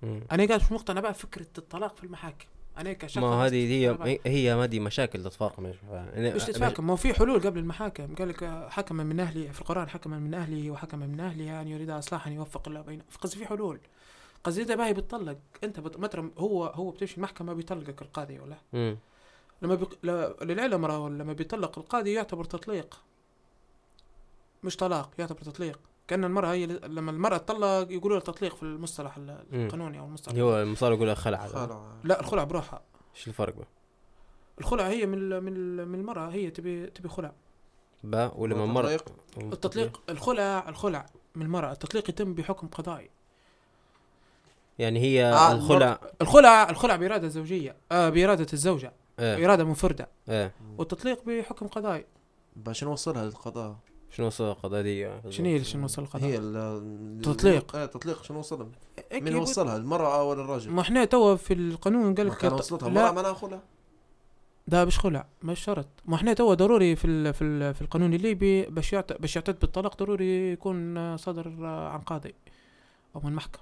[0.02, 2.46] أنا قاعد مش مقتنع بقى فكرة الطلاق في المحاكم.
[2.78, 4.18] أنا كشخص ما هذه هي.
[4.26, 5.72] هي هذه مشاكل تتفاقم
[6.16, 8.14] مش تتفاكم ما هو في حلول قبل المحاكم.
[8.14, 11.68] قال لك آه، حكم من أهلي في القرآن حكم من اهله وحكم من اهلها ان
[11.68, 13.06] يريد اصلاحا يوفق الله بينهم.
[13.20, 13.80] قصدي في حلول.
[14.44, 15.38] قصدي اذا باهي بتطلق.
[15.64, 16.16] أنت بت...
[16.38, 18.56] هو هو بتمشي المحكمة بيطلقك القاضي ولا.
[19.62, 19.98] لما بيق...
[20.02, 20.34] ل...
[20.42, 23.00] للعلم راهو لما بيطلق القاضي يعتبر تطليق.
[24.64, 25.80] مش طلاق يعتبر تطليق.
[26.08, 29.16] كأن المرأة هي ل- لما المرأة تطلق يقولوا لها تطليق في المصطلح.
[29.52, 30.38] القانوني أو المصطلح.
[30.38, 31.46] هو المصاري يقول لك خلع.
[32.04, 32.82] لا الخلع بروحها.
[33.16, 33.66] إيش الفرق بقى؟
[34.60, 37.32] الخلع هي من ال- من ال- من المرأة هي تبي تبي خلع.
[38.04, 39.14] با ولما مر والتطليق؟
[39.52, 41.72] التطليق الخلع الخلع من المرأة.
[41.72, 43.10] التطليق يتم بحكم قضائي.
[44.82, 45.98] يعني هي آه، الخلع.
[46.20, 47.76] الخلع الخلع بإرادة زوجية.
[47.92, 48.92] آه بإرادة الزوجة.
[49.18, 49.46] إيه.
[49.46, 50.08] إرادة منفردة.
[50.28, 50.54] إيه.
[50.78, 52.04] والتطليق بحكم قضائي
[52.56, 53.76] باش نوصلها للقضاء؟
[54.10, 57.76] شنو وصل القضايا شنو هي شنو وصل القضاء؟ هي ال- تطليق.
[57.76, 58.68] إيه تطليق شنو وصلها؟
[59.12, 62.54] مين يقول- وصلها المرأة ولا الرجل ما إحنا توا في القانون قال لك كان ط-
[62.54, 62.88] وصلتها.
[62.88, 63.00] لا.
[63.00, 63.60] المرأة ما ناخذها
[64.68, 65.86] ده مش خلع مش شرط.
[66.06, 69.58] ما إحنا توا ضروري في ال في ال في القانون الليبي باش يعت باش يعتد
[69.60, 72.34] بالطلاق ضروري يكون صدر عن قاضي
[73.16, 73.60] أو من محكم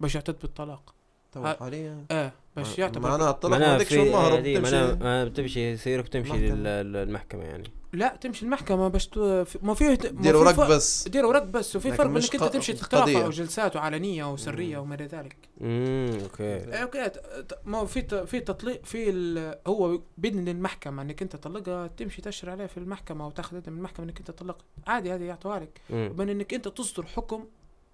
[0.00, 0.94] باش يعتد بالطلاق.
[1.32, 5.24] تو ها- حاليا؟ آه باش يعتبر معناها الطلاق ما معناها عندكش في المهر هذه معناها
[5.24, 6.54] بتمشي بتمشي سيرك تمشي محكمة.
[6.54, 7.70] لل- للمحكمة يعني.
[7.92, 9.44] لا تمشي المحكمة باش تو...
[9.44, 11.08] في- ما فيه ما دير في ورق بس.
[11.08, 12.82] دير ورق بس وفي لكن فرق مش إنك أنت ق- تمشي قضية.
[12.86, 14.78] تترافع وجلسات وعلنية وسرية.
[14.78, 15.36] وما إلى ذلك.
[15.60, 16.42] امم okay.
[16.44, 21.02] إيه، okay ت- ت- ما هو في ت- في تطليق في ال- هو باذن المحكمة
[21.02, 24.58] إنك أنت تطلقها تمشي تشر عليه في المحكمة وتاخذ إذن من المحكمة إنك أنت تطلق.
[24.86, 25.80] عادي هذه يعطوها لك.
[25.90, 26.12] مم.
[26.16, 27.44] بين إنك أنت تصدر حكم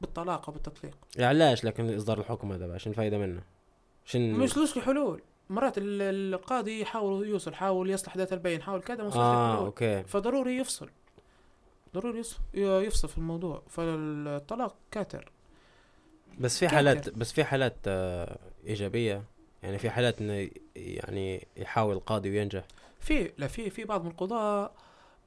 [0.00, 0.96] بالطلاق أو بالتطليق.
[1.16, 3.42] يعني علاش؟ لكن اصدار الحكم هذا شنو الفائدة منه؟
[4.04, 5.22] شن مش لوش حلول.
[5.50, 9.66] مرات ال- القاضي يحاول يوصل حاول يصلح ذات البين حاول كذا ما وصلش لحلول.
[9.66, 10.02] okay.
[10.02, 10.88] فضروري يفصل.
[11.94, 12.22] ضروري
[12.54, 13.62] يفصل في الموضوع.
[13.68, 15.32] فالطلاق كاتر.
[16.38, 19.22] بس في كيف حالات؟ بس في حالات آه إيجابية؟
[19.62, 22.64] يعني في حالات إنه يعني يحاول القاضي وينجح؟
[23.00, 24.70] في لا في في بعض من القضاة آه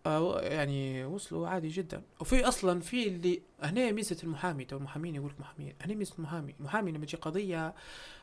[0.06, 2.04] يعني وصلوا عادي جدا.
[2.20, 6.56] وفي أصلا في اللي هنا ميزة المحامي تو المحامين يقول لك محامين هنا ميزة المحامي.
[6.60, 7.74] المحامي لما تجي قضية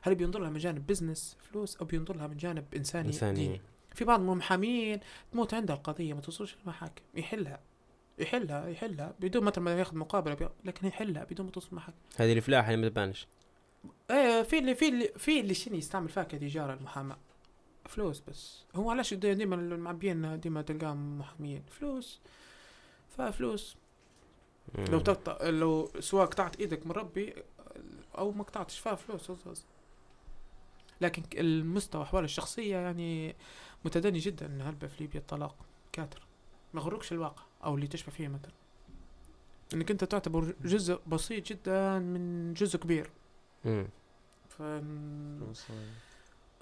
[0.03, 3.35] هل بينظر لها من جانب business فلوس أو بينظر لها من جانب إنساني, إنساني.
[3.35, 3.61] ديني؟
[3.95, 5.01] في بعض المحامين
[5.33, 7.03] تموت عندها القضية ما توصلش للمحاكم.
[7.15, 7.61] يحلها
[8.19, 10.49] يحلها يحلها بدون مثلا ما ياخذ مقابلة بي...
[10.65, 13.27] لكن يحلها بدون ما توصل المحاكم هذه الفلاحه اللي ما تبانش.
[14.11, 17.19] إيه في اللي في اللي في اللي شنو يستعمل فيها كتجارة المحاماة؟
[17.91, 18.65] فلوس بس.
[18.75, 22.21] هو علاش دي- ديما المعبيين ديما تلقاهم محامين فلوس.
[23.09, 23.77] ففلوس.
[24.79, 24.85] مم.
[24.85, 27.35] لو تقطع لو سواء قطعت إيدك من ربي
[28.19, 29.55] أو ما قطعتش فيها فلوس أصلاً.
[31.01, 33.37] لكن المستوى احوال الشخصية يعني
[33.85, 35.57] متدني جدا ان هلبة في ليبيا الطلاق.
[35.93, 36.23] كاتر.
[36.75, 38.53] ما غركش الواقع أو اللي تشبه فيه مثلا.
[39.75, 43.11] إنك أنت تعتبر جزء بسيط جدا من جزء كبير.
[43.65, 43.89] مم.
[44.49, 44.63] ف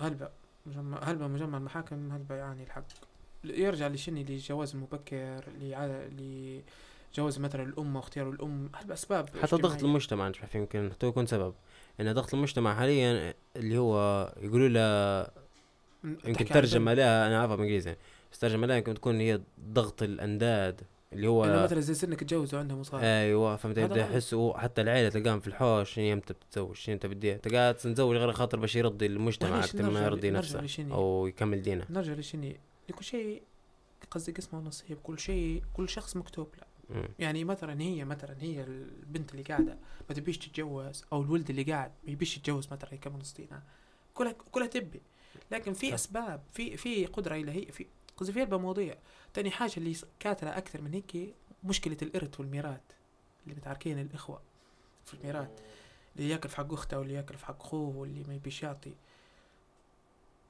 [0.01, 0.31] هلبة.
[0.69, 2.85] مجمع هلبة مجمع المحاكم؟ هلبة يعني الحق؟
[3.45, 9.85] يرجع لشني لجواز المبكر لع- لجواز مثلا الأم واختيار الأم هلبة أسباب حتى ضغط.
[9.85, 11.55] المجتمع فيه يمكن حتى يكون سبب.
[12.01, 13.95] إن ضغط المجتمع حاليا اللي هو
[14.41, 15.31] يقولوا له
[16.25, 16.95] يمكن ترجمة.
[16.95, 17.97] لها أنا عارفها بالانجليزي
[18.33, 20.81] بس ترجمة لها يمكن تكون هي ضغط الأنداد.
[21.13, 24.01] اللي هو إنه مثلا زي سنك تجوزوا عندهم صغار أيوه فهمت يبدا.
[24.01, 28.33] يحسوا حتى العيلة تلقاهم في الحوش شنو إمتى بتتزوج شنو إمتى بدي تلقاه نتزوج غير
[28.33, 31.85] خاطر باش يرضي المجتمع أكثر ما يرضي نفسه أو يكمل دينه.
[31.91, 33.43] نرجع لشني لكل شيء
[34.11, 34.99] قصدي قسمه ونصيب.
[35.03, 36.69] كل شيء كل شخص مكتوب له.
[37.19, 39.79] يعني مثلا هي مثلا هي البنت اللي قاعدة
[40.09, 43.49] ما تبيش تتجوز أو الولد اللي قاعد ما يبيش يتجوز مثلا يكمل سنين
[44.15, 45.01] كلها كلها تبي.
[45.51, 45.95] لكن في صح.
[45.95, 47.87] أسباب في في قدرة إلهية في
[48.17, 48.95] قصدي في مواضيع.
[49.35, 51.35] تاني حاجة اللي كاترة أكثر من هيك
[51.65, 52.81] مشكلة الارث والميراث
[53.45, 54.41] اللي متعاركين الإخوة
[55.05, 55.51] في الميراث
[56.17, 58.91] اللي ياكل في حق أخته واللي ياكل في حق أخوه واللي ما يبيش يعطي.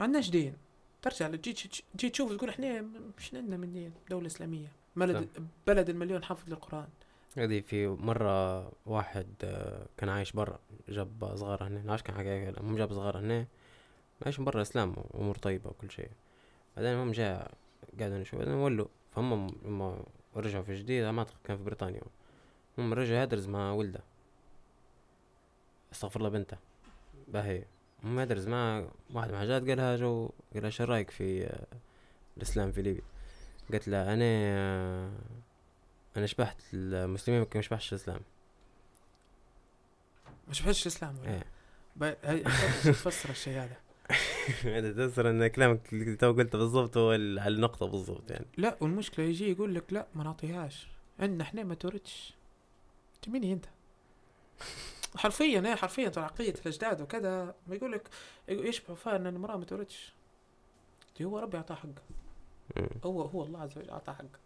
[0.01, 0.57] ما عندناش دين.
[1.03, 1.53] ترجع تجي
[1.95, 2.81] تجي تشوف تقول إحنا
[3.19, 4.73] مش عندنا من دين دولة إسلامية.
[4.97, 5.29] بلد
[5.67, 6.89] بلد المليون حافظ للقرآن.
[7.37, 11.83] هذه في مرة واحد آه، كان عايش برا جاب صغار هنا.
[11.83, 13.47] نعرفش كان حكى هم جاب صغار هنا
[14.25, 16.11] عايش برا اسلام وامور طيبة وكل شيء.
[16.77, 17.51] بعدين هم جاء
[17.99, 19.33] قاعدوا نشوف بعدين ولوا فهم
[19.65, 20.03] هم
[20.37, 22.03] رجعوا في جديد ما أعتقد كان في بريطانيا
[22.79, 24.01] هم رجع يدرس مع ولده
[25.93, 26.57] استغفر الله بنته
[27.29, 27.65] باهي
[28.05, 28.85] هم يدرس مع
[29.15, 31.67] واحد مع جات قالها جو قالها شو رايك في آه،
[32.37, 33.03] الاسلام في ليبيا
[33.73, 35.11] قالت له أنا آه،
[36.17, 38.21] أنا شبحت المسلمين ما شبحش الاسلام
[40.49, 41.43] ما شفتش الاسلام ولا
[42.25, 42.45] إيه
[42.85, 43.77] تفسر الشيء هذا
[44.93, 48.47] تفسر أن كلامك اللي تو قلته بالضبط هو على النقطة بالضبط يعني.
[48.57, 50.89] لا والمشكلة يجي يقول لك لا ما نعطيهاش.
[51.21, 51.75] عندنا إحنا ما
[53.17, 53.65] انت مين أنت.
[55.17, 58.09] حرفيا إيه حرفيا ترى عقلية الأجداد وكذا ما يقول لك
[58.49, 60.13] يشبه فيها إن المرأة ما تردش
[61.19, 62.03] دي هو ربي اعطاها حقه.
[63.05, 64.39] هو هو الله عز وجل اعطاها حقه.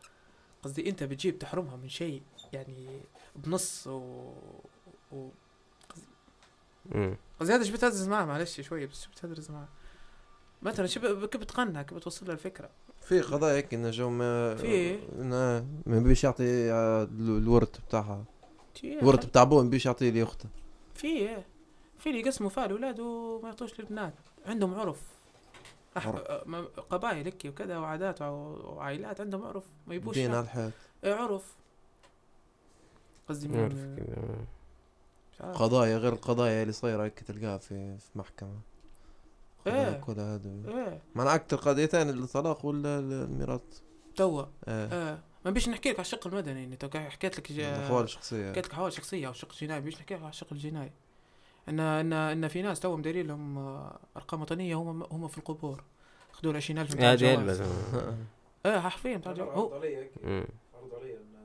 [0.63, 2.23] قصدي أنت بتجيب تحرمها من شيء
[2.53, 3.01] يعني
[3.37, 4.33] بنص و,
[5.13, 5.29] و...
[7.41, 9.69] قصدي هذا شبت ادرس معاه معلش شوية بس شبت ادرس معاه
[10.63, 14.99] مثلا شبه كيف بتقنع كيف بتوصل له الفكرة في قضايا هيك إنه جو ما في.
[15.87, 18.25] ما بيش يعطي آه، ال- الورث بتاعها
[18.75, 20.49] في الورث بتاع أبوه ما بيش يعطيه لأخته
[20.95, 21.37] في.
[21.99, 24.15] في اللي يقسموا فيها الأولاد وما يعطوش للبنات
[24.47, 25.01] عندهم عرف
[25.97, 26.07] أح...
[26.09, 26.49] عرف.
[26.49, 30.41] م- قبائل هيك وكذا وعادات وع- وعائلات عندهم عرف ما يبوش دين على.
[30.41, 30.71] الحياة
[31.05, 31.55] إيه عرف
[33.29, 34.37] قصدي من- نعرف كذا.
[35.41, 38.61] قضايا غير القضايا اللي صايرة هيك تلقاها في في محكمة.
[39.67, 40.01] قضايا إيه.
[40.01, 40.51] كلها هذا.
[40.69, 41.03] إيه.
[41.15, 43.61] مع أكثر قضيتين الطلاق ولا الميراث.
[44.17, 44.45] توا.
[44.69, 44.93] إيه.
[44.93, 45.19] إيه.
[45.45, 46.77] ما بيش نحكي لك على الشق المدني يعني.
[46.77, 50.21] تو حكيت لك الأحوال الشخصية حكيت لك حوالي شخصية أو شق جنائي بيش نحكي لك
[50.21, 50.91] على الشق الجنائي
[51.69, 54.75] ان ان إن في ناس توهم دايرين لهم آه، أرقام وطنية.
[54.75, 55.85] هم هم في القبور.
[56.33, 57.63] خذوا له 20000 بتاع هذه الجواز.
[58.67, 59.59] إيه حرفيا بتاع الجواز.
[59.59, 59.83] هو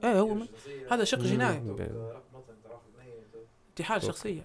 [0.03, 0.37] إيه، هو
[0.91, 1.19] هذا شق.
[1.19, 1.57] جنائي.
[1.57, 2.56] رقم وطني.
[3.79, 4.41] انتحال شخصية.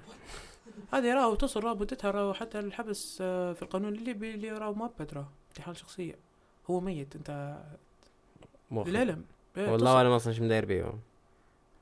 [0.92, 5.14] هذه راهو تصل راهو مدتها راهو حتى الحبس آه، في القانون الليبي اللي راهو مؤبد
[5.14, 6.14] راهو انتحال شخصية.
[6.70, 7.58] هو ميت انت.
[8.72, 9.24] للعلم
[9.56, 9.96] إيه، والله تصل.
[9.96, 10.92] اعلم أصلا شو مداير بيه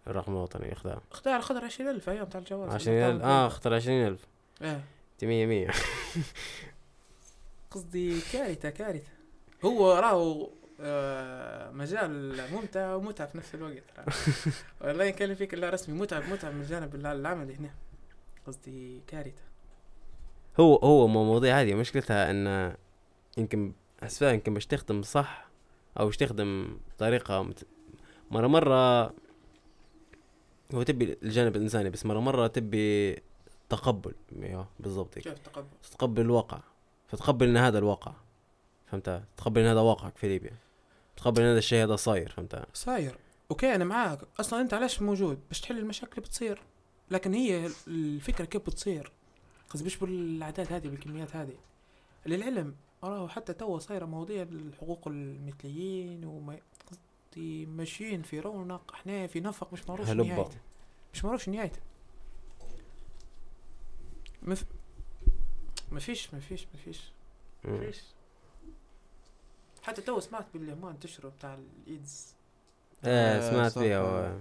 [0.07, 2.75] الرقم الوطني اخذها اختار القدر 20000 أيام تاع الجواز.
[2.75, 4.27] 20000 آه اختار 20000
[4.63, 4.85] إيه.
[5.13, 5.71] انت 100 100
[7.71, 9.11] قصدي كارثة كارثة.
[9.65, 10.51] هو راهو
[11.73, 13.83] مجال ممتع ومتعب في نفس الوقت.
[14.81, 17.71] والله كان فيك إلا رسمي متعب متعب من الجانب العملي هنا.
[18.47, 19.43] قصدي كارثة.
[20.61, 21.75] هو هو مو- مواضيع هذه.
[21.75, 22.75] مشكلتها إن
[23.39, 25.49] يمكن اسفها يمكن باش تخدم صح
[26.01, 27.67] أو باش تخدم بطريقة مت...
[28.31, 29.03] مرة مرة
[30.75, 33.17] هو تبي الجانب الإنساني بس مرة مرة تبي
[33.69, 34.15] تقبل.
[34.43, 36.61] أيوه بالضبط كيف تقبل؟ تتقبل الواقع.
[37.09, 38.13] فتقبل إن هذا الواقع.
[38.87, 40.55] فهمت؟ تقبل إن هذا واقعك في ليبيا.
[41.21, 43.19] تقبل إن هذا الشيء هذا صاير فهمت؟ صاير.
[43.51, 44.19] أوكي أنا معاك.
[44.41, 46.63] أصلا أنت علاش موجود؟ باش تحل المشاكل اللي بتصير.
[47.11, 49.13] لكن هي الفكرة كيف بتصير؟
[49.71, 51.55] قصدي مش بالاعداد هذه بالكميات هذه.
[52.27, 52.75] للعلم
[53.05, 56.59] راهو حتى توا صايرة مواضيع الحقوق المثليين وما
[56.91, 60.11] قصدي ماشيين في رونق إحنا في نفق مش معروف.
[60.11, 60.59] نهايته
[61.15, 61.79] مش معروف نهايته
[64.43, 64.65] مف...
[65.91, 67.13] ما فيش ما فيش ما فيش
[67.65, 67.81] مم.
[67.81, 68.01] فيش
[69.83, 72.35] حتى تو سمعت باللي هم انتشروا بتاع الإيدز.
[73.05, 74.35] إيه سمعت فيها آه.
[74.35, 74.39] و...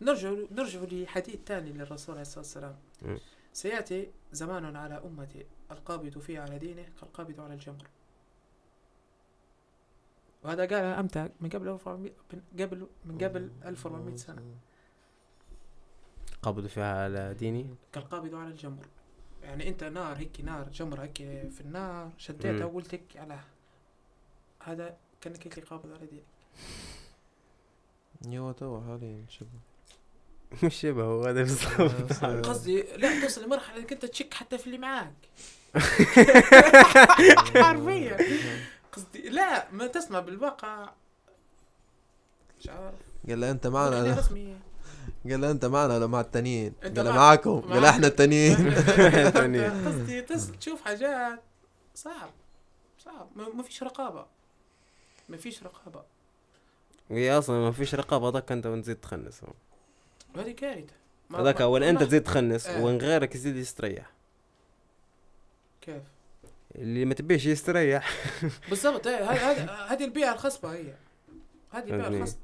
[0.00, 2.76] نرجع نرجع لحديث ثاني للرسول عليه الصلاة والسلام.
[3.52, 7.86] سيأتي زمان على أمتي القابض فيه على دينه كالقابض على الجمر.
[10.44, 14.42] وهذا قال أمتى؟ من قبل 1400 من قبل من قبل 1400 سنة.
[16.42, 18.86] قبضوا فيها على ديني كالقابض على الجمر.
[19.42, 21.16] يعني انت نار هيك نار جمر هيك
[21.50, 22.64] في النار شديتها.
[22.64, 23.40] وقلت هيك على
[24.62, 26.22] هذا كأنك هيك قابض على دينك.
[28.34, 29.48] يوا توا حاليا شبه.
[30.66, 32.24] مش شبه هو هذا بالضبط.
[32.24, 35.12] آه، قصدي لا توصل لمرحلة إنك أنت تشك حتى في اللي معاك.
[37.64, 38.16] حرفيا.
[38.92, 40.92] قصدي لا ما تسمع بالواقع.
[42.60, 42.94] مش عارف.
[43.28, 44.18] قال له أنت معنا.
[44.18, 44.56] رسمي
[45.24, 48.56] قال له أنت معنا ولا مع التانيين؟ قال معاكم مع- قال إحنا التانيين.
[49.86, 50.22] قصدي
[50.60, 51.42] تشوف حاجات
[51.94, 52.30] صعب
[53.04, 53.28] صعب.
[53.36, 54.26] ما ما فيش رقابة.
[55.28, 56.02] ما فيش رقابة.
[57.10, 59.40] هي أصلا ما فيش رقابة هذاك أنت وتزيد تخنس.
[60.34, 60.94] وهذه كارثة.
[61.34, 62.82] هذاك ما أنت تزيد تخنس آه.
[62.84, 64.10] وان غيرك يزيد يستريح.
[65.80, 66.02] كيف؟
[66.74, 68.10] اللي ما تبيش يستريح.
[68.70, 69.06] بالضبط.
[69.06, 70.94] إيه، هذه هذه هذه البيئة الخصبة هي.
[71.70, 72.08] هذه البيئة.
[72.08, 72.40] الخصبة.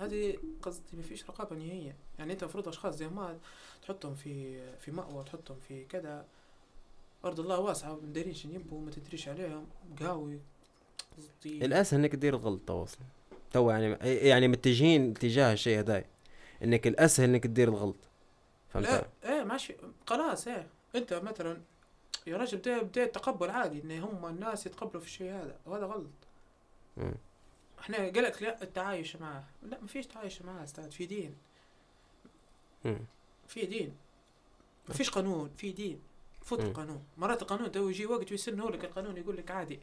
[0.00, 3.38] هذه قصدي ما فيش رقابة نهائيا يعني أنت المفروض أشخاص زي ما
[3.82, 6.26] تحطهم في في مأوى تحطهم في كذا.
[7.24, 9.66] أرض الله واسعة ما دايرين شنو يبوا ما تدريش عليهم.
[10.00, 10.40] قهوي
[11.16, 11.64] قصدي.
[11.64, 13.04] الاسهل إنك تدير الغلط تو أصلا.
[13.52, 13.96] تو يعني
[14.28, 16.04] يعني متجهين اتجاه الشيء هذا
[16.62, 17.96] إنك الاسهل إنك تدير الغلط.
[18.74, 20.66] لا فهمت إيه ماشي خلاص إيه.
[20.94, 21.60] أنت مثلا
[22.26, 25.56] يا رجل بدأ التقبل عادي إن هم الناس يتقبلوا في الشيء هذا.
[25.66, 26.06] وهذا غلط.
[26.96, 27.14] مم.
[27.80, 31.34] إحنا قال لك لا التعايش معه لا ما فيش تعايش معه أستاذ في دين.
[33.48, 33.96] في دين.
[34.88, 36.00] ما فيش قانون في دين.
[36.42, 36.60] فوت.
[36.60, 37.02] القانون.
[37.16, 39.78] مرات القانون تو يجي وقت ويسنه لك القانون يقول لك عادي.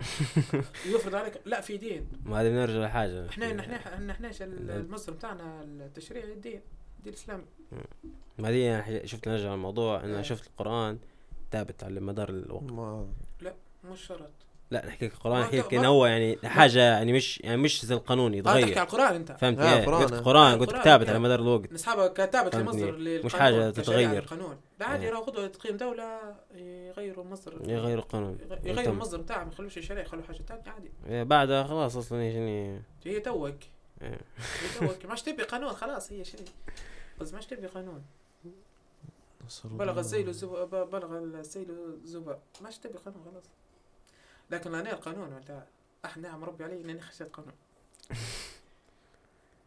[0.86, 2.08] يفرض عليك لا في دين.
[2.24, 3.28] ما هذه بنرجع لحاجة.
[3.28, 6.60] إحنا إحنا إحنا إحنا ال- المصدر بتاعنا التشريعي الدين
[6.98, 7.44] الدين الإسلامي.
[8.38, 10.04] ما هذه يعني شفت نرجع للموضوع.
[10.04, 10.22] أنا إيه.
[10.22, 10.98] شفت القرآن
[11.52, 12.62] ثابت على مدار الوقت.
[12.62, 13.06] ما
[13.84, 14.30] مش شرط.
[14.70, 17.94] لا نحكي لك القرآن نحكي لك إنه هو يعني حاجة يعني مش يعني مش زي
[17.94, 19.32] القانون آه تحكي يتغير على القرآن أنت.
[19.32, 20.12] فهمت آه، قلت.
[20.12, 21.12] القرآن قلت القرآن ثابت كده.
[21.12, 21.72] على مدار الوقت.
[21.72, 22.08] نسحبها
[22.52, 22.90] فهمتني.
[22.90, 24.22] لمصدر مش حاجة كشريعة تتغير.
[24.22, 24.56] القانون.
[24.80, 25.08] لا عادي إيه.
[25.10, 26.18] يراو خذوا تقييم دولة
[26.54, 27.70] يغيروا المصدر.
[27.70, 28.38] يغير القانون.
[28.50, 28.92] يغ- يغيروا.
[28.92, 30.90] المصدر بتاعهم ما يخلوش الشريعة يخلوا حاجة ثانية عادي.
[31.08, 33.54] إيه، بعدها خلاص أصلا يعني هي توك.
[34.02, 34.08] إيه.
[34.10, 35.04] هي توك.
[35.04, 36.40] ما عادش تبي قانون خلاص هي شيء
[37.20, 38.02] بس ما عادش تبي قانون
[39.64, 40.00] بلغ
[40.44, 41.66] ب- بلغ السيل
[42.04, 42.38] الزبا.
[42.60, 43.44] ما عادش تبي قانون خلاص.
[44.50, 45.62] لكن أنا القانون ولا؟
[46.04, 47.52] أح نعم ربي علي إنني خشيت قانون.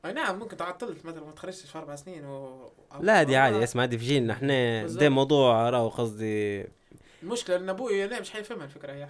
[0.06, 2.70] أي نعم ممكن تعطلت مثلا ما تخرجتش في أربع سنين و...
[3.00, 4.88] لا دي عادي اسمع دي في جيلنا إحنا.
[4.88, 6.66] ده موضوع راهو قصدي.
[7.24, 9.10] المشكلة إن أبوي لا مش حيفهمها الفكرة يا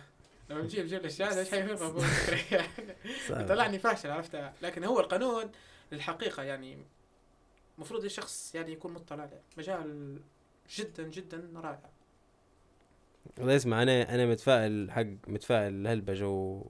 [0.50, 2.64] لما نجيب جيب الشهادة مش حيفهمها أبوي الفكرة
[3.30, 3.48] صعب.
[3.48, 4.54] طلعني فاشل عرفتها.
[4.62, 5.52] لكن هو القانون
[5.92, 6.78] للحقيقة يعني
[7.78, 9.42] المفروض الشخص يعني يكون مطلع عليه.
[9.58, 10.18] مجال
[10.76, 11.90] جدا جدا رائع.
[13.40, 16.64] والله اسمع أنا أنا متفائل حق متفائل هلبة جو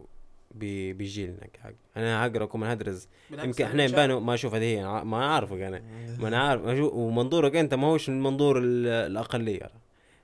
[0.55, 3.07] ب- بجيلنا حق أنا حقركم من هدرز.
[3.31, 5.81] يمكن إحنا مش نبانوا ما أشوف هذه هي ما أعرفك أنا.
[6.19, 6.61] ما أنا عارف
[6.93, 9.69] ومنظورك أنت ما هوش من منظور ال- الأقلية.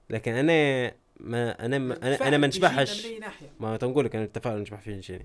[0.10, 3.08] لكن أنا ما أنا ما أنا, أنا ما نشبحش.
[3.60, 5.22] ما تنقول لك أنا التفاؤل نشبح فيه شيء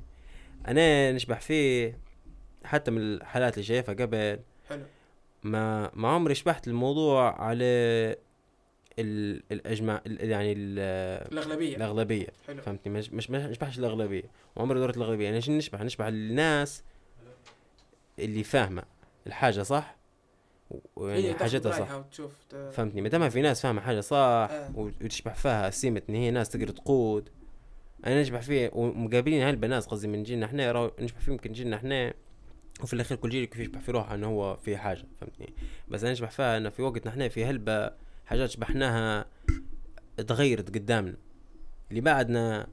[0.68, 1.98] أنا نشبح فيه
[2.64, 4.38] حتى من الحالات اللي شايفها قبل.
[4.68, 4.82] حلو.
[5.42, 8.16] ما ما عمري شبحت الموضوع على
[9.00, 10.78] ال- الاجماع ال- يعني ال-
[11.32, 11.76] الأغلبية.
[11.76, 12.26] الأغلبية.
[12.46, 12.62] حلو.
[12.62, 14.22] فهمتني؟ مش مش ما نشبحش الأغلبية.
[14.56, 15.28] وعمري دورت الأغلبية.
[15.28, 16.82] أنا شنو نشبح؟ نشبح الناس
[18.18, 18.82] اللي فاهمة
[19.26, 19.96] الحاجة صح؟
[20.96, 22.02] ويعني هي حاجتها صح.
[22.72, 24.70] فهمتني؟ ما دام في ناس فاهمة حاجة صح آه.
[24.74, 27.28] وتشبح فيها سمه إن هي ناس تقدر تقود.
[28.06, 32.14] أنا نشبح فيه ومقابلين هالبنات قصدي من جيلنا إحنا نشبح فيه يمكن جيلنا إحنا.
[32.82, 35.04] وفي الأخير كل جيل كيف يشبح في روحه إنه هو في حاجة.
[35.20, 35.52] فهمتني؟
[35.88, 37.90] بس أنا نشبح فيها إنه في وقتنا إحنا في هلبة
[38.30, 39.26] حاجات شبحناها
[40.26, 41.16] تغيرت قدامنا.
[41.90, 42.66] اللي بعدنا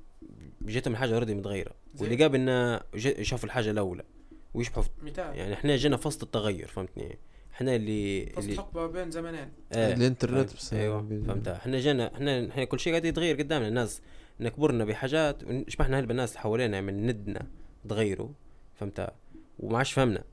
[0.61, 4.03] جاتهم الحاجة اوريدي متغيرة؟ واللي قبلنا جا- شافوا الحاجة الأولى.
[4.53, 4.83] ويشبحوا
[5.17, 7.17] يعني إحنا جينا في وسط التغير فهمتني؟
[7.53, 9.49] إحنا اللي اللي حقبة بين زمنين.
[9.73, 9.93] آه.
[9.93, 10.53] الإنترنت فهمت.
[10.55, 10.73] بس.
[10.73, 13.67] أيوه فهمت إحنا جينا إحنا إحنا كل شيء قاعد يتغير قدامنا.
[13.67, 14.01] الناس
[14.39, 15.37] نكبرنا بحاجات
[15.69, 17.45] شبحنا هلبا الناس اللي حوالينا من ندنا
[17.89, 18.29] تغيروا
[18.75, 19.09] فهمت
[19.59, 20.23] وما عادش فهمنا.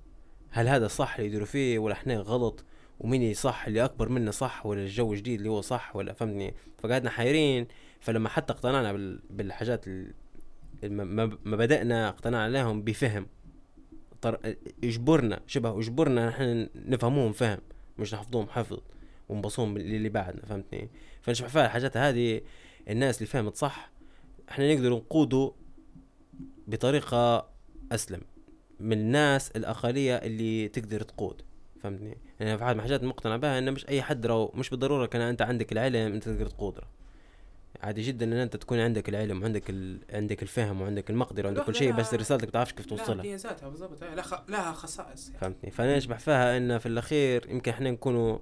[0.50, 2.64] هل هذا صح اللي يديروا فيه ولا إحنا غلط؟
[3.00, 7.10] ومين صح اللي أكبر منا صح ولا الجو جديد اللي هو صح ولا فهمتني؟ فقعدنا
[7.10, 7.66] حيرين.
[8.00, 9.84] فلما حتى اقتنعنا بال- بالحاجات
[11.46, 13.26] بدأنا اقتنعنا عليهم بفهم.
[14.84, 17.58] اجبرنا شبه اجبرنا نحن نفهموهم فهم
[17.98, 18.78] مش نحفظوهم حفظ
[19.28, 20.88] ونبصوهم للي بعدنا فهمتني؟
[21.22, 22.40] فنشبه فيها الحاجات هذه
[22.88, 23.90] الناس اللي فهمت صح
[24.48, 25.50] إحنا نقدر نقودوا
[26.68, 27.48] بطريقة
[27.92, 28.20] أسلم
[28.80, 31.42] من الناس الأقلية اللي تقدر تقود.
[31.84, 35.06] فهمتني؟ يعني في حاجات من الحاجات مقتنع بها إن مش أي حد رو مش بالضرورة
[35.06, 36.86] كان أنت عندك العلم أنت تقدر تقود ره.
[37.82, 39.98] عادي جدا إن أنت تكون عندك العلم وعندك ال...
[40.10, 44.04] عندك الفهم وعندك المقدرة وعندك كل شيء بس رسالتك بتعرفش كيف لها توصلها ميزاتها بالضبط
[44.04, 44.34] لها خ...
[44.48, 45.40] لها خصائص يعني.
[45.40, 48.38] فهمتني؟ فأنا اشبح فيها إن في الأخير يمكن إحنا نكونوا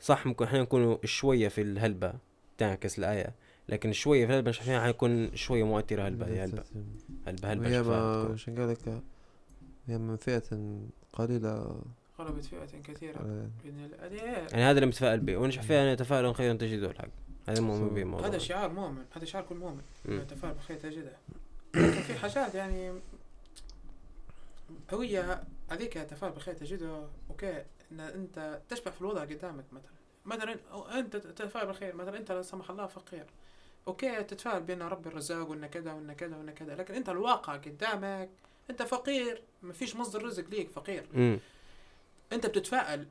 [0.00, 2.12] صح ممكن إحنا نكونوا شوية في الهلبة
[2.58, 3.34] تعكس الآية
[3.68, 6.64] لكن شوية في الهلبة مش عارفين حيكون شوية مؤثرة هلبة هي هلبة.
[7.26, 8.36] هلبة هلبة ما.
[8.36, 9.02] شن قال لك
[9.86, 10.42] هي من فئة
[11.12, 11.82] قليلة
[12.22, 13.18] غلبت فئة كثيرة
[13.64, 15.36] بإذن الله هذه يعني هذا اللي متفائل به.
[15.36, 17.08] ونجح فيها أنا تفاؤل خير تجده الحق.
[17.48, 19.04] هذا مؤمن به هذا شعار مؤمن.
[19.16, 19.82] هذا شعار كل مؤمن.
[20.04, 20.22] مم.
[20.22, 21.16] تفاعل بخير تجده.
[21.74, 22.92] لكن في حاجات يعني
[24.92, 27.06] هوية هذيك تفاعل بخير تجده.
[27.30, 27.64] أوكي.
[27.92, 29.90] إن أنت تشبع في الوضع قدامك مثلا.
[30.24, 33.26] مثلا أو أنت تتفاعل بالخير مثلا أنت لا سمح الله فقير.
[33.88, 34.22] أوكي.
[34.22, 36.74] تتفاعل بأن ربي الرزاق وأن كذا وأن كذا وأن كذا.
[36.74, 38.28] لكن أنت الواقع قدامك.
[38.70, 39.42] أنت فقير.
[39.62, 41.06] ما فيش مصدر رزق ليك فقير.
[42.32, 43.06] أنت بتتفائل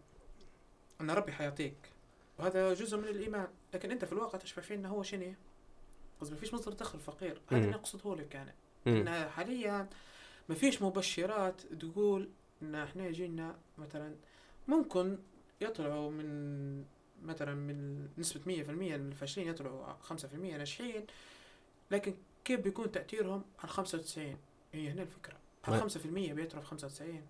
[1.01, 1.77] أن ربي حيعطيك.
[2.39, 3.47] وهذا جزء من الإيمان.
[3.73, 5.33] لكن أنت في الواقع تشبع فيه إنه هو شنو؟
[6.21, 7.41] قصدي ما فيش مصدر دخل فقير.
[7.51, 7.65] هذا.
[7.65, 8.53] اللي أقصده لك يعني.
[8.87, 9.89] إن حاليا
[10.49, 12.29] ما فيش مبشرات تقول
[12.61, 14.15] إن إحنا يجينا مثلا
[14.67, 15.17] ممكن
[15.61, 16.85] يطلعوا من
[17.23, 21.05] مثلا من نسبة 100% من الفاشلين يطلعوا 5% ناجحين.
[21.91, 22.15] لكن
[22.45, 24.37] كيف بيكون تأثيرهم؟ على 95
[24.73, 25.37] هي هنا الفكرة.
[25.63, 27.21] على 5% بيطلعوا في 95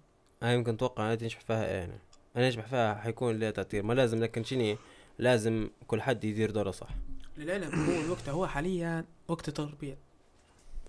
[0.43, 1.97] أنا يمكن أتوقع أنا تنجح فيها إيه أنا
[2.35, 3.83] أنا اشبح فيها حيكون لها تأثير.
[3.83, 4.77] ما لازم لكن شني
[5.17, 6.89] لازم كل حد يدير دوره صح.
[7.37, 9.95] للعلم هو الوقت هو حاليا وقت تغربيل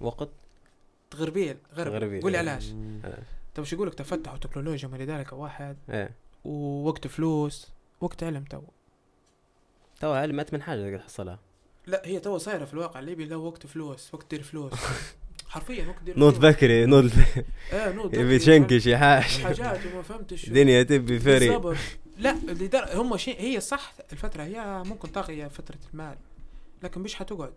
[0.01, 0.29] وقت؟
[1.11, 1.93] تغربيل غرب.
[1.93, 2.51] تغربيل، قول لي إيه.
[2.51, 2.69] علاش.
[2.71, 3.01] مم.
[3.55, 6.15] طب شو يقول لك تفتح وتكنولوجيا وما إلى ذلك واحد إيه.
[6.45, 7.69] ووقت فلوس
[8.01, 8.63] وقت علم تو.
[10.01, 11.39] تو علم من حاجة تقدر تحصلها.
[11.87, 13.01] لا هي تو صايرة في الواقع.
[13.01, 14.73] الليبي له وقت فلوس وقت دير فلوس.
[15.51, 16.47] حرفيا وقت دير نوض.
[16.47, 17.13] بكري نوض
[17.73, 20.53] إيه نوض يبي بكري، تشنكش يا حاج حاجات وما فهمتش شو.
[20.53, 21.61] دنيا تبي فري
[22.19, 23.01] لا لدر...
[23.01, 26.19] هم شيء هي صح الفترة هي ممكن طاغيه فترة المال
[26.83, 27.53] لكن مش حتقعد.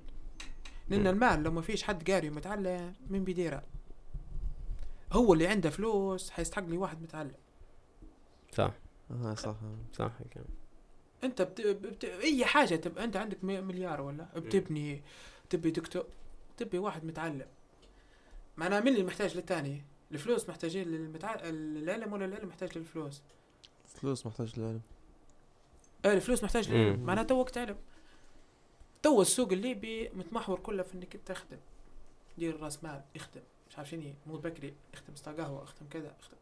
[0.89, 1.07] لأن.
[1.07, 3.63] المال لو ما فيش حد قاري ومتعلم مين بيديرها
[5.11, 7.35] هو اللي عنده فلوس حيستحق لي واحد متعلم.
[8.51, 8.71] صح.
[9.11, 9.55] آه صح.
[9.93, 10.11] صح.
[11.23, 11.61] أنت بت...
[11.61, 12.05] بت...
[12.05, 15.01] أي حاجة تبقى أنت عندك مليار ولا؟ بتبني
[15.49, 16.05] تبي دكتور
[16.57, 17.45] تبي واحد متعلم.
[18.57, 21.35] معناها مين اللي محتاج للتاني؟ الفلوس محتاجين للمتع...
[21.43, 23.21] العلم ولا العلم محتاج للفلوس؟
[23.85, 24.81] فلوس محتاج للعلم.
[26.05, 27.03] إيه الفلوس محتاج للعلم.
[27.03, 27.77] معناها تو وقت علم
[29.03, 31.57] تو السوق الليبي متمحور كله في إنك تخدم.
[32.37, 33.41] دير رأس مال يخدم.
[33.69, 34.73] مش عارف شنو موت بكري.
[34.93, 36.37] اخدم ستا قهوة اخدم كذا اخدم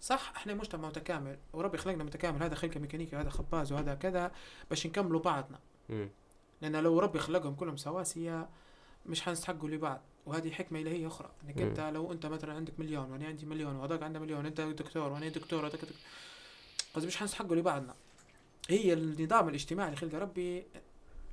[0.00, 1.38] صح إحنا مجتمع متكامل.
[1.52, 2.42] وربي خلقنا متكامل.
[2.42, 4.32] هذا خلقه ميكانيكي وهذا خباز وهذا كذا.
[4.70, 5.58] باش نكملوا بعضنا.
[5.88, 6.08] مم.
[6.62, 8.48] لأن لو ربي خلقهم كلهم سواسية
[9.06, 10.00] مش حنستحقوا لبعض.
[10.26, 11.60] وهذه حكمة إلهية أخرى إنك.
[11.60, 15.28] أنت لو أنت مثلا عندك مليون وأنا عندي مليون وهذاك عنده مليون أنت دكتور وأنا
[15.28, 15.90] دكتور دكتور
[16.94, 17.94] قصدي مش حنستحقوا لبعضنا.
[18.68, 20.64] هي النظام الاجتماعي اللي خلقه ربي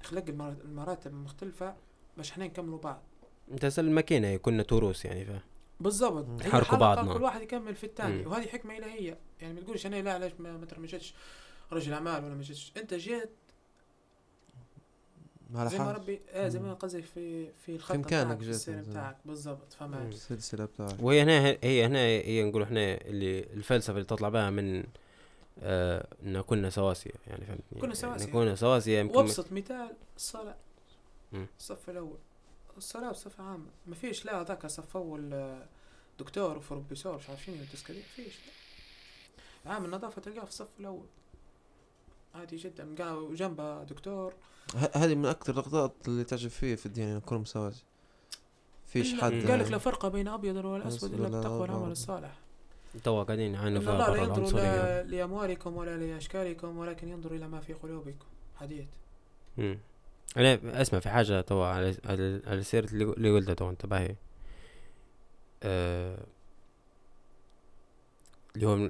[0.04, 1.76] خلق المر- المراتب المختلفة
[2.18, 3.02] باش إحنا نكملوا بعض.
[3.52, 5.40] أنت الماكينة كنا تروس يعني فا
[5.80, 6.44] بالضبط.
[6.44, 7.14] حلقة بعضنا.
[7.14, 8.26] كل واحد يكمل في الثاني.
[8.26, 9.18] وهذه حكمة إلهية.
[9.42, 11.14] يعني ما تقولش أنا لا علاش ما مثلا ما جيتش
[11.72, 13.30] رجل أعمال ولا ما جيتش أنت جيت
[15.56, 16.74] على زي ما ربي آه زي ما.
[16.74, 18.82] قصدي في في الخط إمكانك بتاعك في جيت السير.
[18.82, 20.10] بتاعك بالضبط فما مم.
[20.10, 24.84] السلسلة بتاعك وهي هنا هي هنا هي نقول إحنا اللي الفلسفة اللي تطلع بها من
[25.62, 28.20] آه إن كنا سواسية يعني فهمتني كنا سواسية.
[28.26, 30.56] يعني كنا سواسية يمكن وابسط مثال الصلاة
[31.32, 31.48] مم.
[31.60, 32.18] الصف الأول
[32.78, 35.66] الصلاة بصفة عامة ما فيش لا ذاك صف أول آه،
[36.20, 38.34] دكتور وبروفيسور مش عارف شنو والتسكري فيش
[39.66, 39.72] لا.
[39.72, 41.06] عامل نظافة تلقاه في الصف الأول
[42.36, 42.96] عادي جدا.
[42.98, 43.02] قا-
[43.32, 44.34] وجنبه دكتور.
[44.76, 47.72] ه- هذه من أكثر اللقطات اللي تعجب فيه في الدين انه كلهم مساوي
[48.88, 50.28] فيش حد قال لك لا فرق بين
[50.88, 51.92] أسود إلا ولا بالتقوى والعمل.
[51.92, 52.34] الصالح.
[53.04, 57.60] توا قاعدين يعانوا فيها الله لا ينظر لا لأموالكم ولا لأشكالكم ولكن ينظر إلى ما
[57.60, 58.26] في قلوبكم.
[58.56, 58.86] حديث.
[59.58, 59.80] مم.
[60.38, 64.16] أنا اسمع في حاجة توا على على, سيره اللي قلتها توا انتبهي
[65.64, 66.26] آه
[68.56, 68.90] اللي هو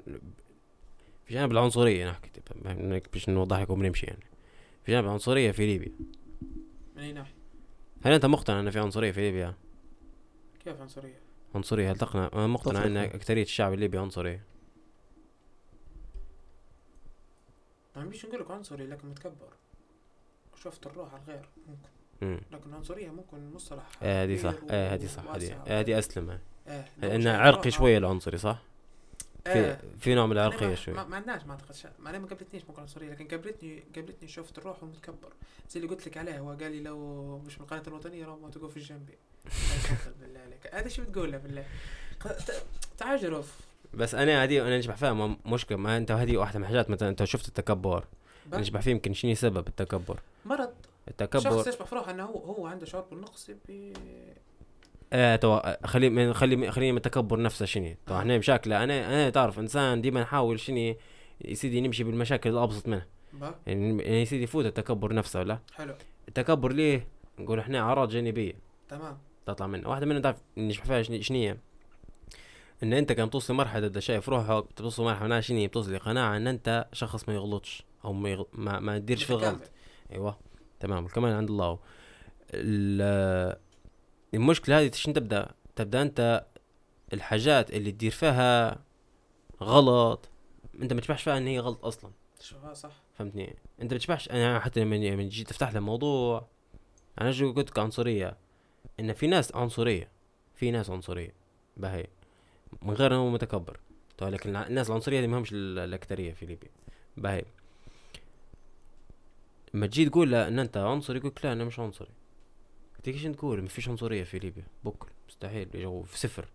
[1.30, 4.26] في جانب العنصرية نحكي باش نوضح لكم ونمشي يعني
[4.84, 5.92] في جانب العنصرية في ليبيا
[6.96, 7.34] من أي ناحية
[8.04, 9.54] هل أنت مقتنع إن في عنصرية في ليبيا؟
[10.60, 11.20] كيف عنصرية؟
[11.56, 12.86] عنصرية هل تقنع مقتنع.
[12.86, 14.42] إن اكثريه الشعب الليبي عنصري؟
[17.96, 19.54] ما مش نقول لك عنصري لكن متكبر
[20.56, 21.90] شفت الروح على الغير ممكن
[22.24, 25.28] امم لكن عنصرية ممكن مصطلح آه هذه صح كبير آه هذه صح.
[25.28, 26.40] هذه آه، هذه أسلم آه.
[26.68, 28.69] إيه لأنه عرقي شوية العنصري صح؟
[29.54, 29.80] في إيه.
[30.00, 31.90] في نوع من العرقيه شوي ما, ما عندناش ما اعتقد شا...
[32.00, 35.34] ما أنا ما قابلتنيش ممكن عنصريه لكن قابلتني قابلتني شفت الروح والمتكبر
[35.70, 38.50] زي اللي قلت لك عليه هو قال لي لو مش من القناة الوطنية لو ما
[38.50, 40.74] تقف في جنبي لا يفضل بالله عليك.
[40.74, 41.66] هذا شو بتقول له بالله
[42.98, 43.60] تعجرف.
[43.94, 45.78] بس أنا هذه أنا نشبح فيها مشكلة.
[45.78, 48.06] ما أنت هذه واحدة من الحاجات مثلا أنت شفت التكبر.
[48.54, 50.74] نشبح فيه يمكن شنو سبب التكبر؟ مرض.
[51.08, 53.52] التكبر شخص يشبح في روحه إنه هو هو عنده شعور بالنقص
[55.12, 55.18] بي...
[55.18, 58.20] آه تو خلي من خلي خليني من التكبر نفسه شنو تو آه.
[58.20, 58.84] إحنا مشاكله.
[58.84, 60.96] أنا أنا تعرف إنسان ديما نحاول شنو
[61.46, 63.06] يا سيدي نمشي بالمشاكل الأبسط منها
[63.68, 65.94] يعني يعني يا سيدي يفوت التكبر نفسه ولا؟ حلو.
[66.28, 67.08] التكبر ليه؟
[67.40, 68.54] نقول إحنا أعراض جانبية.
[68.90, 69.18] تمام.
[69.46, 71.56] تطلع منها واحدة منها تعرف نشبح فيها شنو؟
[72.84, 76.88] إن أنت كان توصل مرحلة تبدا شايف روحك توصل مرحلة شنو توصل لقناعة إن أنت
[76.94, 78.44] شخص ما يغلطش أو ما يغ...
[78.54, 79.34] ما, ما تديرش في.
[79.34, 79.72] غلط.
[80.12, 80.38] أيوه.
[80.80, 81.06] تمام.
[81.06, 81.80] الكمال عند الله.
[82.54, 83.56] ال-
[84.34, 86.46] المشكلة هذه شنو تبدأ؟ تبدأ أنت
[87.14, 88.80] الحاجات اللي تدير فيها
[89.62, 90.30] غلط
[90.82, 92.12] أنت ما تشبحش فيها إن هي غلط أصلا.
[92.42, 92.92] شوفها صح.
[93.18, 96.48] فهمتني؟ أنت ما تشبحش أنا حتى لما لما تجي تفتح له موضوع
[97.22, 98.38] أنا جو قلت لك؟ عنصرية.
[99.00, 100.12] إن في ناس عنصرية
[100.56, 101.34] في ناس عنصرية.
[101.78, 102.08] باهي
[102.82, 103.80] من غير انه متكبر.
[104.18, 106.70] تو لكن الناس العنصرية دي ما همش ال- الاكثريه في ليبيا.
[107.18, 107.46] باهي
[109.74, 112.10] لما تجي تقول له إن أنت عنصري يقول لا أنا مش عنصري.
[113.04, 114.64] تقول ما فيش عنصرية في ليبيا.
[114.84, 115.70] بكل مستحيل
[116.06, 116.46] في صفر.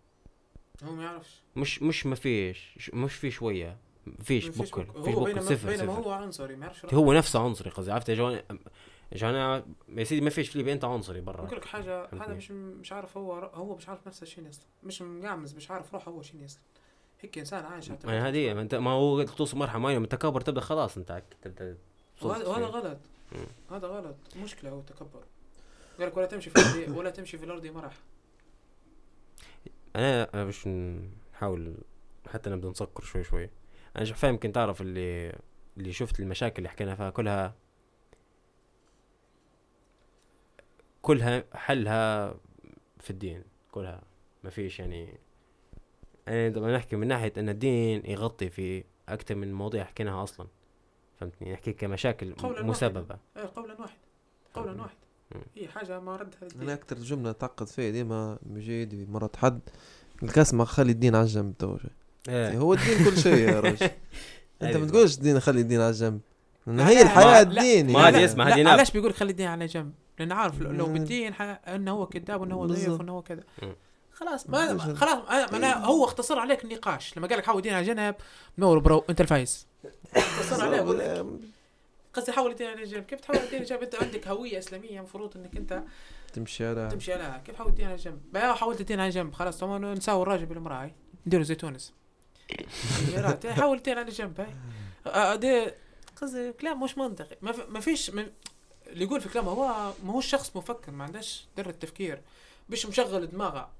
[0.85, 1.43] هو ما يعرفش.
[1.57, 3.77] مش مش ما فيش مش في شوية.
[4.23, 7.93] فيش بكل بك- فيش بكل صفر بينما هو عنصري ما يعرفش هو نفسه عنصري قصدي
[7.93, 8.33] عرفت؟ يا جوان
[9.13, 11.45] يا جوان يا سيدي ما فيش في ليبيا انت عنصري برا.
[11.45, 12.35] بقول لك حاجة هذا.
[12.35, 16.11] مش مش عارف هو هو مش عارف نفسه شنو أصلا مش مقعمز مش عارف روحه
[16.11, 16.61] هو شنو أصلا
[17.21, 20.61] هيك إنسان عايش ما هذه ما انت ما هو توصل مرحلة معينة من التكبر تبدأ
[20.61, 21.77] خلاص انت تبدأ
[22.23, 22.99] وهذا غلط.
[23.71, 24.17] هذا غلط.
[24.43, 25.23] مشكلة هو التكبر
[25.99, 27.95] قال لك ولا تمشي في الأرض ولا تمشي في الأرض مرح.
[29.97, 30.69] أنا أنا باش
[31.33, 31.77] نحاول
[32.27, 33.51] حتى نبدأ نسكر شوي شوي.
[33.97, 35.39] أنا شوف فاهم يمكن تعرف اللي
[35.77, 37.55] اللي شفت المشاكل اللي حكينا فيها كلها
[41.03, 42.35] كلها حلها
[43.01, 43.45] في الدين.
[43.73, 44.03] كلها.
[44.45, 45.19] ما فيش يعني
[46.29, 50.49] أنا لما نحكي من ناحية أن الدين يغطي في أكثر من مواضيع حكيناها أصلا.
[51.17, 52.35] فهمتني؟ نحكي كمشاكل.
[52.43, 53.19] مسببة.
[53.37, 53.99] إيه قولا واحد.
[54.55, 54.97] قولا واحد.
[55.57, 59.61] هي حاجة ما ردها أنا أكتر جملة تعقد فيها ديما بجيد مرات حد
[60.23, 61.77] قلت اسمع خلي الدين على الجنب تو
[62.29, 62.59] إيه.
[62.59, 63.91] هو الدين كل شيء يا رجل
[64.63, 66.21] أنت ما تقولش الدين خلي الدين على الجنب
[66.69, 68.09] هي الحياة الدين ما.
[68.09, 68.69] هذه اسمع هذه.
[68.69, 70.85] علاش بيقول خلي الدين على جنب لأن عارف لو-.
[70.87, 72.89] بالدين ح- إنه هو كذاب وإنه هو ضعيف.
[72.89, 73.43] وإنه هو كذا.
[74.13, 77.87] خلاص ما خلاص أنا- أنا هو اختصر عليك النقاش لما قال لك حاول الدين على
[77.87, 78.15] جنب
[78.59, 79.67] نور برو أنت الفايز
[80.17, 81.27] اختصر لك.
[82.15, 85.37] قصدي حاول الدين على جنب كيف تحول الدين على جنب انت عندك هوية إسلامية المفروض
[85.37, 85.83] إنك انت
[86.33, 89.59] تمشي على تمشي عليها كيف حول الدين على جنب بقى حولت الدين على جنب خلاص
[89.59, 90.91] تمام نساوي الراجل بالمراه
[91.27, 91.93] نديروا زي تونس.
[93.47, 94.47] حول الدين على جنب
[95.07, 95.71] هاي دي
[96.23, 97.37] قصدي كلام مش منطقي.
[97.43, 98.27] ما, في ما فيش ما
[98.87, 102.21] اللي يقول في كلامه هو ما هو شخص مفكر ما عندهش درة تفكير.
[102.71, 103.71] مش مشغل دماغه.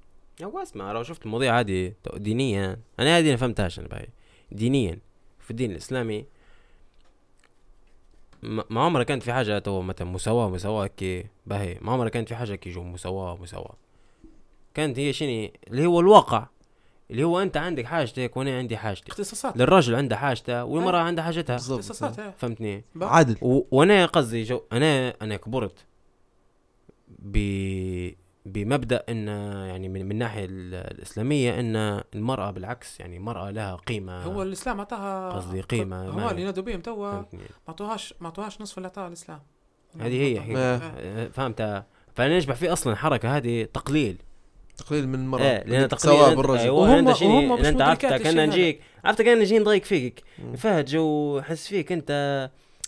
[0.43, 2.79] هو اسمع لو شفت المواضيع هذه تو- دينيا.
[2.99, 4.09] أنا هذه ما فهمتهاش أنا باي
[4.51, 4.99] دينيا.
[5.39, 6.25] في الدين الإسلامي
[8.69, 11.77] ما عمرها كانت في حاجة تو مثلا مساواة مساواة كي باهي.
[11.81, 13.75] ما عمرها كانت في حاجة كي جو مساواة مساواة.
[14.73, 16.47] كانت هي شنو؟ اللي هو الواقع.
[17.11, 19.11] اللي هو أنت عندك حاجتك وأنا عندي حاجتي.
[19.11, 19.57] اختصاصات.
[19.57, 21.55] للرجل عنده حاجته والمرأة عندها حاجتها.
[21.55, 22.33] اختصاصات إيه.
[22.37, 22.83] فهمتني.
[23.01, 23.61] عدل و...
[23.71, 25.85] وأنا قصدي جو أنا أنا كبرت
[27.07, 27.37] ب
[28.45, 29.27] بمبدأ إن
[29.67, 34.23] يعني من من الناحيه ال- الإسلامية إن المرأة بالعكس يعني المراه لها قيمة.
[34.23, 37.25] هو الإسلام أعطاها قصدي قيمة هو ما- اللي ينادوا بهم توا ما
[37.69, 39.39] أعطوهاش ما أعطوهاش نصف اللي اعطاه الإسلام.
[40.01, 40.59] هذه هي حقيقة.
[40.59, 40.77] آه.
[40.99, 41.27] آه.
[41.27, 44.17] فهمتها فأنا نشبح فيه أصلا الحركه هذه تقليل.
[44.77, 45.41] تقليل من المرأة.
[45.43, 46.59] إيه لأن بدك تقليل أنت- بالرجل.
[46.61, 48.81] أيوه وهم- أنت مش أنت عرفت مدركات كان الشيء نجيك.
[49.05, 50.23] عرفت كان نجي نضايق فيك.
[50.57, 52.11] فهد جو حس فيك أنت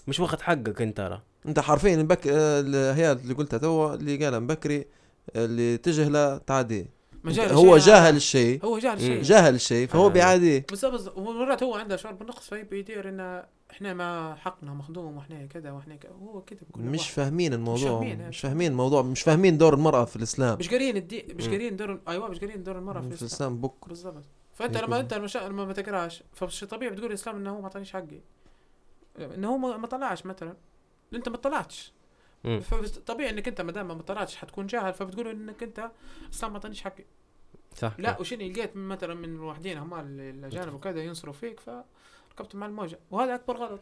[0.08, 2.28] مش واخد حقك أنت ترى أنت حرفيا البك...
[2.28, 4.86] آه، هي اللي قلتها توا اللي قالها بكري
[5.36, 5.80] اللي
[7.24, 8.16] ما جاهل هو جاهل.
[8.16, 8.98] الشيء هو جاهل.
[8.98, 10.10] الشيء جاهل الشيء فهو آه.
[10.10, 11.18] بيعاديه بالضبط بالضبط.
[11.18, 15.96] ومرات هو عنده شعور بالنقص فيبي يدير ان إحنا ما حقنا مخدوم وإحنا كذا وإحنا
[15.96, 17.12] كذا هو كذا بكل مش واحد.
[17.12, 21.26] فاهمين الموضوع فاهمين، مش فاهمين الموضوع مش فاهمين دور المرأة في الإسلام مش قارين الدين
[21.36, 21.48] مش.
[21.48, 24.24] قارين دور أيوه مش قارين دور المرأة في في الإسلام الإسلام بك بالضبط
[24.54, 25.00] فأنت هيك لما.
[25.00, 25.38] أنت المشا...
[25.40, 28.20] لما ما تقراش فشي طبيعي بتقول الإسلام إنه هو ما اعطانيش حقي
[29.20, 30.54] إنه هو ما ما طلعش مثلا
[31.14, 31.94] أنت ما طلعتش.
[32.60, 35.92] فطبيعي إنك أنت ما دام ما طلعتش حتكون جاهل فبتقول إنك أنت
[36.34, 37.04] اسلام ما اعطانيش حقي.
[37.76, 37.94] صح.
[37.98, 43.00] لا وشنو لقيت مثلا من الوحدين هم الأجانب وكذا ينصروا فيك فركبت مع الموجة.
[43.12, 43.82] وهذا أكبر غلط.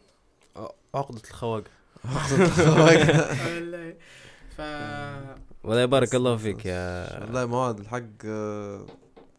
[0.94, 1.64] عقدة الخواق
[2.04, 3.96] والله.
[4.56, 4.60] ف
[5.64, 8.86] والله يبارك الله فيك يا والله مواد الحق آه،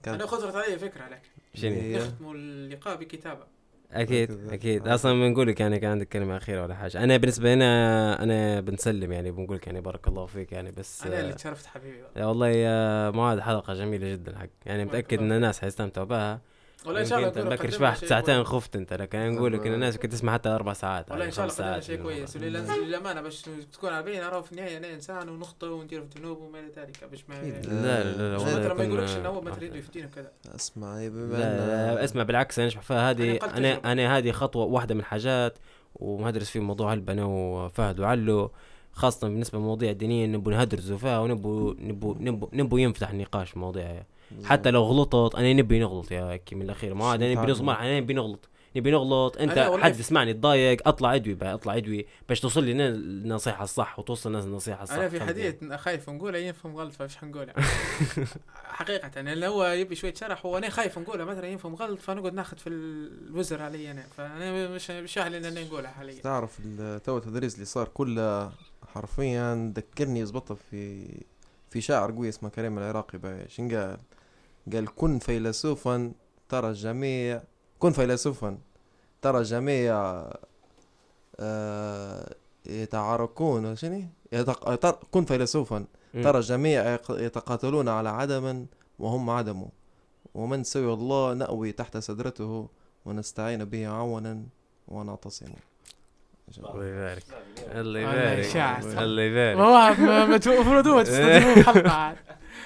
[0.04, 1.22] كان أنا خطرت علي فكرة عليك.
[1.56, 3.44] شنو؟ نختموا اللقاء بكتابة.
[3.92, 4.54] أكيد.
[4.54, 4.94] أكيد آه.
[4.96, 7.04] أصلا بنقول لك يعني كان عندك كلمة أخيرة ولا حاجة.
[7.04, 11.20] أنا بالنسبة لنا أنا بنسلم يعني بنقول لك يعني بارك الله فيك يعني بس أنا
[11.20, 14.48] اللي آه، تشرفت حبيبي والله يا معاذ حلقة جميلة جدا حق.
[14.66, 16.42] يعني متاكد إن الناس حيستمتعوا بها.
[16.88, 18.48] والله إن شاء الله بكر شبحت ساعتين كويس.
[18.48, 21.32] خفت أنت لكن أنا نقول لك إن الناس كنت تسمع حتى أربع ساعات والله إن
[21.32, 22.38] شاء الله قدمنا شيء كويس.
[22.38, 23.42] للأمانة باش
[23.74, 27.04] تكون عارفين نعرف في النهايه أنا إنسان ونخطئ وندير في ذنوب وما إلى ذلك.
[27.12, 27.36] باش ما.
[27.36, 32.24] لا لا لا والله ما يقولكش إنه هو مثل يده يفتينا وكذا اسمع بما اسمع
[32.24, 33.92] بالعكس أنا فيها هذه أنا.
[33.92, 35.58] أنا هذه خطوة واحدة من الحاجات
[35.96, 38.52] ومهدرس في موضوع هلبة أنا وفهد وعلو
[38.92, 44.04] خاصة بالنسبة للمواضيع الدينية نبو نهدرزوا فيها ونبو نبو نبو نبو ينفتح النقاش في مواضيع
[44.44, 46.94] حتى لو غلطت أنا نبي نغلط يا كي من الأخير.
[46.94, 47.52] ما عاد أنا نبي.
[47.52, 48.50] نصمر أنا نبي نغلط.
[48.76, 49.38] نبي نغلط.
[49.38, 54.30] أنت حد يسمعني تضايق أطلع أدوي بقى أطلع أدوي باش توصل لي النصيحة الصح وتوصل
[54.30, 54.96] الناس النصيحة الصح.
[54.96, 57.64] أنا في حديث خايف نقوله ينفهم غلط فايش حنقول يعني.
[58.64, 62.58] حقيقة يعني لو هو يبي شوية شرح وأنا خايف نقوله مثلا ينفهم غلط فنقعد ناخذ
[62.58, 64.04] في الوزر علي أنا.
[64.18, 66.22] فأنا مش مش سهل إن أنا نقولها حاليا.
[66.22, 66.58] تعرف
[67.06, 68.52] تو التدريس اللي صار كله
[68.94, 71.08] حرفيا ذكرني يزبطها في
[71.70, 73.98] في شاعر قوي اسمه كريم العراقي باي شن قال
[74.74, 76.12] قال كن فيلسوفا
[76.50, 77.42] ترى الجميع
[77.80, 78.58] كن فيلسوفا
[79.22, 80.26] ترى الجميع
[81.40, 84.76] آه يتعاركون شنو؟ يتق...
[84.76, 84.98] تر...
[85.12, 86.24] كن فيلسوفا مم.
[86.24, 88.66] ترى الجميع يتقاتلون على عدم
[89.00, 89.66] وهم عدم.
[90.36, 92.70] ومن سوى الله نأوي تحت سدرته
[93.06, 94.44] ونستعين به عونا
[94.88, 95.46] ونعتصم.
[96.58, 97.24] الله يبارك.
[97.72, 98.98] الله والله يبارك.
[98.98, 100.48] الله يبارك.
[100.48, 102.16] المفروض هو تستضيفوه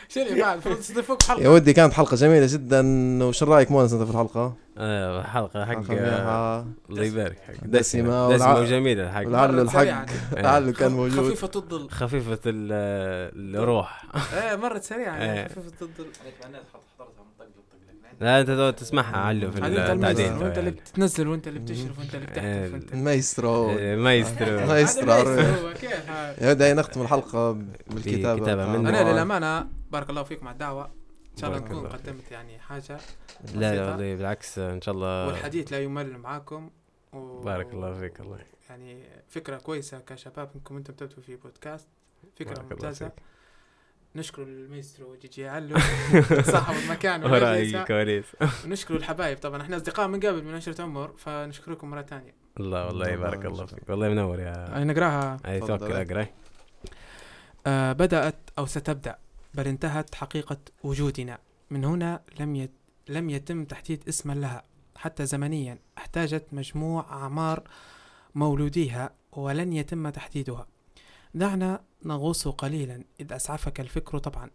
[0.10, 2.84] شنو بعد المفروض تستضيفوك يا ودي كانت حلقة جميلة جدا
[3.24, 5.92] وش رأيك مونس أنت في الحلقة؟ آه، حلقة حق
[6.90, 10.06] الله يبارك حق دسمة دسمة والع- دسمة وجميلة حق ولعله مرت الحق.
[10.44, 11.26] لعله كان موجود.
[11.26, 14.06] خفيفة الظل خفيفة ال- الروح.
[14.34, 15.22] إيه مرت سريعا.
[15.24, 15.48] إيه.
[15.48, 16.06] خفيفة الظل
[18.22, 22.82] لا أنت تسمعها علو في التعديل وأنت اللي بتنزل وأنت اللي بتشرف وأنت اللي إيه.
[22.94, 23.70] مايسترو.
[23.70, 24.60] إيه، مايسترو.
[24.68, 25.06] مايسترو.
[25.08, 27.52] مايسترو كيف هذا؟ يا ودي هاي نختم الحلقة
[27.88, 28.44] بالكتابة.
[28.44, 29.12] كتابة من أنا.
[29.14, 30.86] للأمانة بارك الله فيكم على الدعوة.
[31.32, 31.88] إن شاء الله نكون.
[31.88, 32.98] قدمت يعني حاجة
[33.56, 33.92] لا لا.
[33.92, 36.70] والله بالعكس إن شاء الله والحديث لا يمل معاكم.
[37.14, 37.42] و...
[37.42, 38.40] بارك الله فيك الله
[38.70, 41.88] يعني فكرة كويسة كشباب إنكم أنتم تبدوا في بودكاست.
[42.36, 43.10] فكرة بارك الله ممتازة.
[43.10, 43.16] فيك.
[44.16, 45.78] نشكر المايسترو جي جي علو
[46.54, 48.26] صاحب المكان وراي كواليس.
[48.66, 49.38] ونشكر الحبايب.
[49.38, 52.34] طبعا إحنا أصدقاء من قبل من عشرة عمر فنشكركم مرة ثانية.
[52.60, 53.66] الله والله الله يبارك الله.
[53.66, 53.90] فيك.
[53.90, 55.60] والله منور يا نقراها أي.
[55.60, 56.28] توكل اقرا
[57.68, 59.18] آه بدأت أو ستبدأ.
[59.54, 61.40] بل انتهت حقيقة وجودنا.
[61.70, 62.72] من هنا لم يت
[63.10, 64.64] لم يتم تحديد اسما لها.
[64.96, 67.64] حتى زمنيا احتاجت مجموع أعمار
[68.36, 70.68] مولوديها ولن يتم تحديدها.
[71.34, 74.50] دعنا نغوص قليلا إذ أسعفك الفكر طبعا.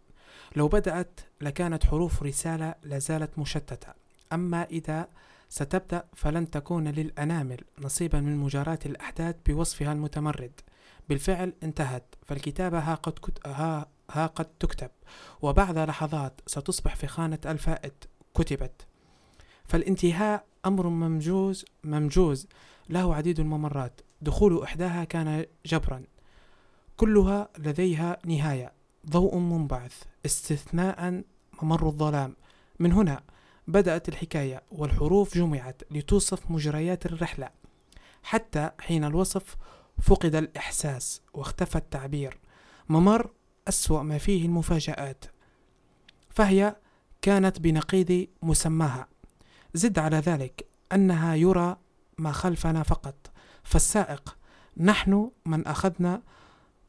[0.57, 3.93] لو بدأت لكانت حروف رسالة لازالت مشتتة.
[4.33, 5.09] أما إذا
[5.49, 10.61] ستبدأ فلن تكون للأنامل نصيبا من مجاراة الأحداث بوصفها المتمرد.
[11.09, 13.47] بالفعل انتهت فالكتابة ها قد, كت...
[13.47, 13.89] ها...
[14.11, 14.91] ها قد تكتب
[15.43, 18.05] وبعد لحظات ستصبح في خانة الفائت
[18.35, 18.87] كتبت.
[19.65, 22.47] فالانتهاء أمر ممجوز ممجوز.
[22.89, 24.01] له عديد الممرات.
[24.21, 26.03] دخول إحداها كان جبرا.
[26.97, 28.73] كلها لديها نهاية.
[29.11, 30.03] ضوء منبعث.
[30.27, 31.23] استثناء
[31.63, 32.37] ممر الظلام.
[32.79, 33.23] من هنا
[33.69, 37.51] بدأت الحكاية والحروف جمعت لتوصف مجريات الرحلة.
[38.23, 39.57] حتى حين الوصف
[40.03, 42.39] فقد الإحساس واختفى التعبير.
[42.89, 43.31] ممر
[43.69, 45.25] أسوأ ما فيه المفاجآت
[46.31, 46.77] فهي
[47.23, 49.09] كانت بنقيض مسماها.
[49.75, 51.77] زد على ذلك أنها يرى
[52.19, 53.15] ما خلفنا فقط
[53.65, 54.37] فالسائق
[54.77, 56.23] نحن من أخذنا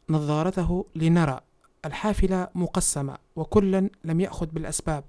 [0.10, 1.40] نظارته لنرى.
[1.86, 5.04] الحافلة مقسمة وكلا لم يأخذ بالأسباب.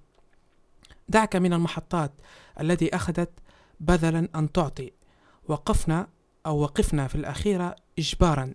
[1.09, 2.13] دعك من المحطات
[2.61, 3.31] التي أخذت
[3.81, 4.93] بذلا أن تعطي.
[5.49, 6.09] وقفنا
[6.47, 8.55] أو وقفنا في الأخيرة إجبارا.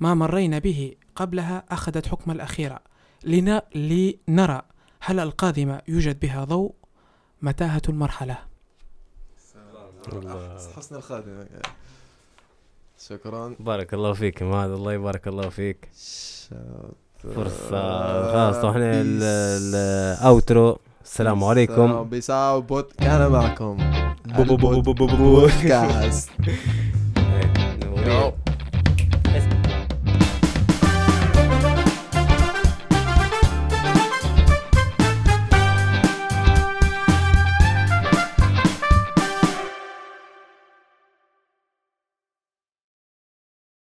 [0.00, 2.78] ما مرينا به قبلها أخذت حكم الأخيرة
[3.24, 3.60] لن...
[3.74, 4.62] لنرى
[5.00, 6.72] هل القادمة يوجد بها ضوء
[7.42, 8.38] متاهة المرحلة.
[10.76, 11.46] حسن الخاتمة
[13.08, 13.54] شكرا.
[13.60, 15.88] بارك الله فيك يا معاذ الله يبارك الله فيك.
[17.34, 18.32] فرصة.
[18.32, 19.74] خلاص إحنا ال- ال-
[20.20, 20.78] الأوترو.
[21.04, 22.04] السلام عليكم.
[22.04, 23.76] بيساو بوت كان معكم
[24.24, 25.40] بو- بو- بو- بو- بو- بو- بو.
[25.40, 26.30] بودكاست